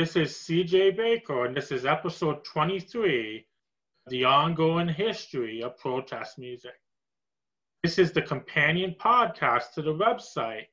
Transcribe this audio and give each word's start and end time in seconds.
this 0.00 0.16
is 0.16 0.32
CJ 0.32 0.96
Baker, 0.96 1.44
and 1.44 1.54
this 1.54 1.70
is 1.70 1.84
episode 1.84 2.42
23 2.44 3.46
The 4.06 4.24
Ongoing 4.24 4.88
History 4.88 5.62
of 5.62 5.76
Protest 5.76 6.38
Music. 6.38 6.72
This 7.82 7.98
is 7.98 8.10
the 8.10 8.22
companion 8.22 8.96
podcast 8.98 9.74
to 9.74 9.82
the 9.82 9.92
website 9.92 10.68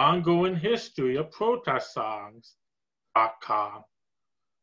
Ongoing 0.00 0.56
History 0.56 1.16
of 1.18 1.30
Protest 1.30 1.94
Songs.com. 1.94 3.84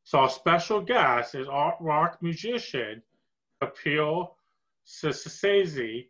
So, 0.04 0.20
our 0.20 0.30
special 0.30 0.82
guest 0.82 1.34
is 1.34 1.48
art 1.48 1.76
rock 1.80 2.18
musician 2.22 3.02
Kapil 3.64 4.28
Sesasi. 4.86 6.08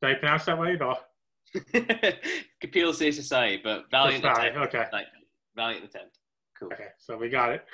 Did 0.00 0.10
I 0.10 0.14
pronounce 0.14 0.44
that 0.44 0.60
right? 0.60 0.80
Or? 0.80 0.96
Kapil 2.62 2.92
Seshasayee, 2.94 3.64
but 3.64 3.90
valiant 3.90 4.24
attempt. 4.24 4.58
Okay. 4.58 4.84
Like, 4.92 5.06
valiant 5.56 5.84
attempt. 5.84 6.20
Cool. 6.58 6.72
Okay, 6.72 6.88
so 6.98 7.16
we 7.16 7.28
got 7.28 7.52
it. 7.52 7.64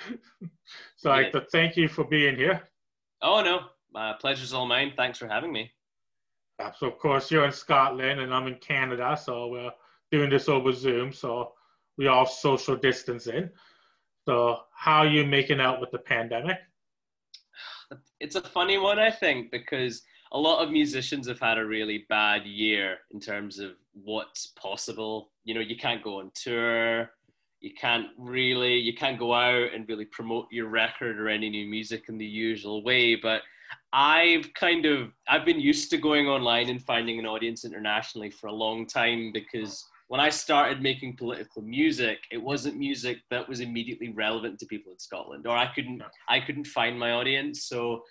so 0.97 1.11
like 1.11 1.33
to 1.33 1.43
thank 1.53 1.77
you 1.77 1.89
for 1.89 2.05
being 2.05 2.37
here. 2.37 2.63
Oh 3.23 3.43
no, 3.43 3.61
my 3.93 4.15
pleasure's 4.21 4.53
all 4.53 4.67
mine. 4.67 4.93
Thanks 4.97 5.19
for 5.19 5.29
having 5.29 5.53
me. 5.53 5.71
Yeah, 6.59 6.73
so 6.73 6.89
of 6.89 6.99
course 6.99 7.31
you're 7.31 7.45
in 7.45 7.53
Scotland 7.53 8.21
and 8.21 8.35
I'm 8.35 8.47
in 8.47 8.57
Canada, 8.57 9.19
so 9.23 9.49
we're 9.49 9.71
doing 10.11 10.31
this 10.31 10.49
over 10.49 10.73
Zoom. 10.73 11.13
So 11.13 11.53
we 11.97 12.09
all 12.09 12.27
social 12.27 12.77
distancing. 12.77 13.51
So 14.27 14.59
how 14.75 14.99
are 14.99 15.07
you 15.07 15.25
making 15.25 15.61
out 15.61 15.81
with 15.81 15.91
the 15.91 15.99
pandemic? 15.99 16.59
It's 18.21 18.37
a 18.37 18.41
funny 18.41 18.79
one, 18.79 18.99
I 18.99 19.11
think, 19.11 19.51
because 19.51 20.03
a 20.33 20.39
lot 20.39 20.63
of 20.63 20.71
musicians 20.71 21.29
have 21.29 21.41
had 21.41 21.59
a 21.59 21.67
really 21.67 22.07
bad 22.09 22.47
year 22.47 22.99
in 23.11 23.21
terms 23.21 23.59
of 23.59 23.73
what's 23.93 24.47
possible. 24.47 25.31
You 25.45 25.55
know, 25.55 25.61
you 25.61 25.77
can't 25.77 26.03
go 26.03 26.21
on 26.21 26.31
tour 26.35 27.11
you 27.63 27.73
can't 27.75 28.09
really 28.19 28.77
you 28.77 28.95
can't 28.95 29.19
go 29.19 29.33
out 29.33 29.73
and 29.73 29.89
really 29.89 30.05
promote 30.05 30.47
your 30.51 30.69
record 30.69 31.19
or 31.19 31.29
any 31.29 31.49
new 31.49 31.67
music 31.67 32.05
in 32.09 32.19
the 32.19 32.27
usual 32.27 32.83
way 32.83 33.15
but 33.15 33.43
i've 33.93 34.53
kind 34.55 34.85
of 34.85 35.13
i've 35.29 35.45
been 35.45 35.61
used 35.61 35.89
to 35.89 35.97
going 35.97 36.29
online 36.29 36.69
and 36.69 36.83
finding 36.83 37.19
an 37.19 37.27
audience 37.27 37.65
internationally 37.65 38.31
for 38.31 38.49
a 38.49 38.53
long 38.53 38.87
time 38.87 39.31
because 39.33 39.85
when 40.09 40.21
i 40.21 40.29
started 40.29 40.83
making 40.83 41.17
political 41.17 41.63
music 41.63 42.19
it 42.33 42.43
wasn't 42.43 42.77
music 42.77 43.19
that 43.31 43.49
was 43.49 43.61
immediately 43.61 44.11
relevant 44.11 44.59
to 44.59 44.67
people 44.67 44.93
in 44.93 44.99
scotland 44.99 45.47
or 45.47 45.57
i 45.57 45.67
couldn't 45.73 46.03
i 46.29 46.41
couldn't 46.41 46.67
find 46.67 46.99
my 46.99 47.13
audience 47.13 47.65
so 47.65 48.03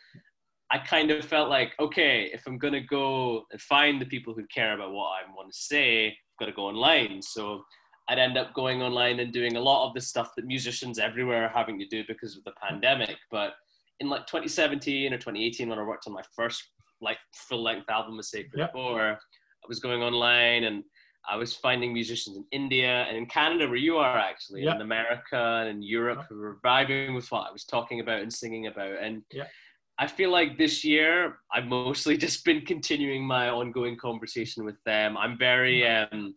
I 0.73 0.77
kind 0.77 1.11
of 1.11 1.25
felt 1.25 1.49
like, 1.49 1.73
okay, 1.81 2.29
if 2.33 2.47
I'm 2.47 2.57
going 2.57 2.71
to 2.71 2.79
go 2.79 3.43
and 3.51 3.59
find 3.59 3.99
the 3.99 4.05
people 4.05 4.33
who 4.33 4.45
care 4.47 4.73
about 4.73 4.93
what 4.93 5.07
I 5.07 5.29
want 5.35 5.51
to 5.51 5.59
say, 5.59 6.07
I've 6.07 6.39
got 6.39 6.45
to 6.45 6.53
go 6.53 6.67
online. 6.67 7.21
So 7.21 7.65
I'd 8.11 8.19
end 8.19 8.37
up 8.37 8.53
going 8.53 8.81
online 8.81 9.21
and 9.21 9.31
doing 9.31 9.55
a 9.55 9.61
lot 9.61 9.87
of 9.87 9.93
the 9.93 10.01
stuff 10.01 10.35
that 10.35 10.45
musicians 10.45 10.99
everywhere 10.99 11.45
are 11.45 11.57
having 11.57 11.79
to 11.79 11.85
do 11.85 12.03
because 12.09 12.35
of 12.35 12.43
the 12.43 12.51
pandemic. 12.61 13.15
But 13.31 13.53
in 14.01 14.09
like 14.09 14.27
2017 14.27 15.13
or 15.13 15.17
2018, 15.17 15.69
when 15.69 15.79
I 15.79 15.83
worked 15.83 16.07
on 16.07 16.13
my 16.13 16.23
first 16.35 16.61
like 16.99 17.17
full 17.33 17.63
length 17.63 17.89
album 17.89 18.17
with 18.17 18.25
Sacred 18.25 18.59
yep. 18.59 18.73
Bore, 18.73 19.11
I 19.11 19.67
was 19.69 19.79
going 19.79 20.03
online 20.03 20.65
and 20.65 20.83
I 21.29 21.37
was 21.37 21.55
finding 21.55 21.93
musicians 21.93 22.35
in 22.35 22.45
India 22.51 23.05
and 23.07 23.15
in 23.15 23.27
Canada, 23.27 23.65
where 23.65 23.77
you 23.77 23.95
are 23.95 24.17
actually, 24.17 24.63
yep. 24.63 24.75
in 24.75 24.81
America 24.81 25.59
and 25.61 25.69
in 25.69 25.81
Europe, 25.81 26.17
yep. 26.19 26.27
who 26.27 26.37
were 26.37 26.59
vibing 26.65 27.15
with 27.15 27.31
what 27.31 27.47
I 27.47 27.51
was 27.51 27.63
talking 27.63 28.01
about 28.01 28.21
and 28.21 28.33
singing 28.33 28.67
about. 28.67 29.01
And 29.01 29.23
I 29.99 30.07
feel 30.07 30.31
like 30.31 30.57
this 30.57 30.83
year 30.83 31.37
I've 31.53 31.67
mostly 31.67 32.17
just 32.27 32.43
been 32.43 32.65
continuing 32.65 33.25
my 33.25 33.47
ongoing 33.47 33.95
conversation 33.95 34.65
with 34.65 34.83
them. 34.85 35.15
I'm 35.15 35.37
very 35.37 35.87
um, 35.87 36.33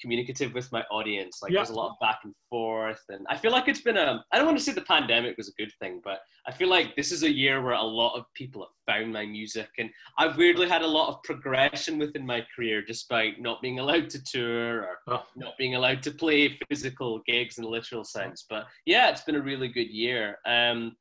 communicative 0.00 0.54
with 0.54 0.70
my 0.72 0.82
audience. 0.90 1.40
Like 1.42 1.52
yeah. 1.52 1.58
there's 1.58 1.70
a 1.70 1.74
lot 1.74 1.90
of 1.90 1.96
back 2.00 2.20
and 2.24 2.34
forth, 2.48 3.02
and 3.08 3.26
I 3.28 3.36
feel 3.36 3.52
like 3.52 3.68
it's 3.68 3.80
been 3.80 3.96
a. 3.96 4.24
I 4.32 4.36
don't 4.36 4.46
want 4.46 4.58
to 4.58 4.64
say 4.64 4.72
the 4.72 4.82
pandemic 4.82 5.36
was 5.36 5.48
a 5.48 5.62
good 5.62 5.72
thing, 5.80 6.00
but 6.04 6.20
I 6.46 6.52
feel 6.52 6.68
like 6.68 6.96
this 6.96 7.12
is 7.12 7.22
a 7.22 7.30
year 7.30 7.62
where 7.62 7.74
a 7.74 7.82
lot 7.82 8.16
of 8.16 8.24
people 8.34 8.62
have 8.62 8.94
found 8.94 9.12
my 9.12 9.26
music, 9.26 9.68
and 9.78 9.90
I've 10.18 10.36
weirdly 10.36 10.68
had 10.68 10.82
a 10.82 10.86
lot 10.86 11.08
of 11.08 11.22
progression 11.22 11.98
within 11.98 12.26
my 12.26 12.46
career, 12.54 12.82
despite 12.84 13.40
not 13.40 13.62
being 13.62 13.78
allowed 13.78 14.10
to 14.10 14.22
tour 14.24 14.82
or 14.82 14.98
oh. 15.08 15.24
not 15.36 15.58
being 15.58 15.74
allowed 15.74 16.02
to 16.04 16.10
play 16.10 16.58
physical 16.68 17.20
gigs 17.26 17.58
in 17.58 17.64
a 17.64 17.68
literal 17.68 18.04
sense. 18.04 18.46
But 18.48 18.66
yeah, 18.86 19.10
it's 19.10 19.22
been 19.22 19.36
a 19.36 19.42
really 19.42 19.68
good 19.68 19.90
year. 19.90 20.38
Um, 20.46 20.96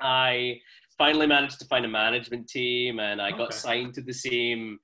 I 0.00 0.60
finally 0.98 1.26
managed 1.26 1.58
to 1.60 1.66
find 1.66 1.84
a 1.84 1.88
management 1.88 2.48
team, 2.48 3.00
and 3.00 3.20
I 3.20 3.28
okay. 3.28 3.38
got 3.38 3.54
signed 3.54 3.94
to 3.94 4.02
the 4.02 4.12
same 4.12 4.78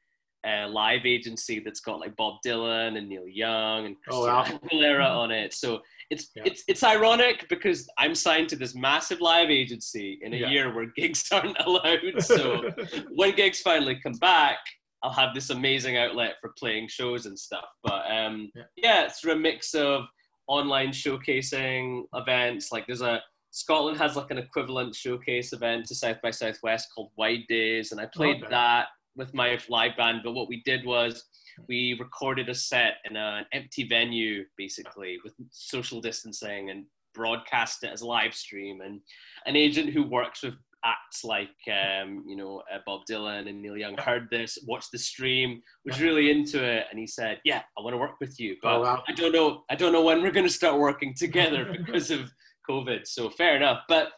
uh, 0.46 0.68
live 0.68 1.06
agency 1.06 1.60
that's 1.60 1.80
got 1.80 2.00
like 2.00 2.16
Bob 2.16 2.34
Dylan 2.44 2.98
and 2.98 3.08
Neil 3.08 3.28
Young 3.28 3.86
and 3.86 3.96
Christina 4.00 4.32
oh, 4.32 4.34
wow. 4.34 4.44
Aguilera 4.44 5.08
on 5.08 5.30
it. 5.30 5.54
So 5.54 5.80
it's 6.10 6.30
yeah. 6.34 6.42
it's 6.44 6.64
it's 6.68 6.82
ironic 6.82 7.48
because 7.48 7.88
I'm 7.98 8.14
signed 8.14 8.48
to 8.50 8.56
this 8.56 8.74
massive 8.74 9.20
live 9.20 9.50
agency 9.50 10.18
in 10.22 10.34
a 10.34 10.36
yeah. 10.36 10.48
year 10.48 10.74
where 10.74 10.86
gigs 10.96 11.28
aren't 11.32 11.58
allowed. 11.60 12.20
So 12.20 12.70
when 13.14 13.34
gigs 13.34 13.60
finally 13.60 14.00
come 14.02 14.14
back, 14.14 14.58
I'll 15.02 15.12
have 15.12 15.34
this 15.34 15.50
amazing 15.50 15.96
outlet 15.96 16.34
for 16.40 16.52
playing 16.58 16.88
shows 16.88 17.26
and 17.26 17.38
stuff. 17.38 17.66
But 17.82 18.10
um, 18.10 18.50
yeah. 18.54 18.62
yeah, 18.76 19.04
it's 19.04 19.24
a 19.24 19.36
mix 19.36 19.74
of 19.74 20.04
online 20.48 20.88
showcasing 20.88 22.02
events. 22.14 22.72
Like 22.72 22.86
there's 22.86 23.02
a 23.02 23.20
Scotland 23.52 23.98
has 23.98 24.16
like 24.16 24.30
an 24.30 24.38
equivalent 24.38 24.94
showcase 24.94 25.52
event 25.52 25.84
to 25.86 25.94
South 25.94 26.16
by 26.22 26.30
Southwest 26.30 26.88
called 26.94 27.10
Wide 27.16 27.46
Days, 27.48 27.92
and 27.92 28.00
I 28.00 28.06
played 28.06 28.38
okay. 28.38 28.50
that 28.50 28.86
with 29.16 29.34
my 29.34 29.58
live 29.68 29.96
band, 29.96 30.20
but 30.24 30.32
what 30.32 30.48
we 30.48 30.62
did 30.64 30.84
was 30.84 31.24
we 31.68 31.96
recorded 32.00 32.48
a 32.48 32.54
set 32.54 32.94
in 33.08 33.16
an 33.16 33.44
empty 33.52 33.86
venue, 33.86 34.44
basically 34.56 35.18
with 35.24 35.34
social 35.50 36.00
distancing, 36.00 36.70
and 36.70 36.84
broadcast 37.14 37.84
it 37.84 37.90
as 37.92 38.00
a 38.00 38.06
live 38.06 38.34
stream. 38.34 38.80
And 38.80 39.00
an 39.46 39.56
agent 39.56 39.90
who 39.90 40.02
works 40.02 40.42
with 40.42 40.54
acts 40.84 41.22
like 41.22 41.50
um, 41.70 42.24
you 42.26 42.36
know 42.36 42.62
uh, 42.72 42.78
Bob 42.86 43.02
Dylan 43.08 43.48
and 43.48 43.60
Neil 43.60 43.76
Young 43.76 43.96
heard 43.98 44.28
this, 44.30 44.58
watched 44.66 44.92
the 44.92 44.98
stream, 44.98 45.62
was 45.84 46.00
really 46.00 46.30
into 46.30 46.64
it, 46.64 46.86
and 46.90 46.98
he 46.98 47.06
said, 47.06 47.40
"Yeah, 47.44 47.62
I 47.78 47.82
want 47.82 47.94
to 47.94 47.98
work 47.98 48.18
with 48.20 48.38
you, 48.40 48.56
but 48.62 48.76
oh, 48.76 48.80
wow. 48.82 49.02
I 49.06 49.12
don't 49.12 49.32
know, 49.32 49.64
I 49.70 49.74
don't 49.74 49.92
know 49.92 50.02
when 50.02 50.22
we're 50.22 50.32
going 50.32 50.46
to 50.46 50.52
start 50.52 50.78
working 50.78 51.14
together 51.14 51.72
because 51.76 52.10
of 52.10 52.30
COVID." 52.68 53.06
So 53.06 53.30
fair 53.30 53.56
enough, 53.56 53.82
but 53.88 54.08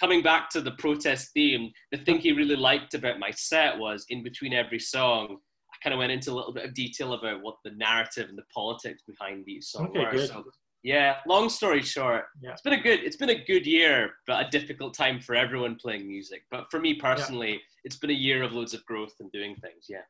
coming 0.00 0.22
back 0.22 0.50
to 0.50 0.60
the 0.60 0.72
protest 0.72 1.30
theme, 1.32 1.70
the 1.92 1.98
thing 1.98 2.18
he 2.18 2.32
really 2.32 2.56
liked 2.56 2.94
about 2.94 3.18
my 3.18 3.30
set 3.30 3.78
was 3.78 4.04
in 4.08 4.22
between 4.22 4.52
every 4.52 4.80
song, 4.80 5.38
I 5.72 5.76
kind 5.82 5.94
of 5.94 5.98
went 5.98 6.12
into 6.12 6.32
a 6.32 6.34
little 6.34 6.52
bit 6.52 6.64
of 6.64 6.74
detail 6.74 7.14
about 7.14 7.42
what 7.42 7.56
the 7.64 7.72
narrative 7.72 8.28
and 8.28 8.38
the 8.38 8.44
politics 8.54 9.02
behind 9.06 9.44
these 9.46 9.68
songs 9.68 9.90
okay, 9.90 10.16
were. 10.16 10.26
So, 10.26 10.44
yeah, 10.82 11.16
long 11.26 11.48
story 11.48 11.82
short, 11.82 12.24
yeah. 12.42 12.50
it's 12.52 12.62
been 12.62 12.74
a 12.74 12.80
good 12.80 13.00
it's 13.00 13.16
been 13.16 13.30
a 13.30 13.44
good 13.44 13.66
year, 13.66 14.10
but 14.26 14.46
a 14.46 14.50
difficult 14.50 14.94
time 14.94 15.18
for 15.18 15.34
everyone 15.34 15.76
playing 15.76 16.06
music. 16.06 16.42
But 16.50 16.66
for 16.70 16.78
me 16.78 16.94
personally, 16.94 17.52
yeah. 17.52 17.58
it's 17.84 17.96
been 17.96 18.10
a 18.10 18.14
year 18.14 18.42
of 18.42 18.52
loads 18.52 18.74
of 18.74 18.84
growth 18.84 19.14
and 19.20 19.32
doing 19.32 19.56
things. 19.56 19.86
Yeah. 19.88 20.02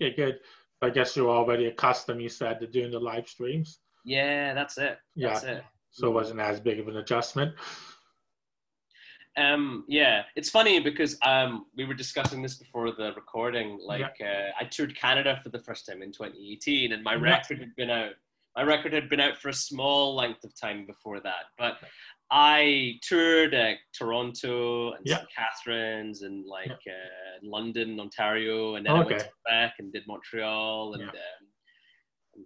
Okay, 0.00 0.14
good. 0.14 0.38
I 0.82 0.90
guess 0.90 1.16
you're 1.16 1.28
already 1.28 1.66
accustomed, 1.66 2.22
you 2.22 2.28
said, 2.28 2.60
to 2.60 2.66
doing 2.66 2.92
the 2.92 3.00
live 3.00 3.28
streams. 3.28 3.80
Yeah, 4.04 4.54
that's 4.54 4.78
it. 4.78 4.98
That's 5.16 5.44
yeah. 5.44 5.50
It. 5.50 5.64
So 5.90 6.08
it 6.08 6.12
wasn't 6.12 6.40
as 6.40 6.60
big 6.60 6.78
of 6.78 6.88
an 6.88 6.98
adjustment. 6.98 7.54
Um, 9.36 9.84
yeah, 9.88 10.22
it's 10.36 10.50
funny 10.50 10.80
because 10.80 11.16
um, 11.22 11.66
we 11.76 11.84
were 11.84 11.94
discussing 11.94 12.42
this 12.42 12.56
before 12.56 12.90
the 12.90 13.12
recording. 13.14 13.78
Like, 13.82 14.16
yeah. 14.20 14.50
uh, 14.58 14.62
I 14.62 14.64
toured 14.64 14.96
Canada 14.96 15.38
for 15.42 15.50
the 15.50 15.60
first 15.60 15.86
time 15.86 16.02
in 16.02 16.12
2018, 16.12 16.92
and 16.92 17.02
my 17.02 17.14
yeah. 17.14 17.20
record 17.20 17.58
had 17.58 17.74
been 17.76 17.90
out. 17.90 18.12
My 18.56 18.62
record 18.62 18.92
had 18.92 19.08
been 19.08 19.20
out 19.20 19.38
for 19.38 19.48
a 19.48 19.54
small 19.54 20.16
length 20.16 20.42
of 20.42 20.58
time 20.60 20.84
before 20.84 21.20
that, 21.20 21.44
but 21.56 21.76
I 22.32 22.98
toured 23.02 23.54
uh, 23.54 23.74
Toronto 23.96 24.92
and 24.92 25.02
yeah. 25.04 25.18
St. 25.18 25.28
Catharines 25.36 26.22
and 26.22 26.44
like 26.46 26.70
uh, 26.70 27.38
London, 27.42 28.00
Ontario, 28.00 28.74
and 28.74 28.84
then 28.84 28.92
okay. 28.92 29.00
I 29.00 29.06
went 29.06 29.20
to 29.20 29.28
Quebec 29.44 29.74
and 29.78 29.92
did 29.92 30.02
Montreal 30.06 30.94
and. 30.94 31.04
Um, 31.04 31.10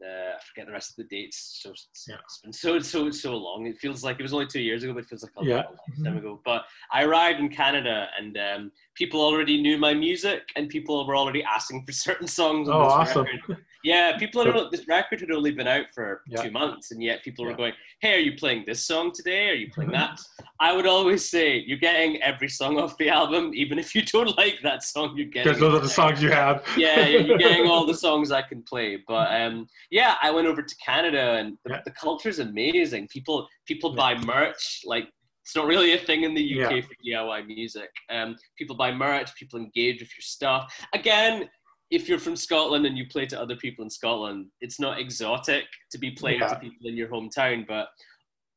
and 0.00 0.11
uh, 0.11 0.37
I 0.37 0.43
forget 0.43 0.67
the 0.67 0.73
rest 0.73 0.91
of 0.91 0.96
the 0.96 1.05
dates. 1.05 1.61
So 1.62 1.73
yeah. 2.08 2.17
it's 2.25 2.38
been 2.38 2.52
so 2.52 2.79
so 2.79 3.11
so 3.11 3.37
long. 3.37 3.67
It 3.67 3.79
feels 3.79 4.02
like 4.02 4.19
it 4.19 4.23
was 4.23 4.32
only 4.32 4.46
two 4.46 4.61
years 4.61 4.82
ago, 4.82 4.93
but 4.93 5.05
it 5.05 5.08
feels 5.08 5.23
like 5.23 5.32
a 5.38 5.44
yeah. 5.44 5.56
long 5.56 5.64
time 5.64 5.76
mm-hmm. 5.96 6.17
ago. 6.19 6.41
But 6.44 6.64
I 6.93 7.05
arrived 7.05 7.41
in 7.41 7.49
Canada, 7.49 8.08
and 8.19 8.37
um, 8.37 8.73
people 8.94 9.20
already 9.20 9.61
knew 9.61 9.79
my 9.79 9.94
music, 9.94 10.43
and 10.56 10.69
people 10.69 11.06
were 11.06 11.17
already 11.17 11.43
asking 11.43 11.85
for 11.85 11.93
certain 12.06 12.26
songs. 12.26 12.69
oh, 12.69 12.73
awesome! 12.73 13.25
Record. 13.25 13.64
Yeah, 13.82 14.17
people 14.17 14.43
had 14.43 14.70
this 14.70 14.88
record 14.88 15.20
had 15.20 15.31
only 15.31 15.50
been 15.50 15.69
out 15.69 15.87
for 15.94 16.23
yeah. 16.26 16.43
two 16.43 16.50
months, 16.50 16.91
and 16.91 17.02
yet 17.02 17.23
people 17.23 17.44
yeah. 17.44 17.50
were 17.50 17.56
going, 17.56 17.73
"Hey, 18.00 18.14
are 18.14 18.20
you 18.20 18.35
playing 18.37 18.64
this 18.67 18.82
song 18.82 19.12
today? 19.12 19.50
Are 19.50 19.55
you 19.55 19.70
playing 19.70 19.93
that?" 19.93 20.19
I 20.61 20.73
would 20.75 20.87
always 20.87 21.29
say, 21.29 21.58
"You're 21.67 21.79
getting 21.79 22.20
every 22.23 22.49
song 22.49 22.79
off 22.79 22.96
the 22.96 23.11
album, 23.11 23.52
even 23.55 23.79
if 23.79 23.94
you 23.94 24.02
don't 24.02 24.37
like 24.38 24.61
that 24.62 24.82
song. 24.82 25.14
You're 25.17 25.26
getting 25.26 25.52
because 25.52 25.61
those 25.61 25.75
are 25.75 25.82
the 25.82 25.88
songs 25.88 26.23
you 26.23 26.31
have. 26.31 26.64
yeah, 26.79 27.06
you're 27.06 27.37
getting 27.37 27.67
all 27.67 27.85
the 27.87 27.94
songs 27.94 28.31
I 28.31 28.43
can 28.43 28.62
play. 28.62 28.99
But 29.06 29.38
um, 29.38 29.69
yeah, 29.91 30.14
I 30.23 30.31
went 30.31 30.46
over 30.46 30.62
to 30.62 30.76
Canada, 30.76 31.35
and 31.35 31.58
the, 31.64 31.75
yeah. 31.75 31.81
the 31.85 31.91
culture's 31.91 32.38
amazing. 32.38 33.08
People 33.08 33.46
people 33.67 33.94
buy 33.94 34.17
merch 34.25 34.81
like 34.87 35.08
it's 35.44 35.55
not 35.55 35.67
really 35.67 35.93
a 35.93 35.99
thing 35.99 36.23
in 36.23 36.32
the 36.32 36.43
UK 36.43 36.73
yeah. 36.73 36.81
for 36.81 36.94
DIY 37.06 37.46
music. 37.46 37.91
Um, 38.11 38.35
people 38.56 38.76
buy 38.76 38.91
merch, 38.91 39.35
people 39.35 39.58
engage 39.58 40.00
with 40.00 40.08
your 40.17 40.23
stuff. 40.23 40.75
Again, 40.94 41.50
if 41.91 42.08
you're 42.08 42.19
from 42.19 42.35
Scotland 42.35 42.87
and 42.87 42.96
you 42.96 43.06
play 43.08 43.26
to 43.26 43.38
other 43.38 43.55
people 43.56 43.85
in 43.85 43.91
Scotland, 43.91 44.46
it's 44.62 44.81
not 44.81 44.99
exotic 44.99 45.64
to 45.91 45.99
be 45.99 46.12
playing 46.12 46.41
yeah. 46.41 46.49
to 46.49 46.58
people 46.58 46.88
in 46.88 46.96
your 46.96 47.08
hometown. 47.08 47.67
But 47.67 47.88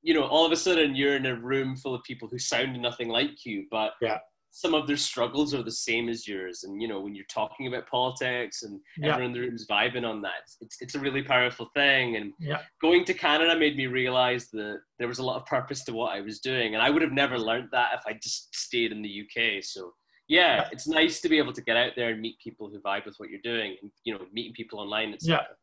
you 0.02 0.14
know, 0.14 0.24
all 0.24 0.46
of 0.46 0.54
a 0.54 0.56
sudden 0.56 0.96
you're 0.96 1.18
in 1.18 1.26
a 1.26 1.36
room 1.36 1.76
full 1.76 1.94
of 1.94 2.04
people 2.04 2.30
who 2.30 2.40
sound 2.40 2.82
nothing 2.82 3.10
like 3.10 3.46
you, 3.46 3.66
but 3.70 3.92
Yeah. 4.02 4.20
Some 4.58 4.74
of 4.74 4.88
their 4.88 4.98
struggles 4.98 5.54
are 5.54 5.62
the 5.62 5.70
same 5.72 6.10
as 6.10 6.28
yours. 6.28 6.64
And 6.64 6.82
you 6.82 6.88
know, 6.88 7.00
when 7.00 7.14
you're 7.14 7.26
talking 7.30 7.68
about 7.68 7.86
politics 7.88 8.64
and 8.64 8.82
Yeah. 8.98 9.10
everyone 9.12 9.28
in 9.28 9.34
the 9.34 9.42
room's 9.42 9.68
vibing 9.68 10.04
on 10.04 10.20
that, 10.24 10.50
it's 10.62 10.82
it's 10.82 10.96
a 10.96 11.00
really 11.00 11.22
powerful 11.22 11.68
thing. 11.76 12.16
And 12.16 12.34
Yeah. 12.40 12.62
going 12.82 13.06
to 13.06 13.14
Canada 13.14 13.56
made 13.56 13.78
me 13.78 13.86
realize 13.86 14.50
that 14.52 14.82
there 14.98 15.08
was 15.08 15.20
a 15.20 15.24
lot 15.24 15.36
of 15.40 15.46
purpose 15.46 15.84
to 15.86 15.94
what 15.94 16.16
I 16.18 16.22
was 16.22 16.40
doing, 16.40 16.74
and 16.74 16.82
I 16.82 16.90
would 16.90 17.04
have 17.04 17.12
never 17.12 17.38
learned 17.38 17.70
that 17.72 17.92
if 17.94 18.02
I 18.08 18.14
just 18.14 18.56
stayed 18.56 18.92
in 18.92 19.04
the 19.04 19.10
UK. 19.24 19.62
So. 19.62 19.94
Yeah, 20.30 20.56
Yeah. 20.56 20.70
it's 20.74 20.88
nice 20.88 21.22
to 21.22 21.30
be 21.30 21.38
able 21.38 21.54
to 21.54 21.62
get 21.62 21.78
out 21.78 21.94
there 21.96 22.10
and 22.10 22.20
meet 22.20 22.38
people 22.40 22.68
who 22.70 22.82
vibe 22.82 23.06
with 23.06 23.16
what 23.20 23.30
you're 23.30 23.40
doing, 23.54 23.78
and 23.82 23.92
you 24.06 24.14
know, 24.14 24.26
meeting 24.34 24.54
people 24.54 24.80
online. 24.80 25.14
Etc. 25.14 25.38
Yeah. 25.40 25.56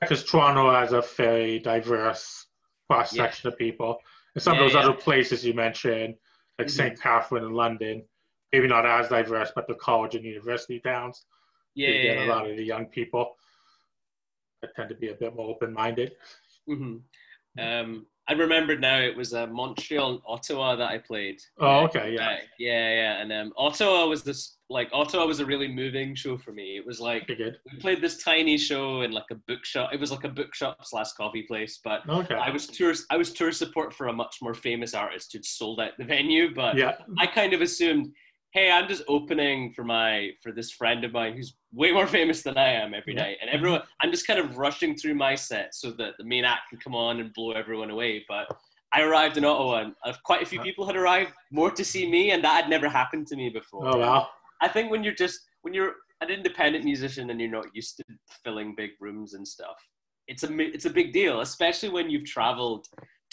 Because 0.00 0.24
Toronto 0.24 0.72
has 0.72 0.92
a 0.92 1.02
very 1.02 1.58
diverse 1.60 2.46
cross 2.88 3.10
section 3.12 3.46
of 3.48 3.58
people. 3.58 4.00
And 4.34 4.42
some 4.42 4.54
of 4.54 4.58
those 4.58 4.74
other 4.74 4.94
places 4.94 5.44
you 5.44 5.52
mentioned, 5.54 6.16
like 6.58 6.66
Mhm. 6.68 6.70
St. 6.70 7.00
Catherine 7.00 7.44
and 7.44 7.54
London, 7.54 8.08
maybe 8.52 8.68
not 8.68 8.86
as 8.86 9.08
diverse, 9.08 9.50
but 9.54 9.66
they're 9.66 9.76
college 9.76 10.14
and 10.14 10.24
university 10.24 10.80
towns. 10.80 11.24
Yeah, 11.74 11.88
you 11.88 11.94
yeah, 11.94 12.02
get 12.02 12.16
yeah. 12.18 12.24
a 12.24 12.28
lot 12.34 12.50
of 12.50 12.56
the 12.56 12.64
young 12.64 12.86
people 12.86 13.34
that 14.62 14.74
tend 14.74 14.88
to 14.88 14.94
be 14.94 15.08
a 15.08 15.14
bit 15.14 15.34
more 15.36 15.48
open 15.48 15.72
minded. 15.72 16.12
hmm 16.66 16.96
Um, 17.58 18.06
I 18.30 18.34
remembered 18.34 18.80
now 18.82 18.98
it 18.98 19.16
was 19.16 19.32
uh, 19.32 19.46
Montreal 19.46 20.10
and 20.10 20.20
Ottawa 20.26 20.76
that 20.76 20.90
I 20.90 20.98
played. 20.98 21.40
Oh, 21.58 21.84
okay, 21.86 22.12
yeah. 22.12 22.36
Yeah, 22.58 22.94
yeah. 22.94 23.22
And 23.22 23.32
um, 23.32 23.52
Ottawa 23.56 24.04
was 24.06 24.22
this 24.22 24.58
like 24.68 24.90
Ottawa 24.92 25.24
was 25.24 25.40
a 25.40 25.46
really 25.46 25.66
moving 25.66 26.14
show 26.14 26.36
for 26.36 26.52
me. 26.52 26.76
It 26.76 26.84
was 26.84 27.00
like 27.00 27.26
we 27.26 27.78
played 27.80 28.02
this 28.02 28.22
tiny 28.22 28.58
show 28.58 29.00
in 29.00 29.12
like 29.12 29.30
a 29.30 29.36
bookshop. 29.46 29.94
It 29.94 30.00
was 30.00 30.10
like 30.10 30.24
a 30.24 30.28
bookshop 30.28 30.84
slash 30.84 31.12
coffee 31.12 31.44
place, 31.44 31.80
but 31.82 32.06
Okay. 32.06 32.34
I 32.34 32.50
was 32.50 32.66
tour 32.66 32.92
I 33.08 33.16
was 33.16 33.32
tour 33.32 33.50
support 33.50 33.94
for 33.94 34.08
a 34.08 34.12
much 34.12 34.36
more 34.42 34.52
famous 34.52 34.92
artist 34.92 35.32
who'd 35.32 35.46
sold 35.46 35.80
out 35.80 35.92
the 35.98 36.04
venue. 36.04 36.54
But 36.54 36.76
yeah. 36.76 36.96
I 37.18 37.26
kind 37.26 37.54
of 37.54 37.62
assumed, 37.62 38.12
hey, 38.52 38.70
I'm 38.70 38.88
just 38.88 39.02
opening 39.08 39.72
for 39.74 39.84
my 39.84 40.30
for 40.42 40.52
this 40.52 40.70
friend 40.70 41.04
of 41.04 41.12
mine 41.12 41.36
who's 41.36 41.54
way 41.72 41.92
more 41.92 42.06
famous 42.18 42.42
than 42.42 42.56
I 42.56 42.70
am 42.72 42.94
every 42.94 43.14
Yeah. 43.14 43.22
night, 43.22 43.38
and 43.40 43.50
everyone. 43.50 43.82
I'm 44.02 44.10
just 44.10 44.26
kind 44.26 44.40
of 44.40 44.56
rushing 44.56 44.96
through 44.96 45.14
my 45.14 45.34
set 45.34 45.74
so 45.74 45.90
that 45.92 46.14
the 46.18 46.24
main 46.24 46.44
act 46.44 46.70
can 46.70 46.78
come 46.78 46.94
on 46.94 47.20
and 47.20 47.32
blow 47.34 47.52
everyone 47.52 47.90
away. 47.90 48.24
But 48.28 48.46
I 48.92 49.02
arrived 49.02 49.36
in 49.36 49.44
Ottawa, 49.44 49.82
and 49.82 49.94
uh, 50.04 50.14
quite 50.24 50.42
a 50.42 50.46
few 50.46 50.60
people 50.60 50.86
had 50.86 50.96
arrived 50.96 51.32
more 51.52 51.70
to 51.70 51.84
see 51.84 52.10
me, 52.10 52.30
and 52.30 52.42
that 52.44 52.62
had 52.62 52.70
never 52.70 52.88
happened 52.88 53.26
to 53.28 53.36
me 53.36 53.50
before. 53.50 53.86
Oh, 53.86 53.98
wow. 53.98 54.28
I 54.60 54.68
think 54.68 54.90
when 54.90 55.04
you're 55.04 55.14
just 55.14 55.40
when 55.62 55.74
you're 55.74 55.94
an 56.20 56.30
independent 56.30 56.84
musician 56.84 57.30
and 57.30 57.40
you're 57.40 57.50
not 57.50 57.66
used 57.74 57.96
to 57.98 58.04
filling 58.44 58.74
big 58.74 58.90
rooms 58.98 59.34
and 59.34 59.46
stuff, 59.46 59.76
it's 60.26 60.42
a 60.42 60.58
it's 60.58 60.86
a 60.86 60.90
big 60.90 61.12
deal, 61.12 61.42
especially 61.42 61.90
when 61.90 62.08
you've 62.10 62.24
traveled 62.24 62.86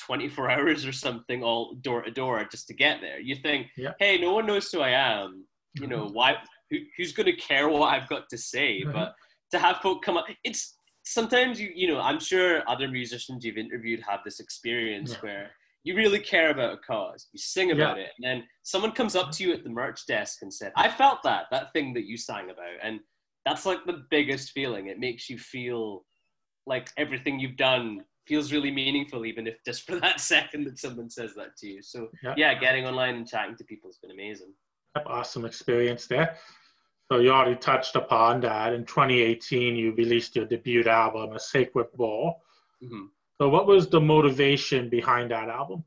24 0.06 0.50
hours 0.56 0.86
or 0.86 0.92
something 0.92 1.44
all 1.44 1.76
door 1.82 2.02
to 2.04 2.12
door 2.12 2.46
just 2.50 2.68
to 2.68 2.74
get 2.74 3.02
there. 3.02 3.20
You 3.20 3.36
think, 3.36 3.68
Yeah. 3.78 3.94
hey, 4.00 4.18
no 4.18 4.34
one 4.34 4.46
knows 4.46 4.72
who 4.72 4.82
I 4.82 4.90
am. 4.92 5.46
You 5.74 5.88
know 5.88 6.08
why? 6.14 6.36
Who, 6.70 6.78
who's 6.98 7.14
going 7.14 7.28
to 7.28 7.36
care 7.36 7.68
what 7.70 7.88
I've 7.94 8.10
got 8.10 8.30
to 8.30 8.38
say? 8.38 8.84
Mhm. 8.84 8.94
But 8.98 9.16
to 9.52 9.60
have 9.60 9.78
folk 9.78 10.04
come 10.04 10.18
up, 10.18 10.26
it's 10.44 10.78
sometimes 11.04 11.60
you 11.62 11.72
you 11.76 11.88
know 11.88 12.00
I'm 12.02 12.20
sure 12.20 12.68
other 12.68 12.88
musicians 12.88 13.46
you've 13.46 13.58
interviewed 13.66 14.02
have 14.10 14.22
this 14.26 14.40
experience 14.40 15.12
Yeah. 15.14 15.22
where 15.22 15.52
you 15.84 15.96
really 15.96 16.20
care 16.20 16.50
about 16.50 16.74
a 16.74 16.78
cause, 16.78 17.28
you 17.32 17.38
sing 17.38 17.70
about 17.72 18.00
it, 18.00 18.10
and 18.18 18.24
then 18.28 18.48
someone 18.64 18.92
comes 18.92 19.16
up 19.16 19.30
to 19.34 19.44
you 19.44 19.54
at 19.54 19.64
the 19.64 19.70
merch 19.70 20.08
desk 20.08 20.42
and 20.42 20.52
said, 20.52 20.72
"I 20.76 20.90
felt 20.90 21.20
that 21.24 21.46
that 21.52 21.72
thing 21.74 21.94
that 21.94 22.06
you 22.06 22.18
sang 22.18 22.50
about," 22.50 22.78
and 22.82 23.00
that's 23.46 23.68
like 23.68 23.86
the 23.86 24.04
biggest 24.10 24.52
feeling. 24.52 24.88
It 24.88 24.98
makes 25.00 25.30
you 25.30 25.38
feel 25.38 26.04
like 26.66 26.90
everything 26.98 27.40
you've 27.40 27.58
done 27.58 28.04
feels 28.28 28.52
really 28.52 28.72
meaningful, 28.72 29.26
even 29.26 29.48
if 29.48 29.56
just 29.66 29.84
for 29.88 30.00
that 30.00 30.20
second 30.20 30.66
that 30.66 30.80
someone 30.80 31.10
says 31.10 31.34
that 31.36 31.56
to 31.58 31.68
you. 31.68 31.82
So 31.82 32.10
Yeah. 32.24 32.34
yeah, 32.38 32.54
getting 32.60 32.86
online 32.86 33.16
and 33.16 33.28
chatting 33.28 33.56
to 33.58 33.64
people 33.64 33.90
has 33.90 33.98
been 33.98 34.12
amazing. 34.12 34.54
Yep, 34.96 35.06
Awesome 35.08 35.46
experience 35.46 36.08
there. 36.08 36.38
So 37.12 37.20
you 37.20 37.30
already 37.30 37.58
touched 37.58 37.96
upon 37.96 38.42
that. 38.42 38.74
In 38.74 38.84
2018, 38.86 39.76
you 39.76 39.94
released 39.94 40.36
your 40.36 40.46
debut 40.46 40.84
album, 40.86 41.34
A 41.36 41.40
Sacred 41.40 41.88
Bore. 41.96 42.36
Mhm. 42.84 43.10
So 43.40 43.50
what 43.50 43.68
was 43.68 43.90
the 43.90 44.00
motivation 44.02 44.90
behind 44.90 45.32
that 45.32 45.50
album? 45.50 45.84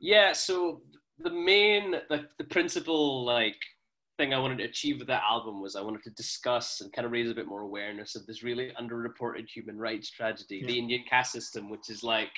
Yeah, 0.00 0.32
so 0.32 0.82
the 1.18 1.30
main, 1.30 1.92
the, 2.10 2.28
the 2.38 2.44
principal 2.44 3.24
like 3.24 3.56
thing 4.16 4.32
I 4.32 4.38
wanted 4.38 4.58
to 4.58 4.64
achieve 4.64 4.98
with 4.98 5.08
that 5.08 5.22
album 5.28 5.60
was 5.60 5.76
I 5.76 5.80
wanted 5.82 6.02
to 6.04 6.10
discuss 6.10 6.80
and 6.80 6.92
kind 6.92 7.06
of 7.06 7.12
raise 7.12 7.30
a 7.30 7.34
bit 7.34 7.46
more 7.46 7.62
awareness 7.62 8.14
of 8.14 8.26
this 8.26 8.42
really 8.42 8.72
underreported 8.80 9.48
human 9.48 9.78
rights 9.78 10.10
tragedy, 10.10 10.64
the 10.64 10.78
Indian 10.78 11.02
caste 11.08 11.32
system, 11.32 11.68
which 11.68 11.90
is 11.90 12.02
like 12.02 12.30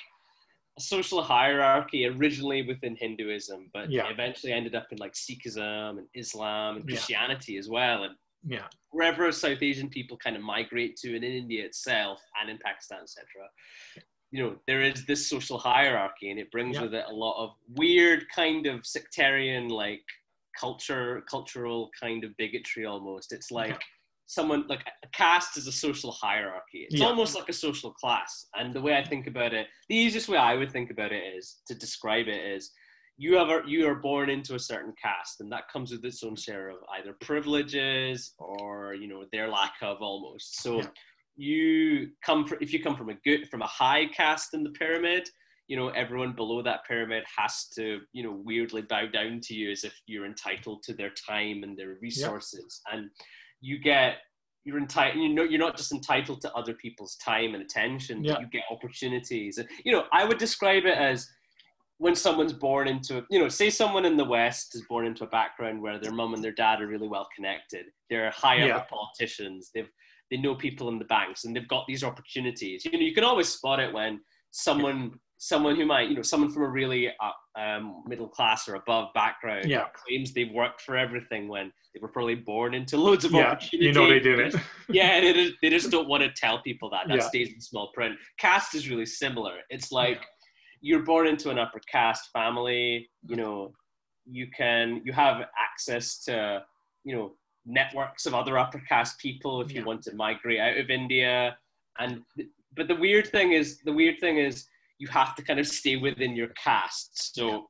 a 0.77 0.81
social 0.81 1.21
hierarchy 1.21 2.05
originally 2.05 2.63
within 2.63 2.95
Hinduism, 2.95 3.69
but 3.73 3.91
Yeah. 3.91 4.09
eventually 4.09 4.53
ended 4.53 4.75
up 4.75 4.87
in 4.91 4.97
like 4.97 5.13
Sikhism 5.13 5.99
and 5.99 6.07
Islam 6.13 6.77
and 6.77 6.85
Yeah. 6.85 6.95
Christianity 6.95 7.57
as 7.57 7.69
well. 7.69 8.03
And 8.03 8.15
Yeah. 8.43 8.67
wherever 8.89 9.31
South 9.31 9.61
Asian 9.61 9.89
people 9.89 10.17
kind 10.17 10.35
of 10.35 10.41
migrate 10.41 10.95
to, 10.97 11.15
and 11.15 11.23
in 11.23 11.31
India 11.31 11.65
itself, 11.65 12.23
and 12.39 12.49
in 12.49 12.57
Pakistan, 12.59 13.01
etc., 13.01 13.25
you 14.31 14.43
know, 14.43 14.59
there 14.67 14.81
is 14.81 15.05
this 15.05 15.29
social 15.29 15.57
hierarchy, 15.57 16.31
and 16.31 16.39
it 16.39 16.51
brings 16.51 16.75
Yeah. 16.75 16.83
with 16.83 16.93
it 16.95 17.05
a 17.07 17.13
lot 17.13 17.41
of 17.41 17.55
weird 17.75 18.27
kind 18.29 18.65
of 18.67 18.85
sectarian, 18.85 19.69
like 19.69 20.03
culture, 20.59 21.23
cultural 21.29 21.89
kind 21.99 22.23
of 22.23 22.35
bigotry 22.37 22.85
almost. 22.85 23.31
It's 23.33 23.51
like 23.51 23.79
someone 24.25 24.65
like 24.67 24.81
a 25.03 25.07
caste 25.13 25.57
is 25.57 25.67
a 25.67 25.71
social 25.71 26.11
hierarchy. 26.11 26.85
It's 26.89 27.01
Yeah. 27.01 27.07
almost 27.07 27.35
like 27.35 27.49
a 27.49 27.53
social 27.53 27.91
class. 27.91 28.47
And 28.55 28.73
the 28.73 28.81
way 28.81 28.97
I 28.97 29.03
think 29.03 29.27
about 29.27 29.53
it, 29.53 29.67
the 29.89 29.95
easiest 29.95 30.27
way 30.29 30.37
I 30.37 30.55
would 30.55 30.71
think 30.71 30.91
about 30.91 31.11
it 31.11 31.23
is 31.35 31.57
to 31.67 31.75
describe 31.75 32.27
it 32.27 32.43
is 32.45 32.71
you 33.17 33.35
have 33.35 33.49
a, 33.49 33.61
you 33.65 33.87
are 33.87 33.95
born 33.95 34.29
into 34.29 34.55
a 34.55 34.59
certain 34.59 34.93
caste 35.01 35.41
and 35.41 35.51
that 35.51 35.69
comes 35.71 35.91
with 35.91 36.05
its 36.05 36.23
own 36.23 36.35
share 36.35 36.69
of 36.69 36.77
either 36.97 37.15
privileges 37.21 38.33
or 38.37 38.93
you 38.93 39.07
know 39.07 39.25
their 39.31 39.47
lack 39.49 39.73
of 39.81 39.97
almost 40.01 40.61
so 40.61 40.77
Yeah. 40.77 40.87
you 41.35 42.09
come 42.23 42.45
from 42.45 42.59
if 42.61 42.71
you 42.71 42.81
come 42.81 42.95
from 42.95 43.09
a 43.09 43.15
good 43.25 43.49
from 43.49 43.63
a 43.63 43.67
high 43.67 44.05
caste 44.07 44.53
in 44.53 44.63
the 44.63 44.69
pyramid 44.71 45.27
you 45.67 45.75
know 45.75 45.89
everyone 45.89 46.33
below 46.33 46.61
that 46.61 46.85
pyramid 46.87 47.23
has 47.37 47.67
to 47.75 47.99
you 48.13 48.23
know 48.23 48.41
weirdly 48.45 48.81
bow 48.81 49.05
down 49.07 49.39
to 49.41 49.53
you 49.53 49.71
as 49.71 49.83
if 49.83 49.93
you're 50.07 50.25
entitled 50.25 50.83
to 50.83 50.93
their 50.93 51.11
time 51.11 51.63
and 51.63 51.77
their 51.77 51.97
resources. 52.01 52.81
And 52.91 53.09
you 53.61 53.79
get 53.79 54.17
you're 54.63 54.77
entitled 54.77 55.21
you 55.23 55.33
know 55.33 55.43
you're 55.43 55.59
not 55.59 55.77
just 55.77 55.91
entitled 55.91 56.41
to 56.41 56.53
other 56.53 56.73
people's 56.73 57.15
time 57.17 57.53
and 57.53 57.63
attention 57.63 58.21
but 58.33 58.41
you 58.41 58.47
get 58.47 58.63
opportunities. 58.71 59.57
And 59.57 59.67
you 59.83 59.91
know 59.91 60.03
i 60.11 60.23
would 60.25 60.37
describe 60.37 60.85
it 60.85 60.97
as 60.97 61.27
when 61.99 62.15
someone's 62.15 62.53
born 62.53 62.87
into 62.87 63.25
you 63.29 63.39
know 63.39 63.49
say 63.49 63.69
someone 63.69 64.05
in 64.05 64.17
the 64.17 64.23
west 64.25 64.75
is 64.75 64.83
born 64.87 65.05
into 65.05 65.23
a 65.23 65.27
background 65.27 65.81
where 65.81 65.99
their 65.99 66.11
mum 66.11 66.33
and 66.33 66.43
their 66.43 66.51
dad 66.51 66.79
are 66.81 66.87
really 66.87 67.07
well 67.07 67.27
connected. 67.35 67.85
They're 68.09 68.29
high 68.31 68.61
up 68.61 68.67
Yeah. 68.67 68.83
politicians. 68.83 69.71
They've 69.73 69.89
they 70.29 70.37
know 70.37 70.55
people 70.55 70.89
in 70.89 70.99
the 70.99 71.05
banks 71.05 71.45
and 71.45 71.55
they've 71.55 71.67
got 71.67 71.87
these 71.87 72.03
opportunities. 72.03 72.85
You 72.85 72.91
know 72.91 72.99
you 72.99 73.13
can 73.13 73.23
always 73.23 73.47
spot 73.49 73.79
it 73.79 73.93
when 73.93 74.19
someone 74.51 75.19
someone 75.37 75.75
who 75.75 75.85
might 75.85 76.09
you 76.09 76.15
know 76.15 76.21
someone 76.21 76.51
from 76.51 76.63
a 76.63 76.67
really 76.67 77.09
uh, 77.09 77.59
um, 77.61 78.03
middle 78.07 78.27
class 78.27 78.67
or 78.67 78.75
above 78.75 79.13
background 79.13 79.65
Yeah. 79.69 79.85
claims 79.93 80.33
they've 80.33 80.51
worked 80.51 80.81
for 80.81 80.97
everything 80.97 81.47
when 81.47 81.71
they 81.93 81.99
were 81.99 82.07
probably 82.07 82.35
born 82.35 82.73
into 82.73 82.97
loads 82.97 83.23
of 83.23 83.31
Yeah. 83.31 83.51
opportunities 83.51 83.87
You 83.87 83.93
know 83.93 84.09
they 84.09 84.19
did 84.19 84.39
it. 84.39 84.55
yeah, 84.89 85.19
they 85.21 85.33
just, 85.33 85.53
they 85.61 85.69
just 85.69 85.91
don't 85.91 86.07
want 86.07 86.23
to 86.23 86.31
tell 86.31 86.61
people 86.61 86.89
that. 86.91 87.07
That 87.07 87.17
Yeah. 87.17 87.21
stays 87.27 87.53
in 87.53 87.61
small 87.61 87.91
print. 87.93 88.17
Caste 88.37 88.73
is 88.75 88.89
really 88.89 89.05
similar. 89.05 89.57
It's 89.69 89.91
like 89.91 90.21
you're 90.81 91.03
born 91.03 91.27
into 91.27 91.49
an 91.51 91.59
upper 91.59 91.79
caste 91.91 92.29
family. 92.33 93.09
You 93.27 93.35
know, 93.35 93.73
you 94.25 94.47
can 94.47 95.01
you 95.05 95.13
have 95.13 95.45
access 95.57 96.23
to 96.25 96.63
you 97.03 97.15
know 97.15 97.35
networks 97.65 98.25
of 98.25 98.33
other 98.33 98.57
upper 98.57 98.79
caste 98.87 99.19
people 99.19 99.61
if 99.61 99.71
you 99.73 99.83
want 99.85 100.01
to 100.03 100.15
migrate 100.15 100.59
out 100.59 100.77
of 100.77 100.89
India. 100.89 101.57
And 101.99 102.23
but 102.75 102.87
the 102.87 102.95
weird 102.95 103.27
thing 103.27 103.53
is 103.53 103.79
the 103.79 103.93
weird 103.93 104.19
thing 104.19 104.37
is 104.37 104.67
you 104.99 105.07
have 105.07 105.35
to 105.35 105.43
kind 105.43 105.59
of 105.59 105.67
stay 105.67 105.95
within 105.95 106.35
your 106.35 106.49
caste. 106.61 107.35
So 107.35 107.67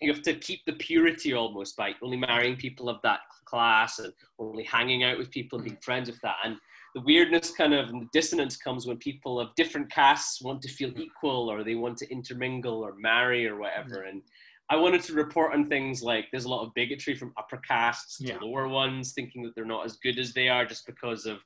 you 0.00 0.12
have 0.12 0.22
to 0.22 0.34
keep 0.34 0.60
the 0.66 0.74
purity 0.74 1.34
almost 1.34 1.76
by 1.76 1.92
only 2.02 2.16
marrying 2.16 2.56
people 2.56 2.88
of 2.88 3.00
that 3.02 3.20
class 3.44 3.98
and 3.98 4.12
only 4.38 4.64
hanging 4.64 5.04
out 5.04 5.18
with 5.18 5.30
people 5.30 5.58
and 5.58 5.64
being 5.64 5.76
mm-hmm. 5.76 5.84
friends 5.84 6.10
with 6.10 6.20
that. 6.22 6.36
And 6.44 6.56
the 6.94 7.00
weirdness 7.02 7.52
kind 7.52 7.74
of 7.74 7.88
and 7.88 8.02
the 8.02 8.08
dissonance 8.12 8.56
comes 8.56 8.86
when 8.86 8.96
people 8.98 9.40
of 9.40 9.54
different 9.56 9.90
castes 9.90 10.42
want 10.42 10.62
to 10.62 10.68
feel 10.68 10.90
mm-hmm. 10.90 11.02
equal 11.02 11.50
or 11.50 11.64
they 11.64 11.74
want 11.74 11.96
to 11.98 12.10
intermingle 12.10 12.84
or 12.84 12.94
marry 12.96 13.46
or 13.46 13.56
whatever. 13.56 14.00
Mm-hmm. 14.00 14.08
And 14.08 14.22
I 14.70 14.76
wanted 14.76 15.02
to 15.02 15.14
report 15.14 15.52
on 15.52 15.68
things 15.68 16.02
like 16.02 16.26
there's 16.30 16.46
a 16.46 16.48
lot 16.48 16.64
of 16.64 16.74
bigotry 16.74 17.14
from 17.14 17.32
upper 17.36 17.58
castes 17.58 18.18
Yeah. 18.20 18.38
to 18.38 18.46
lower 18.46 18.68
ones, 18.68 19.12
thinking 19.12 19.42
that 19.42 19.54
they're 19.54 19.64
not 19.64 19.84
as 19.84 19.96
good 19.96 20.18
as 20.18 20.32
they 20.32 20.48
are 20.48 20.64
just 20.64 20.86
because 20.86 21.26
of 21.26 21.38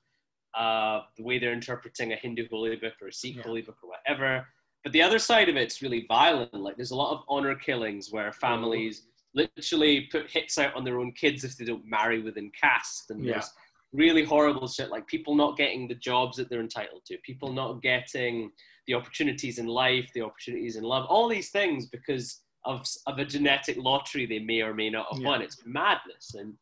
uh, 0.57 1.03
the 1.17 1.25
way 1.25 1.39
they're 1.39 1.53
interpreting 1.53 2.13
a 2.13 2.17
Hindu 2.17 2.49
holy 2.51 2.77
book 2.77 2.95
or 3.03 3.09
a 3.09 3.13
Sikh 3.13 3.37
Yeah. 3.37 3.43
holy 3.43 3.63
book 3.63 3.77
or 3.83 3.91
whatever. 3.91 4.47
But 4.85 4.93
the 4.93 5.03
other 5.03 5.19
side 5.19 5.49
of 5.49 5.57
it's 5.57 5.83
really 5.83 6.07
violent. 6.09 6.55
Like 6.55 6.77
there's 6.77 6.93
a 6.93 6.97
lot 6.97 7.13
of 7.13 7.25
honor 7.29 7.55
killings 7.55 8.11
where 8.11 8.33
families 8.33 9.07
literally 9.35 10.09
put 10.11 10.31
hits 10.31 10.59
out 10.59 10.75
on 10.75 10.85
their 10.85 10.99
own 10.99 11.13
kids 11.13 11.45
if 11.45 11.57
they 11.57 11.65
don't 11.65 11.85
marry 11.87 12.23
within 12.23 12.51
caste. 12.59 13.11
And 13.11 13.25
Yeah. 13.25 13.33
there's 13.33 13.51
really 13.93 14.25
horrible 14.25 14.69
shit 14.69 14.91
like 14.91 15.07
people 15.07 15.35
not 15.35 15.57
getting 15.57 15.89
the 15.89 15.95
jobs 15.95 16.37
that 16.37 16.49
they're 16.49 16.61
entitled 16.61 17.05
to, 17.07 17.19
people 17.19 17.53
not 17.53 17.83
getting 17.83 18.51
the 18.87 18.95
opportunities 18.95 19.59
in 19.59 19.67
life, 19.67 20.09
the 20.15 20.23
opportunities 20.23 20.77
in 20.77 20.85
love, 20.85 21.07
all 21.09 21.29
these 21.29 21.51
things 21.51 21.87
because 21.87 22.43
of, 22.65 22.87
of 23.07 23.19
a 23.19 23.25
genetic 23.25 23.77
lottery 23.79 24.27
they 24.27 24.39
may 24.39 24.63
or 24.63 24.75
may 24.75 24.91
not 24.91 25.07
have 25.11 25.21
yeah. 25.21 25.29
won. 25.29 25.43
It's 25.43 25.63
madness. 25.65 26.35
And 26.35 26.55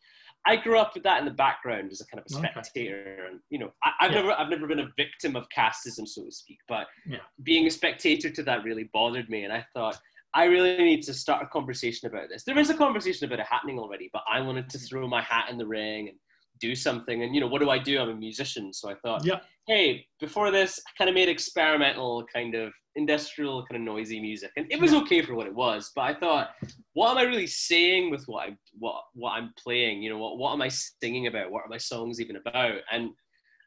I 0.47 0.57
grew 0.57 0.79
up 0.79 0.95
with 0.95 1.03
that 1.03 1.19
in 1.19 1.25
the 1.25 1.33
background 1.33 1.91
as 1.91 2.01
a 2.01 2.07
kind 2.07 2.21
of 2.21 2.27
a 2.31 2.35
spectator, 2.35 3.01
okay. 3.01 3.29
and 3.31 3.41
you 3.51 3.59
know, 3.59 3.73
I, 3.83 3.93
have 4.01 4.13
yeah. 4.13 4.21
never, 4.21 4.33
I've 4.33 4.49
never 4.49 4.67
been 4.67 4.79
a 4.79 4.89
victim 4.97 5.35
of 5.35 5.47
casteism, 5.49 6.07
so 6.07 6.25
to 6.25 6.31
speak. 6.31 6.59
But 6.69 6.87
yeah. 7.07 7.19
being 7.43 7.67
a 7.67 7.71
spectator 7.71 8.31
to 8.31 8.43
that 8.45 8.63
really 8.63 8.89
bothered 8.93 9.29
me, 9.29 9.45
and 9.45 9.53
I 9.53 9.67
thought 9.75 9.99
I 10.35 10.45
really 10.45 10.77
need 10.77 11.03
to 11.05 11.15
start 11.15 11.43
a 11.43 11.47
conversation 11.47 12.09
about 12.09 12.29
this. 12.29 12.45
There 12.45 12.59
is 12.59 12.71
a 12.71 12.75
conversation 12.75 13.27
about 13.27 13.41
it 13.41 13.47
happening 13.47 13.79
already, 13.79 14.11
but 14.13 14.23
I 14.31 14.41
wanted 14.41 14.69
to 14.71 14.79
throw 14.79 15.09
my 15.09 15.23
hat 15.23 15.49
in 15.51 15.59
the 15.59 15.67
ring 15.67 16.09
and 16.09 16.19
do 16.61 16.75
something. 16.75 17.23
And 17.23 17.35
you 17.35 17.41
know, 17.41 17.47
what 17.47 17.61
do 17.61 17.71
I 17.71 17.79
do? 17.79 17.99
I'm 17.99 18.11
a 18.11 18.15
musician, 18.15 18.73
so 18.73 18.91
I 18.91 18.95
thought, 18.95 19.25
yeah. 19.25 19.41
hey, 19.67 20.07
before 20.21 20.51
this, 20.51 20.81
I 20.87 20.91
kind 20.99 21.09
of 21.09 21.15
made 21.15 21.29
experimental, 21.29 22.25
kind 22.33 22.55
of 22.55 22.73
industrial, 22.95 23.65
kind 23.67 23.81
of 23.81 23.95
noisy 23.95 24.21
music, 24.21 24.51
and 24.57 24.67
it 24.71 24.81
was 24.81 24.95
okay 24.95 25.23
for 25.23 25.35
what 25.35 25.47
it 25.47 25.55
was. 25.55 25.93
But 25.95 26.03
I 26.03 26.15
thought, 26.15 26.51
what 26.95 27.11
am 27.11 27.19
I 27.19 27.23
really 27.23 27.47
saying 27.47 28.11
with 28.11 28.25
what 28.27 28.49
I 28.49 28.57
what 28.79 29.03
what 29.15 29.33
I'm 29.33 29.53
playing? 29.63 30.03
You 30.03 30.11
know, 30.11 30.19
what 30.19 30.39
what 30.39 30.53
am 30.53 30.63
I 30.63 30.69
singing 30.69 31.27
about? 31.27 31.51
What 31.51 31.65
are 31.65 31.69
my 31.69 31.79
songs 31.79 32.21
even 32.21 32.37
about? 32.37 32.81
And 32.91 33.11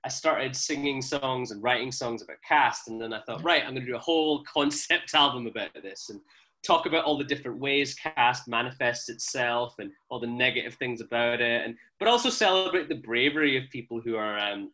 I 0.05 0.09
started 0.09 0.55
singing 0.55 1.01
songs 1.01 1.51
and 1.51 1.61
writing 1.61 1.91
songs 1.91 2.21
about 2.21 2.37
cast, 2.47 2.87
and 2.87 3.01
then 3.01 3.13
I 3.13 3.21
thought, 3.21 3.43
right, 3.43 3.63
I'm 3.63 3.73
going 3.73 3.85
to 3.85 3.91
do 3.91 3.97
a 3.97 3.99
whole 3.99 4.43
concept 4.53 5.13
album 5.13 5.47
about 5.47 5.71
this 5.81 6.09
and 6.09 6.21
talk 6.63 6.85
about 6.85 7.05
all 7.05 7.17
the 7.17 7.23
different 7.23 7.59
ways 7.59 7.95
caste 7.95 8.47
manifests 8.47 9.09
itself 9.09 9.75
and 9.79 9.91
all 10.09 10.19
the 10.19 10.27
negative 10.27 10.75
things 10.75 11.01
about 11.01 11.41
it, 11.41 11.65
and 11.65 11.75
but 11.99 12.07
also 12.07 12.29
celebrate 12.29 12.89
the 12.89 12.95
bravery 12.95 13.57
of 13.57 13.69
people 13.69 14.01
who 14.01 14.15
are 14.15 14.37
um, 14.37 14.71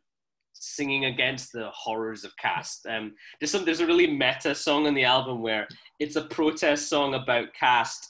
singing 0.54 1.06
against 1.06 1.52
the 1.52 1.70
horrors 1.72 2.24
of 2.24 2.36
caste. 2.38 2.86
Um, 2.88 3.14
there's 3.40 3.52
some 3.52 3.66
there's 3.66 3.82
a 3.82 3.86
really 3.86 4.08
meta 4.08 4.56
song 4.56 4.88
on 4.88 4.94
the 4.94 5.04
album 5.04 5.42
where 5.42 5.68
it's 6.00 6.16
a 6.16 6.24
protest 6.24 6.90
song 6.90 7.14
about 7.14 7.54
caste, 7.54 8.10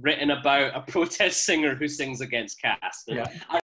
written 0.00 0.30
about 0.30 0.74
a 0.74 0.80
protest 0.90 1.44
singer 1.44 1.74
who 1.74 1.88
sings 1.88 2.20
against 2.20 2.60
caste. 2.60 3.04
Yeah. 3.06 3.28
I, 3.48 3.60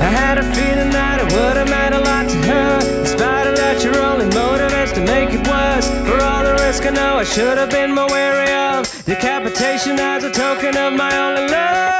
I 0.00 0.04
had 0.04 0.38
a 0.38 0.42
feeling 0.54 0.90
that 0.90 1.20
it 1.20 1.32
would 1.34 1.56
have 1.56 1.68
meant 1.68 1.94
a 1.94 2.00
lot 2.00 2.28
to 2.28 2.36
her. 2.48 3.00
In 3.00 3.06
spite 3.06 3.46
of 3.46 3.56
that, 3.56 3.84
your 3.84 3.98
only 3.98 4.24
motive 4.34 4.72
is 4.72 4.92
to 4.92 5.00
make 5.04 5.28
it 5.28 5.46
worse. 5.46 5.86
For 6.08 6.22
all 6.24 6.39
the 6.39 6.39
risk 6.70 6.86
I 6.86 6.90
know, 6.90 7.16
I 7.16 7.24
should 7.24 7.58
have 7.58 7.70
been 7.70 7.92
more 7.92 8.06
wary 8.06 8.52
of 8.52 8.86
decapitation 9.04 9.98
as 9.98 10.22
a 10.22 10.30
token 10.30 10.76
of 10.76 10.92
my 10.92 11.12
only 11.18 11.48
love. 11.50 11.90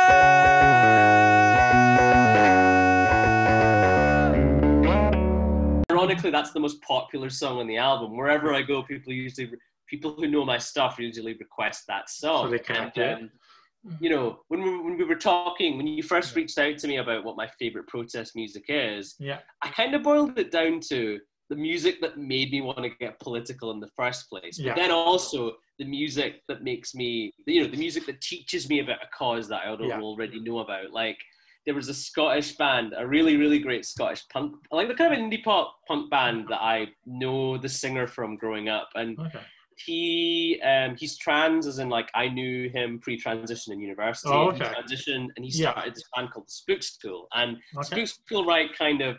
ironically, 5.90 6.30
that's 6.30 6.52
the 6.52 6.60
most 6.60 6.80
popular 6.82 7.28
song 7.30 7.58
on 7.58 7.66
the 7.66 7.78
album. 7.78 8.16
Wherever 8.16 8.54
I 8.54 8.62
go, 8.62 8.80
people 8.84 9.12
usually 9.12 9.50
people 9.88 10.14
who 10.14 10.28
know 10.28 10.44
my 10.44 10.56
stuff 10.56 11.00
usually 11.00 11.34
request 11.34 11.88
that 11.88 12.08
song. 12.08 12.46
So 12.46 12.50
they 12.52 12.60
can't 12.60 12.96
and, 12.96 13.22
um, 13.24 13.30
you 13.98 14.08
know, 14.08 14.38
when 14.48 14.62
we, 14.62 14.78
when 14.78 14.96
we 14.96 15.02
were 15.02 15.16
talking, 15.16 15.78
when 15.78 15.88
you 15.88 16.04
first 16.04 16.36
reached 16.36 16.58
out 16.58 16.78
to 16.78 16.86
me 16.86 16.98
about 16.98 17.24
what 17.24 17.36
my 17.36 17.48
favorite 17.58 17.88
protest 17.88 18.36
music 18.36 18.66
is, 18.68 19.16
yeah, 19.18 19.40
I 19.62 19.68
kind 19.70 19.96
of 19.96 20.04
boiled 20.04 20.38
it 20.38 20.52
down 20.52 20.78
to 20.90 21.18
the 21.50 21.56
music 21.56 22.00
that 22.00 22.16
made 22.16 22.52
me 22.52 22.60
want 22.62 22.78
to 22.78 22.90
get 23.00 23.18
political 23.18 23.72
in 23.72 23.80
the 23.80 23.90
first 23.96 24.30
place. 24.30 24.56
But 24.56 24.66
yeah. 24.66 24.74
then 24.74 24.92
also 24.92 25.56
the 25.80 25.84
music 25.84 26.42
that 26.46 26.62
makes 26.62 26.94
me, 26.94 27.34
you 27.44 27.62
know, 27.62 27.68
the 27.68 27.76
music 27.76 28.06
that 28.06 28.20
teaches 28.20 28.68
me 28.68 28.78
about 28.78 29.02
a 29.02 29.08
cause 29.12 29.48
that 29.48 29.62
I 29.64 29.76
don't 29.76 29.88
yeah. 29.88 30.00
already 30.00 30.40
know 30.40 30.60
about. 30.60 30.92
Like 30.92 31.18
there 31.66 31.74
was 31.74 31.88
a 31.88 31.94
Scottish 31.94 32.56
band, 32.56 32.94
a 32.96 33.06
really, 33.06 33.36
really 33.36 33.58
great 33.58 33.84
Scottish 33.84 34.22
punk, 34.28 34.54
like 34.70 34.86
the 34.86 34.94
kind 34.94 35.12
of 35.12 35.18
indie 35.18 35.42
pop 35.42 35.74
punk 35.88 36.08
band 36.08 36.46
that 36.50 36.62
I 36.62 36.88
know 37.04 37.58
the 37.58 37.68
singer 37.68 38.06
from 38.06 38.36
growing 38.36 38.68
up. 38.68 38.88
And 38.94 39.18
okay. 39.18 39.40
he 39.84 40.60
um, 40.64 40.94
he's 40.96 41.18
trans, 41.18 41.66
as 41.66 41.80
in 41.80 41.88
like 41.88 42.10
I 42.14 42.28
knew 42.28 42.70
him 42.70 43.00
pre-transition 43.00 43.72
in 43.72 43.80
university. 43.80 44.30
Oh, 44.32 44.50
okay. 44.50 44.58
He 44.58 44.64
transitioned 44.64 45.28
and 45.34 45.44
he 45.44 45.50
started 45.50 45.82
Yeah. 45.86 45.90
this 45.94 46.04
band 46.14 46.30
called 46.30 46.46
the 46.46 46.52
Spook 46.52 46.84
School. 46.84 47.26
And 47.34 47.56
Okay. 47.76 48.04
Spook 48.04 48.06
School 48.06 48.44
write 48.44 48.78
kind 48.78 49.02
of 49.02 49.16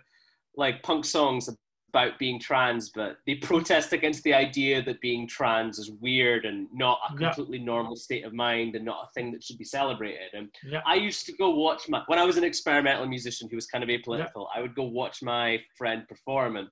like 0.55 0.83
punk 0.83 1.05
songs 1.05 1.47
about 1.93 2.17
being 2.17 2.39
trans, 2.39 2.89
but 2.89 3.17
they 3.27 3.35
protest 3.51 3.91
against 3.93 4.23
the 4.23 4.33
idea 4.33 4.81
that 4.81 5.01
being 5.01 5.27
trans 5.27 5.77
is 5.77 5.91
weird 5.91 6.45
and 6.45 6.67
not 6.73 6.99
a 7.09 7.13
Yeah. 7.13 7.27
completely 7.33 7.59
normal 7.59 7.95
state 7.95 8.23
of 8.23 8.33
mind 8.33 8.75
and 8.75 8.85
not 8.85 9.07
a 9.07 9.11
thing 9.13 9.31
that 9.31 9.43
should 9.43 9.57
be 9.57 9.65
celebrated. 9.65 10.29
And 10.33 10.49
Yeah. 10.63 10.81
I 10.85 10.95
used 10.95 11.25
to 11.27 11.33
go 11.33 11.49
watch 11.51 11.89
my 11.89 12.03
when 12.07 12.17
I 12.19 12.23
was 12.23 12.37
an 12.37 12.43
experimental 12.45 13.05
musician 13.07 13.49
who 13.49 13.57
was 13.57 13.67
kind 13.67 13.83
of 13.83 13.89
apolitical. 13.89 14.47
I 14.55 14.61
would 14.61 14.73
go 14.75 14.83
watch 14.83 15.21
my 15.21 15.61
friend 15.77 16.07
perform, 16.07 16.55
and 16.57 16.67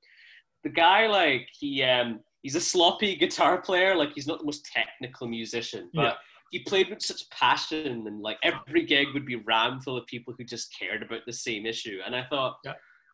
the 0.63 0.69
guy 0.69 1.07
like 1.07 1.47
he 1.59 1.83
um 1.83 2.21
he's 2.43 2.55
a 2.55 2.61
sloppy 2.61 3.15
guitar 3.23 3.61
player. 3.61 3.95
Like 3.95 4.13
he's 4.13 4.27
not 4.27 4.39
the 4.39 4.45
most 4.45 4.65
technical 4.65 5.27
musician, 5.27 5.89
but 5.93 6.01
Yeah. 6.03 6.13
he 6.51 6.59
played 6.59 6.89
with 6.89 7.01
such 7.01 7.29
passion, 7.29 8.07
and 8.07 8.21
like 8.21 8.37
every 8.43 8.83
gig 8.85 9.07
would 9.13 9.25
be 9.25 9.35
rammed 9.51 9.83
full 9.83 9.97
of 9.97 10.05
people 10.07 10.33
who 10.37 10.43
just 10.45 10.73
cared 10.79 11.03
about 11.03 11.23
the 11.25 11.33
same 11.33 11.65
issue. 11.65 11.99
And 12.05 12.15
I 12.15 12.23
thought. 12.31 12.57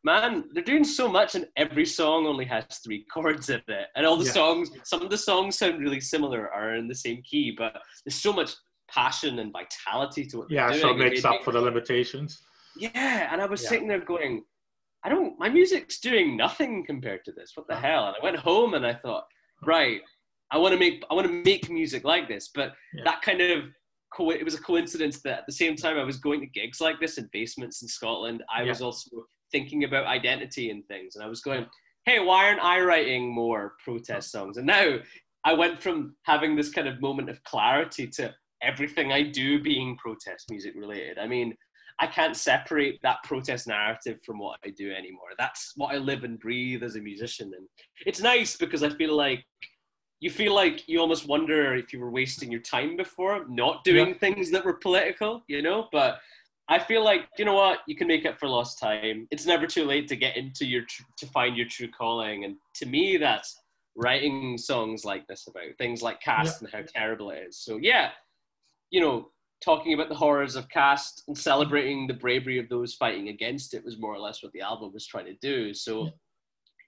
Man, 0.05 0.43
they're 0.53 0.63
doing 0.63 0.83
so 0.83 1.07
much, 1.09 1.33
and 1.33 1.47
every 1.57 1.83
song 1.85 2.27
only 2.27 2.45
has 2.45 2.63
three 2.83 3.03
chords 3.11 3.49
in 3.49 3.59
it. 3.67 3.87
And 3.95 4.05
all 4.05 4.17
the 4.17 4.25
Yeah. 4.25 4.33
songs, 4.33 4.69
some 4.83 5.01
of 5.01 5.09
the 5.09 5.17
songs 5.17 5.57
sound 5.57 5.79
really 5.79 5.99
similar, 5.99 6.47
are 6.53 6.75
in 6.75 6.87
the 6.87 6.93
same 6.93 7.23
key, 7.23 7.49
but 7.57 7.81
there's 8.05 8.21
so 8.21 8.31
much 8.31 8.51
passion 8.87 9.39
and 9.39 9.51
vitality 9.51 10.23
to 10.27 10.37
what 10.37 10.51
Yeah, 10.51 10.71
so 10.73 10.91
it 10.91 10.97
makes 10.99 11.25
up 11.25 11.43
for 11.43 11.51
the 11.51 11.59
limitations. 11.59 12.45
yeah, 12.75 13.29
and 13.31 13.41
I 13.41 13.47
was 13.47 13.63
Yeah. 13.63 13.69
sitting 13.69 13.87
there 13.87 13.99
going, 13.99 14.45
I 15.03 15.09
don't, 15.09 15.39
my 15.39 15.49
music's 15.49 15.99
doing 15.99 16.37
nothing 16.37 16.85
compared 16.85 17.25
to 17.25 17.31
this. 17.31 17.53
What 17.57 17.67
the 17.67 17.73
Uh-huh. 17.73 17.87
hell? 17.87 18.07
And 18.07 18.15
I 18.15 18.19
went 18.23 18.37
home 18.37 18.75
and 18.75 18.85
I 18.85 18.93
thought, 18.93 19.25
right, 19.63 20.03
I 20.51 20.59
want 20.59 20.73
to 20.73 20.79
make, 20.79 21.03
I 21.09 21.15
want 21.15 21.25
to 21.25 21.33
make 21.43 21.67
music 21.71 22.03
like 22.03 22.27
this. 22.27 22.49
But 22.53 22.75
Yeah. 22.93 23.05
that 23.05 23.23
kind 23.23 23.41
of, 23.41 23.73
co- 24.13 24.29
it 24.29 24.43
was 24.45 24.53
a 24.53 24.61
coincidence 24.61 25.21
that 25.23 25.39
at 25.39 25.45
the 25.47 25.51
same 25.53 25.75
time 25.75 25.97
I 25.97 26.03
was 26.03 26.17
going 26.17 26.41
to 26.41 26.47
gigs 26.47 26.79
like 26.79 26.99
this 26.99 27.17
in 27.17 27.27
basements 27.33 27.81
in 27.81 27.87
Scotland, 27.87 28.43
I 28.55 28.61
Yeah. 28.61 28.69
was 28.69 28.81
also 28.83 29.25
thinking 29.51 29.83
about 29.83 30.05
identity 30.05 30.69
and 30.71 30.85
things. 30.87 31.15
And 31.15 31.23
I 31.23 31.27
was 31.27 31.41
going, 31.41 31.65
hey, 32.05 32.19
why 32.19 32.47
aren't 32.47 32.63
I 32.63 32.81
writing 32.81 33.33
more 33.33 33.75
protest 33.83 34.31
songs? 34.31 34.57
And 34.57 34.67
now 34.67 34.97
I 35.43 35.53
went 35.53 35.81
from 35.81 36.15
having 36.23 36.55
this 36.55 36.69
kind 36.71 36.87
of 36.87 37.01
moment 37.01 37.29
of 37.29 37.43
clarity 37.43 38.07
to 38.07 38.33
everything 38.61 39.11
I 39.11 39.23
do 39.23 39.61
being 39.61 39.97
protest 39.97 40.49
music 40.49 40.73
related. 40.75 41.17
I 41.17 41.27
mean, 41.27 41.55
I 41.99 42.07
can't 42.07 42.35
separate 42.35 42.99
that 43.03 43.23
protest 43.23 43.67
narrative 43.67 44.19
from 44.25 44.39
what 44.39 44.59
I 44.65 44.69
do 44.69 44.91
anymore. 44.91 45.29
That's 45.37 45.71
what 45.75 45.93
I 45.95 45.97
live 45.97 46.23
and 46.23 46.39
breathe 46.39 46.83
as 46.83 46.95
a 46.95 47.01
musician. 47.01 47.53
And 47.55 47.67
it's 48.05 48.21
nice 48.21 48.57
because 48.57 48.83
I 48.83 48.89
feel 48.89 49.15
like 49.15 49.45
you 50.19 50.29
feel 50.29 50.53
like 50.53 50.87
you 50.87 50.99
almost 50.99 51.27
wonder 51.27 51.75
if 51.75 51.93
you 51.93 51.99
were 51.99 52.11
wasting 52.11 52.51
your 52.51 52.61
time 52.61 52.95
before 52.97 53.45
not 53.47 53.83
doing 53.83 54.09
Yeah. 54.09 54.17
things 54.17 54.49
that 54.51 54.65
were 54.65 54.73
political, 54.73 55.43
you 55.47 55.61
know? 55.61 55.87
But 55.91 56.19
I 56.67 56.79
feel 56.79 57.03
like, 57.03 57.27
you 57.37 57.45
know 57.45 57.53
what, 57.53 57.79
you 57.87 57.95
can 57.95 58.07
make 58.07 58.25
up 58.25 58.39
for 58.39 58.47
lost 58.47 58.79
time. 58.79 59.27
It's 59.31 59.45
never 59.45 59.67
too 59.67 59.85
late 59.85 60.07
to 60.07 60.15
get 60.15 60.35
into 60.35 60.65
your, 60.65 60.83
tr- 60.83 61.03
to 61.17 61.27
find 61.27 61.55
your 61.55 61.67
true 61.67 61.89
calling. 61.89 62.43
And 62.45 62.55
to 62.75 62.85
me, 62.87 63.17
that's 63.17 63.61
writing 63.95 64.57
songs 64.57 65.05
like 65.05 65.27
this 65.27 65.47
about 65.47 65.77
things 65.77 66.01
like 66.01 66.19
caste 66.21 66.61
and 66.61 66.71
how 66.71 66.81
terrible 66.87 67.29
it 67.29 67.43
is. 67.47 67.57
So 67.57 67.77
yeah, 67.77 68.09
you 68.89 68.99
know, 68.99 69.29
talking 69.63 69.93
about 69.93 70.09
the 70.09 70.15
horrors 70.15 70.55
of 70.55 70.67
caste 70.69 71.23
and 71.27 71.37
celebrating 71.37 72.07
the 72.07 72.13
bravery 72.13 72.57
of 72.59 72.67
those 72.67 72.93
fighting 72.95 73.29
against 73.29 73.73
it 73.73 73.85
was 73.85 73.99
more 73.99 74.13
or 74.13 74.19
less 74.19 74.43
what 74.43 74.51
the 74.51 74.61
album 74.61 74.91
was 74.93 75.05
trying 75.05 75.25
to 75.25 75.35
do. 75.35 75.73
So, 75.73 76.05
Yeah. 76.05 76.09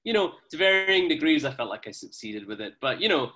you 0.04 0.14
know, 0.14 0.34
to 0.52 0.58
varying 0.58 1.08
degrees, 1.08 1.46
I 1.46 1.52
felt 1.52 1.70
like 1.70 1.88
I 1.88 1.92
succeeded 1.92 2.46
with 2.48 2.62
it. 2.62 2.74
But 2.82 3.00
you 3.00 3.10
know, 3.10 3.32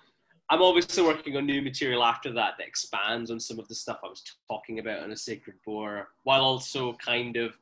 I'm 0.51 0.61
obviously 0.61 1.01
working 1.01 1.37
on 1.37 1.45
new 1.45 1.61
material 1.61 2.03
after 2.03 2.31
that 2.33 2.55
that 2.57 2.67
expands 2.67 3.31
on 3.31 3.39
some 3.39 3.57
of 3.57 3.69
the 3.69 3.75
stuff 3.75 4.01
I 4.03 4.09
was 4.09 4.21
talking 4.49 4.79
about 4.79 5.01
on 5.01 5.11
a 5.11 5.15
Sacred 5.15 5.55
Bore, 5.65 6.09
while 6.23 6.41
also 6.41 6.93
kind 7.03 7.37
of 7.37 7.57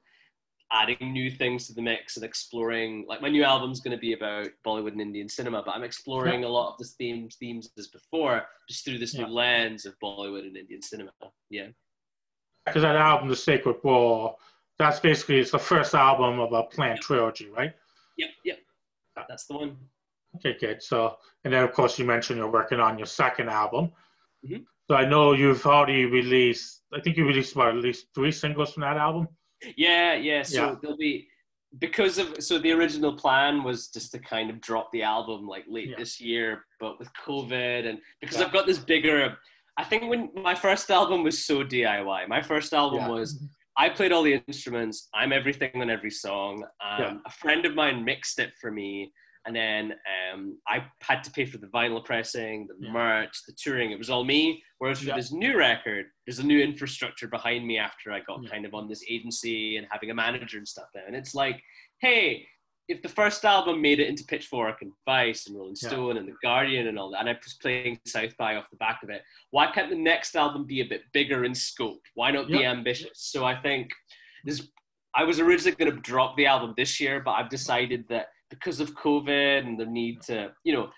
adding 0.72 0.98
new 1.14 1.30
things 1.30 1.68
to 1.68 1.74
the 1.74 1.84
mix 1.84 2.16
and 2.16 2.26
exploring. 2.26 3.06
Like 3.08 3.22
my 3.22 3.30
new 3.30 3.44
album's 3.44 3.80
going 3.80 3.96
to 3.96 4.02
be 4.02 4.14
about 4.14 4.48
Bollywood 4.66 4.94
and 4.94 5.02
Indian 5.02 5.30
cinema, 5.30 5.62
but 5.64 5.76
I'm 5.76 5.84
exploring 5.84 6.44
a 6.44 6.50
lot 6.50 6.72
of 6.72 6.80
the 6.80 6.86
themes 6.86 7.36
themes 7.36 7.70
as 7.78 7.88
before, 7.88 8.44
just 8.68 8.86
through 8.86 8.98
this 8.98 9.14
Yeah. 9.14 9.26
new 9.26 9.34
lens 9.34 9.86
of 9.86 9.98
Bollywood 10.00 10.48
and 10.48 10.58
Indian 10.58 10.82
cinema. 10.82 11.12
Yeah. 11.52 11.68
Because 12.66 12.82
that 12.82 12.96
album, 12.96 13.30
The 13.30 13.36
Sacred 13.36 13.84
Bore, 13.84 14.36
that's 14.80 15.00
basically 15.00 15.38
it's 15.40 15.52
the 15.52 15.60
first 15.60 15.94
album 15.94 16.40
of 16.40 16.54
a 16.54 16.64
planned 16.64 17.02
trilogy, 17.02 17.50
right? 17.52 17.74
Yep. 18.18 18.30
Yep. 18.46 18.60
That's 19.28 19.46
the 19.46 19.58
one. 19.58 19.78
Okay, 20.36 20.56
good. 20.60 20.82
So, 20.84 21.18
and 21.44 21.54
then 21.54 21.64
of 21.64 21.74
course 21.74 21.98
you 21.98 22.06
mentioned 22.06 22.38
you're 22.38 22.52
working 22.52 22.80
on 22.80 22.98
your 22.98 23.08
second 23.08 23.50
album. 23.50 23.92
Mhm. 24.46 24.64
So 24.90 24.96
I 24.96 25.06
know 25.06 25.34
you've 25.34 25.66
already 25.66 26.06
released. 26.06 26.84
I 26.94 27.00
think 27.02 27.18
you 27.18 27.26
released 27.26 27.54
about 27.56 27.76
at 27.76 27.82
least 27.84 28.08
three 28.16 28.32
singles 28.32 28.74
from 28.74 28.82
that 28.82 28.98
album. 28.98 29.28
Yeah, 29.76 30.14
yeah. 30.14 30.44
So 30.44 30.56
Yeah. 30.70 30.76
there'll 30.82 30.98
be 30.98 31.28
because 31.78 32.18
of 32.18 32.42
so 32.44 32.58
the 32.58 32.72
original 32.72 33.14
plan 33.16 33.64
was 33.64 33.90
just 33.90 34.12
to 34.14 34.20
kind 34.20 34.50
of 34.50 34.60
drop 34.62 34.92
the 34.92 35.04
album 35.04 35.48
like 35.48 35.66
late 35.68 35.90
Yeah. 35.90 35.98
this 35.98 36.20
year, 36.20 36.66
but 36.80 36.98
with 36.98 37.12
COVID 37.14 37.88
and 37.88 38.02
because 38.22 38.38
Yeah. 38.40 38.46
I've 38.46 38.54
got 38.54 38.66
this 38.66 38.80
bigger. 38.80 39.38
I 39.78 39.84
think 39.84 40.10
when 40.10 40.32
my 40.34 40.56
first 40.56 40.90
album 40.90 41.24
was 41.24 41.46
so 41.46 41.64
DIY. 41.64 42.28
My 42.28 42.42
first 42.42 42.74
album 42.74 43.08
was 43.08 43.44
I 43.78 43.88
played 43.88 44.12
all 44.12 44.24
the 44.24 44.42
instruments. 44.48 45.08
I'm 45.14 45.32
everything 45.32 45.72
on 45.76 45.90
every 45.90 46.12
song. 46.12 46.66
Um. 46.82 47.22
A 47.26 47.32
friend 47.32 47.66
of 47.66 47.76
mine 47.76 48.04
mixed 48.04 48.40
it 48.40 48.52
for 48.60 48.72
me, 48.72 49.14
and 49.50 49.56
then 49.56 49.96
um, 50.32 50.60
I 50.68 50.86
had 51.02 51.24
to 51.24 51.32
pay 51.32 51.44
for 51.44 51.58
the 51.58 51.66
vinyl 51.68 52.06
pressing, 52.06 52.68
the 52.68 52.76
Yeah. 52.86 52.92
merch, 52.92 53.36
the 53.48 53.54
touring. 53.54 53.90
It 53.90 53.98
was 53.98 54.12
all 54.12 54.24
me. 54.24 54.64
Whereas 54.78 55.00
for 55.00 55.08
Yeah. 55.08 55.16
this 55.16 55.32
new 55.32 55.58
record, 55.58 56.06
there's 56.28 56.38
a 56.38 56.46
new 56.46 56.62
infrastructure 56.62 57.28
behind 57.28 57.66
me 57.66 57.80
after 57.80 58.12
I 58.12 58.20
got 58.20 58.44
Yeah. 58.44 58.50
kind 58.52 58.68
of 58.68 58.76
on 58.76 58.88
this 58.88 59.04
agency 59.10 59.78
and 59.78 59.88
having 59.90 60.12
a 60.12 60.14
manager 60.14 60.60
and 60.60 60.68
stuff 60.68 60.90
now. 60.94 61.02
And 61.08 61.16
it's 61.16 61.34
like, 61.34 61.64
hey, 62.00 62.48
if 62.88 63.02
the 63.02 63.10
first 63.10 63.44
album 63.44 63.82
made 63.82 64.00
it 64.00 64.08
into 64.08 64.24
Pitchfork 64.24 64.84
and 64.84 64.92
Vice 65.06 65.48
and 65.48 65.58
Rolling. 65.58 65.76
Stone 65.76 66.18
and 66.18 66.28
The 66.28 66.36
Guardian 66.44 66.86
and 66.86 67.00
all 67.00 67.10
that, 67.10 67.22
and 67.22 67.30
I 67.30 67.34
was 67.34 67.56
playing 67.56 68.00
South 68.06 68.38
by 68.38 68.56
off 68.56 68.70
the 68.70 68.78
back 68.78 69.02
of 69.02 69.10
it, 69.10 69.24
why 69.50 69.72
can't 69.72 69.90
the 69.90 69.96
next 69.96 70.36
album 70.36 70.66
be 70.66 70.82
a 70.82 70.86
bit 70.86 71.12
bigger 71.12 71.44
in 71.44 71.56
scope? 71.56 72.04
Why 72.14 72.30
not 72.30 72.50
be 72.50 72.64
ambitious? 72.66 73.14
So 73.16 73.46
I 73.46 73.60
think 73.60 73.90
this. 74.46 74.68
I 75.16 75.24
was 75.24 75.40
originally 75.40 75.76
going 75.76 75.92
to 75.92 76.00
drop 76.02 76.38
the 76.38 76.46
album 76.46 76.76
this 76.78 77.00
year, 77.00 77.20
but 77.20 77.32
I've 77.32 77.50
decided 77.50 78.08
that 78.10 78.28
because 78.50 78.80
of 78.80 78.96
COVID 78.96 79.60
and 79.66 79.80
the 79.80 79.86
need 79.86 80.22
to, 80.24 80.52
you 80.64 80.74
know, 80.74 80.90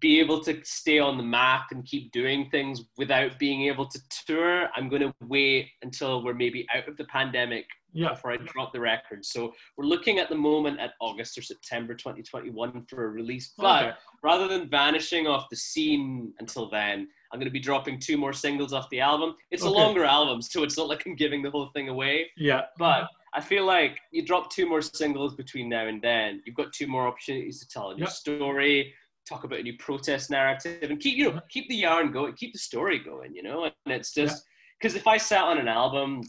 be 0.00 0.18
able 0.18 0.42
to 0.42 0.58
stay 0.64 0.98
on 0.98 1.18
the 1.18 1.22
map 1.22 1.66
and 1.70 1.84
keep 1.84 2.10
doing 2.10 2.48
things 2.50 2.82
without 2.96 3.38
being 3.38 3.66
able 3.66 3.86
to 3.86 3.98
tour, 4.26 4.68
I'm 4.74 4.88
going 4.88 5.02
to 5.02 5.14
wait 5.20 5.68
until 5.82 6.24
we're 6.24 6.32
maybe 6.32 6.66
out 6.74 6.88
of 6.88 6.96
the 6.96 7.04
pandemic 7.04 7.66
Yeah. 7.92 8.08
before 8.10 8.32
I 8.32 8.38
drop 8.38 8.72
the 8.72 8.80
record. 8.80 9.26
So 9.26 9.52
we're 9.76 9.84
looking 9.84 10.18
at 10.18 10.30
the 10.30 10.36
moment 10.36 10.80
at 10.80 10.92
August 11.02 11.36
or 11.36 11.42
September 11.42 11.94
2021 11.94 12.86
for 12.86 13.04
a 13.04 13.08
release. 13.08 13.52
But 13.58 13.82
Okay. 13.84 13.96
rather 14.22 14.48
than 14.48 14.70
vanishing 14.70 15.26
off 15.26 15.50
the 15.50 15.56
scene 15.56 16.32
until 16.38 16.70
then, 16.70 17.06
I'm 17.30 17.38
going 17.38 17.44
to 17.46 17.52
be 17.52 17.60
dropping 17.60 17.98
two 17.98 18.16
more 18.16 18.32
singles 18.32 18.72
off 18.72 18.88
the 18.88 19.00
album. 19.00 19.36
It's 19.50 19.64
a 19.64 19.70
longer 19.70 20.04
album, 20.04 20.40
so 20.40 20.62
it's 20.62 20.78
not 20.78 20.88
like 20.88 21.04
I'm 21.04 21.14
giving 21.14 21.42
the 21.42 21.50
whole 21.50 21.68
thing 21.74 21.90
away. 21.90 22.30
Yeah. 22.38 22.62
But 22.78 23.08
I 23.34 23.40
feel 23.40 23.64
like 23.66 23.98
you 24.12 24.24
drop 24.24 24.50
two 24.50 24.68
more 24.68 24.80
singles 24.80 25.34
between 25.34 25.68
now 25.68 25.86
and 25.88 26.00
then. 26.00 26.40
You've 26.46 26.54
got 26.54 26.72
two 26.72 26.86
more 26.86 27.06
opportunities 27.08 27.58
to 27.60 27.68
tell 27.68 27.90
a 27.90 27.94
new 27.94 28.02
Yep. 28.04 28.10
story, 28.10 28.94
talk 29.28 29.44
about 29.44 29.58
a 29.60 29.62
new 29.62 29.76
protest 29.78 30.30
narrative, 30.30 30.88
and 30.90 31.00
keep 31.00 31.16
you 31.18 31.32
know 31.32 31.40
keep 31.50 31.68
the 31.68 31.74
yarn 31.76 32.12
going, 32.12 32.34
keep 32.34 32.52
the 32.52 32.58
story 32.58 32.98
going. 32.98 33.34
You 33.34 33.42
know, 33.42 33.64
and 33.64 33.74
it's 33.86 34.12
just 34.14 34.44
because 34.78 34.94
if 34.94 35.06
I 35.06 35.16
sat 35.16 35.42
on 35.42 35.58
an 35.58 35.68
album 35.68 36.22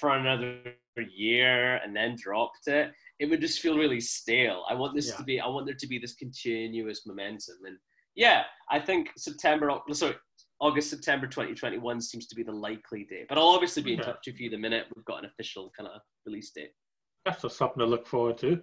for 0.00 0.10
another 0.16 0.58
year 1.10 1.76
and 1.76 1.94
then 1.94 2.16
dropped 2.16 2.66
it, 2.66 2.92
it 3.18 3.26
would 3.26 3.40
just 3.40 3.60
feel 3.60 3.78
really 3.78 4.00
stale. 4.00 4.64
I 4.68 4.74
want 4.74 4.94
this 4.94 5.08
Yeah. 5.10 5.16
to 5.16 5.22
be. 5.24 5.40
I 5.40 5.46
want 5.46 5.66
there 5.66 5.76
to 5.76 5.86
be 5.86 5.98
this 5.98 6.14
continuous 6.14 7.06
momentum, 7.06 7.56
and 7.66 7.78
yeah, 8.14 8.44
I 8.70 8.80
think 8.80 9.10
September. 9.16 9.70
Sorry. 9.92 10.16
August, 10.62 10.90
September 10.90 11.26
2021 11.26 12.00
seems 12.00 12.28
to 12.28 12.36
be 12.36 12.44
the 12.44 12.52
likely 12.52 13.04
date. 13.10 13.26
But 13.28 13.36
I'll 13.36 13.48
obviously 13.48 13.82
be 13.82 13.94
in 13.94 13.98
touch 13.98 14.26
with 14.26 14.40
you 14.40 14.48
the 14.48 14.56
minute 14.56 14.86
we've 14.94 15.04
got 15.04 15.18
an 15.18 15.24
official 15.24 15.72
kind 15.76 15.88
of 15.92 16.00
release 16.24 16.52
date. 16.52 16.70
That's 17.24 17.42
just 17.42 17.56
something 17.56 17.80
to 17.80 17.84
look 17.86 18.06
forward 18.06 18.38
to. 18.38 18.62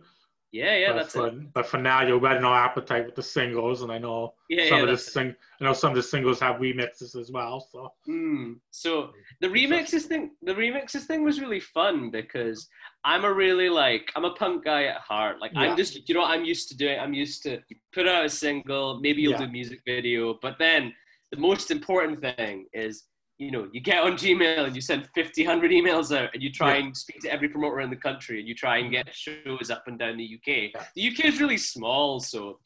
Yeah, 0.54 0.78
yeah, 0.78 0.94
but 0.94 1.00
that's 1.00 1.14
for, 1.14 1.28
it. 1.28 1.54
But 1.54 1.66
for 1.68 1.78
now, 1.78 2.02
you're 2.02 2.18
whetting 2.18 2.46
our 2.46 2.58
appetite 2.58 3.06
with 3.06 3.16
the 3.16 3.22
singles, 3.22 3.84
and 3.84 3.92
I 3.92 3.98
know 4.00 4.34
Yeah, 4.50 4.70
some 4.70 4.78
yeah, 4.78 4.84
of 4.84 4.90
the 4.90 4.98
sing. 4.98 5.36
I 5.60 5.64
know 5.64 5.74
some 5.74 5.92
of 5.92 5.96
the 5.98 6.02
singles 6.02 6.40
have 6.40 6.56
remixes 6.56 7.20
as 7.20 7.32
well. 7.32 7.68
So 7.72 7.92
Mm. 8.08 8.60
So 8.72 9.12
the 9.42 9.48
remixes 9.48 10.04
thing, 10.04 10.32
the 10.42 10.54
remixes 10.54 11.04
thing 11.04 11.24
was 11.24 11.40
really 11.42 11.60
fun 11.60 12.10
because 12.10 12.68
I'm 13.04 13.26
a 13.26 13.34
really 13.34 13.70
like 13.70 14.10
I'm 14.16 14.26
a 14.26 14.34
punk 14.34 14.64
guy 14.64 14.86
at 14.86 15.02
heart. 15.02 15.40
Like 15.40 15.52
Yeah. 15.54 15.62
I'm 15.62 15.78
just 15.78 16.08
you 16.08 16.16
know 16.16 16.24
I'm 16.24 16.46
used 16.46 16.70
to 16.70 16.78
doing. 16.78 16.98
I'm 16.98 17.14
used 17.14 17.44
to 17.44 17.60
put 17.94 18.08
out 18.08 18.26
a 18.26 18.30
single, 18.30 19.00
maybe 19.02 19.22
you'll 19.22 19.38
do 19.38 19.44
a 19.44 19.48
music 19.48 19.82
video, 19.86 20.40
but 20.42 20.56
then 20.58 20.94
the 21.32 21.38
most 21.38 21.72
important 21.72 22.22
thing 22.22 22.66
is 22.74 23.04
you 23.38 23.52
know 23.52 23.68
you 23.72 23.80
get 23.80 24.04
on 24.04 24.14
Gmail 24.14 24.66
and 24.66 24.76
you 24.76 24.82
send 24.82 25.08
50, 25.16 25.46
100 25.46 25.72
emails 25.72 26.16
out 26.16 26.30
and 26.34 26.44
you 26.44 26.52
try 26.52 26.78
Yeah. 26.78 26.86
and 26.86 26.98
speak 26.98 27.22
to 27.22 27.32
every 27.32 27.48
promoter 27.50 27.80
in 27.82 27.90
the 27.90 27.96
country 27.96 28.40
and 28.40 28.48
you 28.48 28.56
try 28.56 28.78
and 28.78 28.92
get 28.92 29.14
shows 29.14 29.70
up 29.70 29.84
and 29.88 29.98
down 29.98 30.18
the 30.18 30.26
UK. 30.36 30.72
Yeah. 30.74 30.86
The 30.96 31.08
UK 31.10 31.26
is 31.26 31.40
really 31.40 31.58
small, 31.58 32.20
so 32.20 32.60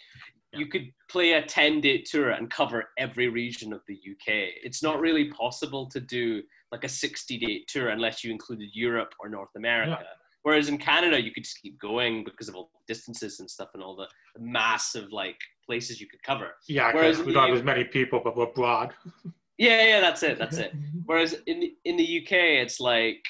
you 0.55 0.67
could 0.67 0.91
play 1.09 1.33
a 1.33 1.41
10 1.43 1.81
day 1.81 2.01
tour 2.01 2.31
and 2.31 2.49
cover 2.49 2.89
every 2.97 3.27
region 3.27 3.73
of 3.73 3.81
the 3.87 3.95
UK. 3.95 4.27
It's 4.63 4.81
not 4.83 4.99
really 4.99 5.25
possible 5.31 5.87
to 5.87 5.99
do 5.99 6.41
like 6.71 6.83
a 6.83 6.89
60 6.89 7.37
day 7.37 7.63
tour 7.67 7.89
unless 7.89 8.23
you 8.23 8.31
included 8.31 8.69
Europe 8.73 9.13
or 9.19 9.29
North 9.29 9.55
America. 9.55 9.99
Whereas 10.43 10.67
in 10.69 10.77
Canada, 10.77 11.21
you 11.21 11.31
could 11.31 11.43
just 11.45 11.61
keep 11.61 11.79
going 11.79 12.23
because 12.23 12.49
of 12.49 12.55
all 12.55 12.69
the 12.73 12.93
distances 12.93 13.39
and 13.39 13.49
stuff 13.49 13.69
and 13.75 13.81
all 13.81 13.95
the 13.95 14.07
massive 14.37 15.11
like 15.11 15.39
places 15.65 15.99
you 16.01 16.07
could 16.07 16.21
cover. 16.23 16.51
yeah, 16.67 16.93
Whereas 16.93 17.17
because 17.17 17.25
we 17.27 17.33
don't 17.33 17.49
have 17.49 17.57
as 17.57 17.63
many 17.63 17.83
people, 17.85 18.21
but 18.23 18.35
we're 18.35 18.47
broad. 18.53 18.93
Yeah, 19.59 19.83
yeah, 19.85 19.99
that's 19.99 20.23
it, 20.23 20.39
that's 20.39 20.57
it. 20.57 20.73
Whereas 21.05 21.35
in 21.45 21.59
the, 21.59 21.75
in 21.85 21.95
the 21.95 22.17
UK, 22.23 22.31
it's 22.65 22.79
like 22.79 23.23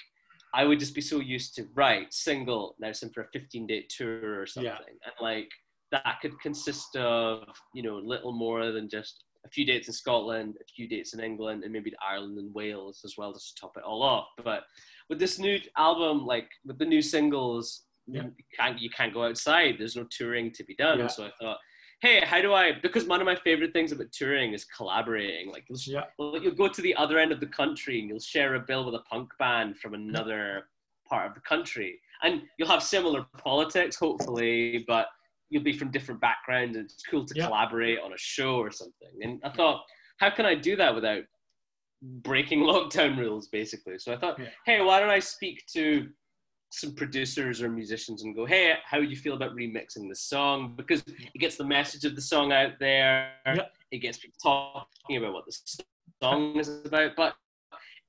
I 0.53 0.63
would 0.63 0.79
just 0.79 0.95
be 0.95 1.01
so 1.01 1.19
used 1.19 1.53
to 1.55 1.67
right 1.75 2.11
single 2.13 2.75
now 2.79 2.93
some 2.93 3.09
for 3.09 3.23
a 3.23 3.27
15 3.33 3.67
day 3.67 3.85
tour 3.89 4.39
or 4.39 4.45
something, 4.47 4.71
Yeah. 4.71 4.77
and 5.05 5.13
like 5.21 5.49
that 5.91 6.19
could 6.21 6.39
consist 6.39 6.95
of 6.95 7.43
you 7.75 7.83
know 7.83 7.97
a 7.97 8.07
little 8.07 8.31
more 8.31 8.71
than 8.71 8.87
just 8.87 9.25
a 9.45 9.49
few 9.49 9.65
dates 9.65 9.89
in 9.89 9.93
Scotland, 9.93 10.55
a 10.61 10.63
few 10.73 10.87
dates 10.87 11.13
in 11.13 11.19
England, 11.19 11.65
and 11.65 11.73
maybe 11.73 11.91
Ireland 12.01 12.37
and 12.37 12.53
Wales 12.55 13.01
as 13.03 13.15
well, 13.17 13.33
just 13.33 13.57
to 13.57 13.61
top 13.61 13.73
it 13.75 13.83
all 13.83 14.01
off. 14.01 14.27
But 14.45 14.63
with 15.09 15.19
this 15.19 15.37
new 15.39 15.59
album, 15.77 16.25
like 16.25 16.47
with 16.65 16.79
the 16.79 16.85
new 16.85 17.01
singles, 17.01 17.81
Yeah. 18.07 18.23
you 18.23 18.45
can't 18.57 18.79
you 18.81 18.89
can't 18.89 19.13
go 19.13 19.25
outside. 19.25 19.75
There's 19.77 19.97
no 19.97 20.05
touring 20.09 20.51
to 20.53 20.63
be 20.63 20.75
done. 20.75 20.99
Yeah. 20.99 21.07
So 21.07 21.25
I 21.25 21.31
thought, 21.39 21.57
hey, 22.03 22.19
how 22.25 22.41
do 22.41 22.53
I? 22.53 22.73
Because 22.73 23.05
one 23.05 23.21
of 23.21 23.25
my 23.25 23.33
favorite 23.35 23.71
things 23.71 23.93
about 23.93 24.11
touring 24.11 24.51
is 24.53 24.65
collaborating. 24.65 25.49
Like 25.49 25.63
you'll, 25.69 25.79
Yeah. 25.87 26.03
you'll 26.19 26.51
go 26.53 26.67
to 26.67 26.81
the 26.81 26.93
other 26.95 27.17
end 27.17 27.31
of 27.31 27.39
the 27.39 27.47
country 27.47 27.97
and 28.01 28.09
you'll 28.09 28.19
share 28.19 28.55
a 28.55 28.59
bill 28.59 28.83
with 28.85 28.95
a 28.95 28.99
punk 29.09 29.31
band 29.39 29.77
from 29.77 29.93
another 29.93 30.67
part 31.07 31.29
of 31.29 31.33
the 31.33 31.39
country, 31.39 32.01
and 32.21 32.41
you'll 32.57 32.67
have 32.67 32.83
similar 32.83 33.25
politics, 33.37 33.95
hopefully, 33.95 34.83
but 34.85 35.07
you'll 35.49 35.63
be 35.63 35.77
from 35.77 35.91
different 35.91 36.19
backgrounds. 36.19 36.75
And 36.75 36.83
it's 36.85 37.03
cool 37.09 37.25
to 37.25 37.35
Yeah. 37.35 37.45
collaborate 37.45 37.99
on 37.99 38.11
a 38.11 38.17
show 38.17 38.57
or 38.57 38.69
something. 38.69 39.13
And 39.21 39.39
I 39.45 39.49
thought, 39.49 39.85
how 40.17 40.29
can 40.29 40.45
I 40.45 40.55
do 40.55 40.75
that 40.75 40.93
without 40.93 41.23
breaking 42.01 42.59
lockdown 42.71 43.17
rules, 43.17 43.47
basically? 43.47 43.97
So 43.97 44.11
I 44.11 44.17
thought, 44.17 44.37
Yeah. 44.39 44.49
hey, 44.65 44.81
why 44.81 44.99
don't 44.99 45.09
I 45.09 45.19
speak 45.19 45.65
to 45.67 46.09
some 46.73 46.91
producers 46.95 47.61
or 47.61 47.69
musicians 47.69 48.23
and 48.23 48.35
go, 48.35 48.45
hey, 48.45 48.73
how 48.83 48.97
do 48.97 49.03
you 49.03 49.15
feel 49.15 49.35
about 49.35 49.55
remixing 49.55 50.09
the 50.09 50.15
song? 50.15 50.73
Because 50.75 51.03
it 51.07 51.39
gets 51.39 51.55
the 51.55 51.63
message 51.63 52.03
of 52.03 52.15
the 52.15 52.21
song 52.21 52.51
out 52.51 52.71
there. 52.79 53.31
Yeah. 53.45 53.65
It 53.91 53.99
gets 53.99 54.17
people 54.17 54.37
talking 54.41 55.17
about 55.17 55.33
what 55.33 55.45
the 55.45 55.55
song 56.21 56.57
is 56.57 56.81
about. 56.83 57.11
But 57.15 57.35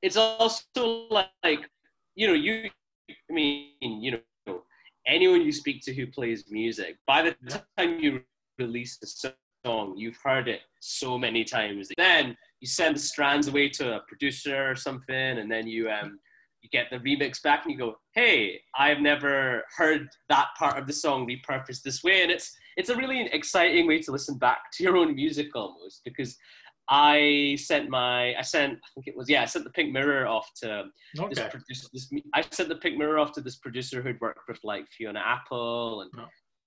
it's 0.01 0.17
also 0.17 1.09
like, 1.11 1.69
you 2.15 2.27
know, 2.27 2.33
you, 2.33 2.71
I 3.11 3.33
mean, 3.33 3.73
you 3.83 4.13
know, 4.47 4.63
anyone 5.07 5.43
you 5.43 5.53
speak 5.53 5.83
to 5.85 5.95
who 5.95 6.07
plays 6.07 6.45
music, 6.49 6.97
by 7.07 7.21
the 7.21 7.61
time 7.77 7.99
you 8.01 8.23
release 8.59 8.97
the 8.97 9.35
song, 9.67 9.95
you've 9.95 10.19
heard 10.25 10.49
it 10.49 10.63
so 10.81 11.19
many 11.19 11.45
times. 11.45 11.91
Then 11.99 12.35
you 12.61 12.67
send 12.67 12.97
the 12.97 13.01
strands 13.01 13.47
away 13.47 13.69
to 13.71 13.97
a 13.97 14.01
producer 14.09 14.71
or 14.71 14.75
something, 14.75 15.15
and 15.15 15.51
then 15.51 15.67
you 15.67 15.91
um, 15.91 16.19
you 16.65 16.71
get 16.71 16.87
the 16.91 16.99
remix 16.99 17.41
back 17.43 17.65
and 17.65 17.73
you 17.73 17.79
go, 17.79 17.97
"Hey, 18.15 18.61
I've 18.77 19.01
never 19.01 19.63
heard 19.77 20.09
that 20.31 20.49
part 20.59 20.79
of 20.79 20.87
the 20.87 20.93
song 20.93 21.29
repurposed 21.29 21.83
this 21.83 22.03
way," 22.03 22.23
and 22.23 22.31
it's 22.33 22.57
it's 22.77 22.89
a 22.89 22.97
really 22.97 23.29
exciting 23.33 23.87
way 23.87 24.01
to 24.01 24.11
listen 24.11 24.39
back 24.39 24.59
to 24.75 24.83
your 24.83 24.97
own 24.97 25.15
music 25.15 25.55
almost 25.55 26.01
because 26.05 26.37
I 26.89 27.57
sent 27.61 27.89
my 27.91 28.35
I 28.37 28.43
sent 28.43 28.73
I 28.75 28.89
think 28.95 29.07
it 29.07 29.17
was 29.17 29.29
yeah 29.29 29.43
I 29.43 29.45
sent 29.45 29.65
the 29.65 29.71
Pink 29.71 29.93
Mirror 29.93 30.27
off 30.27 30.51
to 30.63 30.85
this 31.31 31.39
producer 31.51 31.87
this 31.93 32.11
I 32.35 32.43
sent 32.51 32.69
the 32.71 32.77
Pink 32.77 32.97
Mirror 32.99 33.19
off 33.19 33.33
to 33.33 33.41
this 33.43 33.57
producer 33.57 34.03
who'd 34.03 34.21
worked 34.21 34.49
with 34.49 34.59
like 34.65 34.87
Fiona 34.97 35.21
Apple 35.25 36.01
and 36.03 36.11
Oh. 36.19 36.27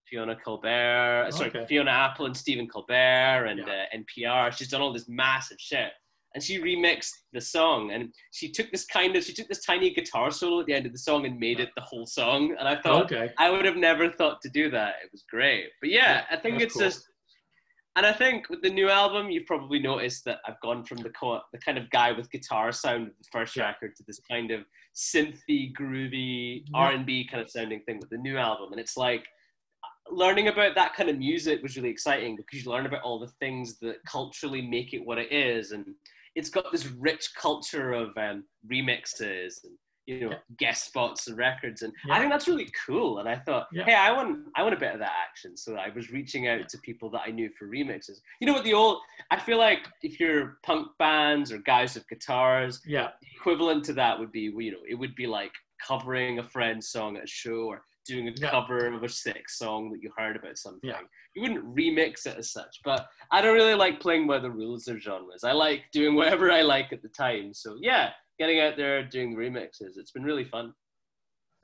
Fiona 0.09 0.35
Colbert 0.43 1.25
uh, 1.27 1.31
sorry 1.31 1.49
Okay. 1.49 1.65
Fiona 1.67 1.91
Apple 1.91 2.25
and 2.27 2.37
Stephen 2.37 2.67
Colbert 2.67 3.45
and 3.49 3.59
Yeah. 3.59 3.85
uh, 3.93 3.97
NPR 3.97 4.51
she's 4.57 4.69
done 4.69 4.81
all 4.81 4.93
this 4.93 5.09
massive 5.09 5.57
shit 5.59 5.91
and 6.35 6.43
she 6.43 6.59
remixed 6.59 7.11
the 7.33 7.41
song 7.41 7.91
and 7.91 8.13
she 8.31 8.51
took 8.51 8.69
this 8.71 8.85
kind 8.85 9.15
of 9.15 9.23
she 9.23 9.33
took 9.33 9.47
this 9.47 9.63
tiny 9.65 9.89
guitar 9.93 10.29
solo 10.29 10.59
at 10.59 10.65
the 10.67 10.73
end 10.73 10.85
of 10.85 10.91
the 10.91 10.97
song 10.97 11.25
and 11.25 11.39
made 11.39 11.59
it 11.59 11.69
the 11.75 11.81
whole 11.81 12.05
song 12.05 12.55
and 12.59 12.67
I 12.67 12.79
thought 12.81 13.05
Okay. 13.11 13.31
I 13.37 13.49
would 13.49 13.65
have 13.65 13.77
never 13.77 14.11
thought 14.11 14.41
to 14.41 14.49
do 14.49 14.69
that. 14.71 14.95
It 15.03 15.09
was 15.11 15.23
great. 15.29 15.69
But 15.81 15.89
yeah, 15.89 16.25
I 16.29 16.35
think 16.37 16.55
that's 16.59 16.65
it's 16.65 16.73
cool. 16.75 16.83
just, 16.83 17.05
and 17.95 18.05
I 18.05 18.11
think 18.13 18.49
with 18.49 18.61
the 18.61 18.69
new 18.69 18.89
album, 18.89 19.31
you've 19.31 19.47
probably 19.47 19.79
noticed 19.79 20.25
that 20.25 20.39
I've 20.47 20.59
gone 20.61 20.83
from 20.83 20.97
the 20.99 21.09
co- 21.09 21.41
the 21.51 21.57
kind 21.57 21.77
of 21.79 21.89
guy 21.89 22.11
with 22.11 22.29
guitar 22.29 22.71
sound 22.71 23.07
of 23.07 23.13
the 23.17 23.27
first 23.31 23.55
Yeah. 23.55 23.67
record 23.69 23.95
to 23.95 24.03
this 24.05 24.19
kind 24.29 24.51
of 24.51 24.65
synthy, 24.95 25.73
groovy 25.73 26.63
Yeah. 26.67 26.77
R 26.77 26.91
and 26.91 27.05
B 27.05 27.25
kind 27.25 27.41
of 27.41 27.49
sounding 27.49 27.81
thing 27.85 27.99
with 27.99 28.09
the 28.11 28.17
new 28.17 28.37
album, 28.37 28.71
and 28.71 28.79
it's 28.79 28.97
like 28.97 29.25
learning 30.11 30.47
about 30.47 30.73
that 30.75 30.93
kind 30.93 31.09
of 31.09 31.17
music 31.17 31.61
was 31.63 31.75
really 31.75 31.89
exciting 31.89 32.35
because 32.37 32.63
you 32.63 32.71
learn 32.71 32.85
about 32.85 33.01
all 33.01 33.19
the 33.19 33.27
things 33.41 33.77
that 33.79 33.97
culturally 34.05 34.61
make 34.61 34.93
it 34.93 35.03
what 35.05 35.17
it 35.17 35.31
is, 35.31 35.71
and 35.71 35.85
it's 36.37 36.49
got 36.49 36.71
this 36.71 36.85
rich 37.07 37.25
culture 37.35 37.93
of 37.93 38.09
um, 38.17 38.43
remixes 38.71 39.55
and 39.63 39.73
you 40.05 40.19
know 40.21 40.29
Yeah. 40.31 40.37
guest 40.57 40.85
spots 40.85 41.27
and 41.27 41.35
records, 41.37 41.81
and 41.81 41.91
I 42.09 42.19
think 42.19 42.31
that's 42.31 42.47
really 42.47 42.69
cool. 42.85 43.19
And 43.19 43.27
I 43.27 43.37
thought, 43.45 43.67
Yeah. 43.73 43.83
hey, 43.85 43.95
I 43.95 44.11
want 44.17 44.29
I 44.55 44.63
want 44.63 44.73
a 44.75 44.79
bit 44.85 44.93
of 44.93 44.99
that 44.99 45.15
action, 45.27 45.57
so 45.57 45.75
I 45.75 45.89
was 45.97 46.11
reaching 46.11 46.47
out 46.47 46.69
to 46.69 46.77
people 46.89 47.09
that 47.11 47.23
I 47.27 47.31
knew 47.31 47.49
for 47.57 47.67
remixes. 47.67 48.17
You 48.39 48.47
know 48.47 48.53
what 48.53 48.63
the 48.63 48.73
old? 48.73 48.97
I 49.31 49.37
feel 49.47 49.57
like 49.57 49.81
if 50.03 50.13
you're 50.19 50.59
punk 50.63 50.87
bands 50.97 51.51
or 51.51 51.57
guys 51.59 51.95
with 51.95 52.07
guitars, 52.07 52.79
Yeah. 52.85 53.09
equivalent 53.35 53.83
to 53.85 53.93
that 53.93 54.17
would 54.19 54.31
be 54.31 54.43
you 54.65 54.71
know 54.73 54.83
it 54.87 54.95
would 54.95 55.15
be 55.15 55.27
like 55.27 55.51
covering 55.85 56.39
a 56.39 56.43
friend's 56.43 56.89
song 56.95 57.17
at 57.17 57.23
a 57.25 57.27
show 57.27 57.61
or 57.71 57.83
doing 58.07 58.27
a 58.27 58.31
Yeah. 58.35 58.49
cover 58.51 58.87
of 58.87 59.03
a 59.03 59.09
sick 59.09 59.49
song 59.49 59.91
that 59.91 60.01
you 60.01 60.11
heard 60.17 60.35
about 60.35 60.57
something. 60.57 60.89
Yeah. 60.89 61.01
You 61.35 61.41
wouldn't 61.43 61.75
remix 61.75 62.25
it 62.25 62.37
as 62.37 62.51
such. 62.51 62.79
But 62.83 63.07
I 63.31 63.41
don't 63.41 63.55
really 63.55 63.75
like 63.75 63.99
playing 63.99 64.25
by 64.27 64.39
the 64.39 64.49
rules 64.51 64.87
of 64.87 64.97
genres. 64.97 65.43
I 65.43 65.51
like 65.51 65.83
doing 65.91 66.15
whatever 66.19 66.51
I 66.51 66.61
like 66.61 66.91
at 66.93 67.01
the 67.01 67.09
time. 67.09 67.53
So 67.53 67.77
yeah, 67.81 68.11
getting 68.39 68.59
out 68.59 68.77
there 68.77 69.03
doing 69.03 69.31
the 69.31 69.37
remixes. 69.37 69.97
It's 69.97 70.11
been 70.11 70.23
really 70.23 70.45
fun. 70.45 70.73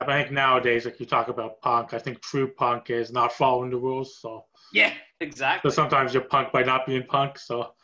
I 0.00 0.06
think 0.06 0.32
nowadays, 0.32 0.84
like 0.84 0.98
you 1.00 1.06
talk 1.06 1.28
about 1.28 1.60
punk, 1.62 1.94
I 1.94 1.98
think 1.98 2.20
true 2.20 2.48
punk 2.52 2.90
is 2.90 3.12
not 3.12 3.32
following 3.32 3.70
the 3.70 3.78
rules. 3.78 4.20
So, 4.20 4.44
Yeah, 4.72 4.92
exactly. 5.20 5.70
so 5.70 5.74
sometimes 5.74 6.12
you're 6.12 6.24
punk 6.24 6.52
by 6.52 6.62
not 6.62 6.84
being 6.84 7.04
punk. 7.06 7.38
So, 7.38 7.74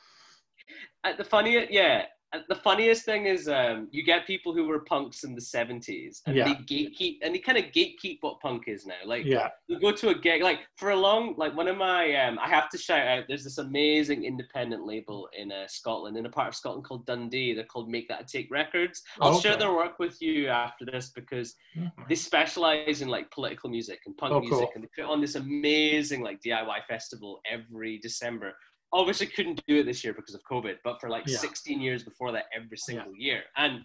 Uh, 1.04 1.14
the 1.16 1.24
funniest, 1.24 1.70
yeah. 1.70 2.06
The 2.48 2.54
funniest 2.54 3.04
thing 3.04 3.26
is, 3.26 3.48
um, 3.48 3.88
you 3.90 4.04
get 4.04 4.24
people 4.24 4.54
who 4.54 4.64
were 4.66 4.80
punks 4.80 5.24
in 5.24 5.34
the 5.34 5.40
'70s, 5.40 6.22
and 6.26 6.36
Yeah. 6.36 6.44
they 6.44 6.54
gatekeep, 6.54 7.18
and 7.22 7.34
they 7.34 7.40
kind 7.40 7.58
of 7.58 7.64
gatekeep 7.72 8.18
what 8.20 8.38
punk 8.40 8.68
is 8.68 8.86
now. 8.86 8.94
Like, 9.04 9.24
yeah, 9.24 9.48
you 9.66 9.80
go 9.80 9.90
to 9.90 10.10
a 10.10 10.14
gig 10.14 10.40
like 10.42 10.60
for 10.76 10.90
a 10.90 10.96
long 10.96 11.34
like 11.36 11.56
one 11.56 11.68
of 11.68 11.76
my 11.76 12.14
um 12.16 12.38
i 12.40 12.48
have 12.48 12.68
to 12.68 12.78
shout 12.78 13.06
out 13.06 13.24
there's 13.28 13.44
this 13.44 13.58
amazing 13.58 14.24
independent 14.24 14.84
label 14.84 15.28
in 15.38 15.52
uh, 15.52 15.66
scotland 15.68 16.16
in 16.16 16.26
a 16.26 16.28
part 16.28 16.48
of 16.48 16.54
scotland 16.56 16.84
called 16.84 17.06
dundee 17.06 17.52
they're 17.54 17.64
called 17.64 17.88
make 17.88 18.08
that 18.08 18.22
a 18.22 18.24
take 18.24 18.50
records 18.50 19.02
i'll 19.20 19.38
share 19.40 19.56
their 19.56 19.72
work 19.72 19.98
with 20.00 20.20
you 20.20 20.48
after 20.48 20.84
this 20.84 21.10
because 21.14 21.54
they 22.08 22.14
specialize 22.16 23.00
in 23.02 23.08
like 23.08 23.30
political 23.30 23.70
music 23.70 24.00
and 24.06 24.16
punk 24.16 24.32
Oh, 24.34 24.40
music 24.40 24.58
cool. 24.58 24.70
and 24.74 24.82
they 24.84 24.88
put 25.02 25.08
on 25.10 25.20
this 25.20 25.36
amazing 25.36 26.20
like 26.22 26.40
diy 26.42 26.84
festival 26.88 27.40
every 27.50 27.98
december 27.98 28.52
obviously 28.92 29.26
couldn't 29.26 29.62
do 29.68 29.80
it 29.80 29.84
this 29.84 30.02
year 30.04 30.12
because 30.12 30.34
of 30.34 30.42
covid 30.50 30.76
but 30.84 31.00
for 31.00 31.08
like 31.08 31.24
Yeah. 31.26 31.38
16 31.38 31.80
years 31.80 32.02
before 32.02 32.32
that 32.32 32.46
every 32.54 32.76
single 32.76 33.14
year 33.16 33.42
and 33.56 33.84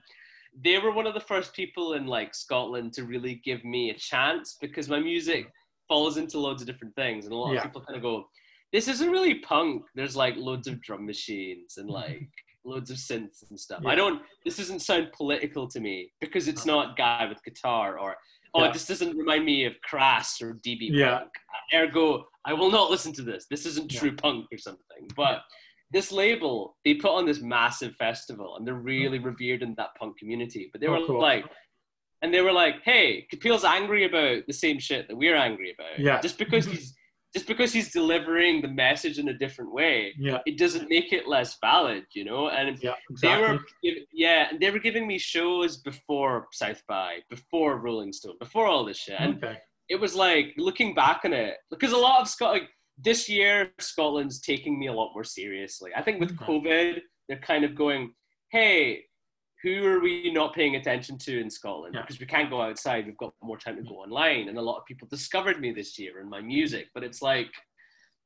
they 0.63 0.77
were 0.79 0.91
one 0.91 1.05
of 1.05 1.13
the 1.13 1.19
first 1.19 1.53
people 1.53 1.93
in 1.95 2.07
like 2.07 2.33
Scotland 2.33 2.93
to 2.93 3.03
really 3.03 3.41
give 3.43 3.65
me 3.65 3.89
a 3.89 3.93
chance 3.93 4.57
because 4.61 4.87
my 4.87 4.99
music 5.01 5.51
falls 5.89 6.15
into 6.15 6.39
loads 6.39 6.61
of 6.61 6.65
different 6.67 6.95
things, 6.95 7.25
and 7.25 7.33
a 7.33 7.37
lot 7.37 7.51
Yeah. 7.51 7.57
of 7.57 7.63
people 7.65 7.81
kind 7.81 7.97
of 7.97 8.01
go, 8.01 8.29
"This 8.71 8.87
isn't 8.87 9.11
really 9.11 9.35
punk." 9.39 9.83
There's 9.95 10.15
like 10.15 10.37
loads 10.37 10.67
of 10.67 10.81
drum 10.81 11.05
machines 11.05 11.75
and 11.77 11.89
Mhm. 11.89 11.93
like 11.93 12.29
loads 12.63 12.89
of 12.89 12.95
synths 12.95 13.47
and 13.49 13.59
stuff. 13.59 13.81
Yeah. 13.83 13.89
I 13.89 13.95
don't. 13.95 14.23
This 14.45 14.55
doesn't 14.55 14.79
sound 14.79 15.11
political 15.11 15.67
to 15.67 15.79
me 15.81 16.13
because 16.21 16.47
it's 16.47 16.65
not 16.65 16.95
guy 16.95 17.25
with 17.25 17.43
guitar 17.43 17.99
or 17.99 18.15
oh, 18.53 18.63
Yeah. 18.63 18.71
this 18.71 18.87
doesn't 18.87 19.17
remind 19.17 19.43
me 19.43 19.65
of 19.65 19.73
Crass 19.81 20.41
or 20.41 20.53
DB 20.53 20.87
Yeah. 20.89 21.17
Punk. 21.19 21.31
Ergo, 21.73 22.29
I 22.45 22.53
will 22.53 22.71
not 22.71 22.91
listen 22.91 23.13
to 23.13 23.21
this. 23.21 23.45
This 23.49 23.65
isn't 23.65 23.91
Yeah. 23.91 23.99
true 23.99 24.15
punk 24.15 24.47
or 24.51 24.57
something. 24.57 25.07
But 25.15 25.43
this 25.91 26.11
label, 26.11 26.77
they 26.85 26.95
put 26.95 27.11
on 27.11 27.25
this 27.25 27.41
massive 27.41 27.95
festival 27.95 28.55
and 28.55 28.67
they're 28.67 28.75
hmm. 28.75 28.85
really 28.85 29.19
revered 29.19 29.63
in 29.63 29.75
that 29.75 29.95
punk 29.95 30.17
community. 30.17 30.69
But 30.71 30.81
they 30.81 30.87
Oh, 30.87 30.99
were 30.99 31.07
cool. 31.07 31.21
like, 31.21 31.45
and 32.21 32.33
they 32.33 32.41
were 32.41 32.53
like, 32.53 32.81
hey, 32.83 33.27
Kapil's 33.31 33.63
angry 33.63 34.05
about 34.05 34.47
the 34.47 34.53
same 34.53 34.79
shit 34.79 35.07
that 35.07 35.15
we're 35.15 35.35
angry 35.35 35.75
about. 35.77 35.99
Yeah. 35.99 36.21
Just 36.21 36.37
because 36.37 36.65
he's 36.65 36.95
just 37.35 37.47
because 37.47 37.73
he's 37.73 37.91
delivering 37.91 38.61
the 38.61 38.67
message 38.69 39.19
in 39.19 39.27
a 39.27 39.37
different 39.37 39.73
way, 39.73 40.13
yeah, 40.17 40.39
it 40.45 40.57
doesn't 40.57 40.89
make 40.89 41.11
it 41.11 41.27
less 41.27 41.57
valid, 41.59 42.05
you 42.13 42.23
know? 42.23 42.47
And 42.47 42.81
yeah, 42.81 42.93
they 43.21 43.27
exactly. 43.27 43.59
were 43.83 43.95
yeah, 44.13 44.47
and 44.49 44.59
they 44.61 44.71
were 44.71 44.79
giving 44.79 45.05
me 45.05 45.17
shows 45.17 45.77
before 45.81 46.47
South 46.53 46.81
by, 46.87 47.17
before 47.29 47.81
Rolling 47.81 48.13
Stone, 48.13 48.35
before 48.39 48.67
all 48.67 48.85
this 48.85 48.97
shit. 48.97 49.19
And 49.19 49.43
okay. 49.43 49.57
It 49.89 49.99
was 49.99 50.15
like 50.15 50.53
looking 50.57 50.93
back 50.93 51.21
on 51.25 51.33
it 51.33 51.55
because 51.69 51.91
a 51.91 51.97
lot 51.97 52.21
of 52.21 52.27
Scot 52.27 52.53
like 52.53 52.69
this 52.97 53.29
year 53.29 53.71
Scotland's 53.79 54.39
taking 54.39 54.79
me 54.79 54.87
a 54.87 54.93
lot 54.93 55.11
more 55.13 55.23
seriously. 55.23 55.91
I 55.95 56.01
think 56.01 56.19
with. 56.19 56.37
COVID, 56.37 57.01
they're 57.27 57.39
kind 57.39 57.63
of 57.63 57.75
going, 57.75 58.13
"Hey, 58.51 59.03
who 59.63 59.85
are 59.85 59.99
we 59.99 60.31
not 60.31 60.53
paying 60.53 60.75
attention 60.75 61.17
to 61.19 61.39
in 61.39 61.49
Scotland? 61.49 61.95
Yeah. 61.95 62.01
Because 62.01 62.19
we 62.19 62.25
can't 62.25 62.49
go 62.49 62.61
outside. 62.61 63.05
We've 63.05 63.17
got 63.17 63.33
more 63.41 63.57
time 63.57 63.77
to 63.77 63.83
go 63.83 63.95
online." 63.95 64.47
And 64.47 64.57
a 64.57 64.61
lot 64.61 64.77
of 64.77 64.85
people 64.85 65.07
discovered 65.09 65.59
me 65.59 65.71
this 65.71 65.97
year 65.99 66.19
and 66.19 66.29
my 66.29 66.41
music. 66.41 66.87
But 66.93 67.03
it's 67.03 67.21
like, 67.21 67.51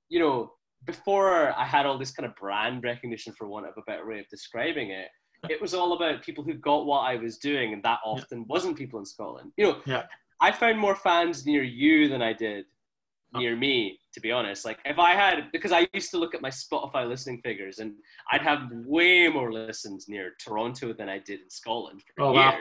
you 0.10 0.20
know, 0.20 0.54
before 0.86 1.58
I 1.58 1.66
had 1.66 1.86
all 1.86 1.98
this 1.98 2.12
kind 2.12 2.28
of 2.28 2.36
brand 2.36 2.84
recognition, 2.84 3.34
for 3.34 3.48
want 3.48 3.66
of 3.68 3.74
a 3.78 3.82
better 3.82 4.08
way 4.08 4.20
of 4.20 4.28
describing 4.30 4.92
it. 4.92 5.08
It 5.50 5.62
was 5.62 5.74
all 5.74 5.94
about 5.94 6.22
people 6.22 6.44
who 6.44 6.54
got 6.56 6.86
what 6.86 7.00
I 7.00 7.16
was 7.16 7.38
doing, 7.38 7.72
and 7.72 7.82
that 7.84 8.00
often 8.04 8.46
wasn't 8.50 8.78
people 8.78 9.00
in 9.00 9.06
Scotland. 9.06 9.54
You 9.56 9.68
know, 9.68 9.82
Yeah. 9.86 10.04
I 10.42 10.52
found 10.52 10.80
more 10.80 10.96
fans 10.96 11.46
near 11.46 11.64
you 11.64 12.08
than 12.08 12.22
I 12.22 12.34
did 12.34 12.66
oh. 13.34 13.40
near 13.40 13.56
me, 13.56 14.00
to 14.14 14.20
be 14.22 14.32
honest. 14.32 14.66
Like 14.66 14.80
if 14.86 15.00
I 15.00 15.12
had, 15.12 15.52
because 15.52 15.72
I 15.72 15.88
used 15.94 16.12
to 16.12 16.18
look 16.18 16.34
at 16.34 16.42
my 16.42 16.50
Spotify 16.50 17.08
listening 17.08 17.42
figures, 17.44 17.80
and 17.80 17.94
I'd 18.32 18.42
have 18.42 18.70
way 18.72 19.28
more 19.28 19.52
listens 19.52 20.08
near 20.08 20.34
Toronto 20.40 20.94
than 20.94 21.10
I 21.10 21.20
did 21.20 21.42
in 21.42 21.50
Scotland 21.50 22.02
for 22.16 22.24
Oh, 22.24 22.34
years. 22.34 22.38
wow. 22.38 22.58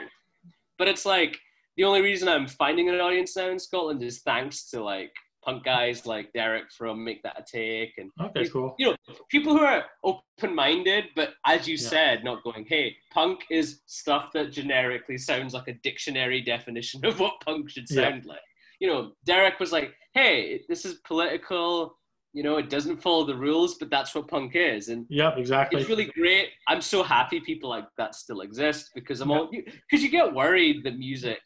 But 0.77 0.87
it's 0.87 1.05
like 1.05 1.37
the 1.77 1.83
only 1.83 2.01
reason 2.01 2.27
I'm 2.27 2.47
finding 2.47 2.89
an 2.89 2.99
audience 2.99 3.35
now 3.35 3.49
in 3.49 3.59
Scotland 3.59 4.03
is 4.03 4.19
thanks 4.19 4.69
to 4.71 4.83
like 4.83 5.13
punk 5.43 5.63
guys 5.63 6.05
like 6.05 6.31
Derek 6.33 6.71
from 6.71 7.03
Make 7.03 7.23
That 7.23 7.39
a 7.39 7.43
Take 7.43 7.97
and 7.97 8.11
Okay, 8.19 8.47
cool. 8.49 8.75
you 8.77 8.87
know, 8.87 8.95
people 9.29 9.53
who 9.57 9.63
are 9.63 9.85
open-minded, 10.03 11.05
but 11.15 11.33
as 11.45 11.67
you 11.67 11.75
Yeah. 11.75 11.89
said, 11.89 12.23
not 12.23 12.43
going, 12.43 12.65
hey, 12.67 12.95
punk 13.11 13.45
is 13.49 13.81
stuff 13.85 14.31
that 14.33 14.51
generically 14.51 15.17
sounds 15.17 15.53
like 15.53 15.67
a 15.67 15.73
dictionary 15.73 16.41
definition 16.41 17.05
of 17.05 17.19
what 17.19 17.39
punk 17.41 17.69
should 17.69 17.89
Yeah. 17.89 18.09
sound 18.09 18.25
like. 18.25 18.41
You 18.79 18.87
know, 18.87 19.13
Derek 19.25 19.59
was 19.59 19.71
like, 19.71 19.93
hey, 20.13 20.63
this 20.69 20.85
is 20.85 20.95
political. 21.05 21.97
You 22.33 22.43
know, 22.43 22.57
it 22.57 22.69
doesn't 22.69 23.01
follow 23.01 23.25
the 23.25 23.35
rules, 23.35 23.75
but 23.75 23.89
that's 23.89 24.13
what 24.13 24.27
punk 24.27 24.55
is, 24.55 24.89
and 24.89 25.05
Yeah, 25.09 25.35
exactly. 25.35 25.79
it's 25.81 25.89
really 25.89 26.05
great. 26.05 26.49
I'm 26.67 26.81
so 26.81 27.01
happy 27.01 27.39
people 27.39 27.69
like 27.69 27.87
that 27.97 28.13
still 28.13 28.41
exist 28.41 28.91
because 28.93 29.19
I'm 29.21 29.31
all 29.31 29.49
because 29.49 30.03
you 30.03 30.09
get 30.09 30.33
worried 30.33 30.83
that 30.83 30.97
music. 30.97 31.39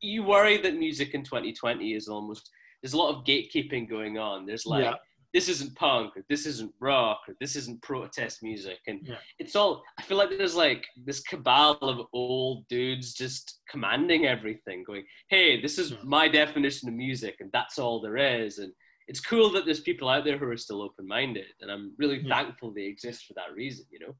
You 0.00 0.22
worry 0.24 0.58
that 0.58 0.74
music 0.76 1.14
in 1.14 1.22
2020 1.22 1.94
is 1.94 2.08
almost 2.08 2.50
there's 2.84 2.92
a 2.92 2.98
lot 2.98 3.14
of 3.16 3.24
gatekeeping 3.24 3.88
going 3.88 4.18
on. 4.18 4.44
There's 4.44 4.66
like 4.66 4.84
Yeah. 4.84 4.94
this 5.32 5.48
isn't 5.48 5.74
punk 5.74 6.14
or 6.18 6.22
this 6.28 6.44
isn't 6.44 6.70
rock 6.80 7.20
or 7.26 7.34
this 7.40 7.56
isn't 7.56 7.80
protest 7.80 8.42
music 8.42 8.78
and 8.86 9.00
Yeah. 9.02 9.16
it's 9.38 9.56
all 9.56 9.82
i 9.98 10.02
feel 10.02 10.18
like 10.18 10.28
there's 10.30 10.54
like 10.54 10.84
this 11.08 11.20
cabal 11.30 11.78
of 11.80 12.06
old 12.12 12.68
dudes 12.68 13.14
just 13.14 13.60
commanding 13.72 14.26
everything 14.26 14.84
going 14.84 15.04
hey 15.30 15.60
this 15.60 15.76
is 15.78 15.88
my 16.04 16.28
definition 16.28 16.88
of 16.90 16.94
music 16.94 17.34
and 17.40 17.50
that's 17.52 17.78
all 17.80 18.00
there 18.02 18.18
is 18.18 18.58
and 18.58 18.70
it's 19.08 19.18
cool 19.30 19.48
that 19.54 19.64
there's 19.64 19.80
people 19.80 20.08
out 20.08 20.24
there 20.24 20.38
who 20.38 20.46
are 20.46 20.56
still 20.66 20.82
open-minded 20.82 21.46
and 21.62 21.68
i'm 21.72 21.86
really 21.98 22.18
Yeah. 22.20 22.34
thankful 22.34 22.70
they 22.72 22.82
exist 22.94 23.24
for 23.26 23.34
that 23.40 23.50
reason 23.54 23.86
you 23.90 24.00
know 24.04 24.14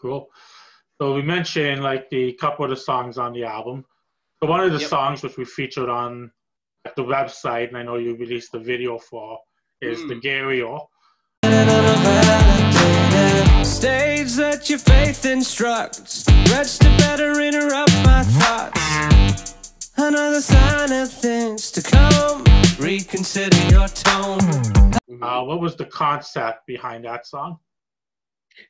Cool. 0.00 0.28
So 1.00 1.14
we 1.14 1.22
mentioned 1.22 1.82
like 1.84 2.08
the 2.10 2.32
couple 2.34 2.64
of 2.64 2.70
the 2.70 2.76
songs 2.76 3.18
on 3.18 3.32
the 3.32 3.44
album. 3.44 3.84
So 4.42 4.48
one 4.48 4.60
of 4.60 4.72
the 4.72 4.80
Yep. 4.80 4.88
songs 4.96 5.22
which 5.22 5.36
we 5.36 5.44
featured 5.44 5.88
on 5.88 6.32
the 6.96 7.04
website, 7.04 7.68
and 7.68 7.76
I 7.76 7.82
know 7.82 7.96
you 7.96 8.16
released 8.16 8.52
the 8.52 8.58
video 8.58 8.98
for, 8.98 9.38
is 9.80 9.98
the 10.08 10.14
Mm. 10.14 10.22
Gharial. 10.22 10.86
Stage 13.64 14.32
that 14.34 14.68
your 14.68 14.78
faith 14.78 15.24
instructs. 15.24 16.24
Wretch 16.50 16.78
to 16.78 16.88
better 16.98 17.40
interrupt 17.40 17.92
my 18.04 18.22
thoughts. 18.22 19.54
Another 19.96 20.40
sign 20.40 20.92
of 20.92 21.10
things 21.12 21.70
to 21.72 21.82
come. 21.82 22.44
Reconsider 22.78 23.56
your 23.70 23.88
tone. 23.88 24.40
Uh, 25.22 25.42
what 25.42 25.60
was 25.60 25.76
the 25.76 25.84
concept 25.86 26.66
behind 26.66 27.04
that 27.04 27.26
song? 27.26 27.58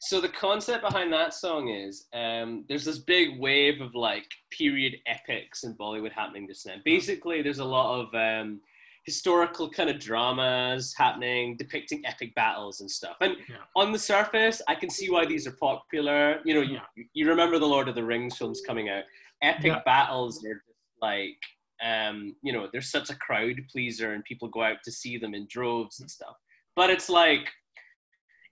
So 0.01 0.21
the 0.21 0.29
concept 0.29 0.83
behind 0.83 1.13
that 1.13 1.35
song 1.35 1.69
is 1.69 2.07
um, 2.13 2.65
there's 2.69 2.85
this 2.85 2.99
big 2.99 3.39
wave 3.39 3.81
of 3.81 3.95
like 3.95 4.27
period 4.51 4.97
epics 5.07 5.65
in 5.65 5.75
Bollywood 5.75 6.13
happening 6.13 6.47
just 6.47 6.67
now. 6.67 6.77
Basically, 6.85 7.43
there's 7.43 7.59
a 7.59 7.65
lot 7.65 8.01
of 8.01 8.15
um, 8.15 8.61
historical 9.05 9.71
kind 9.71 9.89
of 9.91 9.99
dramas 9.99 10.95
happening, 10.97 11.57
depicting 11.57 12.03
epic 12.05 12.35
battles 12.35 12.81
and 12.81 12.91
stuff. 12.91 13.17
And 13.21 13.37
Yeah. 13.49 13.57
on 13.77 13.93
the 13.93 13.99
surface, 13.99 14.61
I 14.69 14.75
can 14.75 14.91
see 14.91 15.11
why 15.11 15.25
these 15.25 15.47
are 15.47 15.57
popular. 15.57 16.41
You 16.45 16.55
know, 16.55 16.61
you, 16.61 16.79
you 17.15 17.29
remember 17.29 17.59
the 17.59 17.67
Lord 17.67 17.89
of 17.89 17.95
the 17.95 18.05
Rings 18.05 18.37
films 18.37 18.61
coming 18.67 18.89
out. 18.89 19.05
Epic 19.43 19.67
Yeah. 19.67 19.83
battles 19.85 20.45
are 20.45 20.55
just 20.55 20.99
like 21.01 21.39
um, 21.81 22.35
you 22.43 22.53
know, 22.53 22.69
they're 22.73 22.81
such 22.81 23.09
a 23.11 23.15
crowd 23.15 23.57
pleaser, 23.71 24.13
and 24.13 24.25
people 24.25 24.49
go 24.49 24.63
out 24.63 24.79
to 24.85 24.93
see 24.93 25.17
them 25.17 25.33
in 25.35 25.47
droves 25.49 26.01
and 26.01 26.11
stuff. 26.11 26.35
But 26.75 26.91
it's 26.91 27.09
like 27.09 27.49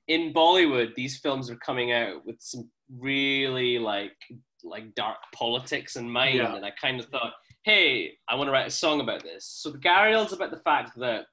in 0.08 0.32
Bollywood, 0.32 0.94
these 0.94 1.18
films 1.18 1.50
are 1.50 1.56
coming 1.56 1.92
out 1.92 2.24
with 2.24 2.36
some 2.40 2.68
really 2.98 3.78
like 3.78 4.16
like 4.64 4.94
dark 4.94 5.18
politics 5.34 5.96
in 5.96 6.08
mind, 6.10 6.36
Yeah. 6.38 6.56
and 6.56 6.64
I 6.64 6.70
kind 6.72 6.98
of 6.98 7.06
thought, 7.06 7.34
hey, 7.64 8.12
I 8.28 8.34
want 8.34 8.48
to 8.48 8.52
write 8.52 8.66
a 8.66 8.70
song 8.70 9.00
about 9.00 9.22
this. 9.22 9.44
So 9.46 9.70
the 9.70 9.78
Gharial's 9.78 10.32
about 10.32 10.50
the 10.50 10.60
fact 10.60 10.98
that 10.98 11.26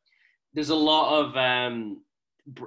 there's 0.53 0.69
a 0.69 0.75
lot 0.75 1.19
of 1.19 1.36
um, 1.38 2.03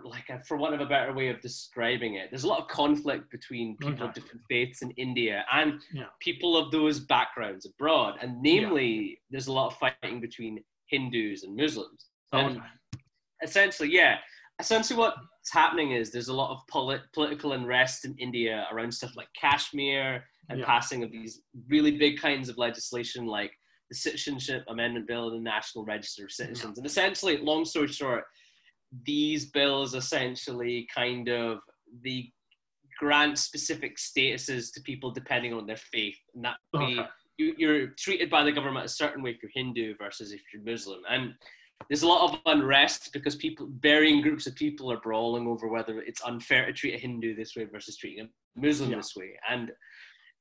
like 0.04 0.28
a, 0.30 0.42
for 0.44 0.56
want 0.56 0.74
of 0.74 0.80
a 0.80 0.86
better 0.86 1.12
way 1.12 1.28
of 1.28 1.40
describing 1.40 2.14
it, 2.14 2.30
there's 2.30 2.44
a 2.44 2.48
lot 2.48 2.60
of 2.60 2.66
conflict 2.68 3.30
between 3.30 3.76
people 3.76 4.06
of 4.06 4.14
different 4.14 4.40
faiths 4.48 4.82
in 4.82 4.90
India 4.92 5.44
and 5.52 5.80
Yeah. 5.92 6.06
people 6.20 6.56
of 6.56 6.72
those 6.72 6.98
backgrounds 7.00 7.66
abroad, 7.66 8.18
and 8.20 8.40
namely, 8.42 9.20
there's 9.30 9.46
a 9.48 9.52
lot 9.52 9.66
of 9.72 9.76
fighting 9.78 10.20
between 10.20 10.64
Hindus 10.86 11.44
and 11.44 11.54
Muslims. 11.54 12.06
And 12.32 12.56
Okay. 12.56 12.66
essentially, 13.42 13.90
yeah, 13.92 14.18
essentially 14.58 14.98
what's 15.46 15.54
happening 15.54 15.92
is 15.92 16.10
there's 16.10 16.26
a 16.26 16.34
lot 16.34 16.50
of 16.50 16.66
polit- 16.66 17.12
political 17.12 17.52
unrest 17.52 18.04
in 18.04 18.16
India 18.18 18.66
around 18.72 18.90
stuff 18.90 19.14
like 19.16 19.28
Kashmir 19.40 20.24
and 20.50 20.58
Yeah. 20.58 20.66
passing 20.66 21.04
of 21.04 21.12
these 21.12 21.42
really 21.68 21.92
big 21.96 22.18
kinds 22.18 22.48
of 22.48 22.58
legislation 22.58 23.26
like 23.26 23.52
the 23.88 23.94
Citizenship 23.94 24.64
Amendment 24.66 25.06
Bill 25.06 25.28
and 25.28 25.36
the 25.36 25.40
National 25.48 25.84
Register 25.84 26.24
of 26.24 26.32
Citizens. 26.32 26.78
And 26.78 26.84
essentially, 26.86 27.36
long 27.36 27.64
story 27.64 27.86
short, 27.86 28.24
these 29.04 29.50
bills 29.52 29.94
essentially 29.94 30.88
kind 30.92 31.28
of 31.28 31.58
the 32.02 32.28
grant 32.98 33.38
specific 33.38 33.98
statuses 33.98 34.72
to 34.74 34.80
people 34.82 35.12
depending 35.12 35.52
on 35.52 35.64
their 35.64 35.76
faith, 35.76 36.18
and 36.34 36.44
that 36.44 36.56
be 36.72 36.98
Okay. 36.98 37.08
you, 37.38 37.54
you're 37.56 37.86
treated 37.98 38.28
by 38.30 38.42
the 38.42 38.50
government 38.50 38.84
a 38.86 38.88
certain 38.88 39.22
way 39.22 39.30
if 39.30 39.40
you're 39.42 39.52
Hindu 39.54 39.94
versus 39.96 40.32
if 40.32 40.40
you're 40.52 40.62
Muslim, 40.64 41.02
and 41.08 41.34
there's 41.88 42.02
a 42.02 42.08
lot 42.08 42.32
of 42.32 42.40
unrest 42.46 43.10
because 43.12 43.36
people, 43.36 43.68
varying 43.80 44.20
groups 44.22 44.46
of 44.46 44.54
people, 44.54 44.90
are 44.90 45.00
brawling 45.00 45.46
over 45.46 45.68
whether 45.68 46.00
it's 46.00 46.22
unfair 46.24 46.66
to 46.66 46.72
treat 46.72 46.94
a 46.94 46.98
Hindu 46.98 47.34
this 47.36 47.54
way 47.56 47.64
versus 47.64 47.96
treating 47.96 48.24
a 48.26 48.60
Muslim 48.60 48.90
Yeah. 48.90 48.96
this 48.96 49.14
way, 49.16 49.38
and 49.48 49.70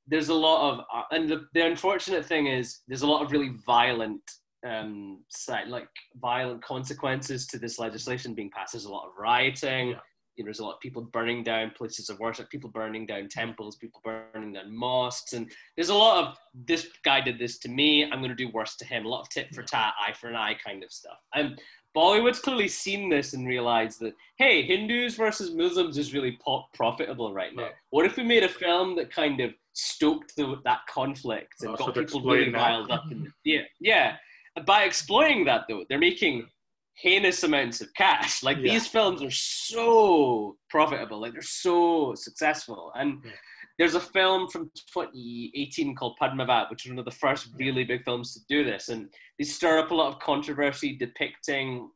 there's 0.07 0.29
a 0.29 0.33
lot 0.33 0.71
of, 0.73 0.79
uh, 0.93 1.03
and 1.11 1.27
the, 1.29 1.45
the 1.53 1.65
unfortunate 1.65 2.25
thing 2.25 2.47
is 2.47 2.81
there's 2.87 3.01
a 3.01 3.07
lot 3.07 3.23
of 3.23 3.31
really 3.31 3.51
violent 3.65 4.21
um 4.65 5.23
side 5.29 5.67
like 5.67 5.87
violent 6.15 6.59
consequences 6.63 7.45
to 7.45 7.59
this 7.59 7.77
legislation 7.77 8.33
being 8.33 8.49
passed 8.49 8.73
there's 8.73 8.85
a 8.85 8.91
lot 8.91 9.05
of 9.05 9.11
rioting 9.19 9.89
Yeah. 9.89 9.99
You 10.35 10.43
know, 10.43 10.47
there's 10.47 10.59
a 10.59 10.65
lot 10.65 10.75
of 10.75 10.79
people 10.79 11.01
burning 11.01 11.43
down 11.43 11.71
places 11.71 12.09
of 12.09 12.19
worship, 12.19 12.49
people 12.49 12.69
burning 12.69 13.05
down 13.05 13.27
temples, 13.29 13.77
people 13.77 14.01
burning 14.03 14.53
down 14.53 14.75
mosques, 14.75 15.33
and 15.33 15.51
there's 15.75 15.89
a 15.89 15.95
lot 15.95 16.25
of 16.25 16.37
this 16.67 16.87
guy 17.03 17.21
did 17.21 17.39
this 17.39 17.57
to 17.59 17.69
me, 17.69 18.03
I'm 18.03 18.19
going 18.19 18.29
to 18.29 18.35
do 18.35 18.49
worse 18.49 18.75
to 18.77 18.85
him. 18.85 19.05
A 19.05 19.09
lot 19.09 19.21
of 19.21 19.29
tit 19.29 19.53
for 19.53 19.63
tat, 19.63 19.93
eye 19.99 20.13
for 20.13 20.27
an 20.27 20.35
eye 20.35 20.55
kind 20.63 20.83
of 20.83 20.91
stuff. 20.91 21.17
And 21.33 21.59
Bollywood's 21.95 22.39
clearly 22.39 22.67
seen 22.67 23.09
this 23.09 23.33
and 23.33 23.47
realized 23.47 24.01
that 24.01 24.13
hey, 24.37 24.63
Hindus 24.63 25.15
versus 25.15 25.53
Muslims 25.53 25.97
is 25.97 26.13
really 26.13 26.37
po- 26.45 26.65
profitable 26.73 27.33
right 27.33 27.55
now. 27.55 27.63
Right. 27.63 27.71
What 27.91 28.05
if 28.05 28.17
we 28.17 28.23
made 28.23 28.43
a 28.43 28.49
film 28.49 28.95
that 28.97 29.11
kind 29.11 29.39
of 29.39 29.53
stoked 29.73 30.35
the, 30.35 30.59
that 30.65 30.79
conflict 30.89 31.61
and 31.61 31.77
got 31.77 31.95
people 31.95 32.21
really 32.21 32.51
that. 32.51 32.57
riled 32.57 32.91
up? 32.91 33.05
And, 33.09 33.31
yeah, 33.45 33.61
yeah. 33.79 34.17
By 34.65 34.83
exploiting 34.83 35.45
that 35.45 35.65
though, 35.69 35.85
they're 35.89 35.97
making 35.99 36.47
heinous 36.95 37.43
amounts 37.43 37.81
of 37.81 37.93
cash. 37.93 38.41
Like 38.43 38.57
Yeah. 38.57 38.73
these 38.73 38.87
films 38.87 39.21
are 39.21 39.31
so 39.31 40.57
profitable, 40.69 41.19
like 41.19 41.33
they're 41.33 41.41
so 41.41 42.15
successful. 42.15 42.91
And 42.95 43.21
Yeah. 43.23 43.31
there's 43.77 43.95
a 43.95 43.99
film 43.99 44.47
from 44.47 44.71
2018 44.93 45.95
called 45.95 46.17
Padmavat, 46.21 46.69
which 46.69 46.85
is 46.85 46.91
one 46.91 46.99
of 46.99 47.05
the 47.05 47.11
first 47.11 47.49
really 47.57 47.83
big 47.83 48.03
films 48.05 48.33
to 48.33 48.39
do 48.47 48.63
this. 48.63 48.89
And 48.89 49.13
they 49.37 49.43
stir 49.45 49.79
up 49.79 49.91
a 49.91 49.95
lot 49.95 50.13
of 50.13 50.19
controversy 50.19 50.95
depicting 50.95 51.89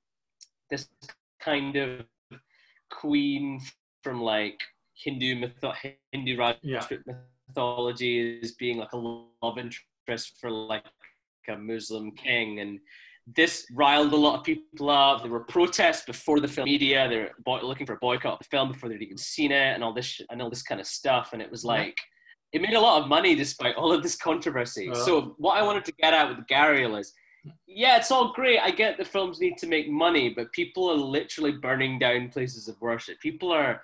this 0.69 0.89
kind 1.39 1.75
of 1.77 2.05
queen 2.91 3.59
from 4.03 4.21
like 4.21 4.61
Hindu 4.95 5.35
mytho- 5.35 5.95
Hindu 6.11 6.35
Yeah. 6.61 6.85
Mythology 7.47 8.39
as 8.41 8.51
being 8.53 8.77
like 8.77 8.91
a 8.93 8.97
love 8.97 9.57
interest 9.57 10.37
for 10.39 10.51
like 10.51 10.85
a 11.47 11.57
Muslim 11.57 12.11
king 12.11 12.59
and 12.59 12.79
this 13.35 13.65
riled 13.73 14.13
a 14.13 14.15
lot 14.15 14.39
of 14.39 14.43
people 14.43 14.89
up. 14.89 15.21
There 15.21 15.31
were 15.31 15.41
protests 15.41 16.05
before 16.05 16.39
the 16.39 16.47
film 16.47 16.65
media. 16.65 17.07
They 17.09 17.17
were 17.17 17.31
boy- 17.43 17.61
looking 17.61 17.85
for 17.85 17.93
a 17.93 17.99
boycott 17.99 18.33
of 18.33 18.39
the 18.39 18.45
film 18.45 18.71
before 18.71 18.89
they'd 18.89 19.01
even 19.01 19.17
seen 19.17 19.51
it, 19.51 19.73
and 19.73 19.83
all 19.83 19.93
this 19.93 20.05
sh- 20.05 20.21
and 20.29 20.41
all 20.41 20.49
this 20.49 20.63
kind 20.63 20.79
of 20.79 20.87
stuff. 20.87 21.29
And 21.33 21.41
it 21.41 21.51
was 21.51 21.65
like 21.65 21.97
it 22.53 22.61
made 22.61 22.73
a 22.73 22.79
lot 22.79 23.01
of 23.01 23.09
money 23.09 23.35
despite 23.35 23.75
all 23.75 23.91
of 23.91 24.01
this 24.03 24.15
controversy. 24.15 24.89
Uh. 24.89 24.95
so 24.95 25.35
what 25.37 25.57
I 25.57 25.63
wanted 25.63 25.85
to 25.85 25.91
get 25.93 26.13
at 26.13 26.29
with 26.29 26.47
Gharial 26.47 26.99
is, 26.99 27.13
yeah, 27.67 27.97
it's 27.97 28.11
all 28.11 28.33
great. 28.33 28.59
I 28.59 28.71
get 28.71 28.97
the 28.97 29.05
films 29.05 29.39
need 29.39 29.57
to 29.57 29.67
make 29.67 29.89
money, 29.89 30.33
but 30.35 30.51
people 30.53 30.89
are 30.89 30.95
literally 30.97 31.53
burning 31.53 31.99
down 31.99 32.29
places 32.29 32.67
of 32.67 32.79
worship. 32.81 33.19
People 33.19 33.51
are 33.51 33.81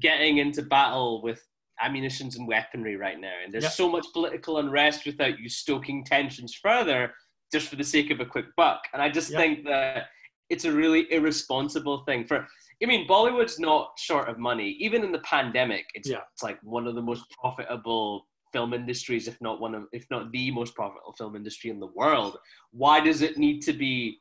getting 0.00 0.38
into 0.38 0.62
battle 0.62 1.22
with 1.22 1.42
ammunitions 1.80 2.36
and 2.36 2.48
weaponry 2.48 2.96
right 2.96 3.20
now, 3.20 3.34
and 3.44 3.52
there's 3.52 3.74
so 3.74 3.88
much 3.88 4.06
political 4.12 4.58
unrest 4.58 5.06
without 5.06 5.38
you 5.38 5.48
stoking 5.48 6.04
tensions 6.04 6.54
further 6.54 7.12
just 7.52 7.68
for 7.68 7.76
the 7.76 7.84
sake 7.84 8.10
of 8.10 8.20
a 8.20 8.26
quick 8.26 8.46
buck. 8.56 8.82
And 8.92 9.02
I 9.02 9.08
just 9.08 9.30
think 9.30 9.64
that 9.66 10.06
it's 10.50 10.64
a 10.64 10.72
really 10.72 11.10
irresponsible 11.12 12.04
thing 12.04 12.26
for. 12.26 12.46
I 12.82 12.86
mean, 12.86 13.08
Bollywood's 13.08 13.58
not 13.58 13.92
short 13.98 14.28
of 14.28 14.38
money. 14.38 14.76
Even 14.78 15.02
in 15.02 15.10
the 15.12 15.18
pandemic, 15.20 15.86
it's, 15.94 16.08
Yeah. 16.08 16.20
it's 16.32 16.42
like 16.42 16.58
one 16.62 16.86
of 16.86 16.94
the 16.94 17.02
most 17.02 17.24
profitable 17.40 18.26
film 18.52 18.72
industries, 18.72 19.28
if 19.28 19.38
not 19.40 19.60
one 19.60 19.74
of, 19.74 19.84
if 19.92 20.06
not 20.10 20.30
the 20.32 20.50
most 20.52 20.74
profitable 20.74 21.12
film 21.18 21.34
industry 21.36 21.70
in 21.70 21.80
the 21.80 21.88
world. 21.88 22.38
Why 22.70 23.00
does 23.00 23.20
it 23.22 23.36
need 23.36 23.62
to 23.62 23.72
be 23.72 24.20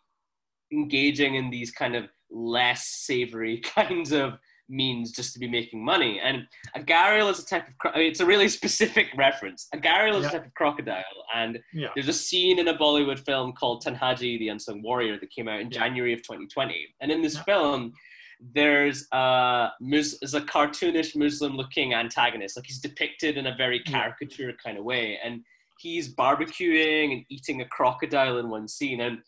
engaging 0.73 1.35
in 1.35 1.49
these 1.49 1.71
kind 1.71 1.95
of 1.95 2.05
less 2.29 2.87
savory 2.87 3.57
kinds 3.75 4.11
of 4.11 4.37
means 4.69 5.11
just 5.11 5.33
to 5.33 5.39
be 5.39 5.47
making 5.47 5.83
money? 5.83 6.19
And 6.23 6.47
a 6.75 6.79
gharial 6.79 7.29
is 7.31 7.39
a 7.39 7.45
type 7.45 7.67
of, 7.67 7.91
I 7.93 7.97
mean, 7.99 8.11
it's 8.11 8.19
a 8.19 8.25
really 8.25 8.49
specific 8.59 9.07
reference. 9.15 9.67
A 9.73 9.77
gharial 9.77 10.15
is 10.17 10.23
Yeah. 10.23 10.29
a 10.29 10.31
type 10.33 10.45
of 10.45 10.53
crocodile, 10.53 11.03
and 11.35 11.59
Yeah. 11.73 11.89
there's 11.95 12.07
a 12.07 12.13
scene 12.13 12.59
in 12.59 12.67
a 12.67 12.73
Bollywood 12.77 13.19
film 13.25 13.53
called 13.53 13.83
Tanhaji, 13.83 14.39
the 14.39 14.49
Unsung 14.49 14.81
Warrior, 14.81 15.19
that 15.19 15.31
came 15.31 15.47
out 15.47 15.59
in 15.61 15.69
Yeah. 15.71 15.79
January 15.79 16.13
of 16.13 16.21
2020. 16.23 16.87
And 17.01 17.11
in 17.11 17.21
this 17.21 17.37
film, 17.39 17.93
there's 18.53 19.07
a, 19.13 19.69
Mus- 19.79 20.19
there's 20.19 20.35
a 20.35 20.41
cartoonish 20.41 21.15
Muslim-looking 21.15 21.93
antagonist. 21.93 22.55
Like 22.55 22.67
he's 22.67 22.79
depicted 22.79 23.37
in 23.37 23.47
a 23.47 23.55
very 23.55 23.79
caricature 23.79 24.53
kind 24.63 24.77
of 24.77 24.83
way, 24.83 25.17
and 25.23 25.43
he's 25.79 26.13
barbecuing 26.13 27.13
and 27.13 27.25
eating 27.29 27.61
a 27.61 27.65
crocodile 27.65 28.37
in 28.39 28.49
one 28.49 28.67
scene. 28.67 29.01
And 29.01 29.19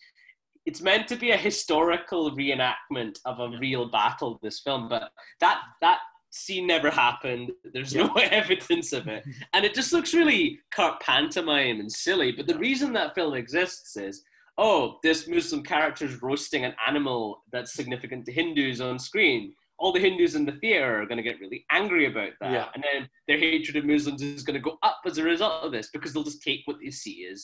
it's 0.69 0.81
meant 0.81 1.07
to 1.07 1.15
be 1.15 1.31
a 1.31 1.37
historical 1.49 2.23
reenactment 2.41 3.15
of 3.25 3.35
a 3.39 3.49
Yeah. 3.51 3.59
real 3.65 3.85
battle. 3.99 4.31
This 4.43 4.59
film, 4.65 4.87
but 4.89 5.11
that 5.43 5.57
that 5.81 5.99
scene 6.31 6.67
never 6.67 6.91
happened. 6.91 7.47
There's 7.73 7.95
no 7.95 8.07
evidence 8.41 8.93
of 8.93 9.07
it 9.07 9.23
and 9.53 9.65
it 9.65 9.73
just 9.73 9.91
looks 9.93 10.13
really 10.13 10.59
car- 10.77 10.99
pantomime 11.01 11.79
and 11.79 11.91
silly. 11.91 12.31
But 12.31 12.45
the 12.47 12.57
reason 12.67 12.93
that 12.93 13.15
film 13.15 13.33
exists 13.33 13.97
is, 13.97 14.15
oh, 14.59 14.99
this 15.01 15.27
Muslim 15.27 15.63
character 15.63 16.05
is 16.05 16.21
roasting 16.21 16.65
an 16.65 16.75
animal 16.87 17.43
that's 17.51 17.73
significant 17.73 18.25
to 18.25 18.31
Hindus 18.31 18.79
on 18.79 18.99
screen. 18.99 19.41
All 19.79 19.91
the 19.93 19.99
Hindus 20.07 20.35
in 20.35 20.45
the 20.45 20.57
theater 20.63 21.01
are 21.01 21.05
going 21.07 21.17
to 21.23 21.29
get 21.29 21.39
really 21.39 21.65
angry 21.71 22.05
about 22.05 22.33
that, 22.41 22.51
Yeah. 22.51 22.67
and 22.75 22.83
then 22.83 23.09
their 23.27 23.39
hatred 23.39 23.77
of 23.77 23.85
Muslims 23.85 24.21
is 24.21 24.43
going 24.43 24.59
to 24.61 24.69
go 24.69 24.77
up 24.83 24.99
as 25.05 25.17
a 25.17 25.23
result 25.23 25.63
of 25.63 25.71
this 25.71 25.89
because 25.93 26.11
they'll 26.13 26.31
just 26.31 26.43
take 26.43 26.61
what 26.65 26.77
they 26.83 26.91
see 26.91 27.17
as 27.31 27.39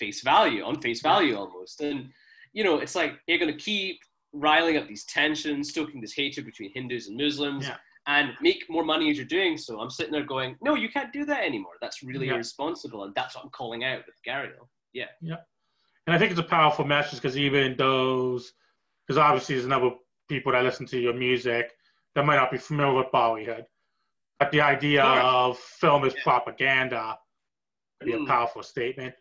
face 0.00 0.20
value, 0.22 0.62
on 0.64 0.80
face 0.82 1.00
value 1.00 1.36
almost. 1.36 1.80
And 1.80 2.10
you 2.52 2.64
know, 2.64 2.78
it's 2.78 2.94
like 2.94 3.18
you're 3.26 3.38
going 3.38 3.52
to 3.52 3.58
keep 3.58 4.00
riling 4.32 4.76
up 4.76 4.86
these 4.88 5.04
tensions, 5.04 5.68
stoking 5.70 6.00
this 6.00 6.12
hatred 6.14 6.46
between 6.46 6.72
Hindus 6.72 7.08
and 7.08 7.16
Muslims 7.16 7.66
Yeah. 7.66 7.76
and 8.06 8.30
make 8.40 8.64
more 8.68 8.84
money 8.84 9.10
as 9.10 9.16
you're 9.16 9.26
doing 9.26 9.56
so. 9.58 9.80
I'm 9.80 9.90
sitting 9.90 10.12
there 10.12 10.24
going, 10.24 10.56
no, 10.62 10.74
you 10.74 10.88
can't 10.88 11.12
do 11.12 11.24
that 11.26 11.44
anymore. 11.44 11.74
That's 11.80 12.02
really 12.02 12.26
Yeah. 12.28 12.34
irresponsible. 12.34 13.04
And 13.04 13.14
that's 13.14 13.34
what 13.34 13.44
I'm 13.44 13.50
calling 13.50 13.84
out 13.84 14.06
with 14.06 14.16
Gharial. 14.26 14.68
Yeah. 14.92 15.08
Yeah. 15.20 15.36
And 16.06 16.14
I 16.16 16.18
think 16.18 16.30
it's 16.30 16.40
a 16.40 16.44
powerful 16.44 16.84
message 16.84 17.18
because 17.20 17.38
even 17.38 17.76
those, 17.76 18.54
because 19.06 19.18
obviously 19.18 19.54
there's 19.54 19.66
a 19.66 19.68
number 19.68 19.88
of 19.88 19.94
people 20.28 20.52
that 20.52 20.64
listen 20.64 20.86
to 20.86 20.98
your 20.98 21.12
music 21.14 21.72
that 22.14 22.24
might 22.24 22.36
not 22.36 22.50
be 22.50 22.58
familiar 22.58 22.94
with 22.94 23.06
Bollywood, 23.12 23.64
but 24.38 24.50
the 24.50 24.60
idea 24.60 25.02
Sure. 25.02 25.20
of 25.20 25.58
film 25.58 26.04
as 26.04 26.14
Yeah. 26.14 26.22
propaganda 26.22 27.18
would 28.00 28.06
be 28.06 28.12
Mm. 28.12 28.24
a 28.24 28.26
powerful 28.26 28.62
statement 28.62 29.14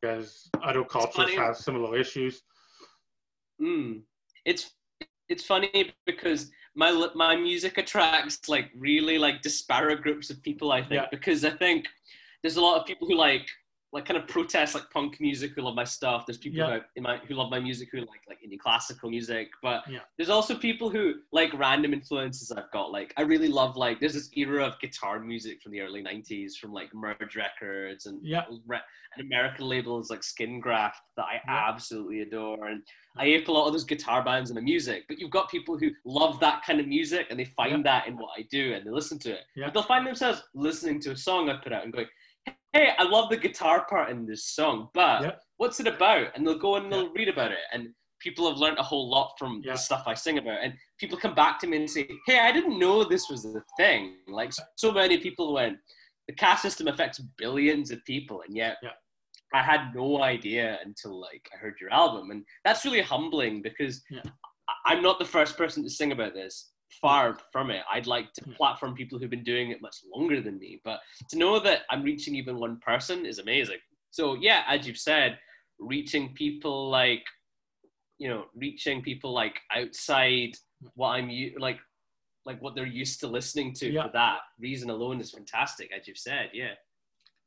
because 0.00 0.48
other 0.62 0.84
cultures 0.84 1.34
have 1.34 1.56
similar 1.56 1.96
issues. 1.98 2.42
Mm. 3.60 4.02
It's 4.44 4.70
it's 5.28 5.44
funny 5.44 5.92
because 6.06 6.50
my 6.74 6.90
my 7.14 7.36
music 7.36 7.78
attracts 7.78 8.48
like 8.48 8.70
really 8.76 9.18
like 9.18 9.42
disparate 9.42 10.02
groups 10.02 10.30
of 10.30 10.42
people. 10.42 10.72
I 10.72 10.80
think 10.80 10.92
Yeah. 10.92 11.06
because 11.10 11.44
I 11.44 11.50
think 11.50 11.86
there's 12.42 12.56
a 12.56 12.60
lot 12.60 12.80
of 12.80 12.86
people 12.86 13.08
who 13.08 13.16
like 13.16 13.46
like 13.92 14.04
kind 14.04 14.18
of 14.20 14.28
protest 14.28 14.74
like 14.74 14.84
punk 14.90 15.18
music 15.18 15.52
who 15.56 15.62
love 15.62 15.74
my 15.74 15.84
stuff. 15.84 16.26
There's 16.26 16.36
people 16.36 16.58
Yeah. 16.58 16.74
who, 16.78 16.80
in 16.96 17.02
my, 17.04 17.16
who 17.26 17.34
love 17.34 17.50
my 17.50 17.58
music 17.58 17.88
who 17.90 18.00
like 18.00 18.20
like 18.28 18.38
indie 18.46 18.58
classical 18.58 19.08
music. 19.08 19.48
But 19.62 19.88
Yeah. 19.88 20.00
there's 20.18 20.28
also 20.28 20.54
people 20.54 20.90
who 20.90 21.14
like 21.32 21.52
random 21.54 21.94
influences 21.94 22.52
I've 22.52 22.70
got. 22.70 22.92
Like 22.92 23.14
I 23.16 23.22
really 23.22 23.48
love 23.48 23.76
like 23.76 23.98
there's 23.98 24.12
this 24.12 24.30
era 24.36 24.64
of 24.66 24.78
guitar 24.80 25.18
music 25.20 25.62
from 25.62 25.72
the 25.72 25.80
early 25.80 26.02
'90s 26.02 26.56
from 26.56 26.72
like 26.72 26.92
Merge 26.94 27.34
Records 27.36 28.04
and 28.06 28.20
Yeah. 28.22 28.44
re- 28.66 28.80
and 29.16 29.24
American 29.26 29.66
labels 29.66 30.10
like 30.10 30.22
Skin 30.22 30.60
Graft 30.60 31.00
that 31.16 31.24
I 31.24 31.34
Yeah. 31.46 31.68
absolutely 31.70 32.20
adore. 32.20 32.66
And 32.66 32.82
I 33.16 33.24
ape 33.24 33.48
a 33.48 33.52
lot 33.52 33.66
of 33.66 33.72
those 33.72 33.84
guitar 33.84 34.22
bands 34.22 34.50
and 34.50 34.56
the 34.58 34.62
music, 34.62 35.06
but 35.08 35.18
you've 35.18 35.30
got 35.30 35.50
people 35.50 35.78
who 35.78 35.90
love 36.04 36.38
that 36.40 36.62
kind 36.62 36.78
of 36.78 36.86
music 36.86 37.26
and 37.30 37.40
they 37.40 37.46
find 37.46 37.84
that 37.86 38.06
in 38.06 38.18
what 38.18 38.38
I 38.38 38.42
do 38.50 38.74
and 38.74 38.86
they 38.86 38.90
listen 38.90 39.18
to 39.20 39.32
it. 39.32 39.44
But 39.56 39.72
they'll 39.72 39.82
find 39.82 40.06
themselves 40.06 40.42
listening 40.54 41.00
to 41.00 41.12
a 41.12 41.16
song 41.16 41.48
I 41.48 41.56
put 41.56 41.72
out 41.72 41.84
and 41.84 41.92
going, 41.92 42.06
hey, 42.72 42.90
I 42.98 43.04
love 43.04 43.30
the 43.30 43.36
guitar 43.36 43.86
part 43.88 44.10
in 44.10 44.26
this 44.26 44.46
song, 44.46 44.88
but 44.94 45.22
Yeah. 45.22 45.36
what's 45.56 45.80
it 45.80 45.86
about? 45.86 46.28
And 46.34 46.46
they'll 46.46 46.58
go 46.58 46.76
and 46.76 46.92
they'll 46.92 47.12
read 47.12 47.28
about 47.28 47.52
it. 47.52 47.58
And 47.72 47.94
people 48.20 48.48
have 48.48 48.58
learned 48.58 48.78
a 48.78 48.82
whole 48.82 49.08
lot 49.08 49.34
from 49.38 49.62
Yeah. 49.64 49.72
the 49.72 49.78
stuff 49.78 50.04
I 50.06 50.14
sing 50.14 50.38
about. 50.38 50.58
And 50.62 50.74
people 50.98 51.16
come 51.18 51.34
back 51.34 51.58
to 51.60 51.66
me 51.66 51.78
and 51.78 51.90
say, 51.90 52.08
hey, 52.26 52.40
I 52.40 52.52
didn't 52.52 52.78
know 52.78 53.04
this 53.04 53.28
was 53.30 53.42
the 53.42 53.62
thing. 53.76 54.18
Like 54.26 54.52
so 54.76 54.92
many 54.92 55.18
people 55.18 55.52
went, 55.54 55.78
the 56.26 56.34
caste 56.34 56.62
system 56.62 56.88
affects 56.88 57.18
billions 57.38 57.90
of 57.90 58.04
people, 58.04 58.42
and 58.46 58.56
yet. 58.56 58.76
I 59.54 59.62
had 59.62 59.94
no 59.94 60.22
idea 60.22 60.78
until 60.84 61.18
like 61.18 61.48
I 61.54 61.56
heard 61.56 61.76
your 61.80 61.90
album, 61.90 62.30
and 62.32 62.44
that's 62.64 62.84
really 62.84 63.00
humbling 63.00 63.62
because. 63.62 64.04
I'm 64.84 65.00
not 65.02 65.18
the 65.18 65.24
first 65.24 65.56
person 65.56 65.82
to 65.82 65.88
sing 65.88 66.12
about 66.12 66.34
this. 66.34 66.72
Far 67.00 67.38
from 67.52 67.70
it. 67.70 67.82
I'd 67.92 68.06
like 68.06 68.32
to 68.34 68.44
platform 68.56 68.94
people 68.94 69.18
who've 69.18 69.28
been 69.30 69.44
doing 69.44 69.70
it 69.70 69.82
much 69.82 69.96
longer 70.14 70.40
than 70.40 70.58
me, 70.58 70.80
but 70.84 71.00
to 71.28 71.36
know 71.36 71.60
that 71.60 71.82
I'm 71.90 72.02
reaching 72.02 72.34
even 72.34 72.58
one 72.58 72.78
person 72.78 73.26
is 73.26 73.38
amazing. 73.38 73.76
So 74.10 74.34
yeah, 74.34 74.62
as 74.66 74.86
you've 74.86 74.98
said, 74.98 75.38
reaching 75.78 76.32
people 76.34 76.88
like, 76.90 77.24
you 78.18 78.28
know, 78.28 78.46
reaching 78.54 79.02
people 79.02 79.32
like 79.32 79.60
outside 79.70 80.56
what 80.94 81.10
I'm 81.10 81.30
like, 81.58 81.78
like 82.46 82.60
what 82.62 82.74
they're 82.74 82.86
used 82.86 83.20
to 83.20 83.28
listening 83.28 83.74
to 83.74 83.90
Yeah. 83.92 84.06
for 84.06 84.12
that 84.12 84.38
reason 84.58 84.88
alone 84.88 85.20
is 85.20 85.30
fantastic, 85.30 85.92
as 85.92 86.08
you've 86.08 86.18
said. 86.18 86.50
Yeah. 86.54 86.72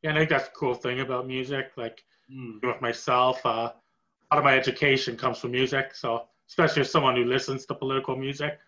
Yeah, 0.03 0.11
I 0.11 0.17
think 0.17 0.29
that's 0.29 0.49
the 0.49 0.55
cool 0.55 0.75
thing 0.75 0.99
about 0.99 1.27
music. 1.27 1.71
Like 1.77 2.03
Mm. 2.31 2.63
with 2.63 2.79
myself, 2.79 3.43
uh, 3.45 3.49
a 3.49 4.35
lot 4.35 4.37
of 4.37 4.43
my 4.43 4.55
education 4.55 5.17
comes 5.17 5.39
from 5.39 5.51
music. 5.51 5.95
So 5.95 6.29
especially 6.47 6.81
as 6.81 6.91
someone 6.91 7.15
who 7.15 7.25
listens 7.25 7.65
to 7.65 7.73
political 7.75 8.15
music, 8.15 8.59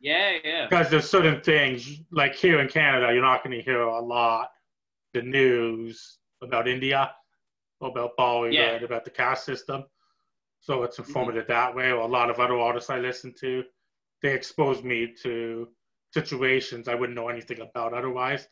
Yeah, 0.00 0.38
yeah. 0.42 0.66
because 0.68 0.90
there's 0.90 1.08
certain 1.08 1.40
things 1.42 2.00
like 2.10 2.34
here 2.34 2.60
in 2.60 2.68
Canada, 2.68 3.12
you're 3.12 3.22
not 3.22 3.44
going 3.44 3.56
to 3.56 3.62
hear 3.62 3.82
a 3.82 4.00
lot 4.00 4.48
the 5.12 5.22
news 5.22 6.18
about 6.42 6.68
India, 6.68 7.12
about 7.82 8.16
Bollywood, 8.18 8.54
Yeah. 8.54 8.84
about 8.84 9.04
the 9.04 9.10
caste 9.10 9.44
system. 9.44 9.84
So 10.60 10.82
it's 10.84 10.98
mm-hmm. 10.98 11.10
informative 11.10 11.46
that 11.48 11.74
way. 11.74 11.90
Or 11.90 12.00
a 12.00 12.06
lot 12.06 12.30
of 12.30 12.38
other 12.40 12.58
artists 12.58 12.90
I 12.90 12.98
listen 12.98 13.34
to, 13.40 13.64
they 14.22 14.32
expose 14.32 14.82
me 14.82 15.14
to 15.22 15.68
situations 16.12 16.88
I 16.88 16.94
wouldn't 16.94 17.16
know 17.16 17.28
anything 17.28 17.60
about 17.60 17.94
otherwise. 17.94 18.46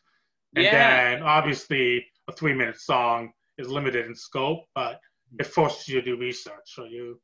And 0.54 0.64
Yeah. 0.64 0.72
then 1.14 1.22
obviously 1.22 2.06
a 2.28 2.32
three 2.32 2.54
minute 2.54 2.80
song 2.80 3.32
is 3.58 3.68
limited 3.68 4.06
in 4.06 4.14
scope, 4.14 4.64
but 4.74 4.94
mm-hmm. 4.94 5.40
it 5.40 5.46
forces 5.46 5.88
you 5.88 6.00
to 6.00 6.02
do 6.02 6.16
research. 6.16 6.66
So 6.66 6.84
you 6.84 7.20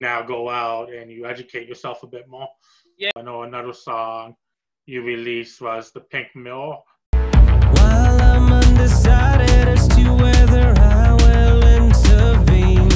now 0.00 0.22
go 0.22 0.48
out 0.48 0.92
and 0.92 1.10
you 1.10 1.26
educate 1.26 1.68
yourself 1.68 2.02
a 2.02 2.06
bit 2.06 2.26
more. 2.28 2.48
Yeah. 3.00 3.08
I 3.16 3.22
know 3.22 3.44
another 3.44 3.72
song 3.72 4.34
you 4.84 5.00
released 5.00 5.62
was 5.62 5.90
The 5.90 6.00
Pink 6.00 6.36
Mirror. 6.36 6.76
While 7.12 8.20
I'm 8.20 8.52
undecided 8.52 9.68
as 9.68 9.88
to 9.88 10.12
whether 10.12 10.74
I 10.78 11.14
will 11.14 11.62
intervene, 11.64 12.90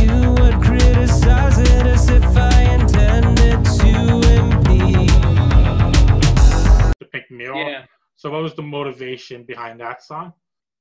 you 0.00 0.30
would 0.30 0.62
criticize 0.64 1.58
it 1.58 1.86
as 1.86 2.08
if 2.08 2.24
I 2.24 2.62
intended 2.72 3.62
to 3.66 3.90
impede. 4.38 5.10
The 7.00 7.08
Pink 7.12 7.30
Mirror. 7.30 7.54
Yeah. 7.54 7.84
So 8.16 8.30
what 8.30 8.42
was 8.42 8.54
the 8.54 8.62
motivation 8.62 9.44
behind 9.44 9.78
that 9.80 10.02
song? 10.02 10.32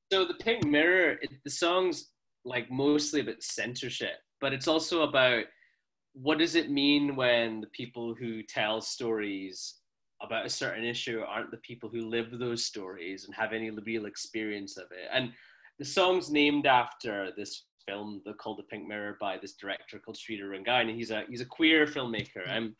So 0.09 0.23
the 0.23 0.35
Pink 0.35 0.63
Mirror, 0.63 1.17
it, 1.21 1.31
the 1.43 1.51
song's 1.51 2.11
like 2.45 2.71
mostly 2.71 3.19
about 3.19 3.43
censorship, 3.43 4.15
but 4.39 4.53
it's 4.53 4.69
also 4.69 5.01
about 5.01 5.43
what 6.13 6.37
does 6.37 6.55
it 6.55 6.69
mean 6.69 7.15
when 7.15 7.61
the 7.61 7.67
people 7.67 8.13
who 8.13 8.43
tell 8.43 8.81
stories 8.81 9.75
about 10.21 10.45
a 10.45 10.49
certain 10.49 10.83
issue 10.83 11.21
aren't 11.27 11.51
the 11.51 11.57
people 11.57 11.89
who 11.89 12.09
live 12.09 12.37
those 12.37 12.65
stories 12.65 13.25
and 13.25 13.33
have 13.33 13.53
any 13.53 13.69
real 13.69 14.05
experience 14.05 14.77
of 14.77 14.85
it. 14.91 15.09
And 15.11 15.31
the 15.79 15.85
song's 15.85 16.29
named 16.29 16.67
after 16.67 17.31
this 17.35 17.63
film 17.87 18.21
called 18.37 18.59
The 18.59 18.63
Pink 18.63 18.87
Mirror 18.87 19.17
by 19.19 19.37
this 19.37 19.53
director 19.53 19.99
called 19.99 20.17
Sridhar 20.17 20.51
Rangayan. 20.51 20.89
And 20.89 20.97
he's 20.97 21.11
a 21.11 21.23
he's 21.29 21.41
a 21.41 21.45
queer 21.45 21.87
filmmaker. 21.87 22.47
And 22.47 22.65
um, 22.67 22.75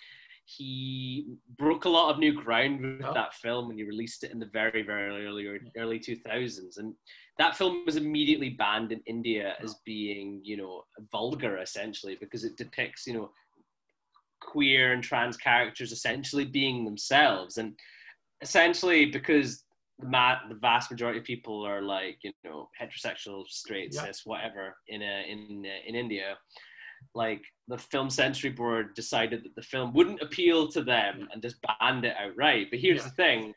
he 0.57 1.27
broke 1.57 1.85
a 1.85 1.89
lot 1.89 2.09
of 2.11 2.19
new 2.19 2.33
ground 2.33 2.81
with 2.81 3.05
Oh. 3.05 3.13
that 3.13 3.33
film 3.33 3.67
when 3.67 3.77
he 3.77 3.83
released 3.83 4.23
it 4.23 4.31
in 4.31 4.39
the 4.39 4.47
very, 4.47 4.81
very 4.81 5.25
early 5.25 5.47
early 5.77 5.99
2000s. 5.99 6.77
And 6.77 6.93
that 7.37 7.55
film 7.55 7.83
was 7.85 7.95
immediately 7.95 8.49
banned 8.49 8.91
in 8.91 9.01
India 9.05 9.55
as 9.61 9.75
being, 9.85 10.41
you 10.43 10.57
know, 10.57 10.83
vulgar 11.11 11.57
essentially 11.59 12.15
because 12.19 12.43
it 12.43 12.57
depicts, 12.57 13.07
you 13.07 13.13
know, 13.13 13.31
queer 14.41 14.93
and 14.93 15.03
trans 15.03 15.37
characters 15.37 15.91
essentially 15.91 16.45
being 16.45 16.83
themselves. 16.85 17.57
And 17.57 17.77
essentially 18.41 19.05
because 19.05 19.63
the, 19.99 20.07
ma- 20.07 20.47
the 20.49 20.55
vast 20.55 20.89
majority 20.91 21.19
of 21.19 21.25
people 21.25 21.65
are 21.65 21.81
like, 21.81 22.17
you 22.23 22.31
know, 22.43 22.69
heterosexual, 22.79 23.47
straight, 23.47 23.93
Yeah. 23.93 24.05
cis, 24.05 24.25
whatever 24.25 24.75
in, 24.87 25.01
a, 25.01 25.25
in, 25.29 25.65
uh, 25.65 25.87
in 25.87 25.95
India, 25.95 26.37
like 27.13 27.41
the 27.67 27.77
film 27.77 28.09
censory 28.09 28.49
board 28.49 28.93
decided 28.95 29.43
that 29.43 29.55
the 29.55 29.61
film 29.61 29.93
wouldn't 29.93 30.21
appeal 30.21 30.67
to 30.69 30.83
them 30.83 31.27
and 31.31 31.41
just 31.41 31.57
banned 31.79 32.05
it 32.05 32.15
outright. 32.19 32.67
But 32.69 32.79
here's 32.79 32.99
Yeah. 33.01 33.03
the 33.09 33.15
thing 33.15 33.53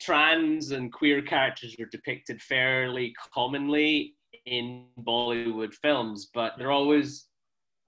trans 0.00 0.70
and 0.70 0.92
queer 0.92 1.20
characters 1.22 1.74
are 1.80 1.86
depicted 1.86 2.40
fairly 2.40 3.12
commonly 3.34 4.14
in 4.46 4.86
Bollywood 5.00 5.74
films, 5.74 6.30
but 6.32 6.52
they're 6.56 6.70
always 6.70 7.26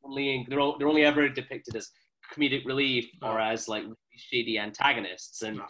only 0.03 0.47
they're, 0.49 0.61
all, 0.61 0.77
they're 0.79 0.89
only 0.89 1.05
ever 1.05 1.29
depicted 1.29 1.77
as 1.77 1.91
comedic 2.35 2.65
relief 2.65 3.09
or 3.23 3.39
as 3.41 3.69
like 3.69 3.85
shady 4.17 4.59
antagonists. 4.59 5.43
And 5.43 5.61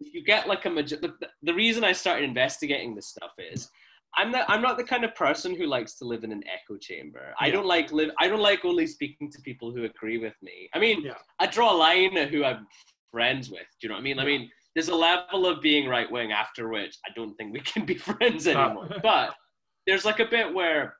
if 0.00 0.14
you 0.14 0.24
get 0.24 0.46
like 0.48 0.64
a 0.66 0.70
the, 0.70 1.12
the 1.42 1.54
reason 1.54 1.84
I 1.84 1.92
started 1.92 2.24
investigating 2.24 2.94
this 2.94 3.08
stuff 3.08 3.32
is 3.38 3.68
I'm 4.16 4.30
not 4.30 4.44
I'm 4.48 4.60
not 4.62 4.76
the 4.76 4.84
kind 4.84 5.04
of 5.04 5.14
person 5.14 5.54
who 5.54 5.66
likes 5.66 5.94
to 5.98 6.04
live 6.04 6.22
in 6.24 6.32
an 6.32 6.42
echo 6.46 6.76
chamber. 6.78 7.34
I 7.40 7.50
don't 7.50 7.66
like 7.66 7.92
live 7.92 8.10
I 8.18 8.28
don't 8.28 8.40
like 8.40 8.64
only 8.64 8.86
speaking 8.86 9.30
to 9.32 9.40
people 9.42 9.72
who 9.72 9.84
agree 9.84 10.18
with 10.18 10.34
me. 10.42 10.68
I 10.74 10.78
mean, 10.78 11.02
Yeah. 11.02 11.14
I 11.38 11.46
draw 11.46 11.72
a 11.72 11.76
line 11.76 12.16
at 12.16 12.28
who 12.30 12.44
I'm 12.44 12.66
friends 13.10 13.50
with. 13.50 13.66
Do 13.80 13.86
you 13.86 13.88
know 13.88 13.94
what 13.94 14.00
I 14.00 14.04
mean? 14.04 14.18
I 14.18 14.24
mean, 14.24 14.50
there's 14.74 14.88
a 14.88 14.94
level 14.94 15.46
of 15.46 15.60
being 15.62 15.88
right 15.88 16.10
wing 16.10 16.32
after 16.32 16.68
which 16.68 16.96
I 17.06 17.10
don't 17.14 17.34
think 17.36 17.52
we 17.52 17.60
can 17.60 17.84
be 17.86 17.94
friends 18.10 18.46
anymore. 18.46 18.88
but 19.02 19.34
there's 19.86 20.04
like 20.04 20.20
a 20.20 20.26
bit 20.26 20.52
where 20.52 20.96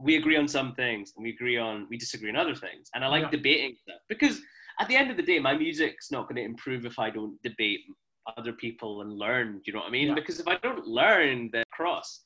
we 0.00 0.16
agree 0.16 0.36
on 0.36 0.46
some 0.46 0.74
things 0.74 1.12
and 1.16 1.24
we 1.24 1.30
agree 1.30 1.56
on 1.58 1.86
we 1.90 1.96
disagree 1.96 2.30
on 2.30 2.36
other 2.36 2.54
things. 2.54 2.88
And 2.94 3.04
I 3.04 3.08
like 3.08 3.24
Yeah. 3.24 3.30
debating 3.30 3.74
stuff 3.80 4.00
because 4.08 4.40
at 4.80 4.86
the 4.88 4.96
end 4.96 5.10
of 5.10 5.16
the 5.16 5.24
day, 5.24 5.38
my 5.40 5.54
music's 5.56 6.10
not 6.12 6.24
going 6.28 6.36
to 6.36 6.42
improve 6.42 6.86
if 6.86 6.98
I 7.00 7.10
don't 7.10 7.40
debate 7.42 7.80
other 8.36 8.52
people 8.52 9.00
and 9.02 9.12
learn. 9.12 9.54
Do 9.54 9.62
you 9.66 9.72
know 9.72 9.80
what 9.80 9.88
I 9.88 9.90
mean? 9.90 10.08
Yeah. 10.08 10.14
Because 10.14 10.38
if 10.38 10.46
I 10.46 10.56
don't 10.58 10.86
learn, 10.86 11.50
then 11.52 11.64
cross. 11.72 12.24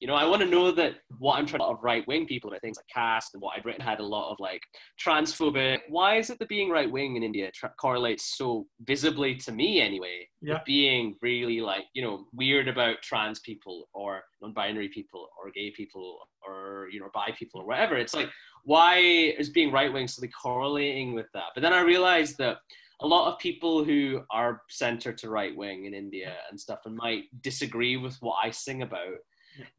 You 0.00 0.06
know, 0.06 0.14
I 0.14 0.24
want 0.24 0.42
to 0.42 0.48
know 0.48 0.70
that 0.70 0.94
what 1.18 1.38
I'm 1.38 1.46
trying 1.46 1.60
to 1.60 1.66
of 1.66 1.78
right 1.82 2.06
wing 2.06 2.26
people 2.26 2.48
about 2.48 2.60
things 2.60 2.76
like 2.76 2.86
caste 2.92 3.34
and 3.34 3.42
what 3.42 3.56
I'd 3.56 3.64
written 3.64 3.84
had 3.84 4.00
a 4.00 4.06
lot 4.06 4.30
of 4.30 4.38
like 4.38 4.62
transphobic. 5.04 5.80
Why 5.88 6.16
is 6.16 6.30
it 6.30 6.38
that 6.38 6.48
being 6.48 6.70
right 6.70 6.90
wing 6.90 7.16
in 7.16 7.22
India 7.22 7.50
tra- 7.52 7.74
correlates 7.80 8.36
so 8.36 8.66
visibly 8.82 9.34
to 9.36 9.52
me 9.52 9.80
anyway? 9.80 10.28
Yeah. 10.40 10.54
With 10.54 10.64
being 10.64 11.16
really 11.20 11.60
like 11.60 11.84
you 11.94 12.02
know 12.02 12.26
weird 12.32 12.68
about 12.68 13.02
trans 13.02 13.40
people 13.40 13.88
or 13.92 14.22
non-binary 14.40 14.88
people 14.88 15.28
or 15.42 15.50
gay 15.50 15.72
people 15.72 16.18
or 16.46 16.88
you 16.92 17.00
know 17.00 17.08
bi 17.12 17.30
people 17.38 17.60
or 17.60 17.66
whatever. 17.66 17.96
It's 17.96 18.14
like 18.14 18.30
why 18.64 18.98
is 18.98 19.50
being 19.50 19.72
right 19.72 19.92
wing 19.92 20.06
suddenly 20.06 20.32
correlating 20.40 21.14
with 21.14 21.26
that? 21.34 21.50
But 21.54 21.62
then 21.62 21.72
I 21.72 21.80
realized 21.80 22.36
that 22.38 22.58
a 23.00 23.06
lot 23.06 23.32
of 23.32 23.38
people 23.38 23.84
who 23.84 24.22
are 24.30 24.62
center 24.68 25.12
to 25.12 25.30
right 25.30 25.56
wing 25.56 25.84
in 25.84 25.94
India 25.94 26.34
and 26.50 26.58
stuff 26.58 26.80
and 26.84 26.96
might 26.96 27.24
disagree 27.42 27.96
with 27.96 28.16
what 28.20 28.36
I 28.42 28.50
sing 28.50 28.82
about, 28.82 29.18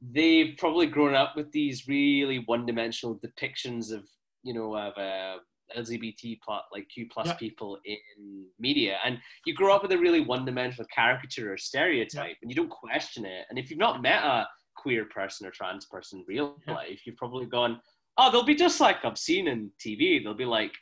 they've 0.01 0.55
probably 0.57 0.87
grown 0.87 1.13
up 1.15 1.35
with 1.35 1.51
these 1.51 1.87
really 1.87 2.39
one-dimensional 2.45 3.19
depictions 3.19 3.91
of 3.91 4.03
you 4.43 4.53
know 4.53 4.75
of 4.75 4.93
uh, 4.97 5.37
LGBT 5.77 6.39
plus 6.43 6.63
like 6.71 6.87
Q 6.89 7.07
plus 7.11 7.27
Yeah. 7.27 7.33
people 7.35 7.77
in 7.85 8.45
media, 8.59 8.97
and 9.05 9.19
you 9.45 9.53
grow 9.53 9.75
up 9.75 9.81
with 9.83 9.91
a 9.91 9.97
really 9.97 10.21
one-dimensional 10.21 10.87
caricature 10.93 11.53
or 11.53 11.57
stereotype, 11.57 12.37
and 12.41 12.49
you 12.49 12.55
don't 12.55 12.69
question 12.69 13.25
it. 13.25 13.45
And 13.49 13.59
if 13.59 13.69
you've 13.69 13.79
not 13.79 14.01
met 14.01 14.23
a 14.23 14.47
queer 14.75 15.05
person 15.05 15.45
or 15.45 15.51
trans 15.51 15.85
person 15.85 16.19
in 16.19 16.25
real 16.27 16.57
Yeah. 16.67 16.73
life, 16.75 17.05
you've 17.05 17.17
probably 17.17 17.45
gone, 17.45 17.81
oh, 18.17 18.31
they'll 18.31 18.43
be 18.43 18.55
just 18.55 18.79
like 18.79 19.03
I've 19.03 19.17
seen 19.17 19.47
in 19.47 19.71
TV. 19.79 20.23
They'll 20.23 20.33
be 20.33 20.45
like 20.45 20.73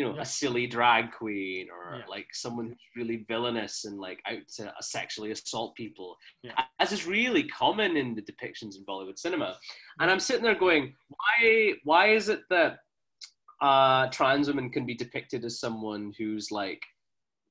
you 0.00 0.06
know, 0.08 0.14
Yeah. 0.14 0.22
a 0.22 0.24
silly 0.24 0.66
drag 0.66 1.12
queen 1.12 1.68
or 1.70 1.98
Yeah. 1.98 2.06
like 2.06 2.28
someone 2.34 2.68
who's 2.68 2.78
really 2.96 3.18
villainous 3.28 3.84
and 3.84 3.98
like 4.00 4.22
out 4.26 4.48
to 4.56 4.72
sexually 4.80 5.30
assault 5.30 5.74
people, 5.76 6.16
Yeah. 6.42 6.54
as 6.78 6.90
is 6.92 7.06
really 7.06 7.44
common 7.48 7.98
in 7.98 8.14
the 8.14 8.22
depictions 8.22 8.76
in 8.78 8.84
Bollywood 8.86 9.18
cinema. 9.18 9.58
And 10.00 10.10
I'm 10.10 10.20
sitting 10.20 10.42
there 10.42 10.54
going, 10.54 10.96
why? 11.08 11.74
Why 11.84 12.12
is 12.14 12.28
it 12.30 12.40
that 12.48 12.78
uh, 13.60 14.08
trans 14.08 14.48
women 14.48 14.70
can 14.70 14.86
be 14.86 14.94
depicted 14.94 15.44
as 15.44 15.60
someone 15.60 16.14
who's 16.16 16.50
like 16.50 16.82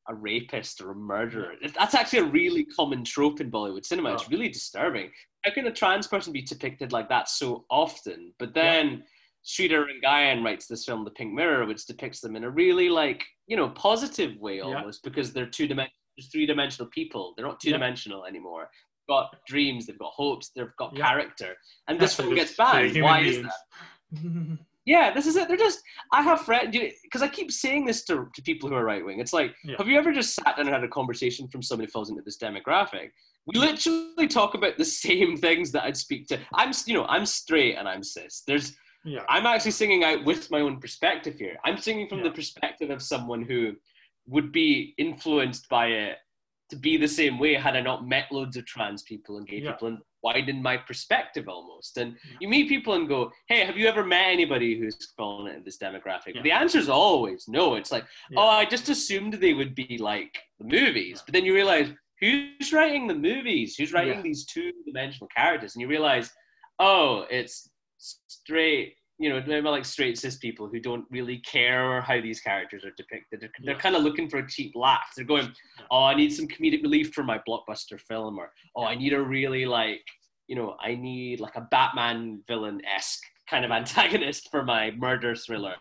a 0.08 0.16
rapist 0.16 0.82
or 0.82 0.90
a 0.90 0.96
murderer? 0.96 1.54
That's 1.78 1.94
actually 1.94 2.20
a 2.20 2.32
really 2.32 2.66
common 2.66 3.04
trope 3.04 3.42
in 3.42 3.52
Bollywood 3.52 3.86
cinema. 3.86 4.14
It's 4.14 4.24
Oh. 4.24 4.30
really 4.32 4.50
disturbing. 4.50 5.12
How 5.46 5.52
can 5.52 5.68
a 5.68 5.72
trans 5.72 6.08
person 6.08 6.34
be 6.34 6.42
depicted 6.42 6.92
like 6.92 7.10
that 7.10 7.30
so 7.30 7.66
often? 7.70 8.34
But 8.40 8.56
then. 8.56 9.06
Sridhar 9.50 9.84
Rangayan 9.88 10.44
writes 10.44 10.68
this 10.68 10.86
film, 10.86 11.04
The 11.04 11.10
Pink 11.12 11.34
Mirror, 11.34 11.66
which 11.66 11.88
depicts 11.88 12.20
them 12.22 12.36
in 12.36 12.44
a 12.44 12.50
really 12.50 12.88
like 12.90 13.26
you 13.48 13.58
know 13.58 13.70
positive 13.70 14.38
way 14.38 14.58
Yeah. 14.58 14.64
almost 14.66 15.04
because 15.04 15.34
they're 15.34 15.50
two 15.50 15.68
dimensional, 15.68 15.96
three 16.32 16.46
dimensional 16.46 16.90
people. 16.92 17.34
They're 17.36 17.48
not 17.48 17.60
two 17.60 17.72
dimensional 17.72 18.26
anymore. 18.26 18.70
They've 19.08 19.16
got 19.16 19.36
dreams, 19.48 19.88
they've 19.88 19.98
got 19.98 20.12
hopes, 20.14 20.52
they've 20.56 20.76
got 20.78 20.96
Yeah. 20.96 21.08
character, 21.08 21.56
and 21.88 22.00
this 22.00 22.16
film 22.16 22.36
gets 22.36 22.56
banned. 22.56 23.02
Why 23.02 23.22
is 23.22 23.42
that? 23.42 24.60
Yeah, 24.86 25.14
this 25.14 25.28
is 25.28 25.36
it. 25.36 25.48
They're 25.48 25.58
just. 25.58 25.82
I 26.12 26.24
have 26.24 26.42
friends 26.42 26.76
because 27.04 27.22
I 27.22 27.28
keep 27.28 27.52
saying 27.52 27.86
this 27.86 28.06
to, 28.06 28.28
to 28.34 28.42
people 28.42 28.68
who 28.70 28.74
are 28.76 28.84
right 28.84 29.06
wing. 29.06 29.20
It's 29.20 29.34
like, 29.34 29.54
Yeah. 29.64 29.76
have 29.78 29.88
you 29.88 30.00
ever 30.00 30.12
just 30.12 30.34
sat 30.34 30.58
down 30.58 30.66
and 30.66 30.70
had 30.70 30.84
a 30.84 30.88
conversation 30.88 31.48
from 31.48 31.62
somebody 31.62 31.86
who 31.86 31.92
falls 31.92 32.10
into 32.10 32.24
this 32.24 32.40
demographic? 32.40 33.10
We 33.46 33.60
literally 33.60 34.28
talk 34.28 34.56
about 34.56 34.78
the 34.80 34.86
same 35.06 35.38
things 35.38 35.72
that 35.74 35.84
I'd 35.84 35.98
speak 35.98 36.26
to. 36.30 36.40
I'm, 36.56 36.72
you 36.88 36.96
know, 36.96 37.06
I'm 37.06 37.28
straight 37.28 37.76
and 37.76 37.88
I'm 37.88 38.02
cis. 38.02 38.42
There's 38.48 38.76
yeah. 39.06 39.24
I'm 39.30 39.46
actually 39.46 39.72
singing 39.72 40.04
out 40.04 40.24
with 40.26 40.50
my 40.52 40.60
own 40.62 40.80
perspective 40.80 41.36
here. 41.38 41.58
I'm 41.66 41.78
singing 41.78 42.08
from 42.10 42.24
the 42.24 42.32
perspective 42.32 42.90
of 42.90 43.02
someone 43.02 43.44
who 43.44 43.74
would 44.28 44.52
be 44.52 44.94
influenced 44.98 45.68
by 45.70 45.88
it 45.88 46.18
to 46.70 46.76
be 46.76 46.98
the 46.98 47.08
same 47.08 47.40
way 47.40 47.56
had 47.56 47.76
I 47.76 47.82
not 47.82 48.08
met 48.08 48.32
loads 48.32 48.56
of 48.56 48.66
trans 48.66 49.02
people 49.02 49.38
and 49.38 49.48
gay 49.48 49.58
Yeah. 49.58 49.72
people 49.72 49.88
and 49.88 49.98
widened 50.22 50.62
my 50.62 50.78
perspective 50.78 51.48
almost. 51.48 51.98
And 51.98 52.16
you 52.40 52.48
meet 52.48 52.70
people 52.70 52.94
and 52.94 53.08
go, 53.08 53.32
hey, 53.48 53.66
have 53.66 53.76
you 53.78 53.88
ever 53.88 54.06
met 54.06 54.28
anybody 54.28 54.78
who's 54.78 55.14
fallen 55.18 55.48
into 55.52 55.64
this 55.64 55.78
demographic? 55.80 56.36
Yeah. 56.36 56.42
The 56.44 56.52
answer 56.52 56.78
is 56.78 56.90
always 56.90 57.46
no. 57.48 57.76
It's 57.76 57.92
like, 57.92 58.06
Yeah. 58.30 58.40
oh, 58.42 58.48
I 58.50 58.66
just 58.66 58.90
assumed 58.90 59.34
they 59.34 59.54
would 59.56 59.74
be 59.74 59.98
like 59.98 60.38
the 60.60 60.66
movies. 60.66 61.24
But 61.26 61.34
then 61.34 61.46
you 61.46 61.56
realize 61.56 61.88
who's 62.20 62.72
writing 62.74 63.08
the 63.08 63.16
movies? 63.16 63.76
Who's 63.76 63.94
writing 63.94 64.18
Yeah. 64.18 64.22
these 64.22 64.46
two 64.46 64.72
dimensional 64.86 65.30
characters? 65.36 65.74
And 65.76 65.82
you 65.82 65.88
realize, 65.88 66.30
oh, 66.80 67.26
it's 67.32 67.70
straight. 68.00 68.96
You 69.18 69.30
know, 69.30 69.44
maybe 69.46 69.68
like 69.68 69.84
straight 69.84 70.18
cis 70.18 70.38
people 70.38 70.70
who 70.70 70.80
don't 70.80 71.04
really 71.12 71.40
care 71.40 72.00
how 72.00 72.22
these 72.22 72.40
characters 72.40 72.86
are 72.86 72.92
depicted. 72.96 73.42
They're, 73.42 73.52
they're 73.64 73.76
kind 73.76 73.98
of 73.98 74.04
looking 74.04 74.30
for 74.30 74.38
a 74.38 74.48
cheap 74.48 74.72
laugh. 74.76 75.12
They're 75.14 75.26
going, 75.26 75.52
oh, 75.92 76.06
I 76.06 76.16
need 76.16 76.32
some 76.32 76.48
comedic 76.48 76.84
relief 76.84 77.14
for 77.14 77.24
my 77.24 77.38
blockbuster 77.46 78.00
film, 78.00 78.40
or 78.40 78.54
oh, 78.78 78.86
I 78.86 78.96
need 78.96 79.12
a 79.12 79.22
really 79.22 79.66
like, 79.66 80.06
you 80.48 80.56
know, 80.56 80.78
I 80.82 80.96
need 80.96 81.42
like 81.42 81.58
a 81.58 81.68
Batman 81.70 82.44
villain 82.48 82.82
esque 82.86 83.24
kind 83.50 83.66
of 83.66 83.72
antagonist 83.80 84.50
for 84.50 84.64
my 84.64 84.92
murder 84.92 85.36
thriller. 85.36 85.76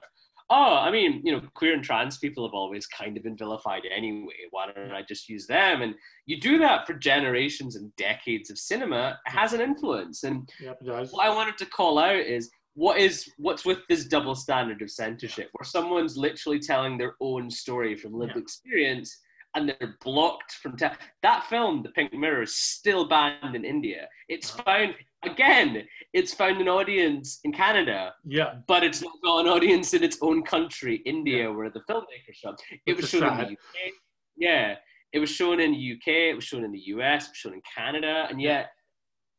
Oh, 0.50 0.76
I 0.76 0.90
mean, 0.90 1.20
you 1.24 1.32
know, 1.32 1.42
queer 1.54 1.74
and 1.74 1.84
trans 1.84 2.16
people 2.18 2.46
have 2.46 2.54
always 2.54 2.86
kind 2.86 3.16
of 3.18 3.22
been 3.22 3.36
vilified 3.36 3.82
anyway. 3.94 4.32
Why 4.50 4.66
don't 4.72 4.92
I 4.92 5.02
just 5.02 5.28
use 5.28 5.46
them? 5.46 5.82
And 5.82 5.94
you 6.24 6.40
do 6.40 6.58
that 6.58 6.86
for 6.86 6.94
generations 6.94 7.76
and 7.76 7.94
decades 7.96 8.50
of 8.50 8.58
cinema. 8.58 9.18
It 9.26 9.30
has 9.30 9.52
an 9.52 9.60
influence. 9.60 10.24
And 10.24 10.48
Yep, 10.60 10.78
what 11.10 11.26
I 11.26 11.34
wanted 11.34 11.58
to 11.58 11.66
call 11.66 11.98
out 11.98 12.16
is 12.16 12.50
what 12.74 12.98
is 12.98 13.28
what's 13.36 13.66
with 13.66 13.80
this 13.90 14.06
double 14.06 14.34
standard 14.34 14.80
of 14.80 14.90
censorship, 14.90 15.50
where 15.52 15.66
someone's 15.66 16.16
literally 16.16 16.60
telling 16.60 16.96
their 16.96 17.14
own 17.20 17.50
story 17.50 17.94
from 17.96 18.14
lived 18.14 18.32
Yeah. 18.36 18.42
experience, 18.42 19.20
and 19.58 19.68
they're 19.68 19.96
blocked 20.04 20.52
from 20.52 20.76
te- 20.76 20.86
that 21.22 21.44
film. 21.44 21.82
The 21.82 21.90
Pink 21.90 22.12
Mirror 22.12 22.42
is 22.42 22.54
still 22.56 23.08
banned 23.08 23.54
in 23.56 23.64
India. 23.64 24.08
It's 24.28 24.54
Uh-huh. 24.54 24.62
found 24.64 24.94
again. 25.24 25.86
It's 26.12 26.32
found 26.32 26.60
an 26.60 26.68
audience 26.68 27.40
in 27.44 27.52
Canada, 27.52 28.14
Yeah, 28.24 28.60
but 28.66 28.84
it's 28.84 29.02
not 29.02 29.12
got 29.22 29.40
an 29.40 29.48
audience 29.48 29.92
in 29.94 30.02
its 30.04 30.18
own 30.22 30.42
country, 30.44 30.96
India, 31.04 31.50
where 31.52 31.70
the 31.70 31.80
filmmaker's 31.88 32.38
from. 32.40 32.56
It 32.86 32.96
was 32.96 33.08
shown 33.10 33.24
in 33.24 33.36
the 33.36 33.52
UK. 33.52 33.92
Yeah, 34.36 34.76
it 35.12 35.18
was 35.18 35.30
shown 35.30 35.58
in 35.60 35.72
the 35.72 35.92
UK. 35.94 36.08
It 36.30 36.34
was 36.34 36.44
shown 36.44 36.64
in 36.64 36.72
the 36.72 36.84
US. 36.94 37.24
It 37.26 37.30
was 37.30 37.36
shown 37.36 37.54
in 37.54 37.62
Canada, 37.76 38.26
and 38.30 38.40
yet 38.40 38.70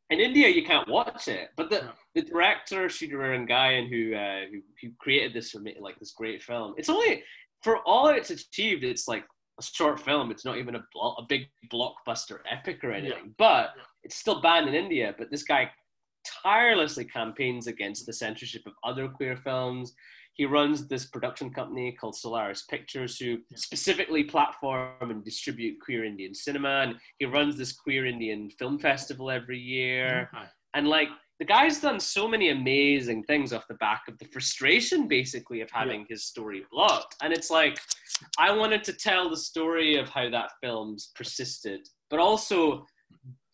in 0.10 0.20
India 0.20 0.48
you 0.50 0.64
can't 0.66 0.88
watch 0.90 1.28
it. 1.28 1.50
But 1.56 1.70
the, 1.70 1.78
Yeah. 1.78 1.92
the 2.16 2.22
director 2.24 2.88
Sridhar 2.90 3.30
Rangayan, 3.34 3.88
who, 3.90 4.16
uh, 4.16 4.46
who 4.52 4.62
who 4.82 4.92
created 5.00 5.34
this 5.34 5.52
for 5.52 5.60
me, 5.60 5.76
like 5.80 5.98
this 6.00 6.12
great 6.12 6.42
film, 6.44 6.74
it's 6.78 6.90
only 6.90 7.24
for 7.64 7.78
all 7.86 8.08
it's 8.10 8.32
achieved. 8.32 8.84
It's 8.84 9.08
like 9.08 9.26
a 9.60 9.64
short 9.64 10.00
film. 10.00 10.32
It's 10.32 10.46
not 10.46 10.58
even 10.58 10.76
a 10.76 10.84
blo- 10.94 11.16
a 11.18 11.24
big 11.24 11.48
blockbuster 11.72 12.40
epic 12.50 12.84
or 12.84 12.92
anything. 12.92 13.36
But 13.38 13.74
Yeah. 13.76 13.84
it's 14.04 14.16
still 14.16 14.42
banned 14.42 14.68
in 14.70 14.74
India. 14.74 15.14
But 15.18 15.30
this 15.32 15.44
guy 15.44 15.72
tirelessly 16.26 17.06
campaigns 17.06 17.68
against 17.68 18.06
the 18.06 18.14
censorship 18.14 18.66
of 18.66 18.74
other 18.84 19.08
queer 19.08 19.38
films. 19.38 19.94
He 20.34 20.46
runs 20.46 20.88
this 20.88 21.06
production 21.06 21.52
company 21.54 21.92
called 21.92 22.16
Solaris 22.16 22.64
Pictures, 22.64 23.18
who 23.20 23.40
specifically 23.56 24.24
platform 24.24 25.12
and 25.12 25.24
distribute 25.24 25.80
queer 25.82 26.06
Indian 26.06 26.34
cinema. 26.34 26.82
And 26.84 27.00
he 27.18 27.26
runs 27.26 27.58
this 27.58 27.74
queer 27.74 28.06
Indian 28.06 28.50
film 28.52 28.80
festival 28.80 29.30
every 29.30 29.60
year. 29.60 30.30
Hi. 30.34 30.48
And 30.76 30.88
like 30.88 31.10
the 31.40 31.46
guy's 31.46 31.80
done 31.80 32.00
so 32.00 32.28
many 32.28 32.50
amazing 32.50 33.24
things 33.24 33.54
off 33.54 33.68
the 33.68 33.76
back 33.76 34.04
of 34.10 34.18
the 34.18 34.26
frustration, 34.26 35.08
basically, 35.08 35.62
of 35.62 35.72
having 35.72 36.06
his 36.10 36.26
story 36.26 36.64
blocked. 36.70 37.16
And 37.22 37.32
it's 37.32 37.50
like, 37.50 37.80
I 38.38 38.52
wanted 38.52 38.84
to 38.84 38.94
tell 38.94 39.30
the 39.30 39.38
story 39.38 39.98
of 39.98 40.10
how 40.10 40.30
that 40.30 40.52
film's 40.62 41.12
persisted, 41.16 41.88
but 42.10 42.20
also 42.20 42.86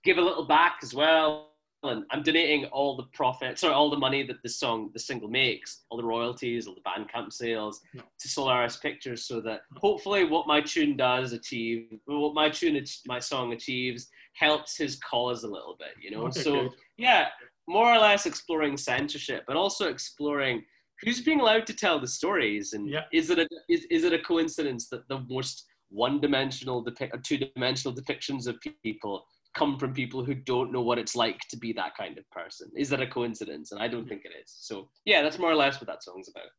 give 0.03 0.17
a 0.17 0.21
little 0.21 0.45
back 0.47 0.77
as 0.81 0.95
well. 0.95 1.51
And 1.83 2.03
I'm 2.09 2.23
donating 2.23 2.65
all 2.65 2.97
the 2.97 3.05
profits 3.13 3.63
or 3.63 3.71
all 3.71 3.91
the 3.91 3.97
money 3.97 4.23
that 4.23 4.41
the 4.41 4.49
song, 4.49 4.89
the 4.93 4.99
single 4.99 5.29
makes, 5.29 5.83
all 5.91 5.99
the 5.99 6.03
royalties, 6.03 6.65
all 6.65 6.73
the 6.73 6.81
Bandcamp 6.81 7.31
sales 7.31 7.79
to 7.93 8.27
Solaris 8.27 8.77
Pictures, 8.77 9.27
so 9.27 9.39
that 9.41 9.61
hopefully 9.75 10.23
what 10.23 10.47
my 10.47 10.61
tune 10.61 10.97
does 10.97 11.31
achieve, 11.33 11.85
what 12.05 12.33
my 12.33 12.49
tune, 12.49 12.83
my 13.05 13.19
song 13.19 13.53
achieves, 13.53 14.07
helps 14.33 14.75
his 14.75 14.95
cause 14.95 15.43
a 15.43 15.47
little 15.47 15.75
bit. 15.77 15.89
You 16.01 16.09
know, 16.09 16.23
Okay, 16.23 16.41
so 16.41 16.69
yeah, 16.97 17.27
more 17.67 17.93
or 17.93 17.97
less 17.97 18.25
exploring 18.25 18.77
censorship, 18.77 19.43
but 19.47 19.55
also 19.55 19.89
exploring 19.89 20.63
who's 21.01 21.21
being 21.21 21.41
allowed 21.41 21.67
to 21.67 21.73
tell 21.73 21.99
the 21.99 22.07
stories, 22.07 22.73
and 22.73 22.89
Yeah. 22.89 23.05
is 23.11 23.29
it 23.29 23.39
a 23.39 23.47
is, 23.67 23.85
is 23.89 24.03
it 24.03 24.13
a 24.13 24.19
coincidence 24.19 24.87
that 24.89 25.07
the 25.07 25.19
most 25.29 25.65
one-dimensional 25.89 26.81
depict 26.81 27.15
or 27.15 27.19
two-dimensional 27.19 27.95
depictions 27.95 28.47
of 28.47 28.57
people 28.83 29.25
come 29.55 29.77
from 29.79 29.93
people 29.93 30.23
who 30.23 30.33
don't 30.35 30.71
know 30.71 30.81
what 30.81 30.97
it's 30.97 31.15
like 31.15 31.39
to 31.49 31.57
be 31.57 31.71
that 31.73 31.95
kind 31.95 32.17
of 32.17 32.29
person? 32.31 32.69
Is 32.75 32.89
that 32.89 33.01
a 33.01 33.07
coincidence? 33.07 33.71
And 33.71 33.81
I 33.81 33.87
don't 33.87 34.07
think 34.07 34.25
it 34.25 34.31
is. 34.41 34.53
So 34.59 34.89
yeah, 35.05 35.21
that's 35.21 35.39
more 35.39 35.51
or 35.51 35.55
less 35.55 35.79
what 35.79 35.87
that 35.87 36.03
song's 36.03 36.29
about. 36.29 36.49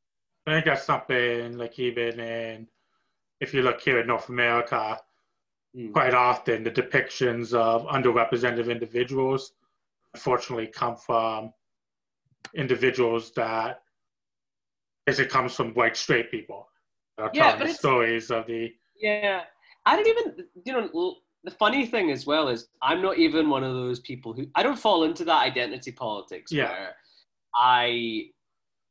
I 0.47 0.53
think 0.53 0.65
that's 0.67 0.85
something 0.85 1.59
like 1.59 1.79
even 1.79 2.21
in, 2.21 2.69
if 3.41 3.53
you 3.53 3.63
look 3.63 3.81
here 3.81 4.01
in 4.01 4.07
North 4.07 4.29
America, 4.29 4.99
Mm. 5.77 5.93
quite 5.93 6.15
often 6.15 6.65
the 6.65 6.71
depictions 6.71 7.53
of 7.53 7.85
underrepresented 7.87 8.71
individuals 8.71 9.53
unfortunately 10.17 10.67
come 10.69 10.97
from 10.97 11.53
individuals 12.55 13.33
that 13.37 13.83
it 15.07 15.29
comes 15.29 15.55
from 15.55 15.75
white 15.75 15.97
straight 15.97 16.31
people 16.31 16.67
that 17.17 17.25
are 17.25 17.31
Yeah, 17.35 17.53
telling 17.53 17.69
the 17.69 17.75
stories 17.75 18.31
of 18.31 18.47
the 18.47 18.73
Yeah, 18.99 19.43
I 19.85 19.97
don't 19.97 20.09
even. 20.09 20.27
You 20.65 20.73
know, 20.73 21.17
the 21.45 21.51
funny 21.51 21.87
thing 21.87 22.11
as 22.11 22.27
well 22.27 22.49
is 22.49 22.69
I'm 22.83 23.03
not 23.03 23.19
even 23.19 23.51
one 23.51 23.63
of 23.63 23.75
those 23.75 24.01
people 24.01 24.33
who 24.33 24.47
I 24.55 24.63
don't 24.63 24.79
fall 24.87 25.05
into 25.05 25.25
that 25.27 25.43
identity 25.43 25.93
politics 25.93 26.51
Yeah. 26.51 26.71
where 26.71 26.95
I, 27.55 27.85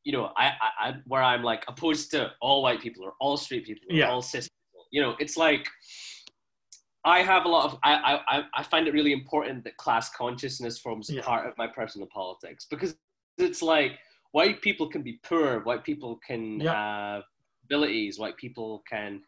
you 0.07 0.13
know, 0.13 0.25
I, 0.37 0.45
I, 0.65 0.69
I 0.87 0.93
where 1.11 1.23
I'm 1.23 1.43
like 1.51 1.63
opposed 1.67 2.11
to 2.11 2.31
all 2.39 2.61
white 2.65 2.81
people 2.85 3.03
or 3.03 3.13
all 3.19 3.35
straight 3.35 3.65
people 3.65 3.87
or 3.89 3.95
Yeah. 3.97 4.09
all 4.11 4.21
cis 4.21 4.47
people. 4.47 4.85
You 4.91 5.01
know, 5.01 5.15
it's 5.19 5.37
like 5.37 5.65
I 7.05 7.21
have 7.21 7.45
a 7.45 7.47
lot 7.47 7.65
of. 7.71 7.79
I, 7.83 8.19
I, 8.27 8.43
I- 8.55 8.63
find 8.63 8.87
it 8.87 8.93
really 8.93 9.13
important 9.13 9.63
that 9.63 9.77
class 9.77 10.09
consciousness 10.09 10.79
forms 10.79 11.09
a 11.09 11.13
Yeah. 11.15 11.21
part 11.21 11.47
of 11.47 11.57
my 11.57 11.67
personal 11.67 12.07
politics 12.11 12.65
because 12.69 12.95
it's 13.37 13.61
like 13.61 13.93
white 14.31 14.61
people 14.61 14.89
can 14.89 15.03
be 15.03 15.19
poor, 15.23 15.59
white 15.61 15.83
people 15.83 16.19
can 16.27 16.59
Yeah. 16.59 16.73
have 16.73 17.23
abilities, 17.65 18.17
white 18.19 18.37
people 18.37 18.83
can, 18.89 19.21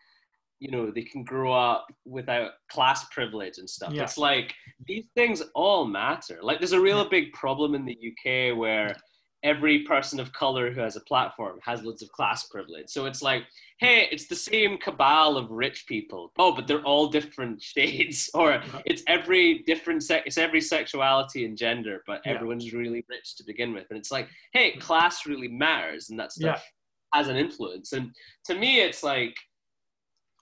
you 0.59 0.71
know, 0.71 0.89
they 0.91 1.03
can 1.03 1.23
grow 1.23 1.53
up 1.53 1.87
without 2.05 2.51
class 2.69 3.05
privilege 3.09 3.59
and 3.59 3.69
stuff. 3.69 3.93
Yeah. 3.93 4.03
It's 4.03 4.17
like 4.17 4.53
these 4.87 5.05
things 5.15 5.43
all 5.53 5.85
matter. 5.85 6.39
Like 6.41 6.59
there's 6.59 6.71
a 6.73 6.81
real 6.81 7.07
big 7.07 7.31
problem 7.33 7.75
in 7.75 7.85
the 7.85 7.97
UK 8.11 8.57
where 8.57 8.95
every 9.43 9.83
person 9.83 10.19
of 10.19 10.33
color 10.33 10.71
who 10.71 10.81
has 10.81 10.95
a 10.95 11.01
platform 11.01 11.59
has 11.63 11.83
loads 11.83 12.01
of 12.01 12.11
class 12.11 12.47
privilege. 12.47 12.89
So 12.89 13.05
it's 13.05 13.21
like, 13.21 13.43
hey, 13.79 14.07
it's 14.11 14.27
the 14.27 14.35
same 14.35 14.77
cabal 14.79 15.37
of 15.37 15.51
rich 15.51 15.85
people. 15.87 16.31
Oh, 16.39 16.55
but 16.55 16.65
they're 16.67 16.83
all 16.83 17.07
different 17.07 17.61
shades. 17.73 18.29
Or 18.33 18.61
it's 18.85 19.03
every 19.07 19.59
different 19.67 20.03
sex, 20.03 20.23
it's 20.25 20.37
every 20.37 20.61
sexuality 20.61 21.45
and 21.45 21.55
gender, 21.57 22.03
but 22.07 22.21
Yeah. 22.25 22.33
everyone's 22.33 22.73
really 22.73 23.05
rich 23.09 23.35
to 23.37 23.43
begin 23.43 23.73
with. 23.73 23.85
And 23.91 23.99
it's 23.99 24.11
like, 24.11 24.27
hey, 24.53 24.71
class 24.77 25.25
really 25.27 25.47
matters, 25.47 26.09
and 26.09 26.19
that 26.19 26.31
stuff 26.31 26.65
has 27.13 27.27
an 27.27 27.37
influence. 27.37 27.93
And 27.93 28.11
to 28.45 28.55
me, 28.55 28.81
it's 28.81 29.03
like, 29.03 29.35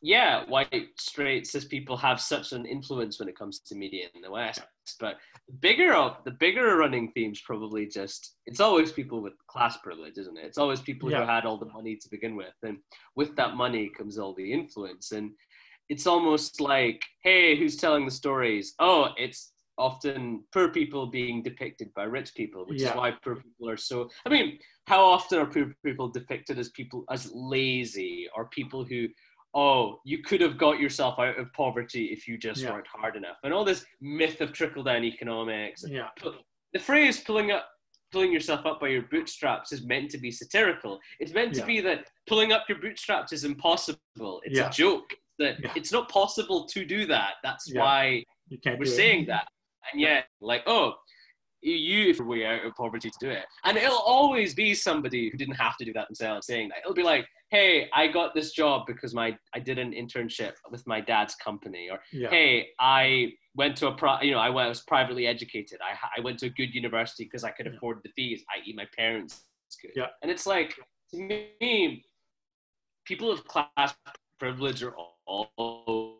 yeah, 0.05 0.43
white, 0.47 0.89
straight, 0.99 1.47
cis 1.47 1.65
people 1.65 1.97
have 1.97 2.21
such 2.21 2.51
an 2.51 2.63
influence 2.67 3.19
when 3.19 3.27
it 3.27 3.35
comes 3.35 3.59
to 3.61 3.73
media 3.73 4.05
in 4.13 4.21
the 4.21 4.29
West. 4.29 4.61
But 4.99 5.17
bigger 5.61 5.95
of 5.95 6.23
the 6.25 6.31
bigger 6.45 6.77
running 6.77 7.11
themes 7.13 7.41
probably 7.41 7.87
just 7.87 8.35
it's 8.45 8.59
always 8.59 8.91
people 8.91 9.19
with 9.19 9.33
class 9.47 9.77
privilege, 9.77 10.19
isn't 10.19 10.37
it? 10.37 10.45
It's 10.45 10.59
always 10.59 10.79
people 10.79 11.09
Yeah. 11.09 11.21
who 11.21 11.27
had 11.27 11.45
all 11.45 11.57
the 11.57 11.73
money 11.77 11.95
to 11.95 12.07
begin 12.09 12.35
with, 12.35 12.53
and 12.61 12.77
with 13.15 13.35
that 13.37 13.55
money 13.55 13.89
comes 13.97 14.19
all 14.19 14.35
the 14.35 14.53
influence. 14.53 15.11
And 15.11 15.31
it's 15.89 16.05
almost 16.05 16.61
like, 16.61 17.01
hey, 17.23 17.55
who's 17.57 17.75
telling 17.75 18.05
the 18.05 18.11
stories? 18.11 18.75
Oh, 18.77 19.09
it's 19.17 19.53
often 19.79 20.43
poor 20.53 20.69
people 20.69 21.07
being 21.07 21.41
depicted 21.41 21.91
by 21.95 22.03
rich 22.03 22.35
people, 22.35 22.63
which 22.67 22.81
Yeah. 22.81 22.91
is 22.91 22.95
why 22.95 23.11
poor 23.23 23.37
people 23.37 23.69
are 23.69 23.77
so. 23.89 24.09
I 24.25 24.29
mean, 24.29 24.59
how 24.85 25.03
often 25.03 25.39
are 25.39 25.47
poor 25.47 25.73
people 25.83 26.09
depicted 26.09 26.59
as 26.59 26.69
people 26.69 27.05
as 27.09 27.31
lazy 27.33 28.29
or 28.35 28.49
people 28.49 28.85
who 28.85 29.07
oh 29.55 29.99
you 30.03 30.19
could 30.21 30.41
have 30.41 30.57
got 30.57 30.79
yourself 30.79 31.17
out 31.17 31.37
of 31.39 31.51
poverty 31.53 32.05
if 32.05 32.27
you 32.27 32.37
just 32.37 32.61
Yeah. 32.61 32.73
weren't 32.73 32.87
hard 32.87 33.15
enough 33.15 33.37
and 33.43 33.53
all 33.53 33.63
this 33.63 33.85
myth 34.01 34.41
of 34.41 34.51
trickle 34.51 34.83
down 34.83 35.03
economics 35.03 35.83
yeah 35.87 36.09
the 36.73 36.79
phrase 36.79 37.21
pulling 37.21 37.51
up 37.51 37.69
pulling 38.11 38.31
yourself 38.31 38.65
up 38.65 38.79
by 38.79 38.89
your 38.89 39.03
bootstraps 39.03 39.71
is 39.71 39.83
meant 39.85 40.11
to 40.11 40.17
be 40.17 40.29
satirical 40.31 40.99
it's 41.19 41.33
meant 41.33 41.53
to 41.53 41.61
Yeah. 41.61 41.65
be 41.65 41.81
that 41.81 42.09
pulling 42.27 42.51
up 42.51 42.65
your 42.69 42.79
bootstraps 42.79 43.31
is 43.33 43.43
impossible 43.45 44.41
it's 44.43 44.57
Yeah. 44.57 44.67
a 44.67 44.71
joke 44.71 45.13
that 45.39 45.57
it's 45.75 45.91
not 45.91 46.09
possible 46.09 46.65
to 46.67 46.85
do 46.85 47.05
that 47.07 47.35
that's 47.43 47.73
why 47.73 48.23
we're 48.51 48.83
it. 48.83 48.87
saying 48.87 49.25
that 49.27 49.47
and 49.91 50.01
yet 50.01 50.27
like 50.41 50.63
oh 50.67 50.95
you 51.61 52.09
if 52.09 52.19
way 52.19 52.45
out 52.45 52.63
of 52.63 52.75
poverty 52.75 53.09
to 53.09 53.17
do 53.19 53.29
it. 53.29 53.45
And 53.63 53.75
it'll 53.75 53.97
always 53.97 54.53
be 54.53 54.75
somebody 54.75 55.29
who 55.29 55.37
didn't 55.37 55.55
have 55.55 55.77
to 55.77 55.85
do 55.85 55.93
that 55.93 56.07
themselves 56.07 56.45
saying 56.45 56.69
that. 56.69 56.79
It'll 56.79 56.93
be 56.93 57.01
like, 57.01 57.25
hey, 57.55 57.71
I 58.01 58.03
got 58.19 58.29
this 58.37 58.49
job 58.61 58.77
because 58.91 59.11
my 59.21 59.29
I 59.57 59.59
did 59.69 59.77
an 59.85 59.91
internship 60.01 60.53
with 60.73 60.83
my 60.93 60.99
dad's 61.11 61.35
company, 61.47 61.83
or 61.91 61.97
Yeah. 62.11 62.29
hey, 62.35 62.51
I 62.79 63.01
went 63.61 63.73
to 63.77 63.85
a 63.91 63.93
pri- 64.01 64.21
you 64.27 64.31
know 64.33 64.43
I 64.49 64.51
was 64.59 64.75
privately 64.93 65.25
educated. 65.35 65.77
I 65.89 65.91
I 66.17 66.19
went 66.25 66.37
to 66.39 66.45
a 66.51 66.53
good 66.59 66.71
university 66.81 67.23
because 67.27 67.43
I 67.49 67.51
could 67.55 67.67
Yeah. 67.67 67.75
afford 67.77 67.95
the 68.05 68.11
fees, 68.15 68.39
i.e. 68.55 68.71
my 68.81 68.87
parents 69.01 69.33
could. 69.81 69.93
Yeah. 70.01 70.09
And 70.21 70.27
it's 70.33 70.45
like 70.55 70.71
to 71.11 71.17
me, 71.61 71.71
people 73.11 73.29
of 73.35 73.39
class 73.53 73.91
privilege 74.43 74.79
are 74.87 74.95
always 75.57 76.17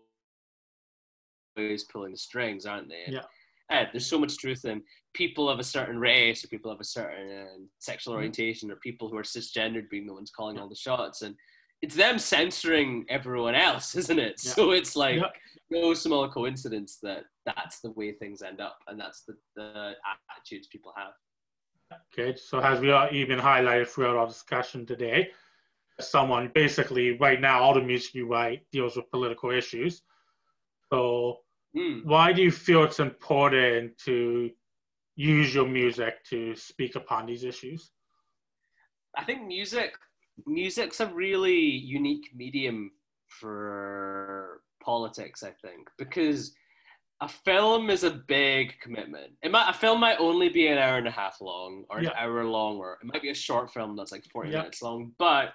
pulling 1.92 2.12
the 2.18 2.22
strings, 2.30 2.66
aren't 2.66 2.90
they? 2.90 3.06
Yeah. 3.18 3.26
Ed, 3.70 3.90
there's 3.92 4.06
so 4.06 4.20
much 4.20 4.38
truth 4.38 4.66
in 4.66 4.84
people 5.14 5.50
of 5.50 5.60
a 5.60 5.64
certain 5.64 5.98
race 6.00 6.44
or 6.44 6.48
people 6.50 6.72
of 6.72 6.80
a 6.80 6.84
certain 6.84 7.30
uh, 7.32 7.66
sexual 7.80 8.14
Mhm. 8.14 8.18
orientation 8.18 8.72
or 8.72 8.76
people 8.78 9.10
who 9.10 9.18
are 9.18 9.24
cisgendered 9.24 9.90
being 9.90 10.06
the 10.06 10.14
ones 10.14 10.32
calling 10.32 10.60
all 10.60 10.70
the 10.70 10.76
shots 10.76 11.22
and 11.24 11.36
it's 11.82 11.96
them 11.96 12.20
censoring 12.20 13.06
everyone 13.10 13.56
else 13.56 13.96
isn't 14.02 14.20
it 14.20 14.40
Yeah. 14.44 14.52
so 14.54 14.72
it's 14.72 14.96
like 14.96 15.18
Yeah. 15.20 15.32
no 15.70 15.94
small 15.94 16.30
coincidence 16.30 16.98
that 17.02 17.26
that's 17.46 17.80
the 17.80 17.92
way 17.92 18.12
things 18.12 18.42
end 18.42 18.62
up 18.62 18.78
and 18.88 19.00
that's 19.00 19.24
the, 19.24 19.36
the 19.56 19.96
attitudes 20.30 20.68
people 20.68 20.94
have 20.96 21.14
Okay, 22.12 22.36
so 22.36 22.60
as 22.60 22.80
we 22.80 22.90
are 22.92 23.10
even 23.12 23.38
highlighted 23.40 23.88
throughout 23.88 24.16
our 24.16 24.26
discussion 24.28 24.88
today, 24.88 25.32
someone 26.00 26.52
basically 26.56 27.16
right 27.20 27.40
now 27.40 27.62
all 27.62 27.76
the 27.76 27.82
music 27.82 28.16
you 28.16 28.26
write 28.28 28.66
deals 28.72 28.96
with 28.96 29.10
political 29.12 29.52
issues. 29.52 30.02
So 30.92 31.42
Hmm. 31.76 32.00
why 32.04 32.32
do 32.32 32.42
you 32.42 32.52
feel 32.52 32.84
it's 32.84 33.00
important 33.00 33.98
to 34.06 34.50
use 35.16 35.54
your 35.54 35.68
music 35.68 36.24
to 36.30 36.56
speak 36.56 36.96
upon 36.96 37.26
these 37.26 37.44
issues? 37.44 37.92
I 39.18 39.24
think 39.24 39.46
music 39.46 39.94
music's 40.46 41.00
a 41.00 41.08
really 41.08 41.60
unique 41.60 42.30
medium 42.36 42.92
for 43.28 44.62
politics, 44.84 45.44
I 45.44 45.52
think, 45.52 45.88
because 45.98 46.54
a 47.22 47.28
film 47.30 47.90
is 47.90 48.04
a 48.04 48.12
big 48.28 48.74
commitment. 48.82 49.32
It 49.42 49.52
might 49.52 49.70
a 49.70 49.74
film 49.74 50.00
might 50.02 50.20
only 50.20 50.50
be 50.50 50.68
an 50.68 50.78
hour 50.78 50.98
and 50.98 51.08
a 51.08 51.12
half 51.12 51.40
long 51.42 51.86
or 51.90 52.00
an 52.00 52.06
Yeah. 52.06 52.14
hour 52.18 52.44
long, 52.44 52.78
or 52.78 52.98
it 53.02 53.06
might 53.06 53.22
be 53.22 53.30
a 53.30 53.36
short 53.36 53.72
film 53.72 53.96
that's 53.96 54.12
like 54.12 54.26
40 54.32 54.50
Yeah. 54.52 54.58
minutes 54.60 54.82
long, 54.82 55.14
but 55.18 55.54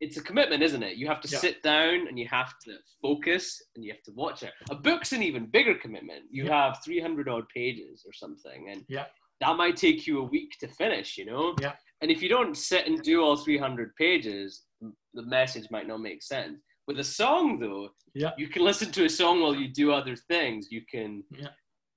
it's 0.00 0.16
a 0.16 0.22
commitment, 0.22 0.62
isn't 0.62 0.82
it? 0.82 0.96
You 0.96 1.06
have 1.06 1.20
to 1.22 1.28
Yeah. 1.28 1.38
sit 1.38 1.62
down 1.62 2.08
and 2.08 2.18
you 2.18 2.26
have 2.28 2.58
to 2.60 2.78
focus 3.00 3.62
and 3.74 3.84
you 3.84 3.92
have 3.92 4.02
to 4.02 4.12
watch 4.12 4.42
it. 4.42 4.52
A 4.70 4.74
book's 4.74 5.12
an 5.12 5.22
even 5.22 5.46
bigger 5.46 5.74
commitment. 5.74 6.24
You 6.30 6.44
Yeah. 6.46 6.66
have 6.66 6.82
300 6.84 7.28
odd 7.28 7.48
pages 7.48 8.04
or 8.06 8.12
something, 8.12 8.68
and 8.70 8.84
Yeah. 8.88 9.06
that 9.40 9.56
might 9.56 9.76
take 9.76 10.06
you 10.06 10.18
a 10.20 10.24
week 10.24 10.58
to 10.60 10.68
finish, 10.68 11.16
you 11.16 11.24
know? 11.24 11.54
Yeah. 11.60 11.76
And 12.00 12.10
if 12.10 12.22
you 12.22 12.28
don't 12.28 12.54
sit 12.56 12.86
and 12.86 13.00
do 13.02 13.22
all 13.22 13.36
300 13.36 13.94
pages, 13.96 14.64
the 14.80 15.22
message 15.22 15.70
might 15.70 15.86
not 15.86 16.00
make 16.00 16.22
sense. 16.22 16.60
With 16.86 16.98
a 16.98 17.04
song, 17.04 17.60
though, 17.60 17.94
Yeah. 18.14 18.32
you 18.36 18.48
can 18.48 18.62
listen 18.62 18.92
to 18.92 19.04
a 19.04 19.08
song 19.08 19.40
while 19.40 19.54
you 19.54 19.68
do 19.68 19.92
other 19.92 20.16
things. 20.16 20.70
You 20.70 20.84
can 20.84 21.24
Yeah. 21.30 21.48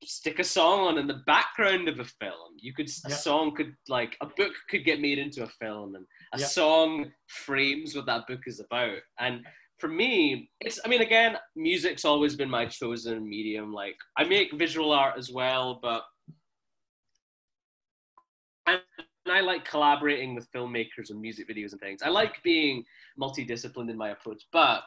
stick 0.03 0.39
a 0.39 0.43
song 0.43 0.87
on 0.87 0.97
in 0.97 1.07
the 1.07 1.21
background 1.25 1.89
of 1.89 1.99
a 1.99 2.05
film. 2.05 2.55
You 2.57 2.73
could 2.73 2.87
a 3.05 3.09
song 3.09 3.53
could 3.55 3.75
like 3.89 4.15
a 4.21 4.27
book 4.27 4.53
could 4.69 4.85
get 4.85 5.01
made 5.01 5.17
into 5.17 5.43
a 5.43 5.49
film, 5.49 5.95
and 5.95 6.05
a 6.33 6.39
Yeah. 6.39 6.45
song 6.45 7.11
frames 7.27 7.95
what 7.95 8.05
that 8.07 8.27
book 8.27 8.41
is 8.47 8.59
about. 8.59 8.97
And 9.19 9.45
for 9.79 9.87
me, 9.87 10.49
it's 10.59 10.79
I 10.83 10.87
mean, 10.87 11.01
again, 11.01 11.37
music's 11.55 12.05
always 12.05 12.35
been 12.35 12.49
my 12.49 12.65
chosen 12.65 13.27
medium. 13.27 13.71
Like 13.73 13.95
I 14.17 14.23
make 14.23 14.51
visual 14.53 14.91
art 14.91 15.17
as 15.17 15.31
well, 15.31 15.79
but 15.81 16.03
and 18.65 18.81
I 19.27 19.41
like 19.41 19.65
collaborating 19.65 20.35
with 20.35 20.51
filmmakers 20.51 21.09
and 21.09 21.19
music 21.19 21.47
videos 21.49 21.71
and 21.71 21.81
things. 21.81 22.01
I 22.01 22.09
like 22.09 22.41
being 22.43 22.83
multidisciplined 23.19 23.89
in 23.89 23.97
my 23.97 24.09
approach, 24.09 24.43
but 24.51 24.83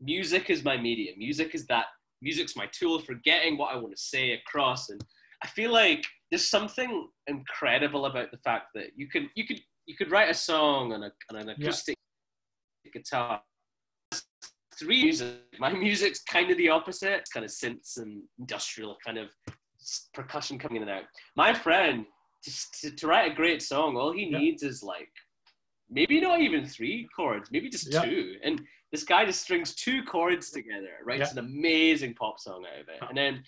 music 0.00 0.50
is 0.50 0.64
my 0.64 0.76
medium. 0.76 1.18
Music 1.18 1.54
is 1.54 1.66
that 1.66 1.86
music's 2.20 2.56
my 2.56 2.66
tool 2.72 3.00
for 3.00 3.14
getting 3.24 3.56
what 3.58 3.74
I 3.74 3.76
want 3.76 3.94
to 3.96 4.02
say 4.02 4.32
across. 4.32 4.88
And 4.90 5.02
I 5.42 5.48
feel 5.48 5.72
like 5.72 6.04
there's 6.30 6.48
something 6.48 7.08
incredible 7.26 8.06
about 8.06 8.30
the 8.30 8.38
fact 8.38 8.66
that 8.74 8.88
you 8.96 9.08
can 9.08 9.28
you 9.34 9.46
could 9.46 9.60
you 9.86 9.96
could 9.96 10.10
write 10.10 10.30
a 10.30 10.34
song 10.34 10.92
on, 10.92 11.02
a, 11.04 11.12
on 11.30 11.36
an 11.36 11.48
Yeah. 11.48 11.54
acoustic 11.54 11.96
guitar. 12.92 13.42
Three 14.78 15.02
music. 15.04 15.36
My 15.58 15.72
music's 15.72 16.22
kind 16.22 16.50
of 16.50 16.56
the 16.56 16.68
opposite. 16.68 17.12
It's 17.12 17.30
kind 17.30 17.44
of 17.44 17.50
synths 17.50 17.98
and 17.98 18.22
industrial 18.38 18.96
kind 19.04 19.18
of 19.18 19.28
percussion 20.14 20.58
coming 20.58 20.82
in 20.82 20.88
and 20.88 20.90
out. 20.98 21.04
My 21.36 21.52
friend, 21.54 22.06
just 22.44 22.80
to, 22.80 22.90
to 22.90 23.06
write 23.06 23.30
a 23.30 23.34
great 23.34 23.62
song, 23.62 23.96
all 23.96 24.12
he 24.12 24.24
Yeah. 24.24 24.38
needs 24.38 24.62
is 24.62 24.82
like 24.82 25.08
maybe 25.88 26.20
not 26.20 26.40
even 26.40 26.66
three 26.66 27.08
chords, 27.14 27.50
maybe 27.50 27.68
just 27.68 27.92
Yeah. 27.92 28.02
two. 28.02 28.36
And 28.42 28.62
this 28.92 29.04
guy 29.04 29.24
just 29.24 29.42
strings 29.42 29.74
two 29.74 30.02
chords 30.04 30.50
together, 30.50 30.96
writes 31.04 31.32
Yeah. 31.34 31.40
an 31.40 31.46
amazing 31.46 32.14
pop 32.14 32.38
song 32.40 32.64
out 32.66 32.80
of 32.80 32.88
it, 32.88 32.98
and 33.08 33.16
then 33.16 33.44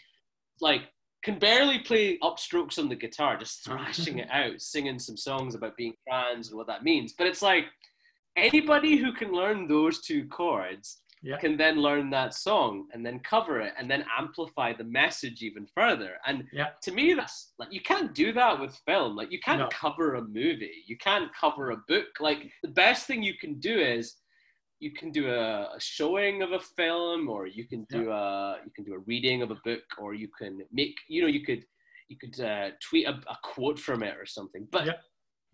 like 0.61 0.83
can 1.25 1.39
barely 1.39 1.79
play 1.81 2.19
upstrokes 2.19 2.79
on 2.79 2.89
the 2.89 2.95
guitar, 2.95 3.37
just 3.37 3.65
thrashing 3.65 4.19
it 4.19 4.29
out, 4.31 4.61
singing 4.61 4.99
some 4.99 5.17
songs 5.17 5.55
about 5.55 5.77
being 5.77 5.95
trans 6.07 6.49
and 6.49 6.57
what 6.57 6.67
that 6.69 6.85
means. 6.85 7.15
But 7.17 7.27
it's 7.27 7.43
like 7.43 7.65
anybody 8.37 8.97
who 8.97 9.13
can 9.13 9.33
learn 9.33 9.67
those 9.67 10.01
two 10.03 10.27
chords 10.29 11.01
Yeah. 11.23 11.39
can 11.39 11.57
then 11.57 11.77
learn 11.81 12.11
that 12.11 12.35
song 12.35 12.87
and 12.93 13.05
then 13.07 13.21
cover 13.21 13.61
it 13.61 13.73
and 13.79 13.91
then 13.91 14.05
amplify 14.19 14.75
the 14.75 14.85
message 14.85 15.41
even 15.43 15.67
further. 15.75 16.19
And 16.27 16.47
Yeah. 16.53 16.71
to 16.83 16.93
me, 16.93 17.15
that's 17.15 17.53
like 17.59 17.73
you 17.73 17.81
can't 17.81 18.15
do 18.15 18.33
that 18.35 18.61
with 18.61 18.77
film. 18.85 19.17
Like 19.17 19.33
you 19.33 19.41
can't 19.41 19.61
No. 19.61 19.69
cover 19.69 20.17
a 20.17 20.23
movie, 20.23 20.83
you 20.87 20.99
can't 20.99 21.31
cover 21.35 21.71
a 21.71 21.79
book. 21.89 22.09
Like 22.21 22.53
the 22.63 22.69
best 22.85 23.07
thing 23.07 23.23
you 23.23 23.35
can 23.39 23.59
do 23.61 23.79
is 23.79 24.17
you 24.81 24.91
can 24.93 25.11
do 25.11 25.29
a, 25.31 25.71
a 25.77 25.81
showing 25.81 26.43
of 26.43 26.53
a 26.53 26.59
film 26.61 27.29
or 27.29 27.47
you 27.47 27.67
can 27.67 27.85
do 27.91 28.11
a 28.11 28.59
you 28.65 28.71
can 28.75 28.85
do 28.85 28.95
a 28.95 28.99
reading 29.07 29.43
of 29.43 29.51
a 29.51 29.57
book 29.65 29.83
or 29.99 30.15
you 30.15 30.29
can 30.39 30.59
make 30.73 30.97
you 31.09 31.23
know 31.23 31.29
you 31.29 31.45
could 31.45 31.65
you 32.09 32.17
could 32.19 32.39
uh, 32.45 32.71
tweet 32.87 33.07
a, 33.07 33.13
a 33.29 33.37
quote 33.43 33.79
from 33.79 34.03
it 34.03 34.15
or 34.19 34.27
something. 34.27 34.67
But 34.71 34.87
Yeah. 34.87 34.93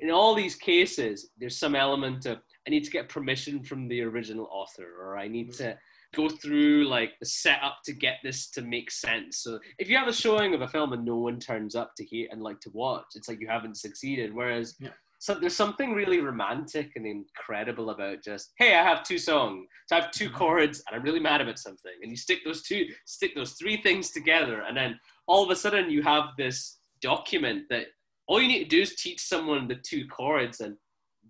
in 0.00 0.10
all 0.10 0.34
these 0.34 0.56
cases 0.56 1.30
there's 1.38 1.58
some 1.58 1.74
element 1.76 2.24
of 2.26 2.38
i 2.66 2.70
need 2.70 2.84
to 2.84 2.90
get 2.90 3.08
permission 3.08 3.62
from 3.68 3.80
the 3.88 4.00
original 4.10 4.46
author 4.50 4.88
or 5.02 5.08
i 5.24 5.28
need 5.28 5.52
to 5.62 5.76
go 6.16 6.28
through 6.28 6.76
like 6.96 7.12
the 7.20 7.26
setup 7.26 7.76
to 7.84 7.92
get 7.92 8.16
this 8.24 8.50
to 8.50 8.62
make 8.62 8.90
sense. 8.90 9.32
So 9.44 9.60
if 9.78 9.88
you 9.88 9.96
have 9.96 10.08
a 10.08 10.12
showing 10.24 10.54
of 10.54 10.60
a 10.62 10.66
film 10.74 10.92
and 10.92 11.04
no 11.04 11.18
one 11.28 11.38
turns 11.38 11.74
up 11.76 11.90
to 11.98 12.04
hear 12.04 12.26
and 12.30 12.42
like 12.42 12.58
to 12.62 12.70
watch 12.72 13.04
it's 13.14 13.28
like 13.28 13.40
you 13.40 13.46
haven't 13.56 13.76
succeeded. 13.86 14.34
Whereas 14.34 14.68
Yeah. 14.80 14.96
So 15.22 15.34
there's 15.34 15.54
something 15.54 15.92
really 15.92 16.18
romantic 16.20 16.92
and 16.96 17.06
incredible 17.06 17.90
about 17.90 18.24
just 18.24 18.52
hey 18.58 18.74
i 18.74 18.82
have 18.82 19.02
two 19.04 19.18
songs 19.18 19.66
so 19.86 19.96
i 19.96 20.00
have 20.00 20.10
2 20.10 20.30
Mhm. 20.30 20.34
chords 20.34 20.82
and 20.86 20.96
i'm 20.96 21.02
really 21.04 21.20
mad 21.20 21.40
about 21.42 21.58
something 21.58 21.92
and 22.02 22.10
you 22.10 22.16
stick 22.16 22.40
those 22.44 22.62
two 22.62 22.88
stick 23.04 23.34
those 23.34 23.52
three 23.52 23.76
things 23.82 24.10
together 24.10 24.62
and 24.66 24.76
then 24.76 24.98
all 25.26 25.44
of 25.44 25.50
a 25.50 25.56
sudden 25.56 25.90
you 25.90 26.02
have 26.02 26.24
this 26.38 26.80
document 27.02 27.64
that 27.70 27.86
all 28.26 28.40
you 28.40 28.48
need 28.48 28.64
to 28.64 28.76
do 28.76 28.80
is 28.82 28.96
teach 28.96 29.20
someone 29.20 29.68
the 29.68 29.76
two 29.90 30.06
chords 30.08 30.60
and 30.60 30.74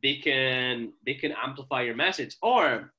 they 0.03 0.17
can 0.17 0.93
they 1.05 1.15
can 1.15 1.33
amplify 1.47 1.83
your 1.83 1.97
message 1.97 2.37
or 2.43 2.93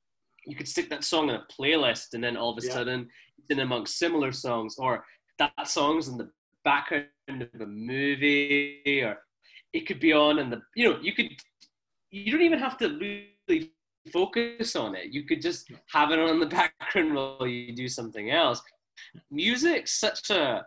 you 0.46 0.56
could 0.56 0.68
stick 0.68 0.89
that 0.89 1.04
song 1.04 1.30
in 1.30 1.36
a 1.36 1.46
playlist 1.56 2.14
and 2.14 2.24
then 2.24 2.36
all 2.36 2.52
of 2.52 2.62
a 2.64 2.66
Yeah. 2.68 2.74
sudden 2.74 3.00
it's 3.38 3.50
in 3.50 3.60
amongst 3.60 3.98
similar 3.98 4.32
songs 4.32 4.76
or 4.78 5.06
that 5.39 5.68
song's 5.68 6.08
in 6.10 6.18
the 6.18 6.30
background 6.66 7.10
of 7.56 7.62
a 7.62 7.66
movie 7.66 9.02
or 9.04 9.18
it 9.74 9.88
could 9.88 10.00
be 10.00 10.14
on 10.14 10.40
and 10.40 10.52
the 10.52 10.62
you 10.76 10.90
know 10.90 11.00
you 11.02 11.14
could 11.14 11.30
you 12.12 12.32
don't 12.32 12.42
even 12.42 12.60
have 12.60 12.78
to 12.78 12.88
really 13.00 13.72
focus 14.12 14.76
on 14.76 14.96
it 14.96 15.08
you 15.12 15.26
could 15.26 15.42
just 15.42 15.70
have 15.92 16.12
it 16.12 16.20
on 16.20 16.30
in 16.30 16.40
the 16.40 16.46
background 16.62 17.14
while 17.14 17.48
you 17.48 17.74
do 17.76 17.88
something 17.88 18.32
else 18.32 18.62
music's 19.30 20.00
such 20.00 20.30
a 20.30 20.66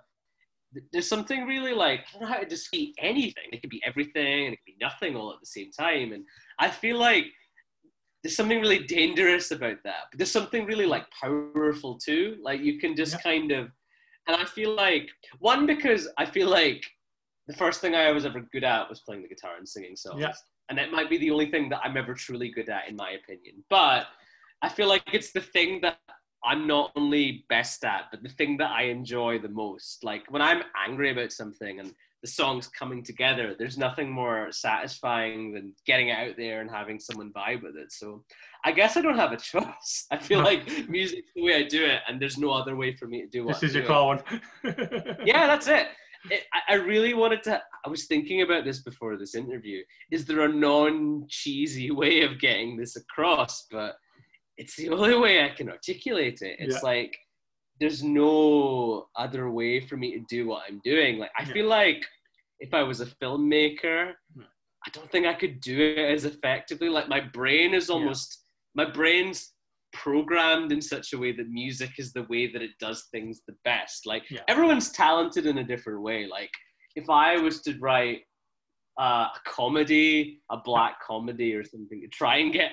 there's 0.93 1.09
something 1.09 1.47
really 1.47 1.73
like 1.73 2.01
I 2.01 2.05
don't 2.13 2.23
know 2.23 2.35
how 2.35 2.41
to 2.41 2.47
describe 2.47 2.89
anything. 2.99 3.45
It 3.53 3.61
could 3.61 3.71
be 3.71 3.83
everything 3.87 4.47
and 4.47 4.55
it 4.55 4.57
could 4.57 4.77
be 4.77 4.77
nothing 4.81 5.17
all 5.17 5.33
at 5.33 5.41
the 5.41 5.47
same 5.47 5.71
time. 5.71 6.13
And 6.13 6.25
I 6.59 6.69
feel 6.69 6.99
like 6.99 7.27
there's 8.23 8.37
something 8.37 8.61
really 8.61 8.81
dangerous 8.81 9.51
about 9.51 9.77
that. 9.85 10.05
But 10.11 10.19
there's 10.19 10.31
something 10.33 10.67
really 10.67 10.87
like 10.87 11.05
powerful 11.23 11.99
too. 11.99 12.39
Like 12.43 12.61
you 12.61 12.79
can 12.79 12.97
just 12.97 13.13
Yeah. 13.15 13.21
kind 13.21 13.53
of 13.53 13.69
and 14.27 14.37
I 14.37 14.45
feel 14.47 14.75
like 14.75 15.09
one 15.39 15.67
because 15.67 16.09
I 16.19 16.25
feel 16.25 16.49
like 16.49 16.83
the 17.47 17.55
first 17.55 17.81
thing 17.81 17.95
I 17.95 18.11
was 18.11 18.25
ever 18.25 18.41
good 18.53 18.65
at 18.65 18.89
was 18.89 19.01
playing 19.01 19.23
the 19.23 19.29
guitar 19.29 19.57
and 19.59 19.69
singing 19.69 19.97
songs. 19.97 20.21
Yeah. 20.21 20.33
And 20.71 20.79
that 20.79 20.91
might 20.93 21.11
be 21.11 21.19
the 21.19 21.31
only 21.31 21.51
thing 21.51 21.69
that 21.71 21.81
I'm 21.85 21.97
ever 21.97 22.15
truly 22.15 22.49
good 22.51 22.69
at 22.71 22.89
in 22.89 22.97
my 22.97 23.11
opinion. 23.13 23.63
But 23.69 24.07
I 24.63 24.69
feel 24.69 24.89
like 24.89 25.03
it's 25.13 25.33
the 25.33 25.41
thing 25.43 25.81
that 25.83 25.99
I'm 26.43 26.67
not 26.67 26.91
only 26.97 27.45
best 27.49 27.85
at, 27.85 28.05
but 28.11 28.23
the 28.23 28.29
thing 28.31 28.57
that 28.59 28.71
I 28.71 28.85
enjoy 28.85 29.39
the 29.39 29.49
most. 29.49 30.05
Like 30.05 30.25
when 30.31 30.43
I'm 30.43 30.63
angry 30.87 31.11
about 31.11 31.33
something 31.33 31.81
and 31.81 31.95
the 32.23 32.29
song's 32.29 32.69
coming 32.69 33.03
together, 33.03 33.55
there's 33.59 33.77
nothing 33.77 34.11
more 34.11 34.51
satisfying 34.51 35.53
than 35.53 35.75
getting 35.87 36.09
it 36.09 36.17
out 36.19 36.37
there 36.39 36.63
and 36.63 36.71
having 36.71 36.99
someone 36.99 37.31
vibe 37.33 37.63
with 37.63 37.77
it. 37.77 37.93
So 37.93 38.25
I 38.65 38.73
guess 38.73 38.97
I 38.97 39.03
don't 39.03 39.19
have 39.19 39.33
a 39.33 39.37
choice. 39.53 40.07
I 40.11 40.17
feel 40.17 40.39
No. 40.39 40.47
like 40.47 40.89
music's 40.89 41.31
the 41.37 41.43
way 41.43 41.57
I 41.57 41.63
do 41.65 41.85
it, 41.85 42.01
and 42.09 42.21
there's 42.21 42.39
no 42.39 42.51
other 42.51 42.77
way 42.77 42.95
for 42.97 43.07
me 43.07 43.21
to 43.21 43.29
do 43.29 43.45
what 43.45 43.61
this 43.61 43.71
is 43.71 43.75
your 43.75 43.85
calling. 43.85 44.21
Yeah, 44.63 45.47
that's 45.47 45.69
it. 45.69 45.89
It, 46.31 46.45
I- 46.69 46.75
really 46.75 47.15
wanted 47.15 47.43
to. 47.45 47.63
I 47.85 47.89
was 47.89 48.07
thinking 48.07 48.43
about 48.43 48.65
this 48.65 48.81
before 48.83 49.17
this 49.17 49.35
interview. 49.35 49.83
Is 50.11 50.25
there 50.25 50.41
a 50.43 50.49
non-cheesy 50.53 51.91
way 51.91 52.23
of 52.23 52.39
getting 52.41 52.77
this 52.77 52.97
across? 52.97 53.67
But 53.71 53.97
it's 54.57 54.77
the 54.77 54.91
only 54.91 55.19
way 55.19 55.45
I 55.45 55.51
can 55.51 55.69
articulate 55.71 56.41
it. 56.43 56.57
It's 56.59 56.77
Yeah. 56.77 56.81
like 56.83 57.17
there's 57.81 58.03
no 58.05 59.09
other 59.17 59.51
way 59.51 59.81
for 59.81 59.97
me 59.97 60.13
to 60.13 60.25
do 60.29 60.47
what 60.47 60.63
I'm 60.69 60.81
doing. 60.85 61.19
Like 61.19 61.33
I 61.39 61.43
Yeah. 61.43 61.53
feel 61.53 61.67
like 61.67 62.07
if 62.61 62.73
I 62.73 62.83
was 62.85 63.01
a 63.01 63.07
filmmaker, 63.07 64.15
Yeah. 64.37 64.45
I 64.87 64.91
don't 64.91 65.11
think 65.11 65.27
I 65.27 65.35
could 65.35 65.61
do 65.61 65.81
it 65.81 65.99
as 65.99 66.25
effectively. 66.25 66.89
Like 66.89 67.09
my 67.09 67.21
brain 67.21 67.75
is 67.75 67.89
Yeah. 67.89 67.95
almost 67.97 68.45
my 68.77 68.85
brain's 68.85 69.54
programmed 69.95 70.71
in 70.73 70.83
such 70.83 71.13
a 71.15 71.19
way 71.19 71.33
that 71.33 71.49
music 71.49 71.93
is 71.99 72.13
the 72.13 72.25
way 72.25 72.47
that 72.53 72.61
it 72.63 72.73
does 72.79 73.05
things 73.11 73.41
the 73.47 73.57
best. 73.65 74.05
Like 74.07 74.31
Yeah. 74.31 74.41
everyone's 74.49 74.91
talented 74.91 75.47
in 75.47 75.59
a 75.59 75.65
different 75.65 76.03
way. 76.03 76.27
Like 76.27 76.51
if 76.97 77.09
I 77.09 77.39
was 77.39 77.63
to 77.63 77.79
write 77.79 78.23
uh, 79.01 79.27
a 79.35 79.41
comedy, 79.45 80.41
a 80.51 80.57
black 80.57 81.01
comedy 81.01 81.55
or 81.55 81.65
something, 81.65 82.01
to 82.01 82.09
try 82.09 82.37
and 82.37 82.53
get 82.53 82.73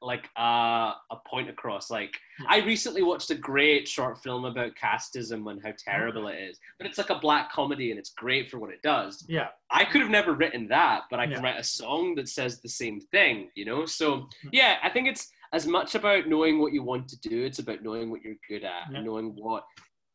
like 0.00 0.28
uh, 0.38 0.92
a 1.10 1.16
point 1.26 1.48
across. 1.50 1.90
Like 1.90 2.14
I 2.48 2.58
recently 2.60 3.02
watched 3.02 3.30
a 3.30 3.34
great 3.34 3.88
short 3.88 4.18
film 4.22 4.44
about 4.44 4.72
casteism 4.76 5.50
and 5.50 5.60
how 5.64 5.72
terrible 5.76 6.28
it 6.28 6.36
is, 6.38 6.58
but 6.78 6.86
it's 6.86 6.98
like 6.98 7.10
a 7.10 7.18
black 7.18 7.50
comedy 7.50 7.90
and 7.90 7.98
it's 7.98 8.10
great 8.10 8.48
for 8.48 8.58
what 8.60 8.70
it 8.70 8.80
does. 8.82 9.24
Yeah. 9.28 9.48
I 9.70 9.84
could 9.84 10.00
have 10.00 10.10
never 10.10 10.34
written 10.34 10.68
that, 10.68 11.02
but 11.10 11.18
I 11.18 11.24
can 11.26 11.36
Yeah. 11.42 11.42
write 11.42 11.58
a 11.58 11.64
song 11.64 12.14
that 12.14 12.28
says 12.28 12.60
the 12.60 12.68
same 12.68 13.00
thing, 13.00 13.50
you 13.56 13.64
know? 13.64 13.86
So, 13.86 14.08
Mm-hmm. 14.18 14.48
yeah, 14.52 14.76
I 14.84 14.88
think 14.90 15.08
it's 15.08 15.32
as 15.52 15.66
much 15.66 15.94
about 15.94 16.28
knowing 16.28 16.58
what 16.60 16.72
you 16.72 16.82
want 16.82 17.08
to 17.08 17.18
do, 17.20 17.44
it's 17.44 17.58
about 17.58 17.82
knowing 17.82 18.10
what 18.10 18.22
you're 18.22 18.34
good 18.48 18.64
at, 18.64 18.90
Yeah. 18.92 19.00
knowing 19.02 19.34
what. 19.36 19.64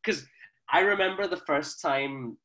Because 0.04 0.26
I 0.72 0.82
remember 0.82 1.28
the 1.28 1.38
first 1.38 1.82
time 1.82 2.38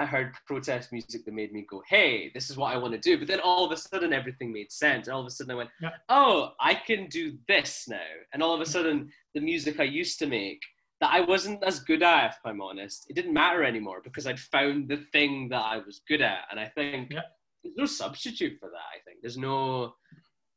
I 0.00 0.04
heard 0.06 0.34
protest 0.46 0.90
music 0.90 1.24
that 1.24 1.34
made 1.34 1.52
me 1.52 1.64
go, 1.70 1.80
hey, 1.88 2.30
this 2.34 2.50
is 2.50 2.56
what 2.56 2.74
I 2.74 2.78
want 2.78 2.94
to 2.94 2.98
do. 2.98 3.16
But 3.16 3.28
then 3.28 3.38
all 3.38 3.64
of 3.64 3.70
a 3.70 3.76
sudden, 3.76 4.12
everything 4.12 4.52
made 4.52 4.72
sense. 4.72 5.06
And 5.06 5.14
all 5.14 5.20
of 5.20 5.26
a 5.26 5.30
sudden, 5.30 5.52
I 5.52 5.54
went, 5.54 5.70
Yeah. 5.80 5.90
oh, 6.08 6.54
I 6.58 6.74
can 6.74 7.06
do 7.08 7.38
this 7.46 7.86
now. 7.88 8.00
And 8.32 8.42
all 8.42 8.54
of 8.54 8.60
a 8.60 8.66
sudden, 8.66 9.12
the 9.34 9.40
music 9.40 9.78
I 9.78 9.84
used 9.84 10.18
to 10.18 10.26
make 10.26 10.60
that 11.00 11.12
I 11.12 11.20
wasn't 11.20 11.62
as 11.62 11.78
good 11.78 12.02
at, 12.02 12.32
if 12.32 12.38
I'm 12.44 12.60
honest, 12.60 13.06
it 13.08 13.14
didn't 13.14 13.32
matter 13.34 13.62
anymore 13.62 14.00
because 14.02 14.26
I'd 14.26 14.40
found 14.40 14.88
the 14.88 14.96
thing 15.12 15.48
that 15.50 15.62
I 15.64 15.78
was 15.78 16.00
good 16.08 16.22
at. 16.22 16.46
And 16.50 16.58
I 16.58 16.66
think 16.68 17.12
Yeah. 17.12 17.22
there's 17.62 17.76
no 17.76 17.86
substitute 17.86 18.58
for 18.58 18.70
that. 18.70 18.88
I 18.96 18.98
think 19.04 19.20
there's 19.20 19.38
no 19.38 19.94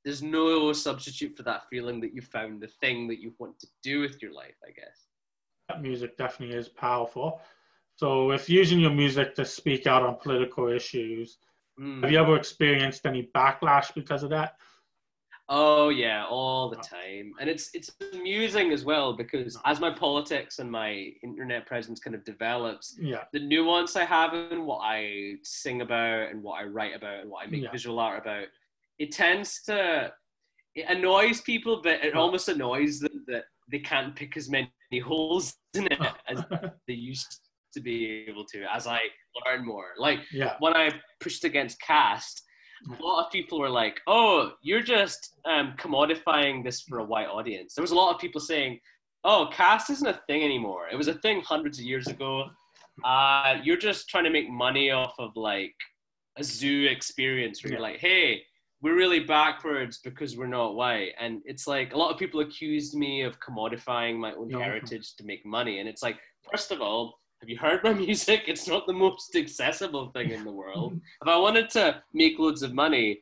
there's 0.08 0.24
no 0.24 0.72
substitute 0.72 1.36
for 1.36 1.44
that 1.44 1.64
feeling 1.70 2.00
that 2.00 2.14
you 2.14 2.22
found 2.22 2.62
the 2.62 2.68
thing 2.80 3.10
that 3.10 3.20
you 3.20 3.34
want 3.40 3.60
to 3.60 3.68
do 3.84 4.00
with 4.00 4.22
your 4.22 4.32
life. 4.32 4.56
I 4.66 4.72
guess. 4.72 5.08
That 5.68 5.82
music 5.82 6.16
definitely 6.18 6.56
is 6.56 6.70
powerful. 6.70 7.42
So, 7.98 8.32
if 8.32 8.48
using 8.50 8.80
your 8.80 8.92
music 8.92 9.36
to 9.36 9.44
speak 9.44 9.86
out 9.86 10.04
on 10.04 10.16
political 10.16 10.70
issues, 10.70 11.38
Mm. 11.78 12.02
have 12.02 12.12
you 12.12 12.20
ever 12.20 12.38
experienced 12.38 13.06
any 13.06 13.24
backlash 13.36 13.94
because 13.94 14.24
of 14.24 14.30
that? 14.30 14.56
Oh 15.50 15.90
yeah, 15.90 16.26
all 16.26 16.70
the 16.70 16.78
time, 16.78 17.34
and 17.40 17.50
it's 17.50 17.70
it's 17.76 17.92
amusing 18.14 18.72
as 18.72 18.84
well 18.84 19.14
because 19.14 19.58
as 19.64 19.80
my 19.80 19.92
politics 19.92 20.60
and 20.60 20.70
my 20.72 20.90
internet 21.24 21.66
presence 21.66 22.00
kind 22.00 22.16
of 22.16 22.24
develops, 22.26 22.98
Yeah. 23.00 23.26
the 23.32 23.40
nuance 23.40 23.96
I 23.96 24.06
have 24.06 24.34
in 24.34 24.66
what 24.66 24.80
I 24.84 25.36
sing 25.44 25.82
about 25.82 26.30
and 26.32 26.42
what 26.44 26.60
I 26.62 26.64
write 26.66 26.96
about 26.96 27.20
and 27.22 27.30
what 27.30 27.46
I 27.46 27.50
make 27.50 27.64
Yeah. 27.64 27.72
visual 27.72 28.00
art 28.00 28.22
about, 28.22 28.48
it 29.00 29.12
tends 29.12 29.62
to 29.64 30.12
it 30.78 30.86
annoys 30.90 31.42
people, 31.42 31.82
but 31.84 32.04
it 32.06 32.14
almost 32.14 32.50
annoys 32.50 33.00
them 33.00 33.26
that 33.28 33.46
they 33.70 33.80
can't 33.80 34.16
pick 34.16 34.38
as 34.38 34.50
many 34.50 34.70
holes 35.04 35.56
in 35.74 35.88
it 35.88 36.00
as 36.30 36.44
they 36.88 36.94
used 36.94 37.42
to 37.74 37.82
be 37.82 38.26
able 38.28 38.46
to 38.46 38.64
as 38.74 38.88
I 38.88 39.00
learn 39.46 39.66
more. 39.66 39.88
Like 39.98 40.20
yeah. 40.32 40.56
when 40.60 40.76
I 40.76 40.92
pushed 41.20 41.44
against 41.44 41.82
caste, 41.82 42.44
a 43.00 43.04
lot 43.04 43.26
of 43.26 43.32
people 43.32 43.60
were 43.60 43.70
like, 43.70 44.00
"Oh, 44.06 44.52
you're 44.62 44.84
just 44.84 45.36
um, 45.46 45.74
commodifying 45.78 46.64
this 46.64 46.82
for 46.82 47.00
a 47.00 47.04
white 47.04 47.28
audience." 47.28 47.74
There 47.74 47.82
was 47.82 47.92
a 47.92 47.96
lot 47.96 48.14
of 48.14 48.22
people 48.22 48.40
saying, 48.40 48.80
"Oh, 49.24 49.50
caste 49.52 49.90
isn't 49.90 50.08
a 50.08 50.22
thing 50.28 50.44
anymore. 50.44 50.88
It 50.92 50.96
was 50.96 51.08
a 51.08 51.16
thing 51.16 51.42
hundreds 51.42 51.80
of 51.80 51.86
years 51.86 52.08
ago. 52.08 52.46
Uh, 53.04 53.58
you're 53.64 53.78
just 53.78 54.10
trying 54.10 54.24
to 54.26 54.30
make 54.30 54.50
money 54.50 54.92
off 54.92 55.14
of 55.18 55.32
like 55.36 55.76
a 56.38 56.44
zoo 56.44 56.86
experience 56.86 57.64
where 57.64 57.74
you're 57.74 57.82
like, 57.82 57.98
hey." 57.98 58.44
We're 58.82 58.96
really 58.96 59.22
backwards 59.22 60.00
because 60.04 60.38
we're 60.38 60.48
not 60.48 60.76
white, 60.76 61.14
and 61.20 61.42
it's 61.46 61.66
like 61.66 61.94
a 61.94 61.98
lot 61.98 62.12
of 62.12 62.20
people 62.20 62.42
accused 62.42 62.96
me 62.96 63.24
of 63.24 63.40
commodifying 63.40 64.18
my 64.18 64.34
own 64.34 64.52
heritage 64.52 65.16
to 65.16 65.24
make 65.24 65.46
money, 65.46 65.80
and 65.80 65.90
it's 65.90 66.04
like, 66.04 66.20
first 66.52 66.72
of 66.72 66.82
all, 66.82 67.20
have 67.42 67.50
you 67.50 67.58
heard 67.58 67.84
my 67.84 67.94
music? 68.08 68.44
It's 68.48 68.68
not 68.68 68.86
the 68.88 68.94
most 68.94 69.36
accessible 69.36 70.12
thing 70.12 70.32
in 70.32 70.44
the 70.44 70.52
world 70.52 70.94
if 71.22 71.28
I 71.28 71.38
wanted 71.38 71.70
to 71.72 72.02
make 72.14 72.40
loads 72.40 72.62
of 72.62 72.74
money, 72.74 73.22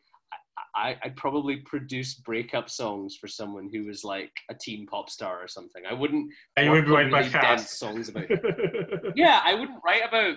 I, 0.75 0.97
I'd 1.03 1.15
probably 1.15 1.57
produce 1.57 2.15
breakup 2.15 2.69
songs 2.69 3.15
for 3.15 3.27
someone 3.27 3.69
who 3.71 3.85
was 3.85 4.03
like 4.03 4.31
a 4.49 4.53
teen 4.53 4.85
pop 4.85 5.09
star 5.09 5.41
or 5.41 5.47
something. 5.47 5.83
I 5.89 5.93
wouldn't 5.93 6.29
And 6.57 6.65
you 6.65 6.71
would 6.71 6.89
write 6.89 7.11
really 7.11 7.57
songs 7.59 8.09
about. 8.09 8.25
yeah, 9.15 9.41
I 9.43 9.53
wouldn't 9.53 9.79
write 9.85 10.01
about 10.07 10.35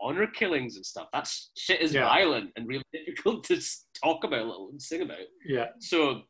honor 0.00 0.26
killings 0.26 0.76
and 0.76 0.84
stuff. 0.86 1.08
That 1.12 1.30
shit 1.56 1.80
is 1.80 1.92
Yeah. 1.94 2.04
violent 2.04 2.50
and 2.56 2.66
really 2.68 2.84
difficult 2.92 3.44
to 3.44 3.60
talk 4.02 4.24
about 4.24 4.70
and 4.70 4.80
sing 4.80 5.02
about. 5.02 5.18
yeah. 5.46 5.66
So, 5.80 6.22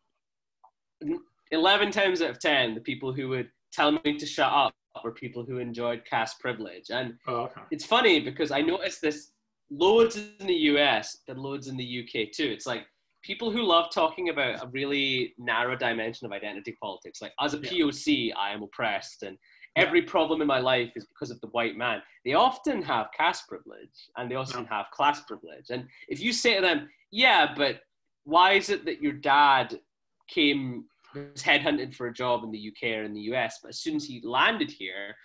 11 1.50 1.90
times 1.90 2.20
out 2.22 2.30
of 2.30 2.38
10, 2.40 2.74
the 2.74 2.80
people 2.80 3.12
who 3.12 3.28
would 3.28 3.50
tell 3.72 3.92
me 4.04 4.18
to 4.18 4.26
shut 4.26 4.50
up 4.52 4.74
were 5.04 5.12
people 5.12 5.44
who 5.44 5.58
enjoyed 5.58 6.04
caste 6.04 6.40
privilege. 6.40 6.90
And 6.90 7.14
Oh, 7.26 7.42
okay. 7.42 7.60
it's 7.70 7.84
funny 7.84 8.20
because 8.20 8.50
I 8.50 8.60
noticed 8.62 9.00
this 9.00 9.30
loads 9.70 10.16
in 10.16 10.46
the 10.46 10.54
US, 10.72 11.18
but 11.26 11.38
loads 11.38 11.68
in 11.68 11.76
the 11.76 11.84
UK 12.02 12.32
too. 12.32 12.44
It's 12.50 12.66
like 12.66 12.86
people 13.22 13.50
who 13.50 13.62
love 13.62 13.90
talking 13.92 14.28
about 14.30 14.62
a 14.62 14.66
really 14.68 15.34
narrow 15.38 15.76
dimension 15.76 16.26
of 16.26 16.32
identity 16.32 16.76
politics. 16.80 17.22
Like 17.22 17.32
as 17.40 17.54
a. 17.54 17.58
POC, 17.58 18.32
I 18.36 18.50
am 18.52 18.62
oppressed, 18.62 19.22
and 19.22 19.38
every 19.78 20.02
problem 20.02 20.40
in 20.40 20.46
my 20.46 20.58
life 20.58 20.92
is 20.96 21.06
because 21.06 21.30
of 21.30 21.40
the 21.40 21.48
white 21.48 21.76
man. 21.76 22.02
They 22.24 22.34
often 22.34 22.82
have 22.82 23.06
caste 23.16 23.48
privilege, 23.48 24.10
and 24.16 24.30
they 24.30 24.34
Yeah. 24.34 24.66
have 24.68 24.90
class 24.92 25.24
privilege. 25.24 25.70
And 25.70 25.88
if 26.08 26.20
you 26.20 26.32
say 26.32 26.56
to 26.56 26.60
them, 26.60 26.90
"Yeah, 27.10 27.54
but 27.54 27.82
why 28.24 28.52
is 28.52 28.68
it 28.70 28.84
that 28.84 29.02
your 29.02 29.14
dad 29.14 29.80
came?" 30.28 30.88
was 31.14 31.42
headhunted 31.42 31.94
for 31.94 32.08
a 32.08 32.12
job 32.12 32.44
in 32.44 32.50
the 32.50 32.58
UK 32.58 32.98
or 32.98 33.02
in 33.02 33.14
the 33.14 33.22
US, 33.32 33.60
but 33.62 33.70
as 33.70 33.80
soon 33.80 33.96
as 33.96 34.04
he 34.04 34.20
landed 34.20 34.70
here, 34.70 35.16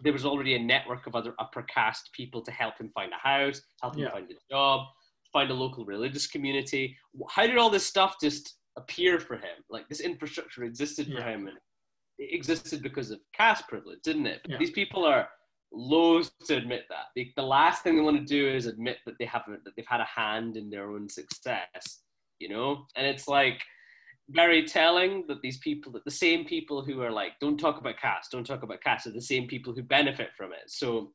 there 0.00 0.12
was 0.12 0.26
already 0.26 0.54
a 0.56 0.58
network 0.58 1.06
of 1.06 1.14
other 1.14 1.32
upper 1.38 1.62
caste 1.62 2.10
people 2.12 2.42
to 2.42 2.50
help 2.50 2.76
him 2.78 2.90
find 2.90 3.12
a 3.12 3.16
house, 3.16 3.62
help 3.80 3.94
him 3.94 4.02
Yeah. 4.02 4.10
find 4.10 4.30
a 4.30 4.34
job, 4.50 4.88
find 5.32 5.50
a 5.50 5.54
local 5.54 5.84
religious 5.84 6.26
community. 6.26 6.98
How 7.30 7.46
did 7.46 7.56
all 7.56 7.70
this 7.70 7.86
stuff 7.86 8.16
just 8.20 8.58
appear 8.76 9.20
for 9.20 9.36
him? 9.36 9.64
Like 9.70 9.88
this 9.88 10.00
infrastructure 10.00 10.64
existed 10.64 11.06
for 11.06 11.20
Yeah. 11.20 11.30
him, 11.30 11.46
and 11.46 11.58
existed 12.18 12.82
because 12.82 13.10
of 13.10 13.20
caste 13.34 13.68
privilege, 13.68 14.00
didn't 14.02 14.26
it? 14.26 14.40
Yeah. 14.48 14.58
These 14.58 14.70
people 14.72 15.04
are 15.04 15.28
loath 15.72 16.30
to 16.46 16.56
admit 16.56 16.84
that. 16.88 17.06
They, 17.14 17.32
the 17.36 17.42
last 17.42 17.82
thing 17.82 17.96
they 17.96 18.02
want 18.02 18.18
to 18.18 18.24
do 18.24 18.48
is 18.48 18.66
admit 18.66 18.98
that 19.06 19.16
they 19.18 19.26
haven't 19.26 19.64
that 19.64 19.74
they've 19.76 19.86
had 19.86 20.00
a 20.00 20.04
hand 20.04 20.56
in 20.56 20.70
their 20.70 20.90
own 20.90 21.08
success. 21.08 22.00
You 22.38 22.50
know, 22.50 22.86
and 22.96 23.06
it's 23.06 23.28
like 23.28 23.62
very 24.30 24.64
telling 24.66 25.24
that 25.28 25.40
these 25.40 25.58
people, 25.58 25.92
that 25.92 26.04
the 26.04 26.10
same 26.10 26.44
people 26.44 26.84
who 26.84 27.00
are 27.00 27.12
like, 27.12 27.32
don't 27.40 27.58
talk 27.58 27.78
about 27.78 27.96
caste, 27.98 28.30
don't 28.32 28.46
talk 28.46 28.62
about 28.62 28.82
caste, 28.82 29.06
are 29.06 29.12
the 29.12 29.20
same 29.20 29.46
people 29.46 29.72
who 29.72 29.82
benefit 29.82 30.30
from 30.36 30.52
it. 30.52 30.68
So 30.68 31.12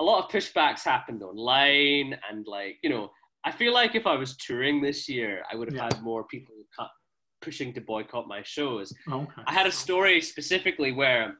a 0.00 0.04
lot 0.04 0.24
of 0.24 0.30
pushbacks 0.30 0.84
happened 0.84 1.22
online, 1.22 2.16
and 2.30 2.46
like, 2.46 2.78
you 2.82 2.90
know, 2.90 3.10
I 3.44 3.50
feel 3.50 3.72
like 3.72 3.94
if 3.94 4.06
I 4.06 4.14
was 4.14 4.36
touring 4.36 4.80
this 4.80 5.08
year, 5.08 5.42
I 5.50 5.56
would 5.56 5.68
have 5.68 5.76
Yeah. 5.76 5.84
had 5.92 6.02
more 6.02 6.24
people 6.24 6.54
cut, 6.78 6.90
pushing 7.42 7.72
to 7.74 7.80
boycott 7.80 8.26
my 8.28 8.42
shows. 8.42 8.92
Okay. 9.10 9.42
I 9.46 9.52
had 9.52 9.66
a 9.66 9.72
story 9.72 10.20
specifically 10.20 10.92
where 10.92 11.36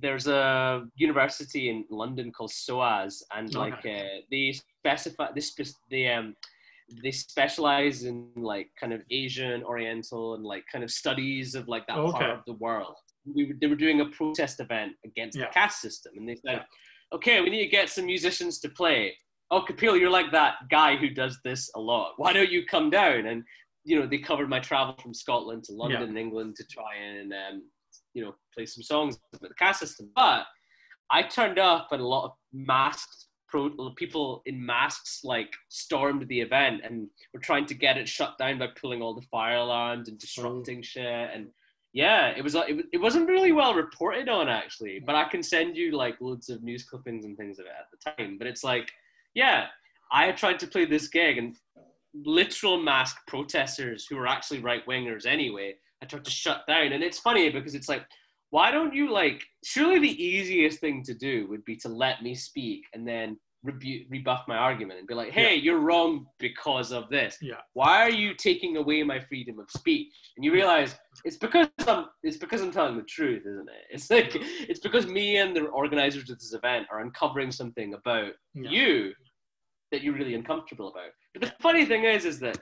there's 0.00 0.26
a 0.26 0.84
university 0.96 1.68
in 1.70 1.84
London 1.90 2.30
called 2.32 2.52
SOAS, 2.52 3.24
and 3.36 3.52
like 3.54 3.84
uh, 3.84 4.20
they 4.30 4.54
specify 4.78 5.28
this 5.34 5.54
they 5.90 6.06
um 6.08 6.34
they 7.02 7.10
specialize 7.10 8.04
in 8.04 8.28
like 8.36 8.68
kind 8.78 8.92
of 8.92 9.00
Asian, 9.10 9.62
Oriental, 9.64 10.34
and 10.34 10.44
like 10.44 10.64
kind 10.70 10.84
of 10.84 10.90
studies 10.90 11.54
of 11.54 11.68
like 11.68 11.86
that 11.88 11.98
Okay. 11.98 12.12
part 12.12 12.30
of 12.30 12.40
the 12.46 12.54
world. 12.54 12.94
We 13.24 13.46
were, 13.46 13.54
they 13.60 13.66
were 13.66 13.76
doing 13.86 14.00
a 14.00 14.06
protest 14.06 14.60
event 14.60 14.92
against 15.04 15.36
Yeah. 15.38 15.46
the 15.46 15.52
caste 15.52 15.80
system, 15.80 16.12
and 16.16 16.28
they 16.28 16.36
said. 16.46 16.64
"Okay, 17.18 17.42
we 17.42 17.50
need 17.50 17.64
to 17.68 17.76
get 17.78 17.90
some 17.90 18.06
musicians 18.06 18.58
to 18.60 18.68
play." 18.70 19.14
Oh, 19.50 19.62
Kapil, 19.68 20.00
you're 20.00 20.16
like 20.18 20.32
that 20.32 20.54
guy 20.70 20.96
who 20.96 21.10
does 21.10 21.38
this 21.44 21.70
a 21.76 21.80
lot. 21.80 22.14
Why 22.16 22.32
don't 22.32 22.50
you 22.50 22.64
come 22.64 22.88
down? 22.88 23.26
And 23.26 23.44
you 23.84 23.98
know, 23.98 24.06
they 24.06 24.18
covered 24.18 24.48
my 24.48 24.60
travel 24.60 24.94
from 25.02 25.14
Scotland 25.14 25.64
to 25.64 25.72
London 25.72 26.00
Yeah. 26.02 26.08
and 26.08 26.18
England 26.18 26.56
to 26.56 26.64
try 26.66 26.94
and 26.96 27.32
um, 27.32 27.62
you 28.14 28.24
know 28.24 28.34
play 28.54 28.66
some 28.66 28.82
songs 28.82 29.18
about 29.34 29.48
the 29.48 29.54
caste 29.54 29.80
system. 29.80 30.10
But 30.14 30.44
I 31.10 31.22
turned 31.22 31.58
up 31.58 31.88
and 31.92 32.00
a 32.00 32.06
lot 32.06 32.24
of 32.24 32.32
masked 32.52 33.26
pro 33.48 33.70
people 33.96 34.42
in 34.46 34.64
masks 34.64 35.20
like 35.24 35.52
stormed 35.68 36.26
the 36.28 36.40
event 36.40 36.80
and 36.84 37.06
were 37.34 37.40
trying 37.40 37.66
to 37.66 37.74
get 37.74 37.98
it 37.98 38.08
shut 38.08 38.38
down 38.38 38.58
by 38.58 38.68
pulling 38.80 39.02
all 39.02 39.14
the 39.14 39.26
fire 39.30 39.56
alarms 39.56 40.08
and 40.08 40.18
disrupting 40.18 40.82
shit 40.82 41.30
and 41.34 41.48
yeah, 41.94 42.28
it 42.28 42.42
was. 42.42 42.54
It, 42.54 42.86
it 42.92 43.00
wasn't 43.02 43.28
really 43.28 43.52
well 43.52 43.74
reported 43.74 44.26
on 44.28 44.48
actually, 44.48 44.98
but 45.04 45.14
I 45.14 45.24
can 45.24 45.42
send 45.42 45.76
you 45.76 45.94
like 45.94 46.20
loads 46.22 46.48
of 46.48 46.62
news 46.62 46.84
clippings 46.84 47.26
and 47.26 47.36
things 47.36 47.58
of 47.58 47.66
it 47.66 47.72
at 47.78 47.86
the 47.92 48.10
time. 48.22 48.38
But 48.38 48.46
it's 48.46 48.64
like, 48.64 48.90
yeah, 49.34 49.66
I 50.10 50.32
tried 50.32 50.58
to 50.60 50.66
play 50.66 50.86
this 50.86 51.08
gig 51.08 51.36
and 51.36 51.54
literal 52.14 52.80
mask 52.82 53.16
protesters 53.26 54.06
who 54.08 54.16
were 54.16 54.26
actually 54.26 54.60
right 54.60 54.86
wingers 54.86 55.26
anyway. 55.26 55.74
I 56.02 56.06
tried 56.06 56.24
to 56.24 56.30
shut 56.30 56.66
down, 56.66 56.92
and 56.92 57.02
it's 57.02 57.18
funny 57.18 57.50
because 57.50 57.74
it's 57.74 57.88
like, 57.88 58.04
why 58.50 58.70
don't 58.70 58.94
you 58.94 59.10
like? 59.10 59.42
Surely 59.64 59.98
the 59.98 60.22
easiest 60.24 60.80
thing 60.80 61.02
to 61.04 61.14
do 61.14 61.46
would 61.48 61.64
be 61.64 61.76
to 61.76 61.88
let 61.88 62.22
me 62.22 62.34
speak 62.34 62.82
and 62.92 63.06
then 63.06 63.38
rebu- 63.62 64.04
rebuff 64.10 64.42
my 64.48 64.56
argument 64.56 64.98
and 64.98 65.06
be 65.08 65.14
like, 65.14 65.30
hey, 65.30 65.54
Yeah. 65.54 65.62
you're 65.62 65.78
wrong 65.78 66.26
because 66.38 66.90
of 66.92 67.08
this. 67.08 67.38
Yeah. 67.40 67.60
Why 67.74 68.02
are 68.02 68.10
you 68.10 68.34
taking 68.34 68.76
away 68.76 69.02
my 69.04 69.20
freedom 69.20 69.58
of 69.60 69.70
speech? 69.70 70.12
And 70.36 70.44
you 70.44 70.52
realize 70.52 70.96
it's 71.24 71.36
because 71.36 71.68
I'm 71.86 72.06
it's 72.24 72.36
because 72.36 72.60
I'm 72.60 72.72
telling 72.72 72.96
the 72.96 73.04
truth, 73.04 73.42
isn't 73.46 73.68
it? 73.68 73.84
It's 73.90 74.10
like 74.10 74.32
it's 74.34 74.80
because 74.80 75.06
me 75.06 75.36
and 75.36 75.54
the 75.54 75.66
organizers 75.66 76.28
of 76.28 76.38
this 76.40 76.52
event 76.52 76.88
are 76.90 77.00
uncovering 77.00 77.52
something 77.52 77.94
about 77.94 78.32
Yeah. 78.54 78.70
you 78.70 79.12
that 79.92 80.02
you're 80.02 80.14
really 80.14 80.34
uncomfortable 80.34 80.88
about. 80.88 81.10
But 81.32 81.42
the 81.42 81.54
funny 81.60 81.84
thing 81.84 82.04
is, 82.04 82.24
is 82.24 82.40
that 82.40 82.58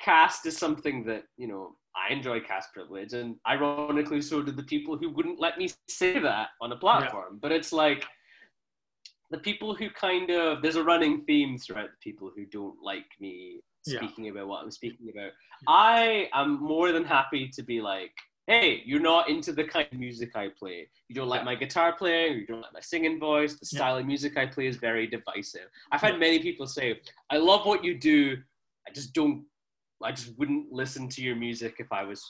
caste 0.00 0.44
is 0.46 0.56
something 0.58 1.04
that 1.04 1.24
you 1.38 1.48
know 1.48 1.76
I 1.96 2.12
enjoy 2.12 2.40
caste 2.40 2.68
privilege, 2.74 3.14
and 3.14 3.36
ironically, 3.48 4.20
so 4.20 4.42
did 4.42 4.56
the 4.56 4.62
people 4.64 4.98
who 4.98 5.08
wouldn't 5.10 5.40
let 5.40 5.56
me 5.56 5.70
say 5.88 6.18
that 6.18 6.48
on 6.60 6.72
a 6.72 6.76
platform. 6.76 7.38
But 7.40 7.52
it's 7.52 7.72
like 7.72 8.04
the 9.30 9.38
people 9.38 9.74
who 9.74 9.88
kind 9.90 10.30
of 10.30 10.62
there's 10.62 10.76
a 10.76 10.84
running 10.84 11.24
theme 11.24 11.58
throughout 11.58 11.90
the 11.90 12.02
people 12.02 12.30
who 12.34 12.44
don't 12.46 12.76
like 12.82 13.06
me 13.20 13.60
Yeah. 13.86 13.98
speaking 13.98 14.28
about 14.28 14.48
what 14.48 14.62
I'm 14.62 14.70
speaking 14.70 15.08
about. 15.14 15.32
I 15.66 16.28
am 16.34 16.60
more 16.62 16.92
than 16.92 17.04
happy 17.04 17.48
to 17.54 17.62
be 17.62 17.80
like, 17.80 18.12
hey, 18.48 18.82
you're 18.86 18.98
not 18.98 19.28
into 19.28 19.52
the 19.52 19.62
kind 19.62 19.86
of 19.92 19.98
music 19.98 20.30
I 20.34 20.48
play. 20.58 20.88
You 21.08 21.14
don't 21.14 21.28
like 21.28 21.40
Yeah. 21.42 21.44
my 21.44 21.54
guitar 21.54 21.92
playing, 21.94 22.32
or 22.32 22.36
you 22.38 22.46
don't 22.46 22.62
like 22.62 22.72
my 22.72 22.80
singing 22.80 23.20
voice. 23.20 23.52
The 23.60 23.68
Yeah. 23.70 23.76
style 23.78 23.98
of 23.98 24.06
music 24.06 24.38
I 24.38 24.46
play 24.46 24.66
is 24.66 24.76
very 24.76 25.06
divisive. 25.06 25.68
I've 25.92 26.00
had 26.00 26.18
many 26.18 26.38
people 26.40 26.66
say, 26.66 27.00
I 27.30 27.36
love 27.36 27.66
what 27.66 27.84
you 27.84 27.94
do. 27.98 28.42
I 28.88 28.90
just 28.92 29.12
don't, 29.12 29.44
I 30.02 30.12
just 30.12 30.36
wouldn't 30.38 30.72
listen 30.72 31.08
to 31.10 31.22
your 31.22 31.36
music 31.36 31.74
if 31.78 31.92
I 31.92 32.04
was, 32.04 32.24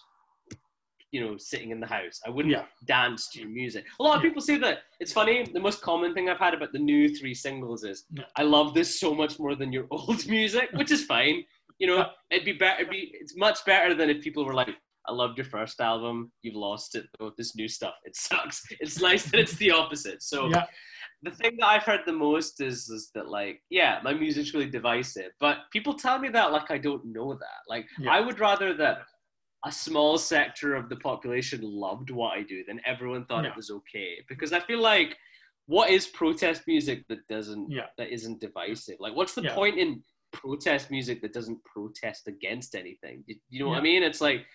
you 1.12 1.20
know, 1.24 1.36
sitting 1.36 1.70
in 1.70 1.78
the 1.78 1.86
house. 1.86 2.20
I 2.26 2.30
wouldn't 2.30 2.52
Yeah. 2.52 2.66
dance 2.84 3.28
to 3.30 3.38
your 3.40 3.48
music. 3.48 3.86
A 4.00 4.02
lot 4.02 4.16
of 4.16 4.24
Yeah. 4.24 4.28
people 4.30 4.42
say 4.42 4.56
that. 4.58 4.82
It's 4.98 5.12
funny. 5.12 5.44
The 5.44 5.60
most 5.60 5.82
common 5.82 6.14
thing 6.14 6.28
I've 6.28 6.38
had 6.40 6.52
about 6.52 6.72
the 6.72 6.80
new 6.80 7.08
three 7.14 7.34
singles 7.34 7.84
is, 7.84 8.06
Yeah. 8.10 8.24
I 8.36 8.42
love 8.42 8.74
this 8.74 8.98
so 8.98 9.14
much 9.14 9.38
more 9.38 9.54
than 9.54 9.72
your 9.72 9.86
old 9.92 10.26
music, 10.26 10.70
which 10.72 10.90
is 10.90 11.04
fine. 11.04 11.44
You 11.78 11.86
know, 11.86 12.10
it'd 12.30 12.44
be 12.44 12.54
better. 12.54 12.80
It'd 12.80 12.90
be, 12.90 13.12
it's 13.20 13.36
much 13.36 13.64
better 13.64 13.94
than 13.94 14.10
if 14.10 14.20
people 14.20 14.44
were 14.44 14.54
like, 14.54 14.74
I 15.08 15.12
loved 15.12 15.38
your 15.38 15.46
first 15.46 15.80
album. 15.80 16.30
You've 16.42 16.54
lost 16.54 16.94
it 16.94 17.06
though. 17.18 17.32
This 17.36 17.56
new 17.56 17.68
stuff, 17.68 17.94
it 18.04 18.14
sucks. 18.16 18.62
It's 18.80 19.00
nice 19.00 19.24
that 19.30 19.40
it's 19.40 19.54
the 19.56 19.70
opposite. 19.70 20.22
So 20.22 20.48
Yeah. 20.50 20.66
the 21.22 21.30
thing 21.30 21.56
that 21.58 21.66
I've 21.66 21.82
heard 21.84 22.00
the 22.06 22.12
most 22.12 22.60
is 22.60 22.88
is 22.90 23.10
that 23.14 23.28
like, 23.28 23.62
yeah, 23.70 24.00
my 24.04 24.12
music's 24.12 24.52
really 24.54 24.70
divisive. 24.70 25.32
But 25.40 25.58
people 25.72 25.94
tell 25.94 26.18
me 26.18 26.28
that 26.30 26.52
like 26.52 26.70
I 26.70 26.78
don't 26.78 27.04
know 27.06 27.34
that. 27.34 27.60
Like 27.68 27.86
Yeah. 27.98 28.10
I 28.12 28.20
would 28.20 28.38
rather 28.38 28.74
that 28.74 28.98
a 29.64 29.72
small 29.72 30.18
sector 30.18 30.74
of 30.76 30.88
the 30.88 30.96
population 30.96 31.60
loved 31.62 32.10
what 32.10 32.36
I 32.38 32.42
do 32.42 32.62
than 32.68 32.80
everyone 32.84 33.24
thought 33.24 33.44
Yeah. 33.44 33.50
it 33.50 33.56
was 33.56 33.70
okay. 33.70 34.10
Because 34.28 34.52
I 34.52 34.60
feel 34.60 34.80
like 34.80 35.16
what 35.66 35.90
is 35.90 36.06
protest 36.06 36.62
music 36.66 36.98
that 37.08 37.26
doesn't 37.28 37.70
Yeah. 37.70 37.86
that 37.98 38.10
isn't 38.10 38.40
divisive? 38.40 38.96
Like 39.00 39.14
what's 39.16 39.34
the 39.34 39.42
Yeah. 39.42 39.54
point 39.54 39.78
in 39.78 40.02
protest 40.32 40.90
music 40.90 41.22
that 41.22 41.32
doesn't 41.32 41.64
protest 41.64 42.28
against 42.28 42.74
anything? 42.74 43.24
You, 43.26 43.36
you 43.48 43.58
know 43.60 43.68
what 43.70 43.78
I 43.78 43.82
mean? 43.90 44.02
It's 44.02 44.20
like 44.20 44.46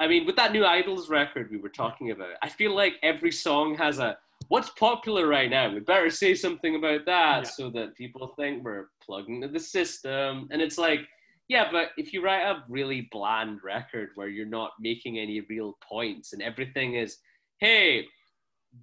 I 0.00 0.06
mean, 0.08 0.24
with 0.24 0.36
that 0.36 0.52
new 0.52 0.62
IDLES 0.62 1.10
record 1.10 1.50
we 1.50 1.58
were 1.58 1.68
talking 1.68 2.10
about, 2.10 2.30
I 2.42 2.48
feel 2.48 2.74
like 2.74 2.94
every 3.02 3.30
song 3.30 3.76
has 3.76 3.98
a 3.98 4.16
what's 4.48 4.70
popular 4.70 5.26
right 5.28 5.50
now. 5.50 5.72
We 5.72 5.80
better 5.80 6.08
say 6.10 6.34
something 6.34 6.74
about 6.74 7.04
that 7.04 7.44
Yeah. 7.44 7.50
so 7.50 7.70
that 7.70 7.94
people 7.96 8.28
think 8.28 8.64
we're 8.64 8.88
plugging 9.04 9.36
into 9.36 9.48
the 9.48 9.60
system. 9.60 10.48
And 10.50 10.62
it's 10.62 10.78
like, 10.78 11.00
yeah, 11.48 11.70
but 11.70 11.90
if 11.98 12.12
you 12.14 12.22
write 12.22 12.42
a 12.42 12.64
really 12.68 13.08
bland 13.12 13.62
record 13.62 14.10
where 14.14 14.28
you're 14.28 14.46
not 14.46 14.72
making 14.80 15.18
any 15.18 15.42
real 15.42 15.76
points 15.86 16.32
and 16.32 16.40
everything 16.40 16.94
is, 16.94 17.18
hey, 17.58 18.06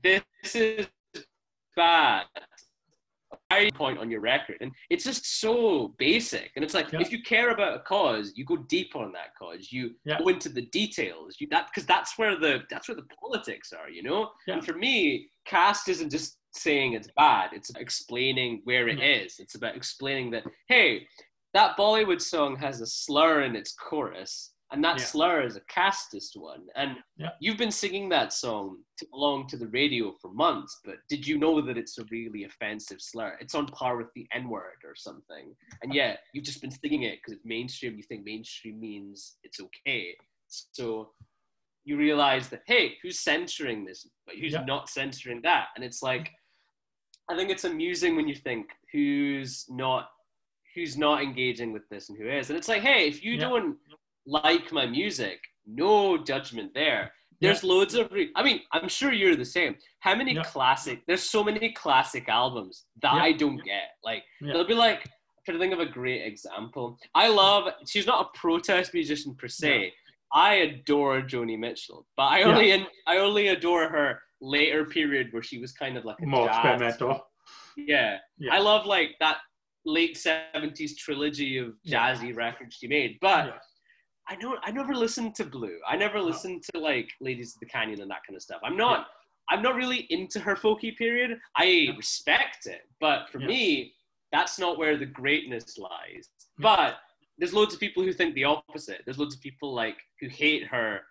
this 0.03 0.21
is 0.53 0.87
bad. 1.75 2.25
Point 3.73 3.99
on 3.99 4.11
your 4.11 4.21
record? 4.21 4.57
And 4.61 4.71
it's 4.89 5.03
just 5.03 5.39
so 5.41 5.95
basic. 5.97 6.51
And 6.55 6.63
it's 6.63 6.73
like 6.73 6.91
Yeah. 6.91 7.01
if 7.01 7.11
you 7.11 7.21
care 7.23 7.49
about 7.51 7.75
a 7.75 7.79
cause, 7.79 8.33
you 8.35 8.45
go 8.45 8.57
deep 8.57 8.95
on 8.95 9.11
that 9.13 9.35
cause. 9.37 9.71
You 9.71 9.95
Yeah. 10.05 10.19
go 10.19 10.27
into 10.27 10.49
the 10.49 10.63
details. 10.67 11.37
You 11.39 11.47
that 11.49 11.67
because 11.67 11.85
that's 11.85 12.17
where 12.17 12.35
the 12.37 12.63
that's 12.69 12.87
where 12.87 12.95
the 12.95 13.07
politics 13.19 13.73
are, 13.73 13.89
you 13.89 14.03
know? 14.03 14.31
Yeah. 14.47 14.55
And 14.55 14.65
for 14.65 14.73
me, 14.73 15.29
caste 15.45 15.89
isn't 15.89 16.11
just 16.11 16.37
saying 16.53 16.93
it's 16.93 17.09
bad, 17.15 17.51
it's 17.53 17.71
explaining 17.77 18.61
where 18.63 18.87
it 18.87 18.99
mm-hmm. 18.99 19.25
is. 19.25 19.37
Yeah. 19.37 19.43
It's 19.43 19.55
about 19.55 19.75
explaining 19.75 20.31
that, 20.31 20.43
hey, 20.67 21.07
that 21.53 21.77
Bollywood 21.77 22.21
song 22.21 22.55
has 22.57 22.81
a 22.81 22.85
slur 22.85 23.43
in 23.43 23.55
its 23.55 23.73
chorus, 23.73 24.53
and 24.71 24.83
that 24.83 24.97
Yeah. 24.97 25.03
slur 25.05 25.41
is 25.43 25.55
a 25.55 25.61
casteist 25.61 26.35
one. 26.35 26.67
And 26.75 26.97
Yeah. 27.17 27.29
you've 27.39 27.57
been 27.57 27.71
singing 27.71 28.09
that 28.09 28.33
song 28.33 28.83
to, 28.97 29.07
along 29.13 29.47
to 29.49 29.57
the 29.57 29.67
radio 29.67 30.11
for 30.21 30.31
months, 30.33 30.79
but 30.83 30.97
did 31.07 31.25
you 31.25 31.37
know 31.37 31.61
that 31.61 31.77
it's 31.77 31.97
a 31.97 32.03
really 32.05 32.43
offensive 32.43 33.01
slur? 33.01 33.37
It's 33.39 33.55
on 33.55 33.67
par 33.67 33.97
with 33.97 34.11
the 34.13 34.27
N 34.33 34.49
word 34.49 34.79
or 34.83 34.95
something. 34.95 35.55
And 35.83 35.93
yet 35.93 36.19
you've 36.33 36.43
just 36.43 36.61
been 36.61 36.71
singing 36.71 37.03
it 37.03 37.19
because 37.19 37.33
it's 37.33 37.45
mainstream. 37.45 37.95
You 37.95 38.03
think 38.03 38.25
mainstream 38.25 38.79
means 38.79 39.37
it's 39.43 39.59
okay. 39.61 40.17
So 40.49 41.13
you 41.85 41.95
realize 41.95 42.49
that, 42.49 42.63
hey, 42.67 42.97
who's 43.01 43.19
censoring 43.21 43.85
this? 43.85 44.05
But 44.25 44.35
who's 44.35 44.51
Yeah. 44.53 44.65
not 44.65 44.89
censoring 44.89 45.41
that? 45.43 45.69
And 45.75 45.83
it's 45.85 46.03
like, 46.03 46.29
I 47.29 47.35
think 47.37 47.49
it's 47.49 47.63
amusing 47.63 48.15
when 48.17 48.27
you 48.27 48.35
think 48.35 48.69
who's 48.91 49.65
not 49.69 50.11
who's 50.75 50.95
not 50.97 51.23
engaging 51.23 51.73
with 51.73 51.87
this 51.89 52.09
and 52.09 52.17
who 52.19 52.29
is. 52.29 52.49
And 52.51 52.57
it's 52.57 52.67
like, 52.67 52.83
hey, 52.83 53.07
if 53.07 53.23
you 53.23 53.35
don't 53.35 53.79
like 54.27 54.71
my 54.71 54.85
music, 54.85 55.39
no 55.65 56.17
judgment 56.17 56.73
there. 56.75 57.11
There's 57.39 57.63
loads 57.63 57.93
of. 57.95 58.11
Re- 58.11 58.31
I 58.35 58.43
mean, 58.43 58.61
I'm 58.73 58.89
sure 58.89 59.11
you're 59.13 59.35
the 59.35 59.45
same. 59.45 59.75
How 59.99 60.15
many 60.15 60.33
Yeah. 60.33 60.43
classic? 60.43 61.03
There's 61.07 61.23
so 61.23 61.43
many 61.43 61.71
classic 61.71 62.27
albums 62.29 62.85
that 63.01 63.13
Yeah. 63.13 63.21
I 63.23 63.31
don't 63.31 63.57
get. 63.63 63.89
Like 64.03 64.23
Yeah. 64.41 64.53
they'll 64.53 64.67
be 64.67 64.73
like. 64.73 64.99
I'm 65.05 65.43
trying 65.45 65.57
to 65.59 65.63
think 65.63 65.73
of 65.73 65.79
a 65.79 65.85
great 65.99 66.23
example. 66.25 66.97
I 67.15 67.27
love. 67.29 67.71
She's 67.87 68.05
not 68.07 68.25
a 68.25 68.37
protest 68.37 68.93
musician 68.93 69.33
per 69.35 69.47
se. 69.47 69.93
I 70.33 70.55
adore 70.55 71.21
Joni 71.21 71.57
Mitchell, 71.57 72.05
but 72.17 72.23
I 72.23 72.39
Yeah. 72.39 72.47
only 72.47 72.87
I 73.05 73.17
only 73.17 73.47
adore 73.49 73.87
her 73.87 74.21
later 74.41 74.83
period 74.85 75.31
where 75.31 75.43
she 75.43 75.57
was 75.59 75.71
kind 75.71 75.95
of 75.97 76.03
like 76.05 76.17
a 76.21 76.25
More 76.25 76.47
jazz 76.47 76.57
experimental. 76.81 77.27
yeah. 77.77 78.17
Yeah. 78.39 78.53
I 78.55 78.59
love 78.59 78.85
like 78.87 79.15
that 79.19 79.37
late 79.85 80.17
seventies 80.17 80.97
trilogy 80.97 81.59
of 81.59 81.75
Yeah. 81.83 82.13
jazzy 82.13 82.35
records 82.35 82.75
she 82.75 82.87
made. 82.87 83.17
But 83.21 83.45
Yeah. 83.47 83.59
I 84.29 84.35
know 84.35 84.57
I 84.63 84.71
never 84.71 84.93
listened 84.93 85.35
to 85.35 85.45
Blue. 85.45 85.77
I 85.87 85.95
never 85.95 86.17
uh-huh. 86.17 86.27
listened 86.27 86.63
to 86.73 86.79
like 86.79 87.09
Ladies 87.21 87.55
of 87.55 87.59
the 87.59 87.65
Canyon 87.65 88.01
and 88.01 88.11
that 88.11 88.25
kind 88.27 88.35
of 88.35 88.41
stuff. 88.41 88.61
I'm 88.63 88.77
not 88.77 89.07
I'm 89.49 89.61
not 89.61 89.75
really 89.75 90.07
into 90.09 90.41
her 90.41 90.55
folky 90.55 90.95
period. 90.97 91.39
I 91.55 91.93
respect 91.95 92.65
it, 92.65 92.81
but 92.99 93.29
for 93.29 93.39
Yeah. 93.39 93.47
me, 93.47 93.93
that's 94.33 94.59
not 94.59 94.77
where 94.77 94.97
the 94.97 95.05
greatness 95.05 95.77
lies. 95.77 96.29
Yeah. 96.59 96.63
But 96.75 96.99
there's 97.37 97.53
loads 97.53 97.73
of 97.73 97.79
people 97.79 98.03
who 98.03 98.11
think 98.11 98.35
the 98.35 98.43
opposite. 98.43 99.03
There's 99.05 99.17
loads 99.17 99.35
of 99.35 99.41
people 99.41 99.73
like 99.73 99.97
who 100.19 100.27
hate 100.27 100.67
her 100.67 101.01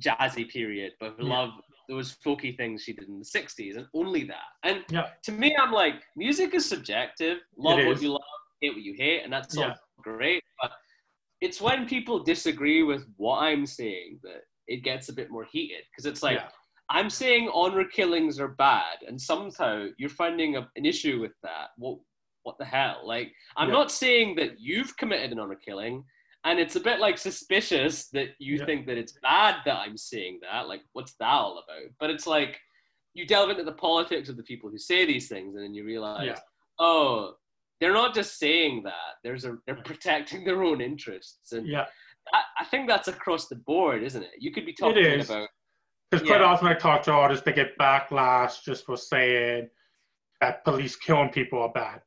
jazzy 0.00 0.48
period, 0.48 0.92
but 1.00 1.14
who 1.18 1.26
Yeah. 1.26 1.38
love 1.38 1.50
those 1.88 2.16
folky 2.24 2.56
things 2.56 2.84
she 2.84 2.92
did 2.92 3.08
in 3.08 3.18
the 3.18 3.24
60s 3.24 3.76
and 3.76 3.88
only 3.92 4.22
that. 4.22 4.50
And 4.62 4.84
Yeah. 4.88 5.10
to 5.24 5.32
me, 5.32 5.56
I'm 5.56 5.72
like, 5.72 6.04
music 6.14 6.54
is 6.54 6.68
subjective. 6.68 7.42
Love 7.56 7.84
what 7.84 8.00
you 8.00 8.12
love, 8.12 8.22
hate 8.60 8.74
what 8.74 8.82
you 8.82 8.94
hate, 8.94 9.24
and 9.24 9.32
that's 9.32 9.56
Yeah. 9.56 9.70
all 9.70 9.76
great. 10.00 10.44
But 10.62 10.72
it's 11.40 11.60
when 11.60 11.86
people 11.86 12.22
disagree 12.22 12.82
with 12.82 13.06
what 13.16 13.38
I'm 13.38 13.66
saying 13.66 14.20
that 14.22 14.42
it 14.66 14.84
gets 14.84 15.08
a 15.08 15.12
bit 15.12 15.30
more 15.30 15.44
heated 15.50 15.82
because 15.90 16.06
it's 16.06 16.22
like, 16.22 16.38
Yeah. 16.38 16.48
I'm 16.92 17.08
saying 17.08 17.48
honor 17.54 17.84
killings 17.84 18.40
are 18.40 18.48
bad, 18.48 18.98
and 19.06 19.20
somehow 19.20 19.86
you're 19.96 20.10
finding 20.10 20.56
a, 20.56 20.68
an 20.74 20.84
issue 20.84 21.20
with 21.20 21.32
that. 21.44 21.68
What, 21.76 21.98
what 22.42 22.58
the 22.58 22.64
hell? 22.64 23.02
Like, 23.04 23.32
I'm 23.56 23.68
Yeah. 23.68 23.74
not 23.74 23.92
saying 23.92 24.34
that 24.36 24.58
you've 24.58 24.96
committed 24.96 25.30
an 25.30 25.38
honor 25.38 25.54
killing, 25.54 26.04
and 26.44 26.58
it's 26.58 26.76
a 26.76 26.80
bit 26.80 26.98
like 26.98 27.16
suspicious 27.16 28.08
that 28.08 28.30
you 28.40 28.56
Yeah. 28.56 28.64
think 28.66 28.86
that 28.86 28.98
it's 28.98 29.12
bad 29.22 29.56
that 29.66 29.76
I'm 29.78 29.96
saying 29.96 30.40
that. 30.42 30.66
Like, 30.68 30.82
what's 30.92 31.14
that 31.20 31.26
all 31.28 31.58
about? 31.64 31.90
But 32.00 32.10
it's 32.10 32.26
like 32.26 32.58
you 33.14 33.24
delve 33.26 33.50
into 33.50 33.64
the 33.64 33.72
politics 33.72 34.28
of 34.28 34.36
the 34.36 34.42
people 34.42 34.68
who 34.70 34.78
say 34.78 35.04
these 35.06 35.28
things, 35.28 35.54
and 35.54 35.62
then 35.62 35.74
you 35.74 35.84
realize, 35.84 36.38
oh, 36.80 37.34
they're 37.80 37.92
not 37.92 38.14
just 38.14 38.38
saying 38.38 38.82
that. 38.84 39.16
There's 39.24 39.44
a 39.44 39.56
they're 39.66 39.76
protecting 39.76 40.44
their 40.44 40.62
own 40.62 40.80
interests, 40.80 41.52
and 41.52 41.66
Yeah. 41.66 41.86
I, 42.32 42.42
I 42.60 42.64
think 42.66 42.88
that's 42.88 43.08
across 43.08 43.48
the 43.48 43.56
board, 43.56 44.02
isn't 44.02 44.22
it? 44.22 44.30
You 44.38 44.52
could 44.52 44.66
be 44.66 44.72
talking 44.74 45.04
is. 45.04 45.28
about 45.30 45.48
Because 46.10 46.26
quite 46.26 46.40
Yeah. 46.40 46.46
often 46.46 46.68
I 46.68 46.74
talk 46.74 47.02
to 47.04 47.12
artists, 47.12 47.44
they 47.44 47.52
get 47.52 47.76
backlash 47.78 48.62
just 48.62 48.84
for 48.84 48.96
saying 48.96 49.68
that 50.40 50.64
police 50.64 50.96
killing 50.96 51.30
people 51.30 51.60
are 51.62 51.72
bad. 51.72 52.02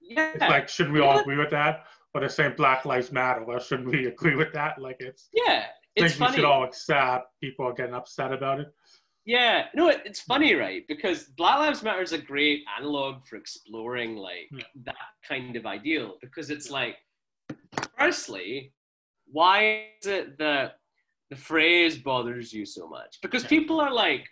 yeah, 0.00 0.32
It's 0.34 0.40
like, 0.40 0.68
shouldn't 0.68 0.94
we 0.94 1.00
all 1.00 1.18
agree 1.20 1.36
with 1.38 1.50
that? 1.50 1.84
Or 2.14 2.20
they're 2.20 2.28
saying 2.28 2.54
Black 2.56 2.84
Lives 2.84 3.10
Matter. 3.12 3.44
Well, 3.44 3.58
shouldn't 3.58 3.88
we 3.88 4.06
agree 4.14 4.34
with 4.36 4.52
that? 4.52 4.78
Like, 4.80 4.96
it's 5.00 5.28
Yeah, 5.32 5.66
it's 5.96 6.12
think 6.12 6.20
we 6.20 6.26
funny. 6.26 6.36
should 6.36 6.44
all 6.44 6.64
accept 6.64 7.28
people 7.40 7.66
are 7.66 7.72
getting 7.72 7.94
upset 7.94 8.32
about 8.32 8.60
it. 8.60 8.68
Yeah, 9.24 9.66
no, 9.74 9.88
it, 9.88 10.02
it's 10.04 10.20
funny, 10.20 10.54
right? 10.54 10.84
Because 10.88 11.24
Black 11.36 11.58
Lives 11.58 11.82
Matter 11.82 12.02
is 12.02 12.12
a 12.12 12.18
great 12.18 12.64
analog 12.78 13.24
for 13.26 13.36
exploring 13.36 14.16
like 14.16 14.48
Yeah. 14.50 14.64
that 14.84 14.96
kind 15.26 15.54
of 15.56 15.64
ideal. 15.66 16.16
Because 16.20 16.50
it's 16.50 16.70
like, 16.70 16.96
firstly, 17.98 18.72
why 19.30 19.86
is 20.00 20.06
it 20.08 20.38
that 20.38 20.78
the 21.30 21.36
phrase 21.36 21.96
bothers 21.98 22.52
you 22.52 22.66
so 22.66 22.88
much? 22.88 23.18
Because 23.22 23.44
Yeah. 23.44 23.48
people 23.50 23.80
are 23.80 23.92
like, 23.92 24.26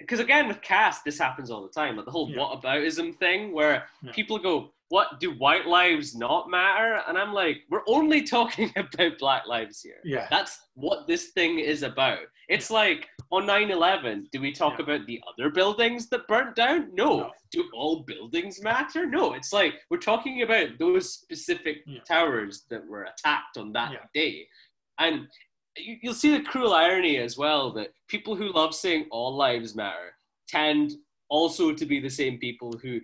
because 0.00 0.20
again 0.20 0.48
with 0.48 0.60
caste, 0.60 1.04
this 1.04 1.18
happens 1.18 1.50
all 1.50 1.62
the 1.62 1.68
time. 1.72 1.96
Like 1.96 2.06
the 2.06 2.10
whole 2.10 2.28
Yeah. 2.30 2.38
whataboutism 2.38 3.16
thing, 3.18 3.52
where 3.52 3.88
people 4.12 4.38
go, 4.38 4.74
"What 4.88 5.18
do 5.20 5.32
white 5.32 5.66
lives 5.66 6.14
not 6.14 6.48
matter?" 6.50 7.00
And 7.08 7.16
I'm 7.18 7.32
like, 7.32 7.58
we're 7.70 7.82
only 7.88 8.22
talking 8.36 8.72
about 8.76 9.18
black 9.18 9.46
lives 9.46 9.80
here. 9.82 10.00
Yeah. 10.04 10.26
That's 10.30 10.58
what 10.74 11.06
this 11.06 11.30
thing 11.30 11.58
is 11.58 11.82
about. 11.82 12.20
It's 12.48 12.70
like 12.70 13.08
on 13.32 13.46
9 13.46 13.70
11, 13.70 14.28
do 14.32 14.40
we 14.40 14.52
talk 14.52 14.78
Yeah. 14.78 14.84
about 14.84 15.06
the 15.06 15.20
other 15.32 15.48
buildings 15.50 16.08
that 16.10 16.28
burnt 16.28 16.54
down? 16.56 16.94
No. 16.94 17.18
No. 17.20 17.30
Do 17.50 17.68
all 17.74 18.04
buildings 18.04 18.62
matter? 18.62 19.06
No. 19.06 19.32
It's 19.34 19.52
like 19.52 19.74
we're 19.90 19.96
talking 19.98 20.42
about 20.42 20.78
those 20.78 21.12
specific 21.14 21.78
Yeah. 21.86 22.00
towers 22.06 22.64
that 22.70 22.86
were 22.86 23.04
attacked 23.04 23.56
on 23.56 23.72
that 23.72 23.92
Yeah. 23.92 24.06
day. 24.12 24.46
And 24.98 25.28
you, 25.76 25.96
you'll 26.02 26.14
see 26.14 26.36
the 26.36 26.42
cruel 26.44 26.74
irony 26.74 27.16
as 27.16 27.36
well 27.38 27.72
that 27.72 27.92
people 28.08 28.36
who 28.36 28.52
love 28.52 28.74
saying 28.74 29.06
all 29.10 29.34
lives 29.34 29.74
matter 29.74 30.14
tend 30.46 30.92
also 31.30 31.72
to 31.72 31.86
be 31.86 31.98
the 31.98 32.10
same 32.10 32.38
people 32.38 32.72
who 32.82 33.00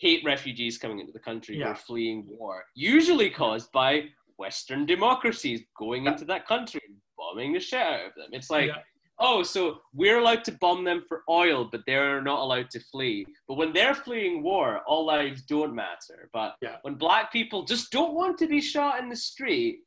hate 0.00 0.24
refugees 0.24 0.78
coming 0.78 0.98
into 0.98 1.12
the 1.12 1.18
country 1.18 1.54
who 1.56 1.60
Yeah. 1.60 1.68
are 1.68 1.74
fleeing 1.76 2.26
war, 2.26 2.64
usually 2.74 3.28
caused 3.30 3.70
by 3.70 4.08
Western 4.38 4.86
democracies 4.86 5.62
going 5.76 6.06
into 6.06 6.24
that 6.24 6.46
country 6.46 6.80
and 6.88 6.96
bombing 7.18 7.52
the 7.52 7.60
shit 7.60 7.80
out 7.80 8.06
of 8.06 8.14
them. 8.14 8.30
It's 8.32 8.48
like, 8.48 8.68
Yeah. 8.68 8.82
oh, 9.18 9.42
so 9.42 9.82
we're 9.92 10.18
allowed 10.18 10.42
to 10.44 10.52
bomb 10.52 10.84
them 10.84 11.04
for 11.06 11.22
oil, 11.28 11.66
but 11.70 11.82
they're 11.86 12.22
not 12.22 12.40
allowed 12.40 12.70
to 12.70 12.80
flee. 12.80 13.26
But 13.46 13.58
when 13.58 13.74
they're 13.74 13.94
fleeing 13.94 14.42
war, 14.42 14.80
all 14.86 15.04
lives 15.04 15.42
don't 15.42 15.74
matter. 15.74 16.30
But 16.32 16.56
Yeah. 16.62 16.78
when 16.80 16.94
black 16.94 17.30
people 17.30 17.64
just 17.64 17.92
don't 17.92 18.14
want 18.14 18.38
to 18.38 18.46
be 18.46 18.62
shot 18.62 19.00
in 19.00 19.10
the 19.10 19.16
street, 19.16 19.80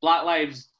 black 0.00 0.22
lives 0.24 0.70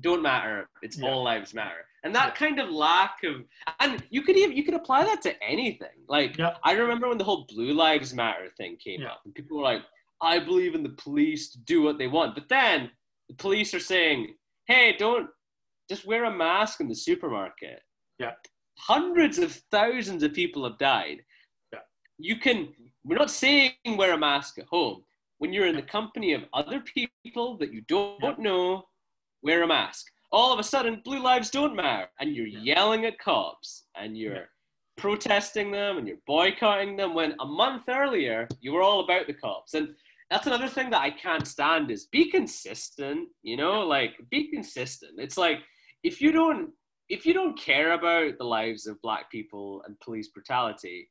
don't 0.00 0.22
matter. 0.22 0.70
It's 0.80 1.00
all 1.02 1.22
lives 1.22 1.52
matter. 1.52 1.86
And 2.04 2.14
that 2.14 2.34
kind 2.34 2.58
of 2.58 2.68
lack 2.70 3.18
of 3.24 3.42
and 3.80 4.02
you 4.10 4.22
could 4.22 4.36
even 4.36 4.56
you 4.56 4.64
could 4.64 4.74
apply 4.74 5.04
that 5.04 5.22
to 5.22 5.42
anything. 5.42 5.98
Like 6.08 6.36
Yeah. 6.36 6.56
I 6.64 6.72
remember 6.72 7.08
when 7.08 7.18
the 7.18 7.24
whole 7.24 7.46
Blue 7.48 7.72
Lives 7.72 8.12
Matter 8.12 8.48
thing 8.56 8.76
came 8.76 9.02
Yeah. 9.02 9.12
up 9.12 9.22
and 9.24 9.34
people 9.34 9.56
were 9.58 9.62
like, 9.62 9.82
I 10.20 10.38
believe 10.38 10.74
in 10.74 10.82
the 10.82 10.90
police 10.90 11.50
to 11.52 11.58
do 11.60 11.82
what 11.82 11.98
they 11.98 12.08
want. 12.08 12.34
But 12.34 12.48
then 12.48 12.90
the 13.28 13.34
police 13.34 13.72
are 13.74 13.80
saying, 13.80 14.34
Hey, 14.66 14.96
don't 14.98 15.28
just 15.88 16.04
wear 16.04 16.24
a 16.24 16.30
mask 16.36 16.80
in 16.80 16.88
the 16.88 16.94
supermarket. 16.94 17.80
Yeah. 18.18 18.32
Hundreds 18.78 19.38
of 19.38 19.52
thousands 19.70 20.22
of 20.22 20.32
people 20.32 20.64
have 20.64 20.78
died. 20.78 21.18
Yeah. 21.72 21.80
You 22.18 22.36
can 22.36 22.74
we're 23.04 23.18
not 23.18 23.30
saying 23.30 23.72
wear 23.96 24.12
a 24.12 24.18
mask 24.18 24.58
at 24.58 24.66
home. 24.66 25.04
When 25.38 25.52
you're 25.52 25.66
in 25.66 25.74
the 25.76 25.82
company 25.82 26.34
of 26.34 26.42
other 26.52 26.80
people 26.80 27.56
that 27.58 27.72
you 27.72 27.82
don't 27.82 28.20
Yeah. 28.22 28.34
know, 28.38 28.88
wear 29.42 29.62
a 29.62 29.66
mask. 29.68 30.06
All 30.32 30.52
of 30.52 30.58
a 30.58 30.62
sudden, 30.64 31.02
blue 31.04 31.22
lives 31.22 31.50
don't 31.50 31.76
matter, 31.76 32.08
and 32.20 32.34
you're 32.34 32.46
yelling 32.46 33.04
at 33.04 33.18
cops, 33.18 33.86
and 33.94 34.16
you're 34.16 34.34
Yeah. 34.34 34.46
protesting 34.96 35.70
them, 35.70 35.98
and 35.98 36.08
you're 36.08 36.22
boycotting 36.26 36.96
them. 36.96 37.14
When 37.14 37.34
a 37.40 37.46
month 37.46 37.84
earlier, 37.88 38.48
you 38.60 38.72
were 38.72 38.82
all 38.82 39.00
about 39.00 39.26
the 39.26 39.34
cops, 39.34 39.74
and 39.74 39.94
that's 40.30 40.46
another 40.46 40.68
thing 40.68 40.88
that 40.90 41.02
I 41.02 41.10
can't 41.10 41.46
stand 41.46 41.90
is 41.90 42.06
be 42.06 42.30
consistent. 42.30 43.28
You 43.42 43.56
know, 43.58 43.86
like 43.86 44.16
be 44.30 44.48
consistent. 44.50 45.20
It's 45.20 45.36
like 45.36 45.58
if 46.02 46.20
you 46.20 46.32
don't 46.32 46.72
if 47.08 47.26
you 47.26 47.34
don't 47.34 47.58
care 47.58 47.92
about 47.92 48.38
the 48.38 48.44
lives 48.44 48.86
of 48.86 49.00
black 49.02 49.30
people 49.30 49.82
and 49.84 50.00
police 50.00 50.28
brutality, 50.28 51.10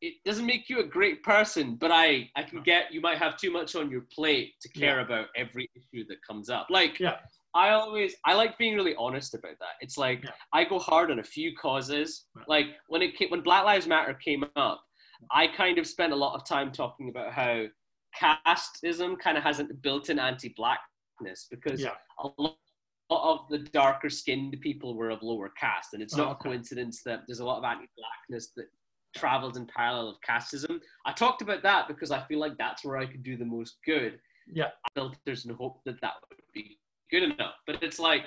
it 0.00 0.14
doesn't 0.24 0.46
make 0.46 0.68
you 0.68 0.80
a 0.80 0.84
great 0.84 1.22
person. 1.22 1.76
But 1.76 1.92
I 1.92 2.28
I 2.34 2.42
can 2.42 2.62
get 2.64 2.92
you 2.92 3.00
might 3.00 3.18
have 3.18 3.36
too 3.36 3.52
much 3.52 3.76
on 3.76 3.90
your 3.90 4.02
plate 4.12 4.54
to 4.62 4.68
care 4.70 4.96
Yeah. 4.98 5.04
about 5.06 5.28
every 5.36 5.70
issue 5.76 6.04
that 6.08 6.26
comes 6.26 6.50
up. 6.50 6.66
Like 6.70 6.98
Yeah. 6.98 7.20
I 7.54 7.70
always 7.70 8.14
I 8.24 8.34
like 8.34 8.58
being 8.58 8.74
really 8.74 8.94
honest 8.96 9.34
about 9.34 9.58
that. 9.60 9.76
It's 9.80 9.96
like 9.98 10.22
Yeah. 10.24 10.30
I 10.52 10.64
go 10.64 10.78
hard 10.78 11.10
on 11.10 11.18
a 11.18 11.24
few 11.24 11.56
causes. 11.56 12.26
Yeah. 12.36 12.42
Like 12.46 12.66
when 12.88 13.02
it 13.02 13.16
came, 13.16 13.30
when 13.30 13.40
Black 13.42 13.64
Lives 13.64 13.86
Matter 13.86 14.14
came 14.14 14.44
up, 14.56 14.84
I 15.30 15.48
kind 15.48 15.78
of 15.78 15.86
spent 15.86 16.12
a 16.12 16.16
lot 16.16 16.34
of 16.36 16.46
time 16.46 16.70
talking 16.72 17.08
about 17.08 17.32
how 17.32 17.64
casteism 18.18 19.18
kind 19.18 19.36
of 19.36 19.42
has 19.44 19.60
a 19.60 19.64
built-in 19.64 20.18
anti-blackness 20.18 21.46
because 21.50 21.80
Yeah. 21.82 21.94
a 22.18 22.28
lot 22.38 22.56
of 23.10 23.48
the 23.48 23.58
darker 23.58 24.10
skinned 24.10 24.56
people 24.60 24.94
were 24.94 25.10
of 25.10 25.22
lower 25.22 25.48
caste, 25.50 25.94
and 25.94 26.02
it's 26.02 26.14
Oh, 26.14 26.18
not 26.18 26.30
okay. 26.32 26.40
a 26.40 26.52
coincidence 26.52 27.02
that 27.04 27.22
there's 27.26 27.40
a 27.40 27.44
lot 27.44 27.58
of 27.58 27.64
anti-blackness 27.64 28.52
that 28.56 28.66
travels 29.16 29.56
in 29.56 29.66
parallel 29.66 30.08
of 30.10 30.20
casteism. 30.20 30.80
I 31.06 31.12
talked 31.12 31.40
about 31.42 31.62
that 31.62 31.88
because 31.88 32.10
I 32.10 32.20
feel 32.26 32.38
like 32.38 32.56
that's 32.58 32.84
where 32.84 32.98
I 32.98 33.06
could 33.06 33.22
do 33.22 33.36
the 33.36 33.44
most 33.44 33.78
good 33.84 34.20
Yeah. 34.46 34.70
filters 34.94 35.46
and 35.46 35.56
hope 35.56 35.82
that 35.84 36.00
that 36.02 36.14
would 36.28 36.40
be 36.52 36.78
good 37.10 37.22
enough. 37.24 37.54
But 37.66 37.82
it's 37.82 37.98
like 37.98 38.26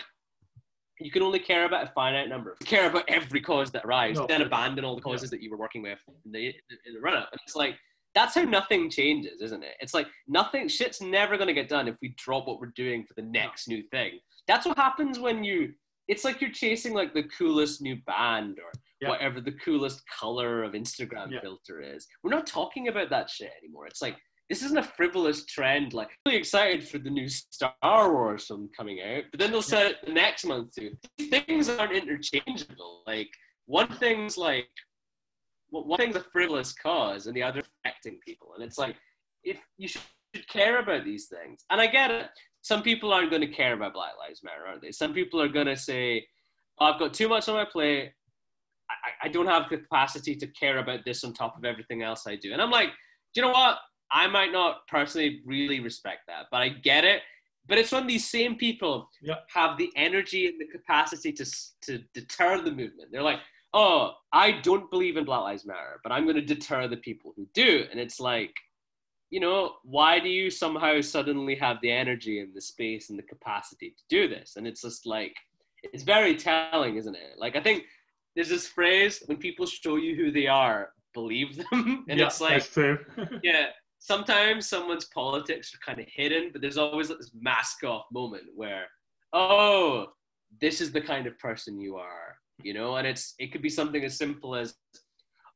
you 0.99 1.11
can 1.11 1.23
only 1.23 1.39
care 1.39 1.65
about 1.65 1.87
a 1.87 1.91
finite 1.93 2.29
number. 2.29 2.55
You 2.61 2.65
care 2.67 2.87
about 2.89 3.05
every 3.07 3.41
cause 3.41 3.71
that 3.71 3.85
arrives, 3.85 4.19
No, 4.19 4.27
then 4.27 4.41
abandon 4.41 4.85
all 4.85 4.95
the 4.95 5.01
causes 5.01 5.29
that 5.31 5.41
you 5.41 5.49
were 5.49 5.57
working 5.57 5.81
with 5.81 5.97
in 6.25 6.31
the, 6.31 6.47
in 6.85 6.93
the 6.93 6.99
run 6.99 7.15
up. 7.15 7.29
And 7.31 7.41
it's 7.45 7.55
like 7.55 7.75
that's 8.13 8.35
how 8.35 8.43
nothing 8.43 8.89
changes, 8.89 9.41
isn't 9.41 9.63
it? 9.63 9.75
It's 9.79 9.93
like 9.93 10.07
nothing. 10.27 10.67
Shit's 10.67 11.01
never 11.01 11.37
gonna 11.37 11.53
get 11.53 11.69
done 11.69 11.87
if 11.87 11.95
we 12.01 12.13
drop 12.17 12.45
what 12.47 12.59
we're 12.59 12.73
doing 12.75 13.05
for 13.05 13.13
the 13.15 13.21
next 13.27 13.67
new 13.67 13.83
thing. 13.89 14.19
That's 14.47 14.65
what 14.65 14.77
happens 14.77 15.17
when 15.19 15.43
you. 15.43 15.73
It's 16.07 16.25
like 16.25 16.41
you're 16.41 16.51
chasing 16.51 16.93
like 16.93 17.13
the 17.13 17.23
coolest 17.23 17.81
new 17.81 17.95
band 18.05 18.59
or 18.59 18.71
Yeah. 18.99 19.09
whatever 19.09 19.39
the 19.39 19.53
coolest 19.53 20.01
color 20.07 20.63
of 20.63 20.73
Instagram 20.73 21.31
Yeah. 21.31 21.39
filter 21.41 21.79
is. 21.81 22.05
We're 22.21 22.31
not 22.31 22.45
talking 22.45 22.89
about 22.89 23.09
that 23.11 23.29
shit 23.29 23.51
anymore. 23.63 23.87
It's 23.87 24.01
like 24.01 24.17
this 24.51 24.63
isn't 24.63 24.77
a 24.77 24.83
frivolous 24.83 25.45
trend. 25.45 25.93
Like, 25.93 26.09
really 26.25 26.37
excited 26.37 26.85
for 26.85 26.97
the 26.97 27.09
new 27.09 27.29
Star 27.29 27.73
Wars 27.81 28.47
film 28.47 28.69
coming 28.75 28.99
out, 28.99 29.23
but 29.31 29.39
then 29.39 29.49
they'll 29.49 29.61
set 29.61 29.91
it 29.91 30.05
the 30.05 30.11
next 30.11 30.43
month 30.43 30.75
too. 30.75 30.91
These 31.17 31.29
things 31.29 31.69
aren't 31.69 31.93
interchangeable. 31.93 33.03
Like, 33.07 33.29
one 33.67 33.87
thing's 33.87 34.37
like, 34.37 34.67
well, 35.71 35.85
one 35.85 35.99
thing's 35.99 36.17
a 36.17 36.25
frivolous 36.33 36.73
cause, 36.73 37.27
and 37.27 37.35
the 37.35 37.41
other 37.41 37.61
affecting 37.85 38.19
people. 38.27 38.49
And 38.53 38.61
it's 38.61 38.77
like, 38.77 38.97
if 39.45 39.57
you 39.77 39.87
should 39.87 40.01
care 40.49 40.79
about 40.79 41.05
these 41.05 41.27
things, 41.27 41.63
and 41.69 41.79
I 41.79 41.87
get 41.87 42.11
it. 42.11 42.27
Some 42.61 42.83
people 42.83 43.13
aren't 43.13 43.29
going 43.29 43.41
to 43.41 43.47
care 43.47 43.73
about 43.73 43.93
Black 43.93 44.11
Lives 44.19 44.43
Matter, 44.43 44.67
are 44.67 44.79
they? 44.81 44.91
Some 44.91 45.13
people 45.13 45.41
are 45.41 45.47
going 45.47 45.67
to 45.67 45.77
say, 45.77 46.27
oh, 46.81 46.87
"I've 46.87 46.99
got 46.99 47.13
too 47.13 47.29
much 47.29 47.47
on 47.47 47.55
my 47.55 47.65
plate. 47.65 48.11
I, 48.89 49.27
I 49.27 49.29
don't 49.29 49.47
have 49.47 49.69
the 49.69 49.77
capacity 49.77 50.35
to 50.35 50.47
care 50.47 50.79
about 50.79 51.05
this 51.05 51.23
on 51.23 51.33
top 51.33 51.57
of 51.57 51.63
everything 51.63 52.03
else 52.03 52.27
I 52.27 52.35
do." 52.35 52.51
And 52.51 52.61
I'm 52.61 52.69
like, 52.69 52.89
do 53.33 53.39
you 53.39 53.47
know 53.47 53.53
what? 53.53 53.77
I 54.11 54.27
might 54.27 54.51
not 54.51 54.87
personally 54.87 55.41
really 55.45 55.79
respect 55.79 56.21
that, 56.27 56.47
but 56.51 56.61
I 56.61 56.69
get 56.69 57.03
it. 57.03 57.21
But 57.67 57.77
it's 57.77 57.91
when 57.91 58.07
these 58.07 58.29
same 58.29 58.55
people 58.55 59.09
Yeah. 59.21 59.35
have 59.49 59.77
the 59.77 59.91
energy 59.95 60.47
and 60.47 60.59
the 60.59 60.65
capacity 60.67 61.31
to 61.33 61.45
to 61.81 61.99
deter 62.13 62.61
the 62.61 62.71
movement. 62.71 63.11
They're 63.11 63.21
like, 63.21 63.39
"Oh, 63.73 64.15
I 64.33 64.51
don't 64.51 64.89
believe 64.91 65.15
in 65.17 65.25
Black 65.25 65.41
Lives 65.41 65.65
Matter, 65.65 65.99
but 66.03 66.11
I'm 66.11 66.23
going 66.23 66.35
to 66.35 66.41
deter 66.55 66.87
the 66.87 66.97
people 66.97 67.33
who 67.35 67.47
do." 67.53 67.87
And 67.91 67.99
it's 67.99 68.19
like, 68.19 68.53
you 69.29 69.39
know, 69.39 69.75
why 69.83 70.19
do 70.19 70.27
you 70.29 70.49
somehow 70.49 70.99
suddenly 71.01 71.55
have 71.55 71.79
the 71.81 71.91
energy 71.91 72.39
and 72.41 72.53
the 72.53 72.61
space 72.61 73.09
and 73.09 73.17
the 73.17 73.23
capacity 73.23 73.91
to 73.91 74.03
do 74.09 74.27
this? 74.27 74.57
And 74.57 74.67
it's 74.67 74.81
just 74.81 75.05
like, 75.05 75.35
it's 75.83 76.03
very 76.03 76.35
telling, 76.35 76.97
isn't 76.97 77.15
it? 77.15 77.37
Like, 77.37 77.55
I 77.55 77.61
think 77.61 77.85
there's 78.35 78.49
this 78.49 78.67
phrase 78.67 79.23
when 79.27 79.37
people 79.37 79.65
show 79.65 79.95
you 79.95 80.15
who 80.15 80.31
they 80.31 80.47
are, 80.47 80.89
believe 81.13 81.55
them. 81.57 82.05
And 82.09 82.19
yeah, 82.19 82.25
it's 82.25 82.41
like, 82.41 82.55
that's 82.63 82.73
true. 82.73 82.99
yeah, 83.43 83.67
sometimes 84.01 84.67
someone's 84.67 85.05
politics 85.05 85.73
are 85.73 85.85
kind 85.85 86.01
of 86.01 86.11
hidden, 86.11 86.49
but 86.51 86.61
there's 86.61 86.77
always 86.77 87.09
like 87.09 87.19
this 87.19 87.31
mask 87.39 87.83
off 87.83 88.05
moment 88.11 88.43
where, 88.55 88.87
oh, 89.31 90.07
this 90.59 90.81
is 90.81 90.91
the 90.91 90.99
kind 90.99 91.27
of 91.27 91.37
person 91.37 91.79
you 91.79 91.95
are, 91.95 92.35
you 92.63 92.73
know? 92.73 92.95
And 92.95 93.07
it's 93.07 93.35
it 93.37 93.51
could 93.51 93.61
be 93.61 93.69
something 93.69 94.03
as 94.03 94.17
simple 94.17 94.55
as, 94.55 94.73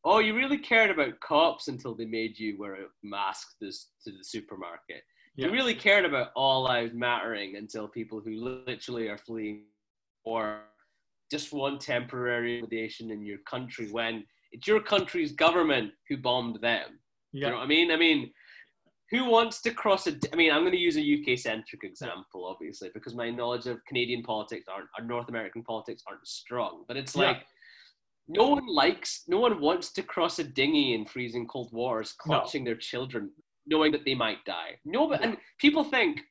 oh, 0.04 0.20
you 0.20 0.36
really 0.36 0.60
cared 0.60 0.92
about 0.92 1.20
cops 1.22 1.68
until 1.68 1.96
they 1.96 2.06
made 2.06 2.38
you 2.38 2.56
wear 2.60 2.76
a 2.76 2.86
mask 3.04 3.48
this 3.60 3.90
to 4.04 4.12
the 4.12 4.24
supermarket. 4.24 5.02
Yeah. 5.36 5.48
You 5.48 5.52
really 5.52 5.76
cared 5.76 6.06
about 6.06 6.30
all 6.36 6.64
lives 6.64 6.94
mattering 6.94 7.56
until 7.56 7.88
people 7.88 8.22
who 8.22 8.36
literally 8.68 9.10
are 9.10 9.18
fleeing 9.18 9.64
or 10.24 10.60
just 11.32 11.52
want 11.52 11.82
temporary 11.82 12.60
accommodation 12.60 13.10
in 13.10 13.26
your 13.26 13.40
country 13.40 13.90
when 13.90 14.24
it's 14.52 14.68
your 14.68 14.82
country's 14.82 15.32
government 15.32 15.92
who 16.08 16.18
bombed 16.18 16.62
them. 16.62 17.00
You 17.44 17.50
know 17.50 17.58
what 17.58 17.64
I 17.64 17.68
mean? 17.68 17.92
I 17.92 17.98
mean, 17.98 18.32
who 19.12 19.30
wants 19.30 19.62
to 19.62 19.72
cross 19.72 20.08
a? 20.08 20.18
I 20.34 20.36
mean, 20.36 20.52
I'm 20.52 20.62
going 20.62 20.72
to 20.72 20.78
use 20.78 20.98
a 20.98 21.02
UK 21.34 21.38
centric 21.38 21.84
example, 21.84 22.46
obviously, 22.46 22.90
because 22.94 23.14
my 23.14 23.30
knowledge 23.30 23.68
of 23.68 23.84
Canadian 23.86 24.24
politics 24.24 24.66
aren't, 24.68 24.90
or 24.98 25.06
North 25.06 25.30
American 25.30 25.64
politics 25.64 26.04
aren't 26.08 26.26
strong. 26.28 26.86
But 26.88 26.98
it's 26.98 27.16
Yeah. 27.16 27.28
like 27.28 27.46
no 28.28 28.48
one 28.50 28.66
likes, 28.68 29.24
no 29.28 29.40
one 29.40 29.62
wants 29.62 29.92
to 29.94 30.02
cross 30.04 30.40
a 30.40 30.44
dinghy 30.44 30.94
in 30.96 31.06
freezing 31.06 31.48
cold 31.48 31.72
waters, 31.72 32.14
clutching 32.14 32.64
their 32.64 32.76
children, 32.76 33.32
knowing 33.68 33.92
that 33.92 34.06
they 34.06 34.16
might 34.16 34.44
die. 34.46 34.80
No, 34.84 35.08
but 35.08 35.22
and 35.24 35.38
people 35.60 35.84
think 35.84 36.22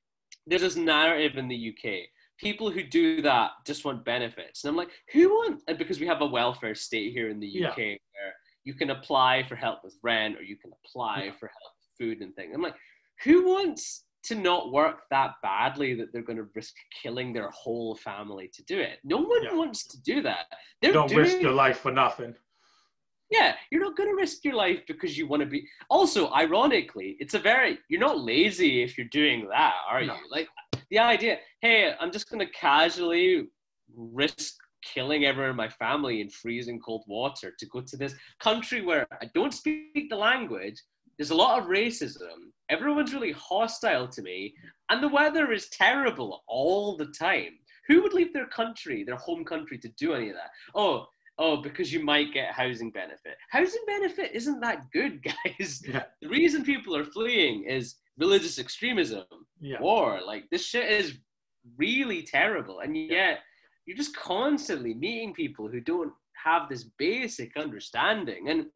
there's 0.46 0.62
this 0.62 0.76
narrative 0.76 1.38
in 1.38 1.48
the 1.48 1.68
UK 1.70 2.08
people 2.36 2.68
who 2.68 2.82
do 2.82 3.22
that 3.22 3.52
just 3.64 3.84
want 3.84 4.04
benefits. 4.04 4.64
And 4.64 4.70
I'm 4.70 4.76
like, 4.76 4.90
who 5.12 5.28
want? 5.28 5.62
And 5.68 5.78
because 5.78 6.00
we 6.00 6.06
have 6.08 6.20
a 6.20 6.26
welfare 6.26 6.74
state 6.74 7.12
here 7.12 7.28
in 7.28 7.38
the 7.38 7.46
UK 7.46 7.78
Yeah. 7.78 7.84
where 7.84 8.34
you 8.64 8.74
can 8.74 8.90
apply 8.90 9.44
for 9.48 9.56
help 9.56 9.84
with 9.84 9.96
rent 10.02 10.36
or 10.38 10.42
you 10.42 10.56
can 10.56 10.72
apply 10.84 11.24
Yeah. 11.24 11.32
for 11.32 11.48
help 11.48 11.72
with 11.78 11.88
food 11.98 12.22
and 12.22 12.34
things. 12.34 12.52
I'm 12.54 12.62
like, 12.62 12.76
who 13.22 13.46
wants 13.46 14.06
to 14.24 14.34
not 14.34 14.72
work 14.72 15.02
that 15.10 15.34
badly 15.42 15.94
that 15.94 16.12
they're 16.12 16.22
going 16.22 16.38
to 16.38 16.48
risk 16.54 16.74
killing 17.02 17.32
their 17.32 17.50
whole 17.50 17.94
family 17.94 18.48
to 18.54 18.64
do 18.64 18.78
it? 18.80 18.98
No 19.04 19.18
one 19.18 19.44
Yeah. 19.44 19.52
wants 19.54 19.86
to 19.88 20.02
do 20.02 20.22
that. 20.22 20.46
They're 20.80 20.92
Don't 20.92 21.08
doing 21.08 21.20
risk 21.20 21.40
your 21.40 21.52
life 21.52 21.78
for 21.80 21.92
nothing. 21.92 22.34
yeah, 23.30 23.56
you're 23.70 23.82
not 23.82 23.96
going 23.96 24.08
to 24.08 24.14
risk 24.14 24.44
your 24.44 24.54
life 24.54 24.80
because 24.86 25.16
you 25.18 25.26
want 25.26 25.40
to 25.40 25.46
be. 25.46 25.68
Also, 25.90 26.30
ironically, 26.32 27.16
it's 27.20 27.34
a 27.34 27.38
very 27.38 27.78
you're 27.88 28.00
not 28.00 28.18
lazy 28.20 28.82
if 28.82 28.96
you're 28.96 29.08
doing 29.08 29.48
that, 29.48 29.74
are 29.88 30.02
No. 30.02 30.14
you? 30.16 30.20
Like 30.30 30.48
the 30.90 30.98
idea, 30.98 31.40
hey, 31.60 31.94
I'm 32.00 32.12
just 32.12 32.30
going 32.30 32.44
to 32.46 32.52
casually 32.52 33.48
risk 33.94 34.56
killing 34.92 35.24
everyone 35.24 35.50
in 35.50 35.56
my 35.56 35.68
family 35.68 36.20
in 36.20 36.28
freezing 36.28 36.78
cold 36.80 37.04
water 37.06 37.52
to 37.58 37.66
go 37.66 37.80
to 37.80 37.96
this 37.96 38.14
country 38.40 38.80
where 38.82 39.06
I 39.20 39.26
don't 39.34 39.54
speak 39.54 40.08
the 40.10 40.16
language. 40.16 40.80
There's 41.18 41.30
a 41.30 41.34
lot 41.36 41.60
of 41.60 41.68
racism. 41.68 42.50
Everyone's 42.70 43.14
really 43.14 43.32
hostile 43.32 44.08
to 44.08 44.22
me, 44.22 44.54
and 44.90 45.02
the 45.02 45.08
weather 45.08 45.52
is 45.52 45.68
terrible 45.70 46.42
all 46.48 46.96
the 46.96 47.06
time. 47.18 47.50
Who 47.88 48.02
would 48.02 48.14
leave 48.14 48.32
their 48.32 48.46
country, 48.48 49.04
their 49.04 49.16
home 49.16 49.44
country, 49.44 49.78
to 49.78 49.88
do 49.98 50.14
any 50.14 50.30
of 50.30 50.34
that? 50.36 50.50
Oh, 50.74 51.06
oh, 51.38 51.58
because 51.58 51.92
you 51.92 52.02
might 52.02 52.32
get 52.32 52.52
housing 52.52 52.90
benefit. 52.90 53.36
Housing 53.50 53.82
benefit 53.86 54.32
isn't 54.34 54.60
that 54.60 54.90
good, 54.92 55.22
guys. 55.58 55.82
Yeah. 55.86 56.04
The 56.22 56.28
reason 56.28 56.64
people 56.64 56.96
are 56.96 57.04
fleeing 57.04 57.64
is 57.64 57.96
religious 58.18 58.58
extremism, 58.58 59.24
Yeah. 59.60 59.80
war. 59.80 60.20
Like 60.26 60.48
this 60.50 60.64
shit 60.64 60.90
is 60.90 61.18
really 61.76 62.22
terrible, 62.22 62.80
and 62.80 62.96
yet 62.96 63.40
you're 63.86 63.96
just 63.96 64.16
constantly 64.16 64.94
meeting 64.94 65.32
people 65.34 65.68
who 65.68 65.80
don't 65.80 66.12
have 66.42 66.68
this 66.68 66.84
basic 66.98 67.56
understanding. 67.56 68.48
And 68.48 68.66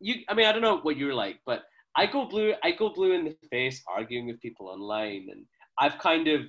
you, 0.00 0.16
I 0.28 0.34
mean, 0.34 0.46
I 0.46 0.52
don't 0.52 0.62
know 0.62 0.78
what 0.78 0.96
you're 0.96 1.14
like, 1.14 1.40
but 1.46 1.62
I 1.96 2.06
go 2.06 2.26
blue. 2.26 2.54
I 2.62 2.72
go 2.72 2.90
blue 2.90 3.12
in 3.12 3.24
the 3.24 3.36
face 3.50 3.82
arguing 3.88 4.26
with 4.26 4.40
people 4.40 4.68
online, 4.68 5.28
and 5.30 5.44
I've 5.78 5.98
kind 5.98 6.28
of 6.28 6.42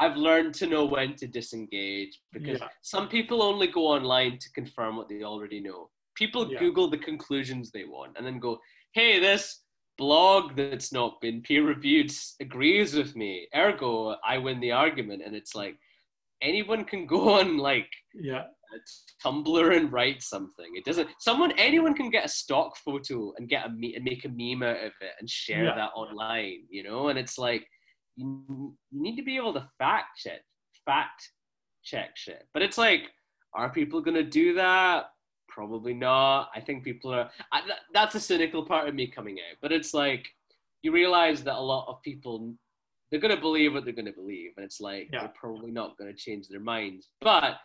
I've 0.00 0.16
learned 0.16 0.54
to 0.54 0.66
know 0.66 0.84
when 0.84 1.16
to 1.16 1.26
disengage 1.26 2.20
because 2.32 2.60
Yeah. 2.60 2.68
some 2.82 3.08
people 3.08 3.42
only 3.42 3.66
go 3.66 3.86
online 3.86 4.38
to 4.38 4.52
confirm 4.52 4.96
what 4.96 5.08
they 5.08 5.24
already 5.24 5.60
know. 5.60 5.90
People 6.14 6.50
Yeah. 6.50 6.60
Google 6.60 6.88
the 6.88 6.98
conclusions 6.98 7.70
they 7.70 7.84
want 7.84 8.16
and 8.16 8.24
then 8.24 8.38
go, 8.38 8.60
hey, 8.92 9.18
this 9.18 9.64
blog 9.96 10.54
that's 10.54 10.92
not 10.92 11.20
been 11.20 11.42
peer 11.42 11.64
reviewed 11.66 12.12
agrees 12.40 12.94
with 12.94 13.16
me. 13.16 13.48
Ergo, 13.54 14.14
I 14.24 14.38
win 14.38 14.60
the 14.60 14.70
argument. 14.70 15.22
And 15.24 15.34
it's 15.34 15.56
like, 15.56 15.76
anyone 16.42 16.84
can 16.84 17.06
go 17.06 17.34
on 17.40 17.58
like 17.58 17.88
Yeah. 18.14 18.44
Tumblr 19.24 19.76
and 19.76 19.90
write 19.90 20.22
something. 20.22 20.66
It 20.76 20.84
doesn't. 20.84 21.08
Someone, 21.20 21.52
anyone 21.58 21.94
can 21.94 22.10
get 22.10 22.26
a 22.26 22.28
stock 22.28 22.76
photo 22.76 23.32
and 23.38 23.48
get 23.48 23.66
a 23.66 23.70
me- 23.70 23.94
and 23.94 24.04
make 24.04 24.24
a 24.24 24.28
meme 24.28 24.62
out 24.62 24.76
of 24.84 24.92
it 25.00 25.12
and 25.18 25.28
share 25.28 25.64
Yeah. 25.64 25.74
that 25.74 25.90
online. 25.96 26.64
You 26.68 26.82
know, 26.82 27.08
and 27.08 27.18
it's 27.18 27.38
like 27.38 27.66
you, 28.16 28.76
you 28.90 29.02
need 29.02 29.16
to 29.16 29.22
be 29.22 29.36
able 29.36 29.54
to 29.54 29.66
fact 29.78 30.18
check, 30.18 30.40
fact 30.84 31.30
check 31.82 32.10
shit. 32.16 32.46
But 32.52 32.62
it's 32.62 32.76
like, 32.78 33.04
are 33.54 33.70
people 33.70 34.00
gonna 34.02 34.22
do 34.22 34.54
that? 34.54 35.06
Probably 35.48 35.94
not. 35.94 36.50
I 36.54 36.60
think 36.60 36.84
people 36.84 37.12
are. 37.12 37.30
I, 37.52 37.62
that, 37.66 37.78
that's 37.94 38.14
a 38.16 38.20
cynical 38.20 38.64
part 38.66 38.86
of 38.86 38.94
me 38.94 39.06
coming 39.06 39.38
out. 39.38 39.56
But 39.62 39.72
it's 39.72 39.94
like 39.94 40.26
you 40.82 40.92
realize 40.92 41.42
that 41.44 41.56
a 41.56 41.60
lot 41.60 41.88
of 41.88 42.02
people 42.02 42.54
they're 43.10 43.20
gonna 43.20 43.40
believe 43.40 43.74
what 43.74 43.84
they're 43.84 43.92
gonna 43.94 44.12
believe, 44.12 44.52
and 44.56 44.64
it's 44.64 44.80
like 44.80 45.08
Yeah. 45.12 45.20
they're 45.20 45.28
probably 45.34 45.70
not 45.70 45.96
gonna 45.96 46.12
change 46.14 46.48
their 46.48 46.60
minds. 46.60 47.08
But 47.20 47.60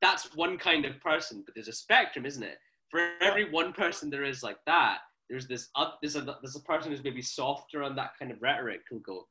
that's 0.00 0.34
one 0.34 0.56
kind 0.58 0.84
of 0.84 0.98
person, 1.00 1.42
but 1.44 1.54
there's 1.54 1.68
a 1.68 1.72
spectrum, 1.72 2.24
isn't 2.26 2.42
it? 2.42 2.58
For 2.90 3.12
every 3.20 3.50
one 3.50 3.72
person 3.72 4.10
there 4.10 4.24
is 4.24 4.42
like 4.42 4.58
that, 4.66 4.98
there's 5.28 5.46
this 5.46 5.68
uh, 5.76 5.92
there's 6.00 6.16
a 6.16 6.22
there's 6.22 6.56
a 6.56 6.62
person 6.62 6.90
who's 6.90 7.04
maybe 7.04 7.22
softer 7.22 7.82
on 7.82 7.94
that 7.96 8.12
kind 8.18 8.30
of 8.32 8.40
rhetoric 8.42 8.80
who'll 8.88 9.00
go, 9.00 9.28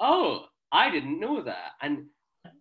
oh, 0.00 0.46
I 0.72 0.90
didn't 0.90 1.20
know 1.20 1.40
that, 1.42 1.72
and 1.82 2.06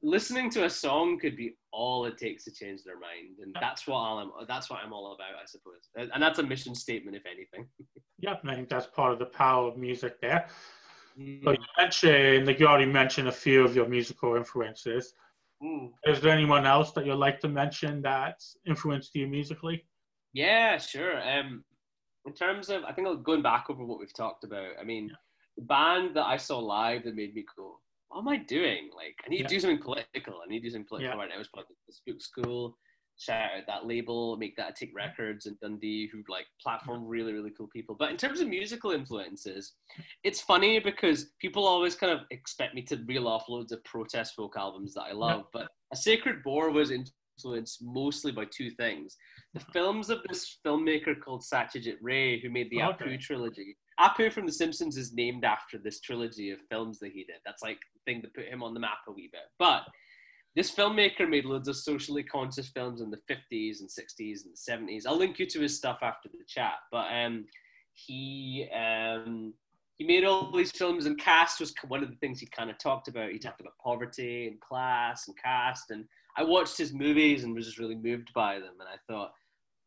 listening 0.03 0.49
to 0.51 0.65
a 0.65 0.69
song 0.69 1.17
could 1.19 1.35
be 1.35 1.57
all 1.71 2.05
it 2.05 2.17
takes 2.17 2.43
to 2.43 2.51
change 2.51 2.83
their 2.83 2.99
mind, 2.99 3.39
and 3.41 3.55
that's 3.59 3.87
what 3.87 3.97
I'm 3.97 4.31
that's 4.47 4.69
what 4.69 4.81
I'm 4.83 4.93
all 4.93 5.13
about, 5.13 5.33
I 5.41 5.45
suppose, 5.45 5.89
and 5.95 6.21
that's 6.21 6.39
a 6.39 6.43
mission 6.43 6.75
statement, 6.75 7.15
if 7.15 7.25
anything. 7.25 7.67
Yeah. 8.17 8.37
I 8.45 8.55
think 8.55 8.69
that's 8.69 8.87
part 8.87 9.11
of 9.11 9.19
the 9.19 9.25
power 9.25 9.67
of 9.67 9.77
music 9.77 10.21
there. 10.21 10.47
So 11.17 11.51
you 11.51 11.57
mentioned, 11.77 12.47
like 12.47 12.59
you 12.59 12.67
already 12.67 12.91
mentioned 12.91 13.27
a 13.27 13.31
few 13.31 13.63
of 13.63 13.75
your 13.75 13.87
musical 13.87 14.35
influences. 14.35 15.13
Mm. 15.63 15.91
Is 16.05 16.19
there 16.19 16.33
anyone 16.33 16.65
else 16.65 16.91
that 16.91 17.05
you'd 17.05 17.15
like 17.15 17.39
to 17.39 17.47
mention 17.47 18.01
that 18.01 18.43
influenced 18.67 19.15
you 19.15 19.27
musically? 19.27 19.85
Yeah, 20.33 20.77
sure. 20.77 21.21
Um, 21.21 21.63
in 22.25 22.33
terms 22.33 22.69
of, 22.69 22.83
I 22.83 22.91
think 22.91 23.23
going 23.23 23.41
back 23.41 23.69
over 23.69 23.85
what 23.85 23.99
we've 23.99 24.13
talked 24.13 24.43
about. 24.43 24.71
I 24.79 24.83
mean, 24.83 25.09
the 25.55 25.63
band 25.63 26.15
that 26.17 26.25
I 26.25 26.35
saw 26.35 26.59
live 26.59 27.05
that 27.05 27.15
made 27.15 27.33
me 27.33 27.45
go, 27.55 27.79
"What 28.09 28.19
am 28.19 28.27
I 28.27 28.37
doing? 28.37 28.89
Like, 28.93 29.15
I 29.25 29.29
need 29.29 29.41
Yeah. 29.41 29.47
to 29.47 29.55
do 29.55 29.59
something 29.61 29.81
political. 29.81 30.41
I 30.43 30.49
need 30.49 30.59
to 30.59 30.65
do 30.65 30.71
something 30.71 30.87
political 30.87 31.15
Yeah. 31.15 31.21
right 31.21 31.29
now." 31.29 31.35
I 31.35 31.39
was 31.39 31.47
part 31.47 31.67
of 31.69 31.75
the 31.87 31.93
Spook 31.93 32.21
School. 32.21 32.77
Shout 33.17 33.51
out 33.57 33.63
that 33.67 33.87
label, 33.87 34.35
Make 34.37 34.57
That 34.57 34.71
a 34.71 34.73
Take 34.73 34.93
Records 34.93 35.45
in 35.45 35.57
Dundee, 35.61 36.09
who 36.11 36.21
like 36.27 36.45
platform 36.61 37.05
really, 37.07 37.31
really 37.31 37.51
cool 37.57 37.69
people. 37.71 37.95
But 37.97 38.11
in 38.11 38.17
terms 38.17 38.41
of 38.41 38.49
musical 38.49 38.91
influences, 38.91 39.73
it's 40.23 40.41
funny 40.41 40.79
because 40.79 41.31
people 41.39 41.65
always 41.65 41.95
kind 41.95 42.11
of 42.11 42.21
expect 42.31 42.75
me 42.75 42.81
to 42.83 42.97
reel 43.05 43.27
off 43.27 43.47
loads 43.47 43.71
of 43.71 43.83
protest 43.85 44.35
folk 44.35 44.55
albums 44.57 44.93
that 44.95 45.03
I 45.03 45.13
love. 45.13 45.45
But 45.53 45.69
A 45.93 45.95
Sacred 45.95 46.43
Bore 46.43 46.71
was 46.71 46.91
influenced 46.91 47.81
mostly 47.81 48.31
by 48.31 48.45
two 48.45 48.69
things 48.71 49.15
the 49.53 49.61
uh-huh. 49.61 49.71
films 49.71 50.09
of 50.09 50.19
this 50.27 50.57
filmmaker 50.65 51.19
called 51.19 51.41
Satyajit 51.41 51.97
Ray, 52.01 52.41
who 52.41 52.49
made 52.49 52.69
the 52.69 52.81
Okay. 52.81 53.05
Apu 53.05 53.19
trilogy. 53.19 53.77
Apu 53.99 54.31
from 54.31 54.45
The 54.45 54.51
Simpsons 54.51 54.97
is 54.97 55.13
named 55.13 55.45
after 55.45 55.77
this 55.77 56.01
trilogy 56.01 56.51
of 56.51 56.59
films 56.69 56.99
that 56.99 57.13
he 57.13 57.23
did. 57.23 57.37
That's 57.45 57.63
like 57.63 57.79
the 57.93 58.11
thing 58.11 58.21
that 58.21 58.33
put 58.33 58.45
him 58.45 58.61
on 58.61 58.73
the 58.73 58.79
map 58.81 58.99
a 59.07 59.11
wee 59.13 59.29
bit. 59.31 59.43
But 59.57 59.83
this 60.55 60.73
filmmaker 60.73 61.29
made 61.29 61.45
loads 61.45 61.67
of 61.67 61.75
socially 61.75 62.23
conscious 62.23 62.69
films 62.69 63.01
in 63.01 63.11
the 63.11 63.19
50s 63.29 63.81
and 63.81 63.89
60s 63.89 64.45
and 64.45 64.55
70s. 64.89 65.03
I'll 65.05 65.17
link 65.17 65.37
you 65.37 65.45
to 65.47 65.59
his 65.59 65.75
stuff 65.75 65.99
after 66.01 66.29
the 66.29 66.45
chat. 66.47 66.75
But 66.91 67.07
um, 67.13 67.45
he 67.93 68.69
um, 68.73 69.53
he 69.97 70.05
made 70.05 70.23
all 70.25 70.51
these 70.51 70.71
films, 70.71 71.05
and 71.05 71.17
caste 71.17 71.59
was 71.59 71.73
one 71.87 72.03
of 72.03 72.09
the 72.09 72.15
things 72.17 72.39
he 72.39 72.47
kind 72.47 72.69
of 72.69 72.77
talked 72.77 73.07
about. 73.07 73.31
He 73.31 73.39
talked 73.39 73.61
about 73.61 73.77
poverty 73.83 74.47
and 74.47 74.59
class 74.61 75.27
and 75.27 75.37
caste. 75.37 75.91
And 75.91 76.05
I 76.37 76.43
watched 76.43 76.77
his 76.77 76.93
movies 76.93 77.43
and 77.43 77.53
was 77.53 77.65
just 77.65 77.79
really 77.79 77.95
moved 77.95 78.31
by 78.33 78.55
them. 78.59 78.75
And 78.79 78.89
I 78.89 78.97
thought, 79.07 79.31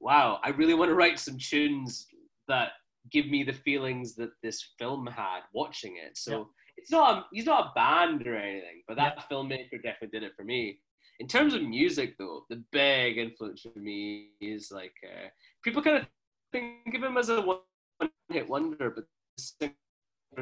wow, 0.01 0.39
I 0.45 0.51
really 0.51 0.75
want 0.75 0.91
to 0.91 0.95
write 0.95 1.19
some 1.19 1.39
tunes 1.39 2.07
that 2.49 2.71
give 3.11 3.27
me 3.27 3.43
the 3.43 3.53
feelings 3.53 4.15
that 4.17 4.31
this 4.43 4.71
film 4.79 5.07
had 5.07 5.41
watching 5.55 5.97
it. 5.97 6.17
So 6.17 6.39
Yeah. 6.39 6.45
It's 6.79 6.91
not 6.91 7.19
a, 7.19 7.25
he's 7.33 7.47
not 7.47 7.67
a 7.67 7.73
band 7.75 8.27
or 8.27 8.37
anything, 8.37 8.83
but 8.87 8.97
that 8.97 9.29
filmmaker 9.31 9.83
definitely 9.83 10.09
did 10.13 10.23
it 10.23 10.33
for 10.37 10.45
me. 10.45 10.79
In 11.21 11.27
terms 11.27 11.53
of 11.55 11.63
music, 11.63 12.17
though, 12.19 12.45
the 12.49 12.63
big 12.73 13.19
influence 13.19 13.63
for 13.63 13.79
me 13.79 14.31
is 14.41 14.71
like 14.73 14.95
uh, 15.05 15.29
people 15.65 15.83
kind 15.83 15.97
of 15.99 16.07
think 16.53 16.95
of 16.95 17.03
him 17.03 17.17
as 17.19 17.29
a 17.29 17.41
one-hit 17.43 18.49
wonder, 18.49 18.91
but 18.91 19.05
the 19.37 19.43
singer 19.61 19.75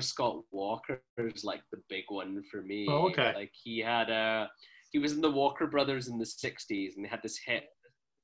Scott 0.00 0.42
Walker 0.50 1.00
is 1.18 1.44
like 1.44 1.62
the 1.72 1.80
big 1.88 2.04
one 2.08 2.42
for 2.50 2.60
me. 2.62 2.86
Oh, 2.90 3.08
okay. 3.08 3.32
Like 3.34 3.52
he 3.54 3.78
had 3.78 4.10
a 4.10 4.50
he 4.92 4.98
was 4.98 5.12
in 5.12 5.20
the 5.20 5.30
Walker 5.30 5.66
Brothers 5.66 6.08
in 6.08 6.18
the 6.18 6.24
'60s, 6.26 6.96
and 6.96 7.04
they 7.04 7.08
had 7.08 7.22
this 7.22 7.38
hit 7.44 7.64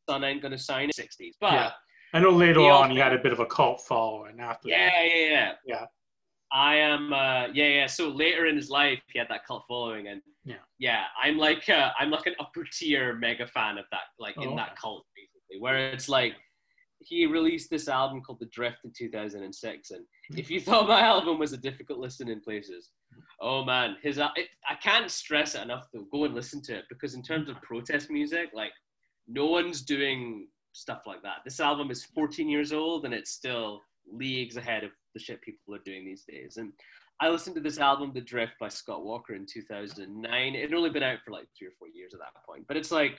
"Sun 0.09 0.23
Ain't 0.25 0.43
Gonna 0.43 0.59
Shine" 0.59 0.85
in 0.85 0.91
the 0.95 1.03
'60s. 1.03 1.33
But 1.41 1.53
Yeah. 1.53 1.71
I 2.13 2.19
know 2.21 2.31
later 2.31 2.61
He 2.61 2.67
on 2.67 2.73
also- 2.73 2.91
he 2.95 2.99
had 2.99 3.15
a 3.15 3.19
bit 3.19 3.33
of 3.33 3.41
a 3.41 3.47
cult 3.47 3.81
following 3.89 4.39
after. 4.41 4.69
that. 4.69 4.77
Yeah, 4.77 5.03
yeah, 5.05 5.53
yeah. 5.67 5.85
I 6.53 6.77
am. 6.77 7.13
Uh, 7.13 7.47
yeah, 7.53 7.69
yeah. 7.69 7.87
So 7.87 8.09
later 8.09 8.47
in 8.47 8.57
his 8.57 8.71
life, 8.71 9.01
he 9.13 9.19
had 9.19 9.29
that 9.31 9.47
cult 9.47 9.65
following, 9.69 10.09
and 10.09 10.21
Yeah. 10.45 10.57
yeah, 10.79 11.05
I'm 11.23 11.39
like, 11.39 11.69
uh, 11.69 11.91
I'm 11.99 12.11
like 12.11 12.27
an 12.27 12.35
upper 12.41 12.65
tier 12.65 13.15
mega 13.15 13.47
fan 13.47 13.79
of 13.79 13.87
that, 13.91 14.03
like 14.19 14.35
Oh, 14.39 14.43
in 14.43 14.49
okay. 14.49 14.57
that 14.57 14.77
cult, 14.77 15.07
basically, 15.17 15.61
where 15.61 15.91
it's 15.93 16.09
like 16.09 16.35
he 17.01 17.27
released 17.27 17.69
this 17.71 17.89
album 17.89 18.21
called 18.23 18.39
The 18.41 18.47
Drift 18.47 18.79
in 18.85 18.93
2006, 18.97 19.91
and 19.91 20.05
if 20.37 20.51
you 20.51 20.61
thought 20.67 20.87
my 20.89 21.01
album 21.01 21.39
was 21.39 21.53
a 21.53 21.57
difficult 21.57 21.99
listen 21.99 22.29
in 22.29 22.41
places, 22.41 22.91
oh 23.41 23.65
man, 23.65 23.97
his 24.03 24.19
it, 24.19 24.49
I 24.69 24.75
can't 24.81 25.11
stress 25.11 25.55
it 25.55 25.63
enough 25.63 25.87
though. 25.93 26.07
Go 26.13 26.25
and 26.25 26.35
listen 26.35 26.63
to 26.65 26.77
it 26.77 26.85
because 26.89 27.15
in 27.15 27.23
terms 27.23 27.49
of 27.49 27.61
protest 27.63 28.11
music, 28.11 28.51
like 28.55 28.73
no 29.27 29.47
one's 29.47 29.83
doing 29.83 30.49
stuff 30.73 31.03
like 31.07 31.23
that. 31.23 31.39
This 31.45 31.61
album 31.61 31.91
is 31.91 32.05
14 32.05 32.49
years 32.49 32.73
old 32.73 33.05
and 33.05 33.13
it's 33.15 33.31
still 33.31 33.81
leagues 34.11 34.57
ahead 34.57 34.85
of 34.85 34.91
the 35.15 35.21
shit 35.21 35.41
people 35.43 35.75
are 35.75 35.79
doing 35.85 36.05
these 36.05 36.25
days. 36.25 36.57
And 36.57 36.73
I 37.21 37.29
listened 37.29 37.55
to 37.57 37.61
this 37.63 37.79
album, 37.79 38.13
The 38.15 38.21
Drift 38.21 38.55
by 38.61 38.69
Scott 38.69 39.05
Walker 39.05 39.35
in 39.35 39.47
2009. 39.47 40.55
It 40.55 40.61
had 40.63 40.75
only 40.75 40.91
been 40.91 41.03
out 41.03 41.19
for 41.25 41.31
like 41.33 41.47
three 41.57 41.69
or 41.69 41.73
four 41.79 41.89
years 41.89 42.15
at 42.15 42.21
that 42.21 42.45
point, 42.47 42.67
but 42.67 42.77
it's 42.77 42.91
like 42.91 43.19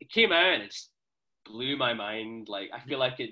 it 0.00 0.10
came 0.10 0.32
out 0.32 0.54
and 0.54 0.62
it 0.62 0.70
just 0.70 0.90
blew 1.46 1.76
my 1.76 1.94
mind. 1.94 2.48
Like 2.48 2.70
I 2.74 2.80
feel 2.80 2.98
like 2.98 3.20
it 3.20 3.30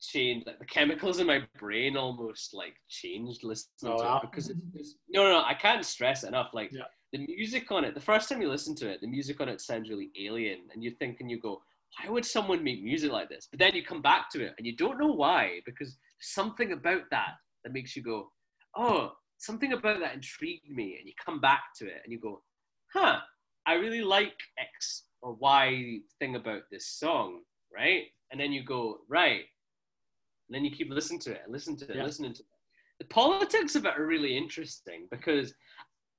changed. 0.00 0.46
Like 0.46 0.58
the 0.58 0.64
chemicals 0.64 1.20
in 1.20 1.26
my 1.26 1.42
brain 1.58 1.96
almost 1.96 2.52
like 2.54 2.74
changed 2.88 3.44
listening 3.44 3.92
Oh, 3.94 3.98
to 3.98 4.04
wow. 4.04 4.20
it 4.22 4.30
because 4.30 4.50
it's, 4.50 4.60
it's, 4.74 4.94
no, 5.08 5.22
no, 5.24 5.30
no, 5.38 5.44
I 5.44 5.54
can't 5.54 5.84
stress 5.84 6.24
enough. 6.24 6.50
Like 6.52 6.72
Yeah. 6.72 6.82
the 7.12 7.26
music 7.26 7.70
on 7.70 7.84
it, 7.84 7.94
the 7.94 8.00
first 8.00 8.28
time 8.28 8.42
you 8.42 8.48
listen 8.48 8.74
to 8.76 8.88
it, 8.90 9.00
the 9.00 9.06
music 9.06 9.40
on 9.40 9.48
it 9.48 9.60
sounds 9.60 9.88
really 9.88 10.10
alien, 10.20 10.60
and 10.72 10.82
you 10.82 10.90
think 10.90 11.20
and 11.20 11.30
you 11.30 11.38
go, 11.38 11.62
why 11.98 12.10
would 12.10 12.24
someone 12.24 12.62
make 12.62 12.82
music 12.82 13.10
like 13.10 13.28
this? 13.28 13.48
But 13.50 13.58
then 13.58 13.74
you 13.74 13.84
come 13.84 14.00
back 14.02 14.30
to 14.30 14.44
it 14.44 14.54
and 14.58 14.66
you 14.66 14.76
don't 14.76 14.98
know 14.98 15.12
why 15.12 15.60
because 15.66 15.96
something 16.20 16.72
about 16.72 17.02
that 17.10 17.34
that 17.64 17.72
makes 17.72 17.96
you 17.96 18.02
go, 18.02 18.30
oh, 18.76 19.12
something 19.38 19.72
about 19.72 20.00
that 20.00 20.14
intrigued 20.14 20.70
me, 20.70 20.96
and 20.98 21.06
you 21.08 21.14
come 21.24 21.40
back 21.40 21.62
to 21.78 21.86
it 21.86 22.00
and 22.04 22.12
you 22.12 22.20
go, 22.20 22.42
huh, 22.94 23.18
I 23.66 23.74
really 23.74 24.02
like 24.02 24.34
X 24.58 25.04
or 25.22 25.34
Y 25.34 25.98
thing 26.18 26.36
about 26.36 26.62
this 26.70 26.86
song, 26.86 27.40
right? 27.74 28.04
And 28.30 28.40
then 28.40 28.52
you 28.52 28.64
go, 28.64 28.98
right. 29.08 29.42
And 30.48 30.54
then 30.54 30.64
you 30.64 30.70
keep 30.70 30.90
listening 30.90 31.20
to 31.20 31.32
it 31.32 31.42
listen 31.48 31.76
to 31.76 31.84
it, 31.90 31.96
Yeah. 31.96 32.04
listening 32.04 32.32
to 32.34 32.40
it. 32.40 32.46
The 32.98 33.06
politics 33.06 33.76
of 33.76 33.86
it 33.86 33.96
are 33.96 34.04
really 34.06 34.36
interesting 34.36 35.06
because 35.10 35.54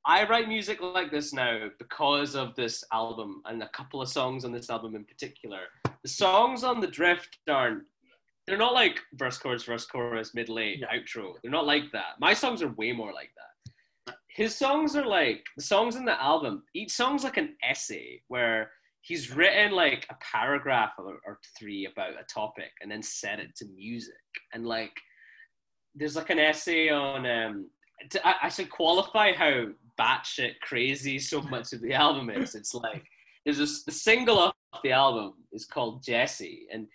I 0.06 0.28
write 0.28 0.48
music 0.48 0.82
like 0.82 1.12
this 1.12 1.32
now 1.32 1.68
because 1.78 2.36
of 2.36 2.56
this 2.56 2.84
album 2.92 3.42
and 3.46 3.62
a 3.62 3.70
couple 3.70 4.02
of 4.02 4.10
songs 4.10 4.44
on 4.46 4.52
this 4.52 4.70
album 4.70 4.96
in 4.96 5.06
particular. 5.06 5.60
The 6.02 6.10
songs 6.10 6.64
on 6.64 6.80
the 6.80 6.88
Drift 6.88 7.38
aren't, 7.48 7.84
they're 8.52 8.58
not 8.58 8.74
like 8.74 9.00
verse, 9.14 9.38
chorus, 9.38 9.64
verse, 9.64 9.86
chorus, 9.86 10.36
mid, 10.36 10.50
late, 10.50 10.80
Yeah. 10.80 10.94
outro. 10.94 11.36
They're 11.42 11.50
not 11.50 11.66
like 11.66 11.90
that. 11.94 12.20
My 12.20 12.34
songs 12.34 12.62
are 12.62 12.74
way 12.74 12.92
more 12.92 13.14
like 13.14 13.32
that. 13.38 14.18
His 14.28 14.54
songs 14.58 14.98
are 14.98 15.06
like, 15.06 15.46
the 15.56 15.64
songs 15.64 15.96
in 15.96 16.04
the 16.04 16.22
album, 16.22 16.64
each 16.74 16.92
song's 16.92 17.24
like 17.24 17.38
an 17.38 17.56
essay 17.64 18.22
where 18.28 18.72
he's 19.04 19.34
written 19.34 19.72
like 19.72 20.06
a 20.10 20.16
paragraph 20.20 20.92
or, 20.98 21.22
or 21.26 21.40
three 21.58 21.86
about 21.86 22.20
a 22.20 22.26
topic 22.26 22.72
and 22.82 22.92
then 22.92 23.02
set 23.02 23.40
it 23.40 23.56
to 23.56 23.66
music. 23.68 24.14
And 24.54 24.68
like, 24.68 24.92
there's 25.96 26.18
like 26.18 26.30
an 26.30 26.40
essay 26.40 26.90
on, 26.90 27.26
um, 27.26 27.70
to, 28.10 28.28
I, 28.28 28.36
I 28.44 28.50
should 28.50 28.70
qualify 28.70 29.32
how 29.32 29.68
batshit 29.98 30.60
crazy 30.62 31.20
so 31.20 31.42
much 31.56 31.72
of 31.72 31.82
the 31.82 31.94
album 31.94 32.30
is. 32.30 32.54
It's 32.56 32.74
like 32.74 33.06
there's 33.46 33.60
a 33.60 33.68
the 33.86 33.94
single 33.94 34.40
off 34.40 34.54
the 34.84 34.92
album 34.92 35.36
is 35.54 35.66
called 35.66 36.04
Jesse, 36.04 36.68
and 36.72 36.88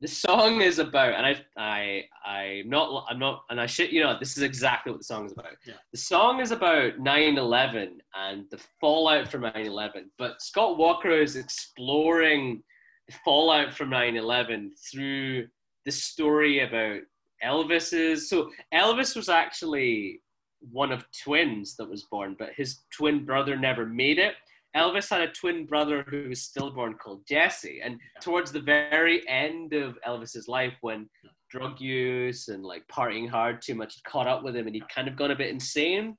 the 0.00 0.08
song 0.08 0.60
is 0.60 0.78
about. 0.78 1.14
And 1.14 1.26
I 1.26 1.44
I 1.56 2.04
I'm 2.24 2.68
not 2.68 3.06
I'm 3.08 3.18
not 3.18 3.44
and 3.50 3.60
I 3.60 3.66
shit 3.66 3.90
you 3.90 4.02
know 4.02 4.16
this 4.18 4.36
is 4.36 4.42
exactly 4.42 4.92
what 4.92 5.00
the 5.00 5.04
song 5.04 5.26
is 5.26 5.32
about. 5.32 5.56
Yeah. 5.66 5.74
The 5.92 5.98
song 5.98 6.40
is 6.40 6.50
about 6.50 6.98
9/11 6.98 7.98
and 8.14 8.44
the 8.50 8.60
fallout 8.80 9.30
from 9.30 9.42
9/11, 9.42 10.04
but 10.18 10.40
Scott 10.40 10.78
Walker 10.78 11.10
is 11.10 11.36
exploring 11.36 12.62
the 13.08 13.14
fallout 13.24 13.74
from 13.74 13.90
9/11 13.90 14.70
through 14.90 15.48
the 15.84 15.92
story 15.92 16.60
about 16.60 17.00
Elvis's. 17.44 18.28
So 18.28 18.50
Elvis 18.74 19.16
was 19.16 19.28
actually 19.28 20.22
one 20.60 20.92
of 20.92 21.06
twins 21.24 21.76
that 21.76 21.88
was 21.88 22.04
born, 22.04 22.36
but 22.38 22.52
his 22.56 22.80
twin 22.92 23.24
brother 23.24 23.56
never 23.56 23.86
made 23.86 24.18
it. 24.18 24.34
Elvis 24.78 25.10
had 25.10 25.20
a 25.20 25.32
twin 25.32 25.66
brother 25.66 26.04
who 26.08 26.28
was 26.28 26.42
stillborn 26.42 26.94
called 26.94 27.26
Jesse. 27.28 27.80
And 27.82 27.98
towards 28.20 28.52
the 28.52 28.60
very 28.60 29.28
end 29.28 29.72
of 29.72 29.98
Elvis's 30.06 30.48
life, 30.48 30.74
when 30.80 31.08
drug 31.50 31.80
use 31.80 32.48
and 32.48 32.64
like 32.64 32.84
partying 32.92 33.28
hard 33.28 33.60
too 33.60 33.74
much 33.74 34.02
caught 34.06 34.26
up 34.26 34.44
with 34.44 34.54
him 34.54 34.66
and 34.66 34.74
he'd 34.74 34.88
kind 34.88 35.08
of 35.08 35.16
gone 35.16 35.32
a 35.32 35.36
bit 35.36 35.50
insane, 35.50 36.16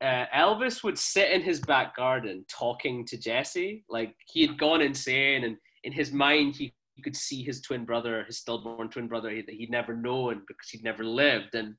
uh, 0.00 0.26
Elvis 0.34 0.84
would 0.84 0.98
sit 0.98 1.32
in 1.32 1.42
his 1.42 1.60
back 1.60 1.96
garden 1.96 2.44
talking 2.48 3.04
to 3.06 3.18
Jesse. 3.18 3.84
Like 3.88 4.14
he 4.26 4.46
had 4.46 4.58
gone 4.58 4.80
insane, 4.80 5.44
and 5.44 5.56
in 5.84 5.92
his 5.92 6.12
mind, 6.12 6.54
he 6.54 6.72
he 6.98 7.02
could 7.02 7.16
see 7.16 7.44
his 7.44 7.60
twin 7.60 7.84
brother, 7.84 8.24
his 8.24 8.38
stillborn 8.38 8.88
twin 8.88 9.06
brother 9.06 9.30
that 9.30 9.54
he'd 9.54 9.70
never 9.70 9.94
known 9.94 10.42
because 10.48 10.68
he'd 10.68 10.82
never 10.82 11.04
lived. 11.04 11.54
And 11.54 11.76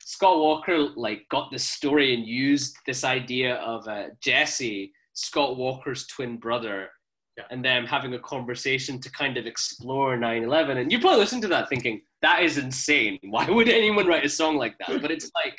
Scott 0.00 0.38
Walker 0.38 0.88
like 0.96 1.22
got 1.30 1.52
this 1.52 1.64
story 1.64 2.14
and 2.14 2.26
used 2.26 2.76
this 2.84 3.04
idea 3.04 3.56
of 3.56 3.86
uh, 3.86 4.06
Jesse, 4.20 4.92
Scott 5.16 5.56
Walker's 5.56 6.06
twin 6.06 6.36
brother, 6.36 6.88
Yeah. 7.36 7.44
and 7.50 7.64
them 7.64 7.84
having 7.86 8.14
a 8.14 8.18
conversation 8.20 9.00
to 9.00 9.10
kind 9.10 9.36
of 9.36 9.46
explore 9.46 10.16
9/11. 10.16 10.76
And 10.78 10.92
you 10.92 11.00
probably 11.00 11.20
listen 11.20 11.40
to 11.42 11.48
that 11.48 11.68
thinking 11.68 12.02
that 12.22 12.42
is 12.42 12.56
insane. 12.58 13.18
Why 13.34 13.48
would 13.50 13.68
anyone 13.68 14.06
write 14.06 14.24
a 14.24 14.28
song 14.28 14.56
like 14.56 14.76
that? 14.78 15.02
But 15.02 15.10
it's 15.10 15.30
like 15.34 15.58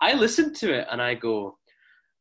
I 0.00 0.14
listen 0.14 0.54
to 0.54 0.72
it 0.72 0.86
and 0.90 1.00
I 1.02 1.14
go, 1.14 1.58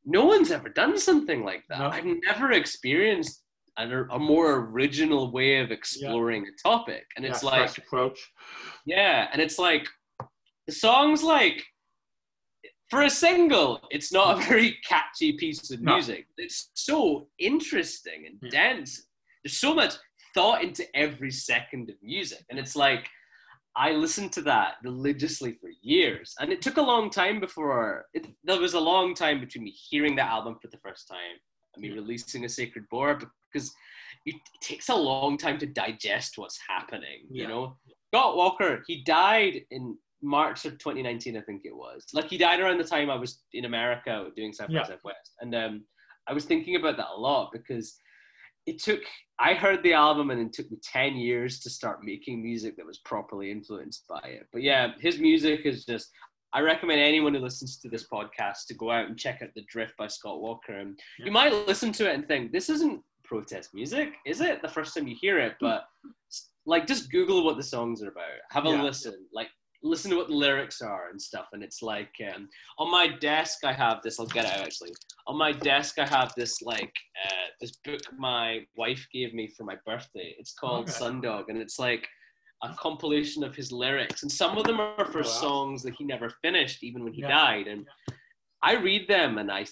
no 0.05 0.25
one's 0.25 0.51
ever 0.51 0.69
done 0.69 0.97
something 0.97 1.43
like 1.45 1.63
that. 1.69 1.79
No. 1.79 1.87
I've 1.89 2.05
never 2.27 2.51
experienced 2.51 3.43
a, 3.77 3.85
a 4.11 4.19
more 4.19 4.55
original 4.71 5.31
way 5.31 5.59
of 5.59 5.71
exploring 5.71 6.45
a 6.45 6.67
topic. 6.69 7.05
And 7.15 7.25
it's 7.25 7.43
like, 7.43 7.77
approach. 7.77 8.19
yeah, 8.85 9.27
and 9.31 9.41
it's 9.41 9.57
like 9.59 9.87
the 10.67 10.73
song's 10.73 11.23
like 11.23 11.63
for 12.89 13.03
a 13.03 13.09
single, 13.09 13.81
it's 13.91 14.11
not 14.11 14.37
a 14.37 14.41
mm. 14.41 14.47
very 14.47 14.77
catchy 14.87 15.33
piece 15.33 15.69
of 15.71 15.81
No. 15.81 15.93
music. 15.93 16.27
It's 16.37 16.71
so 16.73 17.29
interesting 17.37 18.25
and 18.25 18.39
Yeah. 18.41 18.49
dense. 18.49 19.07
There's 19.43 19.57
so 19.57 19.73
much 19.73 19.93
thought 20.33 20.63
into 20.63 20.85
every 20.95 21.31
second 21.31 21.89
of 21.89 21.95
music, 22.01 22.43
and 22.49 22.59
it's 22.59 22.75
like 22.75 23.07
I 23.75 23.91
listened 23.91 24.33
to 24.33 24.41
that 24.41 24.75
religiously 24.83 25.53
for 25.53 25.69
years, 25.81 26.35
and 26.39 26.51
it 26.51 26.61
took 26.61 26.77
a 26.77 26.81
long 26.81 27.09
time 27.09 27.39
before 27.39 28.07
it, 28.13 28.25
there 28.43 28.59
was 28.59 28.73
a 28.73 28.79
long 28.79 29.13
time 29.13 29.39
between 29.39 29.63
me 29.63 29.71
hearing 29.71 30.15
that 30.17 30.29
album 30.29 30.57
for 30.61 30.67
the 30.67 30.79
first 30.79 31.07
time 31.07 31.37
and 31.75 31.81
me 31.81 31.89
Yeah. 31.89 31.95
releasing 31.95 32.45
a 32.45 32.49
sacred 32.49 32.85
bore 32.89 33.15
because 33.15 33.71
it, 34.25 34.35
it 34.35 34.41
takes 34.61 34.89
a 34.89 34.95
long 34.95 35.37
time 35.37 35.57
to 35.59 35.65
digest 35.67 36.37
what's 36.37 36.59
happening. 36.67 37.27
You 37.29 37.47
know, 37.47 37.77
Scott 38.07 38.35
Walker, 38.35 38.83
he 38.87 39.03
died 39.03 39.61
in 39.71 39.97
March 40.21 40.65
of 40.65 40.77
2019, 40.77 41.37
I 41.37 41.41
think 41.41 41.61
it 41.65 41.75
was. 41.75 42.05
Like 42.13 42.29
he 42.29 42.37
died 42.37 42.59
around 42.59 42.77
the 42.79 42.83
time 42.83 43.09
I 43.09 43.15
was 43.15 43.41
in 43.53 43.65
America 43.65 44.27
doing 44.35 44.53
South 44.53 44.67
by 44.69 44.73
Yeah. 44.75 44.83
Southwest, 44.83 45.33
and 45.41 45.55
um, 45.55 45.83
I 46.27 46.33
was 46.33 46.45
thinking 46.45 46.75
about 46.75 46.97
that 46.97 47.07
a 47.15 47.19
lot 47.19 47.51
because 47.51 47.95
it 48.65 48.81
took. 48.81 49.01
I 49.39 49.53
heard 49.53 49.81
the 49.83 49.93
album 49.93 50.31
and 50.31 50.41
it 50.41 50.51
took 50.51 50.69
me 50.69 50.77
10 50.83 51.15
years 51.15 51.59
to 51.61 51.69
start 51.69 52.03
making 52.03 52.43
music 52.43 52.75
that 52.75 52.85
was 52.85 52.97
properly 52.99 53.49
influenced 53.51 54.05
by 54.07 54.19
it. 54.25 54.47
But 54.51 54.61
yeah, 54.63 54.91
his 54.99 55.19
music 55.19 55.61
is 55.65 55.85
just. 55.85 56.09
I 56.51 56.61
recommend 56.61 56.99
anyone 56.99 57.35
who 57.35 57.41
listens 57.41 57.77
to 57.77 57.89
this 57.89 58.07
podcast 58.11 58.65
to 58.69 58.73
go 58.73 58.89
out 58.89 59.05
and 59.05 59.15
check 59.17 59.41
out 59.43 59.49
The 59.55 59.61
Drift 59.69 59.93
by 59.97 60.07
Scott 60.07 60.41
Walker. 60.41 60.73
And 60.73 60.99
Yeah. 61.19 61.25
you 61.27 61.31
might 61.31 61.53
listen 61.67 61.91
to 61.93 62.09
it 62.09 62.15
and 62.15 62.27
think, 62.27 62.51
this 62.51 62.69
isn't 62.71 63.03
protest 63.23 63.69
music, 63.75 64.13
is 64.25 64.41
it? 64.41 64.61
The 64.63 64.67
first 64.67 64.95
time 64.95 65.07
you 65.07 65.15
hear 65.21 65.37
it, 65.39 65.53
but 65.61 65.83
like 66.65 66.87
just 66.87 67.11
Google 67.11 67.43
what 67.45 67.57
the 67.57 67.63
songs 67.63 68.01
are 68.01 68.09
about. 68.09 68.25
Have 68.51 68.65
a 68.65 68.69
Yeah. 68.69 68.81
listen. 68.81 69.27
Like 69.31 69.49
listen 69.81 70.11
to 70.11 70.17
what 70.17 70.27
the 70.27 70.33
lyrics 70.35 70.81
are 70.81 71.09
and 71.09 71.21
stuff. 71.21 71.47
And 71.53 71.63
it's 71.63 71.81
like 71.81 72.13
um, 72.35 72.49
on 72.77 72.91
my 72.91 73.07
desk 73.07 73.63
I 73.63 73.73
have 73.73 74.01
this. 74.03 74.19
I'll 74.19 74.25
get 74.27 74.45
out 74.45 74.59
actually. 74.61 74.93
On 75.27 75.37
my 75.37 75.51
desk 75.51 75.99
I 75.99 76.05
have 76.05 76.33
this 76.35 76.61
like 76.61 76.93
uh, 77.25 77.47
this 77.61 77.71
book 77.85 78.01
my 78.17 78.65
wife 78.77 79.05
gave 79.13 79.33
me 79.33 79.47
for 79.55 79.63
my 79.63 79.75
birthday. 79.85 80.35
It's 80.37 80.53
called 80.53 80.89
Okay. 80.89 80.99
Sundog, 80.99 81.45
and 81.49 81.57
it's 81.57 81.79
like 81.79 82.07
a 82.63 82.73
compilation 82.77 83.43
of 83.43 83.55
his 83.55 83.71
lyrics, 83.71 84.23
and 84.23 84.31
some 84.31 84.57
of 84.57 84.65
them 84.65 84.81
are 84.81 85.05
for 85.05 85.19
Oh, 85.19 85.23
wow. 85.23 85.41
songs 85.45 85.81
that 85.83 85.95
he 85.97 86.03
never 86.03 86.29
finished, 86.41 86.83
even 86.83 87.03
when 87.03 87.13
he 87.13 87.21
Yeah. 87.21 87.29
died. 87.29 87.67
And 87.67 87.87
I 88.61 88.73
read 88.75 89.07
them, 89.07 89.37
and 89.37 89.51
I. 89.51 89.65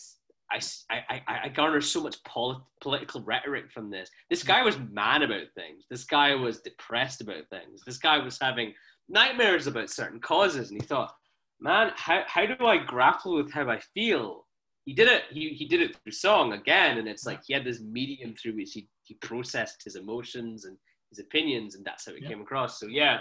I, 0.50 0.62
I, 0.90 1.22
I 1.28 1.40
I 1.44 1.50
garner 1.50 1.82
so 1.82 2.02
much 2.02 2.24
polit- 2.24 2.62
political 2.80 3.20
rhetoric 3.22 3.70
from 3.70 3.90
this. 3.92 4.10
This 4.30 4.44
guy 4.44 4.64
was 4.64 4.80
mad 4.80 5.22
about 5.22 5.48
things. 5.56 5.88
This 5.90 6.06
guy 6.06 6.36
was 6.36 6.62
depressed 6.62 7.20
about 7.20 7.50
things. 7.50 7.82
This 7.86 7.98
guy 7.98 8.18
was 8.20 8.40
having 8.40 8.74
nightmares 9.10 9.68
about 9.68 9.90
certain 9.90 10.20
causes, 10.20 10.70
and 10.72 10.82
he 10.82 10.88
thought, 10.88 11.14
"Man, 11.60 11.92
how, 11.96 12.24
how 12.28 12.46
do 12.46 12.66
I 12.66 12.78
grapple 12.78 13.36
with 13.36 13.52
how 13.52 13.70
I 13.70 13.80
feel?" 13.94 14.46
He 14.86 14.94
did 14.94 15.10
it. 15.10 15.24
He, 15.30 15.50
he 15.50 15.66
did 15.68 15.82
it 15.82 15.98
through 15.98 16.14
song 16.14 16.54
again, 16.54 16.98
and 16.98 17.08
it's 17.08 17.26
like 17.26 17.42
he 17.46 17.54
had 17.54 17.66
this 17.66 17.82
medium 17.82 18.34
through 18.36 18.56
which 18.56 18.72
he, 18.74 18.88
he 19.04 19.16
processed 19.16 19.84
his 19.84 19.96
emotions 19.98 20.64
and 20.66 20.78
his 21.10 21.20
opinions, 21.20 21.76
and 21.76 21.84
that's 21.84 22.06
how 22.06 22.14
it 22.14 22.22
Yeah. 22.22 22.30
came 22.30 22.42
across. 22.42 22.80
So 22.80 22.88
yeah, 22.88 23.20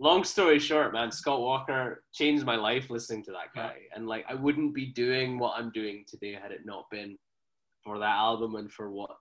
long 0.00 0.24
story 0.24 0.58
short, 0.58 0.92
man, 0.92 1.12
Scott 1.12 1.40
Walker 1.40 2.02
changed 2.12 2.44
my 2.44 2.56
life 2.56 2.90
listening 2.90 3.22
to 3.24 3.30
that 3.32 3.54
guy, 3.54 3.76
and 3.94 4.08
like 4.08 4.24
I 4.28 4.34
wouldn't 4.34 4.74
be 4.74 4.86
doing 4.86 5.38
what 5.38 5.54
I'm 5.56 5.70
doing 5.70 6.04
today 6.08 6.32
had 6.32 6.50
it 6.50 6.62
not 6.66 6.86
been 6.90 7.16
for 7.84 7.98
that 8.00 8.16
album 8.16 8.56
and 8.56 8.72
for 8.72 8.90
what 8.90 9.16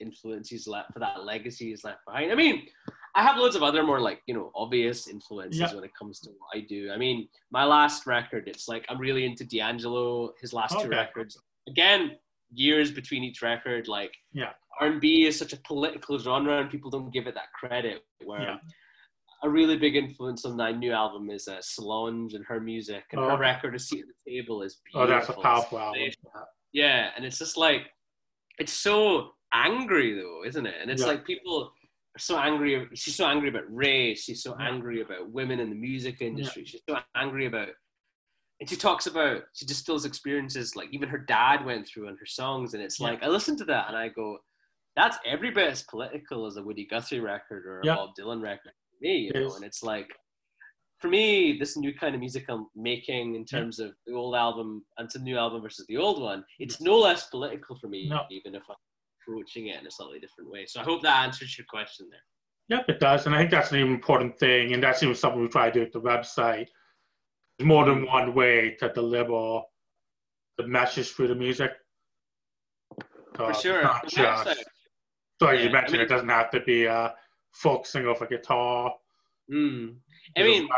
influence 0.00 0.48
he's 0.50 0.66
left 0.66 0.92
for 0.92 0.98
that 0.98 1.24
legacy 1.24 1.70
he's 1.70 1.82
left 1.84 2.00
behind. 2.06 2.30
I 2.30 2.34
mean, 2.34 2.66
I 3.14 3.22
have 3.22 3.36
loads 3.36 3.56
of 3.56 3.62
other 3.62 3.82
more 3.82 4.00
like 4.00 4.22
you 4.26 4.34
know 4.34 4.52
obvious 4.54 5.08
influences 5.08 5.60
Yeah. 5.60 5.74
when 5.74 5.84
it 5.84 5.94
comes 5.98 6.20
to 6.20 6.30
what 6.30 6.50
I 6.56 6.60
do. 6.60 6.90
I 6.92 6.96
mean, 6.96 7.28
my 7.50 7.64
last 7.64 8.06
record, 8.06 8.48
it's 8.48 8.68
like 8.68 8.84
I'm 8.88 8.98
really 8.98 9.24
into 9.24 9.44
D'Angelo. 9.44 10.32
His 10.40 10.52
last 10.52 10.78
two 10.80 10.88
records, 10.88 11.36
again, 11.68 12.16
years 12.52 12.90
between 12.90 13.24
each 13.24 13.42
record. 13.42 13.88
Like 13.88 14.14
Yeah. 14.32 14.52
R&B 14.80 15.26
is 15.26 15.36
such 15.38 15.52
a 15.52 15.56
political 15.58 16.18
genre, 16.18 16.60
and 16.60 16.70
people 16.70 16.90
don't 16.90 17.10
give 17.12 17.26
it 17.26 17.34
that 17.34 17.52
credit. 17.52 18.04
Where 18.24 18.40
Yeah. 18.42 18.58
a 19.42 19.48
really 19.48 19.76
big 19.76 19.96
influence 19.96 20.44
on 20.44 20.56
my 20.56 20.70
new 20.72 20.92
album 20.92 21.30
is 21.30 21.48
uh, 21.48 21.60
Solange 21.60 22.34
and 22.34 22.44
her 22.46 22.60
music, 22.60 23.04
and 23.12 23.20
Oh, 23.20 23.30
her 23.30 23.36
record, 23.38 23.74
"A 23.74 23.78
Seat 23.78 24.00
at 24.00 24.06
the 24.06 24.30
Table," 24.30 24.62
is 24.62 24.76
beautiful. 24.84 25.02
Oh, 25.02 25.06
that's 25.06 25.28
a 25.28 25.32
powerful 25.34 25.78
album. 25.78 26.10
Yeah, 26.72 27.10
and 27.16 27.24
it's 27.24 27.38
just 27.38 27.56
like 27.56 27.92
it's 28.58 28.72
so 28.72 29.34
angry 29.52 30.14
though, 30.14 30.42
isn't 30.44 30.66
it? 30.66 30.74
And 30.80 30.90
it's 30.90 31.02
Yeah. 31.02 31.08
like 31.08 31.24
people 31.24 31.72
so 32.18 32.38
angry. 32.38 32.88
She's 32.94 33.16
so 33.16 33.26
angry 33.26 33.48
about 33.48 33.64
race. 33.68 34.24
She's 34.24 34.42
so 34.42 34.52
mm-hmm. 34.52 34.62
angry 34.62 35.00
about 35.02 35.30
women 35.30 35.60
in 35.60 35.70
the 35.70 35.76
music 35.76 36.20
industry. 36.20 36.64
She's 36.64 36.82
so 36.88 36.98
angry 37.14 37.46
about, 37.46 37.68
and 38.60 38.68
she 38.68 38.76
talks 38.76 39.06
about 39.06 39.42
she 39.54 39.66
distills 39.66 40.04
experiences 40.04 40.76
like 40.76 40.88
even 40.92 41.08
her 41.08 41.18
dad 41.18 41.64
went 41.64 41.86
through 41.86 42.08
in 42.08 42.16
her 42.16 42.26
songs, 42.26 42.74
and 42.74 42.82
it's 42.82 42.98
Yeah. 43.00 43.06
like 43.08 43.22
I 43.22 43.28
listen 43.28 43.56
to 43.58 43.64
that 43.66 43.88
and 43.88 43.96
I 43.96 44.08
go, 44.08 44.38
that's 44.96 45.18
every 45.24 45.50
bit 45.50 45.70
as 45.70 45.84
political 45.84 46.46
as 46.46 46.56
a 46.56 46.62
Woody 46.62 46.84
Guthrie 46.86 47.20
record 47.20 47.64
or 47.66 47.80
a 47.80 47.86
Yeah. 47.86 47.94
Bob 47.94 48.10
Dylan 48.18 48.42
record 48.42 48.72
for 48.90 48.96
me, 49.00 49.16
you 49.18 49.30
It 49.34 49.40
know. 49.40 49.46
is. 49.46 49.54
And 49.56 49.64
it's 49.64 49.82
like, 49.82 50.08
for 50.98 51.08
me, 51.08 51.56
this 51.56 51.76
new 51.76 51.94
kind 51.94 52.14
of 52.16 52.20
music 52.20 52.46
I'm 52.48 52.66
making 52.74 53.36
in 53.36 53.42
Yeah. 53.42 53.60
terms 53.60 53.78
of 53.78 53.94
the 54.06 54.14
old 54.14 54.34
album 54.34 54.84
and 54.96 55.08
the 55.08 55.20
new 55.20 55.38
album 55.38 55.62
versus 55.62 55.86
the 55.86 55.96
old 55.96 56.20
one, 56.20 56.44
it's 56.58 56.76
mm-hmm. 56.76 56.86
no 56.86 56.98
less 56.98 57.28
political 57.28 57.76
for 57.76 57.86
me, 57.86 58.08
No. 58.08 58.24
even 58.30 58.56
if 58.56 58.62
I'm 58.68 58.76
approaching 59.28 59.68
it 59.68 59.80
in 59.80 59.86
a 59.86 59.90
slightly 59.90 60.18
different 60.18 60.50
way. 60.50 60.66
So 60.66 60.80
I 60.80 60.84
hope 60.84 61.02
that 61.02 61.24
answers 61.24 61.56
your 61.56 61.66
question 61.68 62.08
there. 62.10 62.78
Yep, 62.78 62.88
it 62.88 63.00
does. 63.00 63.26
And 63.26 63.34
I 63.34 63.38
think 63.38 63.50
that's 63.50 63.72
an 63.72 63.78
important 63.78 64.38
thing. 64.38 64.72
And 64.74 64.82
that's 64.82 65.02
even 65.02 65.14
something 65.14 65.40
we 65.40 65.48
try 65.48 65.70
to 65.70 65.72
do 65.72 65.82
at 65.82 65.92
the 65.92 66.00
website. 66.00 66.66
There's 67.58 67.66
more 67.66 67.84
than 67.84 68.06
one 68.06 68.34
way 68.34 68.76
to 68.80 68.92
deliver 68.92 69.62
the 70.58 70.66
message 70.66 71.10
through 71.12 71.28
the 71.28 71.34
music. 71.34 71.72
So 73.36 73.46
For 73.46 73.54
sure. 73.54 73.82
not 73.82 74.08
just- 74.08 74.64
so 75.40 75.46
as 75.46 75.58
Yeah, 75.60 75.66
you 75.66 75.70
mentioned, 75.70 75.94
I 75.96 75.98
mean- 75.98 76.00
it 76.06 76.08
doesn't 76.08 76.28
have 76.28 76.50
to 76.50 76.60
be 76.60 76.84
a 76.84 77.14
folk 77.52 77.86
singer 77.86 78.14
for 78.14 78.26
guitar. 78.26 78.94
Mm. 79.50 79.98
I 80.36 80.42
mean, 80.42 80.68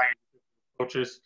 approaches. 0.78 1.20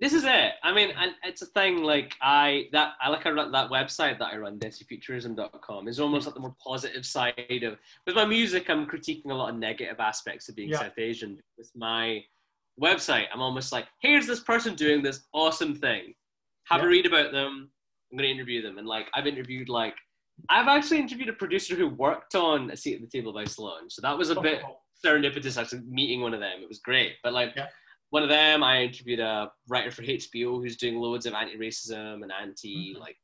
This 0.00 0.12
is 0.12 0.22
it. 0.24 0.52
I 0.62 0.72
mean, 0.72 0.90
and 0.96 1.12
it's 1.24 1.42
a 1.42 1.46
thing 1.46 1.82
like 1.82 2.14
I 2.22 2.68
that 2.72 2.92
I 3.00 3.08
like 3.08 3.26
I 3.26 3.30
run 3.30 3.50
that 3.50 3.68
website 3.68 4.18
that 4.20 4.32
I 4.32 4.36
run, 4.36 4.58
desifuturism.com, 4.58 5.88
is 5.88 5.98
almost 5.98 6.26
like 6.26 6.34
the 6.34 6.40
more 6.40 6.54
positive 6.64 7.04
side 7.04 7.62
of 7.64 7.78
with 8.06 8.14
my 8.14 8.24
music. 8.24 8.70
I'm 8.70 8.86
critiquing 8.86 9.30
a 9.30 9.34
lot 9.34 9.50
of 9.50 9.56
negative 9.56 9.98
aspects 9.98 10.48
of 10.48 10.54
being 10.54 10.68
Yeah. 10.68 10.78
South 10.78 10.98
Asian. 10.98 11.40
With 11.56 11.70
my 11.74 12.24
website, 12.80 13.26
I'm 13.32 13.40
almost 13.40 13.72
like, 13.72 13.86
here's 14.00 14.26
this 14.26 14.40
person 14.40 14.76
doing 14.76 15.02
this 15.02 15.26
awesome 15.32 15.74
thing. 15.74 16.14
Have 16.68 16.80
Yeah. 16.80 16.86
a 16.86 16.88
read 16.90 17.06
about 17.06 17.32
them. 17.32 17.70
I'm 18.12 18.16
gonna 18.18 18.28
interview 18.28 18.62
them, 18.62 18.78
and 18.78 18.86
like 18.86 19.08
I've 19.14 19.26
interviewed 19.26 19.68
like 19.68 19.96
I've 20.48 20.68
actually 20.68 20.98
interviewed 20.98 21.28
a 21.28 21.32
producer 21.32 21.74
who 21.74 21.88
worked 21.88 22.36
on 22.36 22.70
a 22.70 22.76
seat 22.76 22.94
at 22.94 23.00
the 23.00 23.08
table 23.08 23.32
by 23.32 23.44
Solange, 23.44 23.90
so 23.90 24.00
that 24.02 24.16
was 24.16 24.30
a 24.30 24.38
oh, 24.38 24.42
bit 24.42 24.62
serendipitous 25.04 25.60
actually 25.60 25.80
meeting 25.88 26.20
one 26.20 26.34
of 26.34 26.40
them. 26.40 26.62
It 26.62 26.68
was 26.68 26.78
great. 26.78 27.16
But 27.24 27.32
like 27.32 27.54
Yeah. 27.56 27.66
One 28.10 28.22
of 28.22 28.28
them, 28.28 28.62
I 28.62 28.82
interviewed 28.82 29.20
a 29.20 29.50
writer 29.68 29.90
for 29.90 30.02
HBO 30.02 30.60
who's 30.62 30.76
doing 30.76 30.96
loads 30.96 31.26
of 31.26 31.34
anti-racism 31.34 32.22
and 32.22 32.32
anti 32.32 32.94
Mhm. 32.94 33.00
like 33.00 33.16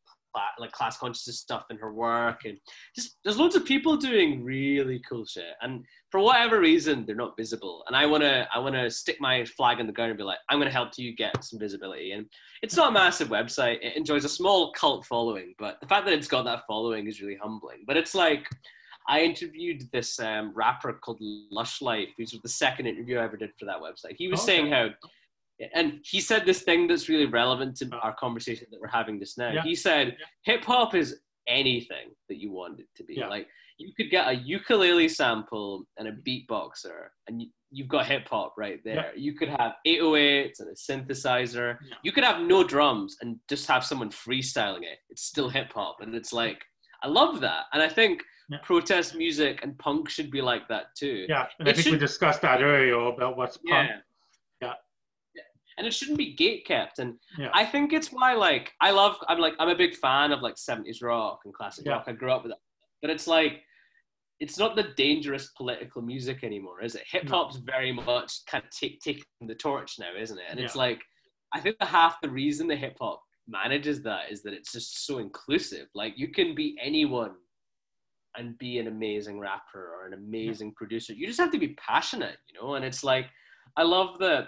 like 0.59 0.73
class 0.73 0.99
consciousness 0.99 1.39
stuff 1.39 1.65
in 1.71 1.77
her 1.79 1.93
work, 1.95 2.45
and 2.45 2.59
just 2.97 3.19
there's 3.23 3.39
loads 3.39 3.55
of 3.55 3.65
people 3.65 3.97
doing 3.97 4.43
really 4.43 4.99
cool 5.09 5.25
shit. 5.25 5.55
And 5.63 5.85
for 6.11 6.19
whatever 6.19 6.59
reason, 6.59 7.07
they're 7.07 7.15
not 7.15 7.37
visible. 7.37 7.85
And 7.87 7.95
I 7.97 8.05
wanna 8.07 8.49
I 8.53 8.59
wanna 8.59 8.91
stick 8.91 9.21
my 9.21 9.45
flag 9.45 9.79
in 9.79 9.87
the 9.87 9.93
ground 9.93 10.11
and 10.11 10.19
be 10.19 10.25
like, 10.25 10.41
I'm 10.49 10.59
gonna 10.59 10.73
help 10.73 10.99
you 10.99 11.15
get 11.15 11.45
some 11.45 11.61
visibility. 11.61 12.11
And 12.11 12.29
it's 12.63 12.75
not 12.75 12.89
a 12.89 12.93
massive 12.93 13.29
website. 13.29 13.79
It 13.81 13.97
enjoys 13.97 14.25
a 14.25 14.29
small 14.29 14.73
cult 14.73 15.07
following, 15.07 15.55
but 15.57 15.81
the 15.81 15.87
fact 15.87 16.05
that 16.07 16.15
it's 16.15 16.27
got 16.27 16.43
that 16.47 16.65
following 16.67 17.07
is 17.07 17.21
really 17.23 17.37
humbling. 17.37 17.85
But 17.87 17.97
it's 17.97 18.15
like 18.17 18.49
I 19.09 19.23
interviewed 19.23 19.83
this 19.93 20.19
um, 20.19 20.53
rapper 20.55 20.93
called 20.95 21.19
Lush 21.21 21.83
Life, 21.83 22.09
who's 22.17 22.33
the 22.43 22.49
second 22.49 22.87
interview 22.87 23.19
I 23.19 23.25
ever 23.25 23.37
did 23.37 23.51
for 23.59 23.67
that 23.67 23.77
website. 23.81 24.15
He 24.17 24.29
was 24.29 24.41
Okay. 24.41 24.57
saying 24.57 24.73
how, 24.73 24.89
and 25.75 26.01
he 26.05 26.21
said 26.21 26.47
this 26.47 26.63
thing 26.63 26.87
that's 26.87 27.09
really 27.09 27.27
relevant 27.27 27.77
to 27.77 27.91
our 28.03 28.15
conversation 28.15 28.67
that 28.71 28.81
we're 28.81 28.89
having 28.89 29.19
just 29.19 29.37
now. 29.39 29.53
Yeah. 29.53 29.63
He 29.63 29.75
said, 29.75 30.17
Yeah. 30.19 30.55
hip 30.55 30.65
hop 30.65 30.95
is 30.95 31.21
anything 31.47 32.11
that 32.29 32.41
you 32.41 32.51
want 32.51 32.81
it 32.81 32.87
to 32.97 33.05
be. 33.05 33.15
Yeah. 33.17 33.29
Like, 33.29 33.47
you 33.77 33.93
could 33.97 34.09
get 34.11 34.29
a 34.29 34.33
ukulele 34.35 35.09
sample 35.09 35.85
and 35.99 36.09
a 36.09 36.13
beatboxer, 36.13 37.09
and 37.27 37.43
you, 37.43 37.49
you've 37.73 37.89
got 37.89 38.07
hip 38.07 38.29
hop 38.29 38.55
right 38.57 38.81
there. 38.85 39.13
You 39.17 39.35
could 39.35 39.49
have 39.49 39.75
808s 39.87 40.61
and 40.61 40.69
a 40.71 40.75
synthesizer. 40.75 41.77
Yeah. 41.87 41.97
You 42.05 42.13
could 42.13 42.25
have 42.25 42.41
no 42.47 42.63
drums 42.65 43.17
and 43.21 43.37
just 43.49 43.67
have 43.67 43.85
someone 43.85 44.11
freestyling 44.11 44.83
it. 44.85 44.99
It's 45.11 45.23
still 45.23 45.49
hip 45.49 45.73
hop. 45.75 45.97
And 46.01 46.15
it's 46.15 46.33
like, 46.33 46.63
I 47.03 47.09
love 47.09 47.41
that. 47.41 47.65
And 47.73 47.83
I 47.83 47.89
think 47.89 48.23
Yeah. 48.51 48.59
protest 48.63 49.15
music 49.15 49.61
and 49.63 49.79
punk 49.79 50.09
should 50.11 50.31
be 50.31 50.43
like 50.43 50.69
that 50.69 50.95
too. 50.97 51.25
Yeah, 51.29 51.47
and 51.59 51.67
I 51.67 51.71
It 51.71 51.77
think 51.79 51.93
we 51.93 51.99
discussed 51.99 52.43
that 52.43 52.63
earlier 52.63 52.99
about 52.99 53.37
what's 53.37 53.57
punk. 53.57 53.89
Yeah. 53.89 54.01
Yeah. 54.61 55.43
And 55.79 55.87
it 55.87 55.95
shouldn't 55.95 56.19
be 56.19 56.35
gate 56.35 56.67
kept. 56.67 56.99
And 56.99 57.19
Yeah. 57.39 57.51
I 57.55 57.65
think 57.65 57.93
it's 57.93 58.13
why 58.13 58.35
like 58.35 58.73
I 58.81 58.91
love 58.91 59.17
I'm 59.29 59.39
like 59.39 59.55
I'm 59.59 59.71
a 59.71 59.75
big 59.75 59.95
fan 59.97 60.31
of 60.31 60.41
like 60.43 60.57
70s 60.57 61.03
rock 61.03 61.41
and 61.45 61.55
classic 61.55 61.87
Yeah. 61.87 61.93
rock. 61.93 62.05
I 62.07 62.13
grew 62.13 62.31
up 62.33 62.43
with 62.43 62.53
it. 62.53 62.59
But 63.01 63.11
it's 63.11 63.27
like 63.27 63.63
it's 64.41 64.59
not 64.59 64.77
the 64.77 64.83
dangerous 64.97 65.51
political 65.57 66.03
music 66.03 66.45
anymore, 66.45 66.83
is 66.83 66.97
it? 66.97 67.05
Hip 67.11 67.29
hop's 67.29 67.57
very 67.57 67.93
much 67.93 68.45
kind 68.47 68.65
of 68.65 68.71
take, 68.71 69.01
taking 69.01 69.25
the 69.43 69.55
torch 69.55 69.99
now, 69.99 70.11
isn't 70.19 70.37
it? 70.39 70.45
And 70.51 70.61
it's 70.61 70.77
like 70.77 71.01
I 71.55 71.61
think 71.61 71.79
the 71.79 71.87
half 71.87 72.21
the 72.21 72.29
reason 72.31 72.67
the 72.69 72.77
hip 72.77 72.97
hop 73.01 73.23
manages 73.49 74.03
that 74.03 74.31
is 74.31 74.43
that 74.43 74.53
it's 74.53 74.73
just 74.73 75.07
so 75.07 75.19
inclusive. 75.19 75.87
Like 75.95 76.15
you 76.19 76.29
can 76.29 76.55
be 76.55 76.77
anyone 76.83 77.37
and 78.37 78.59
be 78.59 78.79
an 78.79 78.87
amazing 78.87 79.39
rapper 79.39 79.93
or 79.95 80.07
an 80.07 80.15
amazing 80.15 80.73
producer. 80.73 81.13
You 81.13 81.27
just 81.27 81.41
have 81.41 81.53
to 81.53 81.59
be 81.59 81.77
passionate, 81.79 82.37
you 82.49 82.61
know? 82.61 82.75
And 82.75 82.85
it's 82.85 83.05
like, 83.05 83.27
I 83.77 83.83
love 83.83 84.19
the, 84.19 84.47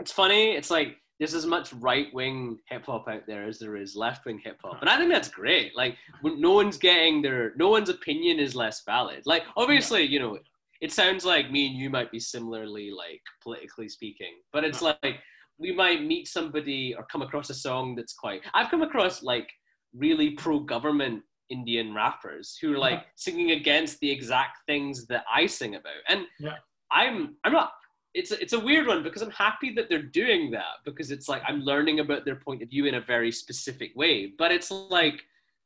it's 0.00 0.12
funny, 0.12 0.52
it's 0.52 0.70
like, 0.70 0.96
there's 1.18 1.34
as 1.34 1.46
much 1.46 1.72
right 1.74 2.06
wing 2.14 2.58
hip 2.68 2.86
hop 2.86 3.08
out 3.08 3.22
there 3.26 3.44
as 3.44 3.58
there 3.58 3.76
is 3.76 3.96
left 3.96 4.24
wing 4.24 4.40
hip 4.44 4.58
hop. 4.62 4.80
And 4.80 4.88
I 4.88 4.96
think 4.96 5.10
that's 5.10 5.28
great. 5.28 5.76
Like, 5.76 5.96
no 6.22 6.52
one's 6.52 6.76
getting 6.76 7.22
their, 7.22 7.54
no 7.56 7.68
one's 7.68 7.88
opinion 7.88 8.38
is 8.38 8.54
less 8.54 8.82
valid. 8.84 9.22
Like, 9.26 9.42
obviously, 9.56 10.04
you 10.04 10.20
know, 10.20 10.38
it 10.80 10.92
sounds 10.92 11.24
like 11.24 11.50
me 11.50 11.66
and 11.66 11.76
you 11.76 11.90
might 11.90 12.12
be 12.12 12.20
similarly, 12.20 12.92
like, 12.92 13.20
politically 13.42 13.88
speaking, 13.88 14.34
but 14.52 14.62
it's 14.62 14.80
like, 14.80 15.18
we 15.58 15.74
might 15.74 16.04
meet 16.04 16.28
somebody 16.28 16.94
or 16.96 17.04
come 17.10 17.22
across 17.22 17.50
a 17.50 17.54
song 17.54 17.96
that's 17.96 18.12
quite, 18.12 18.42
I've 18.54 18.70
come 18.70 18.82
across 18.82 19.24
like 19.24 19.50
really 19.92 20.30
pro 20.30 20.60
government 20.60 21.22
Indian 21.50 21.94
rappers 21.94 22.56
who 22.60 22.74
are 22.74 22.78
like 22.78 23.00
Yeah. 23.00 23.04
singing 23.16 23.50
against 23.52 24.00
the 24.00 24.10
exact 24.10 24.58
things 24.66 25.06
that 25.06 25.24
I 25.32 25.46
sing 25.46 25.74
about. 25.74 26.02
And 26.08 26.26
Yeah. 26.38 26.56
I'm 26.90 27.36
I'm 27.44 27.52
not 27.52 27.72
it's 28.14 28.30
a, 28.32 28.40
it's 28.40 28.54
a 28.54 28.58
weird 28.58 28.86
one 28.86 29.02
because 29.02 29.22
I'm 29.22 29.30
happy 29.30 29.72
that 29.74 29.88
they're 29.88 30.02
doing 30.02 30.50
that 30.52 30.76
because 30.84 31.10
it's 31.10 31.28
like 31.28 31.42
I'm 31.46 31.60
learning 31.60 32.00
about 32.00 32.24
their 32.24 32.36
point 32.36 32.62
of 32.62 32.70
view 32.70 32.86
in 32.86 32.94
a 32.94 33.00
very 33.00 33.30
specific 33.30 33.92
way. 33.94 34.32
But 34.38 34.50
it's 34.50 34.70
like 34.70 35.22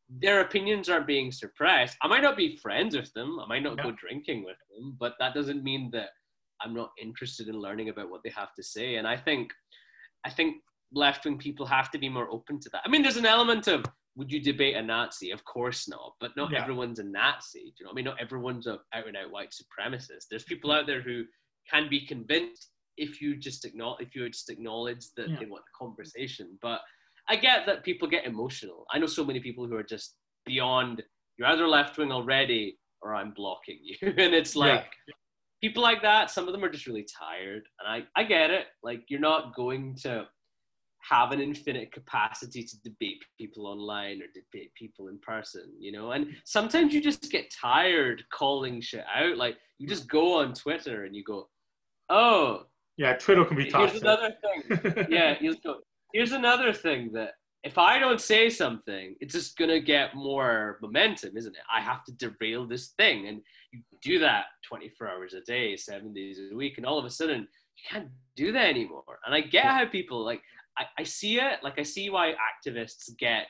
their 0.09 0.41
opinions 0.41 0.89
are 0.89 1.01
being 1.01 1.33
suppressed. 1.33 1.97
I 2.03 2.09
might 2.09 2.23
not 2.23 2.37
be 2.37 2.57
friends 2.57 2.97
with 2.97 3.13
them. 3.15 3.39
I 3.41 3.47
might 3.47 3.63
not 3.63 3.83
go 3.83 3.93
drinking 3.93 4.45
with 4.45 4.59
them, 4.71 4.97
but 4.99 5.15
that 5.21 5.35
doesn't 5.35 5.63
mean 5.65 5.91
that 5.93 6.11
I'm 6.61 6.75
not 6.75 6.91
interested 7.01 7.49
in 7.49 7.55
learning 7.59 7.89
about 7.89 8.11
what 8.11 8.23
they 8.23 8.31
have 8.31 8.55
to 8.55 8.63
say. 8.63 8.97
And 8.97 9.07
I 9.07 9.17
think 9.17 9.53
I 10.25 10.31
think 10.31 10.57
left 10.93 11.25
wing 11.25 11.39
people 11.39 11.65
have 11.67 11.91
to 11.93 11.99
be 11.99 12.09
more 12.09 12.29
open 12.31 12.61
to 12.61 12.69
that. 12.71 12.83
I 12.85 12.89
mean, 12.89 13.03
there's 13.03 13.17
an 13.17 13.25
element 13.27 13.67
of 13.69 13.85
would 14.17 14.31
you 14.31 14.41
debate 14.41 14.77
a 14.77 14.83
Nazi? 14.83 15.31
Of 15.31 15.45
course 15.45 15.89
not. 15.89 16.15
But 16.21 16.37
not 16.37 16.51
Yeah. 16.53 16.63
everyone's 16.63 16.99
a 16.99 17.05
Nazi. 17.05 17.61
Do 17.61 17.67
you 17.79 17.85
know 17.85 17.89
what 17.89 17.93
I 17.93 17.97
mean? 17.97 18.05
Not 18.05 18.21
everyone's 18.21 18.67
a 18.67 18.81
out 18.93 19.07
and 19.07 19.17
out 19.17 19.31
white 19.31 19.51
supremacist. 19.53 20.27
There's 20.31 20.45
people 20.45 20.71
mm-hmm. 20.71 20.81
out 20.81 20.87
there 20.87 21.01
who 21.01 21.25
can 21.71 21.89
be 21.89 22.07
convinced 22.07 22.71
if 22.99 23.23
you 23.23 23.37
just 23.37 23.65
acknowledge 23.65 24.07
if 24.07 24.15
you 24.15 24.29
just 24.29 24.51
acknowledge 24.51 25.07
that 25.17 25.31
Yeah. 25.31 25.39
they 25.39 25.47
want 25.47 25.65
a 25.65 25.79
conversation. 25.79 26.59
But 26.61 26.83
I 27.29 27.37
get 27.37 27.67
that 27.67 27.85
people 27.85 28.09
get 28.09 28.27
emotional. 28.27 28.85
I 28.91 28.99
know 28.99 29.07
so 29.07 29.25
many 29.25 29.41
people 29.41 29.67
who 29.67 29.77
are 29.77 29.83
just 29.83 30.17
beyond 30.45 31.03
you're 31.39 31.49
either 31.49 31.67
left 31.67 31.97
wing 31.97 32.13
already 32.13 32.79
or 33.01 33.15
I'm 33.15 33.33
blocking 33.33 33.79
you. 33.83 33.97
and 34.03 34.35
it's 34.35 34.55
like 34.55 34.93
people 35.63 35.83
like 35.83 36.03
that, 36.03 36.31
some 36.31 36.47
of 36.47 36.53
them 36.53 36.65
are 36.65 36.69
just 36.69 36.87
really 36.87 37.07
tired. 37.19 37.63
And 37.81 37.89
I, 37.89 38.21
I 38.21 38.25
get 38.25 38.51
it. 38.51 38.67
Like 38.83 39.05
you're 39.09 39.21
not 39.21 39.55
going 39.55 39.97
to 40.03 40.27
have 41.09 41.33
an 41.33 41.41
infinite 41.41 41.93
capacity 41.93 42.63
to 42.63 42.81
debate 42.83 43.23
people 43.39 43.67
online 43.67 44.21
or 44.23 44.27
debate 44.35 44.73
people 44.75 45.09
in 45.09 45.19
person, 45.19 45.65
you 45.79 45.93
know? 45.93 46.13
And 46.13 46.29
sometimes 46.45 46.95
you 46.95 47.01
just 47.01 47.31
get 47.31 47.53
tired 47.53 48.23
calling 48.33 48.81
shit 48.81 49.05
out. 49.13 49.37
Like 49.37 49.57
you 49.79 49.89
just 49.89 50.09
go 50.09 50.39
on 50.41 50.55
Twitter 50.55 51.05
and 51.05 51.15
you 51.15 51.25
go, 51.25 51.49
Oh, 52.09 52.65
Yeah, 52.97 53.15
Twitter 53.15 53.45
can 53.45 53.57
be 53.57 53.71
here's 53.71 54.01
another 54.01 54.33
thing. 54.43 55.07
Yeah, 55.09 55.37
you 55.41 55.57
go, 55.65 55.79
here's 56.13 56.33
another 56.33 56.73
thing 56.73 57.11
that 57.15 57.33
if 57.65 57.79
I 57.79 57.99
don't 57.99 58.21
say 58.21 58.51
something, 58.51 59.15
it's 59.21 59.35
just 59.35 59.57
gonna 59.57 59.81
get 59.81 60.15
more 60.15 60.79
momentum, 60.83 61.37
isn't 61.37 61.57
it? 61.57 61.63
I 61.73 61.81
have 61.81 62.05
to 62.05 62.13
derail 62.13 62.67
this 62.67 62.89
thing, 62.99 63.29
and 63.29 63.41
you 63.73 63.81
do 64.03 64.19
that 64.19 64.47
24 64.69 65.09
hours 65.09 65.35
a 65.35 65.41
day, 65.43 65.77
seven 65.77 66.13
days 66.13 66.41
a 66.53 66.55
week, 66.55 66.75
and 66.77 66.87
all 66.87 66.99
of 66.99 67.05
a 67.05 67.11
sudden 67.11 67.41
you 67.77 67.85
can't 67.89 68.09
do 68.37 68.53
that 68.53 68.69
anymore. 68.69 69.19
And 69.25 69.35
I 69.35 69.41
get 69.41 69.65
how 69.65 69.87
people 69.87 70.25
like, 70.25 70.43
I, 70.79 70.85
I 70.99 71.03
see 71.03 71.39
it, 71.39 71.59
like 71.63 71.79
I 71.79 71.83
see 71.83 72.11
why 72.11 72.33
activists 72.33 73.17
get 73.19 73.47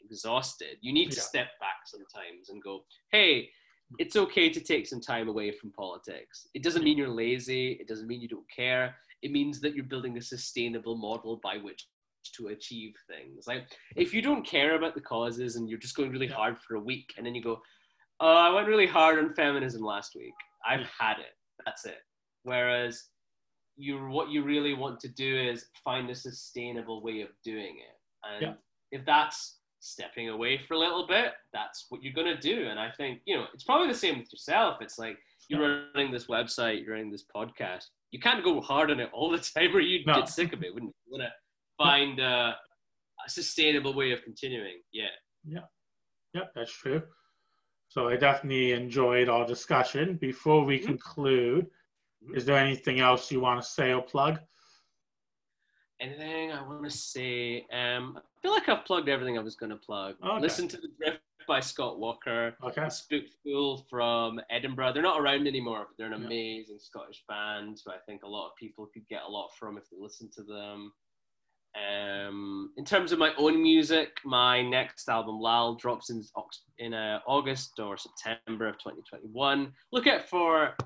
exhausted. 0.00 0.76
You 0.80 0.92
need 0.92 1.10
to 1.10 1.16
Yeah. 1.16 1.22
step 1.22 1.48
back 1.60 1.86
sometimes 1.86 2.48
and 2.50 2.62
go, 2.62 2.84
hey, 3.10 3.50
it's 3.98 4.16
okay 4.16 4.48
to 4.50 4.60
take 4.60 4.86
some 4.86 5.00
time 5.00 5.28
away 5.28 5.52
from 5.52 5.70
politics. 5.72 6.48
It 6.54 6.62
doesn't 6.62 6.84
mean 6.84 6.98
you're 6.98 7.08
lazy. 7.08 7.72
It 7.72 7.86
doesn't 7.86 8.06
mean 8.06 8.20
you 8.20 8.28
don't 8.28 8.50
care. 8.50 8.96
It 9.22 9.30
means 9.30 9.60
that 9.60 9.74
you're 9.74 9.84
building 9.84 10.16
a 10.16 10.22
sustainable 10.22 10.96
model 10.96 11.38
by 11.42 11.58
which 11.58 11.86
to 12.36 12.48
achieve 12.48 12.94
things. 13.06 13.46
Like 13.46 13.66
if 13.96 14.14
you 14.14 14.22
don't 14.22 14.46
care 14.46 14.76
about 14.76 14.94
the 14.94 15.00
causes 15.00 15.56
and 15.56 15.68
you're 15.68 15.78
just 15.78 15.96
going 15.96 16.10
really 16.10 16.26
hard 16.26 16.58
for 16.58 16.76
a 16.76 16.80
week 16.80 17.12
and 17.16 17.26
then 17.26 17.34
you 17.34 17.42
go, 17.42 17.60
oh, 18.20 18.36
I 18.36 18.50
went 18.50 18.66
really 18.68 18.86
hard 18.86 19.18
on 19.18 19.34
feminism 19.34 19.82
last 19.82 20.14
week. 20.16 20.32
I've 20.66 20.86
had 20.98 21.18
it. 21.18 21.36
That's 21.66 21.84
it. 21.84 21.98
Whereas 22.42 23.04
you 23.76 24.06
what 24.08 24.28
you 24.30 24.42
really 24.44 24.74
want 24.74 25.00
to 25.00 25.08
do 25.08 25.36
is 25.50 25.66
find 25.82 26.08
a 26.10 26.14
sustainable 26.14 27.02
way 27.02 27.20
of 27.22 27.28
doing 27.42 27.76
it. 27.78 27.98
And 28.24 28.42
Yeah. 28.42 28.54
if 28.98 29.04
that's 29.04 29.60
stepping 29.80 30.28
away 30.30 30.58
for 30.66 30.74
a 30.74 30.78
little 30.78 31.06
bit, 31.06 31.34
that's 31.52 31.86
what 31.90 32.02
you're 32.02 32.12
gonna 32.14 32.40
do. 32.40 32.68
And 32.68 32.78
I 32.80 32.90
think, 32.90 33.20
you 33.26 33.36
know, 33.36 33.46
it's 33.52 33.64
probably 33.64 33.88
the 33.88 33.94
same 33.98 34.18
with 34.18 34.32
yourself. 34.32 34.80
It's 34.80 34.98
like 34.98 35.18
you're 35.48 35.90
running 35.94 36.10
this 36.12 36.26
website, 36.26 36.82
you're 36.84 36.94
running 36.94 37.10
this 37.10 37.24
podcast. 37.34 37.86
You 38.12 38.20
can't 38.20 38.42
go 38.44 38.60
hard 38.60 38.90
on 38.90 39.00
it 39.00 39.10
all 39.12 39.30
the 39.30 39.38
time 39.54 39.74
or 39.76 39.80
you'd 39.80 40.06
No. 40.06 40.14
get 40.14 40.28
sick 40.28 40.52
of 40.52 40.62
it, 40.62 40.72
wouldn't 40.72 40.94
you? 40.94 41.02
You 41.06 41.12
wanna 41.18 41.34
find 41.76 42.20
uh, 42.20 42.54
a 43.26 43.28
sustainable 43.28 43.92
way 43.94 44.12
of 44.12 44.22
continuing. 44.22 44.80
Yeah. 44.92 45.08
Yeah. 45.44 45.66
Yep, 46.32 46.52
that's 46.54 46.72
true. 46.72 47.02
So 47.88 48.08
I 48.08 48.16
definitely 48.16 48.72
enjoyed 48.72 49.28
our 49.28 49.46
discussion. 49.46 50.16
Before 50.16 50.64
we 50.64 50.80
Mhm. 50.80 50.86
conclude. 50.86 51.70
Is 52.34 52.44
there 52.44 52.56
anything 52.56 53.00
else 53.00 53.30
you 53.30 53.40
want 53.40 53.62
to 53.62 53.66
say 53.68 53.92
or 53.92 54.02
plug? 54.02 54.38
Anything 56.00 56.52
I 56.52 56.62
want 56.66 56.84
to 56.84 56.90
say? 56.90 57.66
Um, 57.72 58.18
I 58.18 58.40
feel 58.42 58.52
like 58.52 58.68
I've 58.68 58.84
plugged 58.84 59.08
everything 59.08 59.38
I 59.38 59.42
was 59.42 59.56
going 59.56 59.70
to 59.70 59.76
plug. 59.76 60.16
Okay. 60.24 60.40
Listen 60.40 60.68
to 60.68 60.76
the 60.76 60.88
Drift 60.98 61.20
by 61.46 61.60
Scott 61.60 61.98
Walker. 61.98 62.56
Okay. 62.64 62.88
Spook 62.88 63.24
School 63.40 63.86
from 63.88 64.40
Edinburgh. 64.50 64.92
They're 64.92 65.02
not 65.02 65.20
around 65.20 65.46
anymore, 65.46 65.86
but 65.88 65.96
they're 65.96 66.12
an 66.12 66.20
Yeah. 66.20 66.26
amazing 66.26 66.78
Scottish 66.78 67.22
band 67.28 67.80
who 67.84 67.92
I 67.92 67.98
think 68.06 68.22
a 68.22 68.28
lot 68.28 68.48
of 68.48 68.56
people 68.56 68.86
could 68.92 69.06
get 69.08 69.22
a 69.26 69.30
lot 69.30 69.50
from 69.58 69.76
if 69.78 69.84
they 69.90 69.96
listen 69.98 70.30
to 70.32 70.42
them. 70.42 70.92
Um, 71.76 72.72
in 72.76 72.84
terms 72.84 73.10
of 73.10 73.18
my 73.18 73.32
own 73.36 73.60
music, 73.60 74.18
my 74.24 74.62
next 74.62 75.08
album, 75.08 75.40
Laal, 75.40 75.74
drops 75.74 76.08
in 76.10 76.22
in 76.78 76.94
uh, 76.94 77.18
August 77.26 77.78
or 77.80 77.96
September 77.96 78.68
of 78.68 78.78
2021. 78.78 79.72
Look 79.90 80.06
out 80.06 80.22
for 80.28 80.76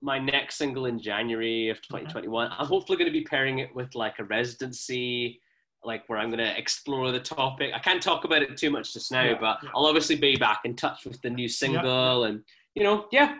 my 0.00 0.18
next 0.18 0.56
single 0.56 0.86
in 0.86 1.00
January 1.00 1.68
of 1.70 1.78
2021. 1.82 2.50
I'm 2.56 2.66
hopefully 2.66 2.98
going 2.98 3.10
to 3.10 3.18
be 3.18 3.24
pairing 3.24 3.58
it 3.58 3.74
with 3.74 3.94
like 3.94 4.14
a 4.18 4.24
residency, 4.24 5.40
like 5.84 6.08
where 6.08 6.18
I'm 6.18 6.28
going 6.30 6.38
to 6.44 6.56
explore 6.58 7.10
the 7.10 7.20
topic. 7.20 7.72
I 7.74 7.78
can't 7.78 8.02
talk 8.02 8.24
about 8.24 8.42
it 8.42 8.56
too 8.56 8.70
much 8.70 8.92
just 8.92 9.10
now, 9.10 9.24
Yeah, 9.24 9.36
but 9.40 9.58
yeah. 9.62 9.70
I'll 9.74 9.86
obviously 9.86 10.16
be 10.16 10.36
back 10.36 10.60
in 10.64 10.76
touch 10.76 11.04
with 11.04 11.20
the 11.22 11.30
new 11.30 11.48
single 11.48 12.24
and, 12.24 12.42
you 12.74 12.84
know, 12.84 13.06
yeah. 13.12 13.34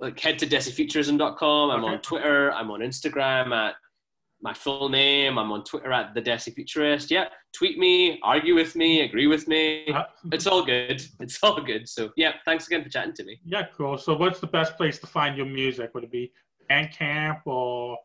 Like 0.00 0.20
head 0.20 0.38
to 0.40 0.46
desifuturism.com. 0.46 1.70
I'm 1.70 1.84
Okay. 1.84 1.94
on 1.94 2.00
Twitter. 2.02 2.52
I'm 2.52 2.70
on 2.70 2.80
Instagram 2.80 3.52
at 3.52 3.74
my 4.44 4.52
full 4.54 4.88
name. 4.90 5.38
I'm 5.38 5.50
on 5.50 5.64
Twitter 5.64 5.90
at 5.90 6.14
the 6.14 6.20
Desi 6.22 6.54
Futurist. 6.54 7.10
Yeah, 7.10 7.26
tweet 7.56 7.78
me, 7.78 8.20
argue 8.22 8.54
with 8.54 8.76
me, 8.76 9.00
agree 9.00 9.26
with 9.26 9.48
me. 9.48 9.86
Uh, 9.88 10.04
It's 10.30 10.46
all 10.46 10.64
good. 10.64 11.02
It's 11.20 11.38
all 11.42 11.60
good. 11.62 11.88
So 11.88 12.10
yeah, 12.16 12.32
thanks 12.44 12.66
again 12.66 12.82
for 12.84 12.90
chatting 12.90 13.14
to 13.14 13.24
me. 13.24 13.40
yeah, 13.44 13.64
cool. 13.76 13.96
So 13.98 14.14
what's 14.14 14.40
the 14.40 14.46
best 14.58 14.76
place 14.76 14.98
to 15.00 15.06
find 15.06 15.36
your 15.36 15.46
music? 15.46 15.90
Would 15.94 16.04
it 16.04 16.12
be 16.12 16.30
Bandcamp 16.70 17.40
or 17.46 17.96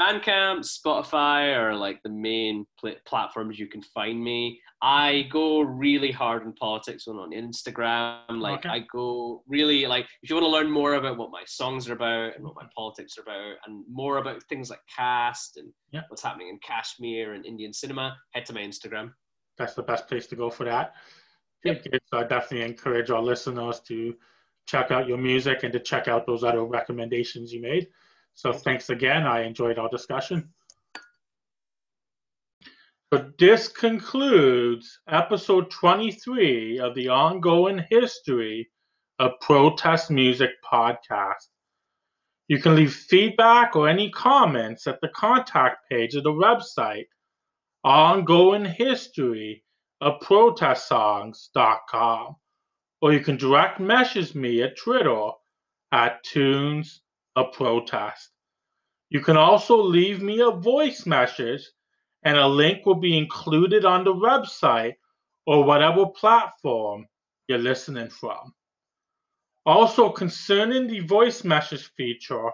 Bandcamp, 0.00 0.60
Spotify 0.60 1.54
are 1.56 1.74
like 1.76 2.02
the 2.02 2.08
main 2.08 2.64
pl- 2.78 2.94
platforms 3.04 3.58
you 3.58 3.66
can 3.66 3.82
find 3.82 4.22
me. 4.22 4.58
I 4.80 5.28
go 5.30 5.60
really 5.60 6.10
hard 6.10 6.42
in 6.44 6.54
politics 6.54 7.06
when 7.06 7.18
on 7.18 7.32
Instagram. 7.32 8.22
Like 8.30 8.60
Okay. 8.60 8.68
I 8.70 8.78
go 8.90 9.42
really 9.46 9.86
like 9.86 10.06
if 10.22 10.30
you 10.30 10.36
want 10.36 10.44
to 10.46 10.50
learn 10.50 10.70
more 10.70 10.94
about 10.94 11.18
what 11.18 11.30
my 11.30 11.42
songs 11.46 11.88
are 11.90 11.92
about 11.92 12.34
and 12.34 12.42
what 12.44 12.54
my 12.56 12.66
politics 12.74 13.18
are 13.18 13.22
about, 13.22 13.56
and 13.66 13.84
more 13.90 14.16
about 14.18 14.42
things 14.44 14.70
like 14.70 14.80
caste 14.94 15.58
and 15.58 15.70
Yeah. 15.92 16.02
what's 16.08 16.22
happening 16.22 16.48
in 16.48 16.58
Kashmir 16.60 17.34
and 17.34 17.44
Indian 17.44 17.72
cinema, 17.74 18.16
head 18.30 18.46
to 18.46 18.54
my 18.54 18.62
Instagram. 18.62 19.12
that's 19.58 19.74
the 19.74 19.82
best 19.82 20.08
place 20.08 20.26
to 20.28 20.36
go 20.36 20.48
for 20.48 20.64
that? 20.64 20.94
Good. 21.62 21.86
So 22.10 22.20
I 22.20 22.22
definitely 22.24 22.62
encourage 22.64 23.10
our 23.10 23.20
listeners 23.20 23.80
to 23.80 24.16
check 24.66 24.90
out 24.90 25.06
your 25.06 25.18
music 25.18 25.64
and 25.64 25.72
to 25.74 25.80
check 25.80 26.08
out 26.08 26.24
those 26.24 26.42
other 26.42 26.64
recommendations 26.64 27.52
you 27.52 27.60
made. 27.60 27.88
So 28.40 28.52
thanks 28.54 28.88
again. 28.88 29.26
I 29.26 29.42
enjoyed 29.42 29.78
our 29.78 29.90
discussion. 29.90 30.48
But 33.10 33.36
this 33.36 33.68
concludes 33.68 34.98
episode 35.06 35.70
23 35.70 36.78
of 36.78 36.94
the 36.94 37.08
ongoing 37.08 37.84
history 37.90 38.70
of 39.18 39.32
protest 39.42 40.10
music 40.10 40.52
podcast. 40.64 41.48
You 42.48 42.62
can 42.62 42.76
leave 42.76 42.94
feedback 42.94 43.76
or 43.76 43.90
any 43.90 44.08
comments 44.08 44.86
at 44.86 45.02
the 45.02 45.08
contact 45.08 45.90
page 45.90 46.14
of 46.14 46.22
the 46.22 46.32
website, 46.32 47.08
ongoing 47.84 48.64
history 48.64 49.62
of 50.00 50.18
protestsongs.com, 50.22 52.36
or 53.02 53.12
you 53.12 53.20
can 53.20 53.36
direct 53.36 53.80
message 53.80 54.34
me 54.34 54.62
at 54.62 54.78
Twitter 54.78 55.28
at 55.92 56.24
tunes 56.24 57.02
of 57.36 57.52
protest. 57.52 58.30
You 59.08 59.20
can 59.20 59.36
also 59.36 59.76
leave 59.76 60.22
me 60.22 60.40
a 60.40 60.50
voice 60.50 61.06
message 61.06 61.68
and 62.22 62.36
a 62.36 62.46
link 62.46 62.86
will 62.86 63.00
be 63.00 63.16
included 63.16 63.84
on 63.84 64.04
the 64.04 64.14
website 64.14 64.94
or 65.46 65.64
whatever 65.64 66.06
platform 66.06 67.06
you're 67.48 67.58
listening 67.58 68.10
from. 68.10 68.54
Also, 69.66 70.10
concerning 70.10 70.86
the 70.86 71.00
voice 71.00 71.44
message 71.44 71.90
feature, 71.96 72.50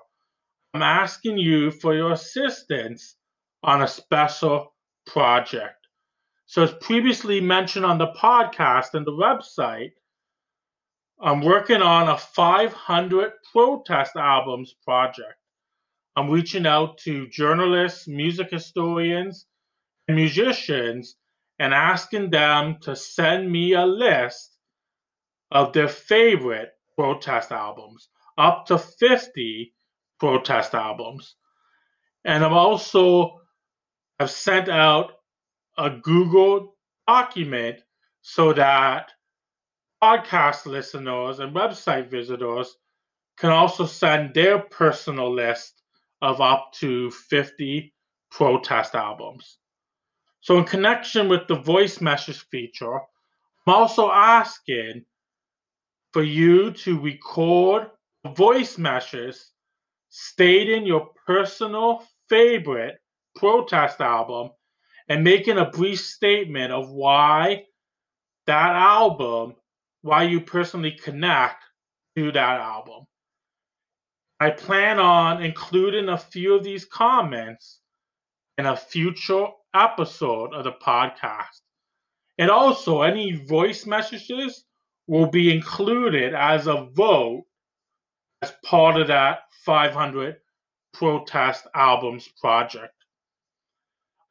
I'm 0.74 0.82
asking 0.82 1.38
you 1.38 1.70
for 1.70 1.94
your 1.94 2.12
assistance 2.12 3.16
on 3.62 3.82
a 3.82 3.88
special 3.88 4.74
project. 5.06 5.86
So, 6.46 6.62
as 6.62 6.74
previously 6.80 7.40
mentioned 7.40 7.84
on 7.84 7.98
the 7.98 8.12
podcast 8.12 8.94
and 8.94 9.06
the 9.06 9.12
website, 9.12 9.92
I'm 11.20 11.40
working 11.40 11.80
on 11.82 12.08
a 12.08 12.18
500 12.18 13.32
protest 13.52 14.16
albums 14.16 14.74
project. 14.84 15.34
I'm 16.14 16.30
reaching 16.30 16.66
out 16.66 16.98
to 16.98 17.28
journalists, 17.28 18.06
music 18.06 18.50
historians, 18.50 19.46
and 20.08 20.16
musicians 20.16 21.16
and 21.58 21.72
asking 21.72 22.30
them 22.30 22.76
to 22.82 22.94
send 22.94 23.50
me 23.50 23.72
a 23.72 23.86
list 23.86 24.56
of 25.50 25.72
their 25.72 25.88
favorite 25.88 26.70
protest 26.94 27.50
albums, 27.50 28.08
up 28.36 28.66
to 28.66 28.78
50 28.78 29.74
protest 30.18 30.74
albums. 30.74 31.36
And 32.24 32.44
I'm 32.44 32.52
also 32.52 33.40
I've 34.18 34.30
sent 34.30 34.68
out 34.68 35.12
a 35.78 35.90
Google 35.90 36.76
document 37.06 37.80
so 38.22 38.52
that 38.54 39.12
podcast 40.06 40.66
listeners 40.66 41.40
and 41.40 41.52
website 41.52 42.08
visitors 42.08 42.76
can 43.36 43.50
also 43.50 43.84
send 43.84 44.32
their 44.32 44.60
personal 44.60 45.32
list 45.32 45.82
of 46.22 46.40
up 46.40 46.72
to 46.72 47.10
50 47.10 47.92
protest 48.30 48.94
albums. 48.94 49.58
So, 50.42 50.58
in 50.58 50.64
connection 50.64 51.28
with 51.28 51.48
the 51.48 51.56
voice 51.56 52.00
message 52.00 52.46
feature, 52.50 52.94
I'm 53.66 53.74
also 53.74 54.08
asking 54.12 55.04
for 56.12 56.22
you 56.22 56.70
to 56.70 57.00
record 57.00 57.90
voice 58.28 58.78
message 58.78 59.36
stating 60.08 60.86
your 60.86 61.10
personal 61.26 62.04
favorite 62.28 63.00
protest 63.34 64.00
album 64.00 64.50
and 65.08 65.24
making 65.24 65.58
a 65.58 65.70
brief 65.70 65.98
statement 65.98 66.72
of 66.72 66.90
why 66.90 67.64
that 68.46 68.76
album, 68.76 69.56
why 70.06 70.22
you 70.22 70.40
personally 70.40 70.92
connect 70.92 71.64
to 72.16 72.30
that 72.30 72.60
album. 72.60 73.04
I 74.38 74.50
plan 74.50 75.00
on 75.00 75.42
including 75.42 76.08
a 76.08 76.16
few 76.16 76.54
of 76.54 76.62
these 76.62 76.84
comments 76.84 77.80
in 78.56 78.66
a 78.66 78.76
future 78.76 79.46
episode 79.74 80.54
of 80.54 80.62
the 80.62 80.72
podcast. 80.72 81.60
And 82.38 82.52
also, 82.52 83.02
any 83.02 83.32
voice 83.32 83.84
messages 83.84 84.64
will 85.08 85.26
be 85.26 85.52
included 85.52 86.34
as 86.34 86.68
a 86.68 86.84
vote 86.92 87.44
as 88.42 88.52
part 88.64 89.00
of 89.00 89.08
that 89.08 89.40
500 89.64 90.36
protest 90.94 91.66
albums 91.74 92.28
project. 92.40 92.94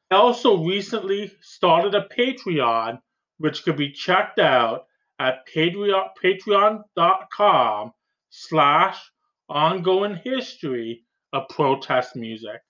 I 0.09 0.15
also 0.15 0.63
recently 0.63 1.33
started 1.41 1.95
a 1.95 2.07
Patreon, 2.07 3.01
which 3.39 3.63
could 3.63 3.75
be 3.75 3.91
checked 3.91 4.39
out 4.39 4.85
at 5.19 5.47
patreon, 5.47 6.09
patreon.com 6.21 7.91
slash 8.29 8.99
ongoing 9.49 10.15
history 10.15 11.03
of 11.33 11.47
protest 11.49 12.15
music. 12.15 12.61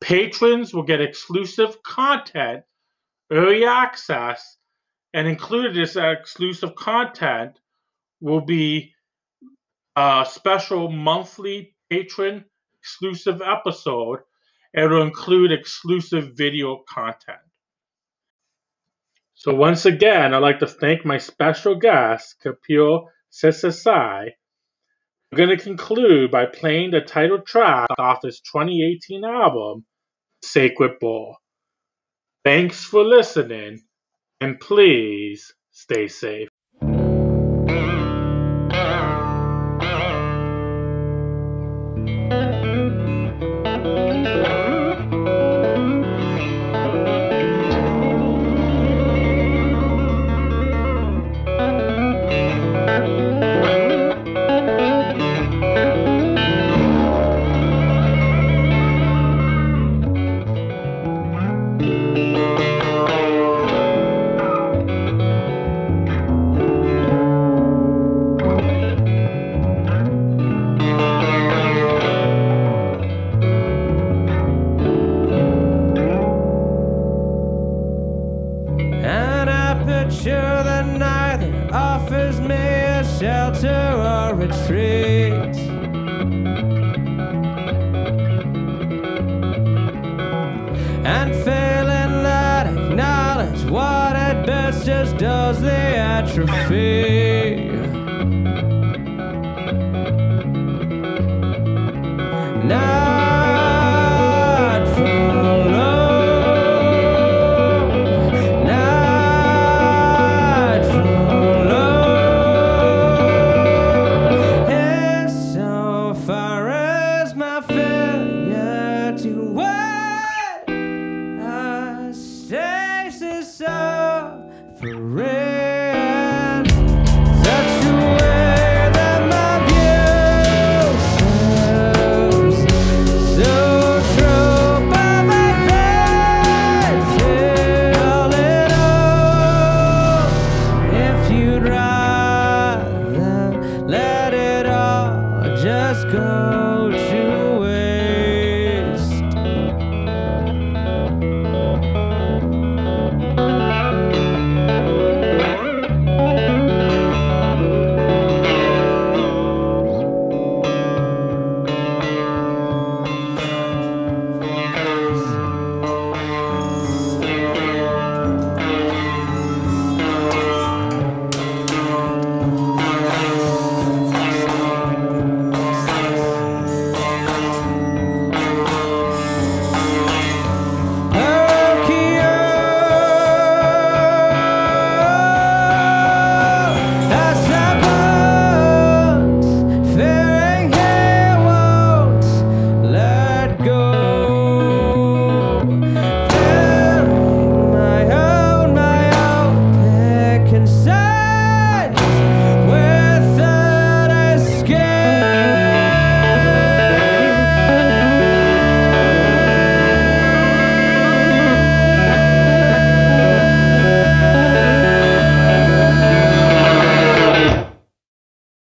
Patrons 0.00 0.72
will 0.72 0.82
get 0.82 1.00
exclusive 1.00 1.82
content, 1.82 2.64
early 3.30 3.64
access, 3.64 4.56
and 5.12 5.28
included 5.28 5.76
in 5.76 5.82
this 5.82 5.96
exclusive 5.96 6.74
content 6.74 7.58
will 8.20 8.40
be 8.40 8.92
a 9.96 10.26
special 10.28 10.90
monthly 10.90 11.74
patron 11.90 12.44
exclusive 12.80 13.42
episode. 13.42 14.20
It 14.72 14.88
will 14.88 15.02
include 15.02 15.52
exclusive 15.52 16.36
video 16.36 16.84
content. 16.88 17.38
So 19.40 19.54
once 19.54 19.86
again, 19.86 20.34
I'd 20.34 20.42
like 20.42 20.58
to 20.58 20.66
thank 20.66 21.06
my 21.06 21.16
special 21.16 21.74
guest, 21.74 22.36
Kapil 22.44 23.06
Seshasayee, 23.32 24.32
I'm 25.32 25.36
going 25.36 25.48
to 25.48 25.56
conclude 25.56 26.30
by 26.30 26.44
playing 26.44 26.90
the 26.90 27.00
title 27.00 27.40
track 27.40 27.88
off 27.98 28.20
his 28.22 28.40
2018 28.40 29.24
album, 29.24 29.86
Sacred 30.42 30.98
Bore. 31.00 31.36
Thanks 32.44 32.84
for 32.84 33.02
listening, 33.02 33.80
and 34.42 34.60
please 34.60 35.54
stay 35.70 36.08
safe. 36.08 36.50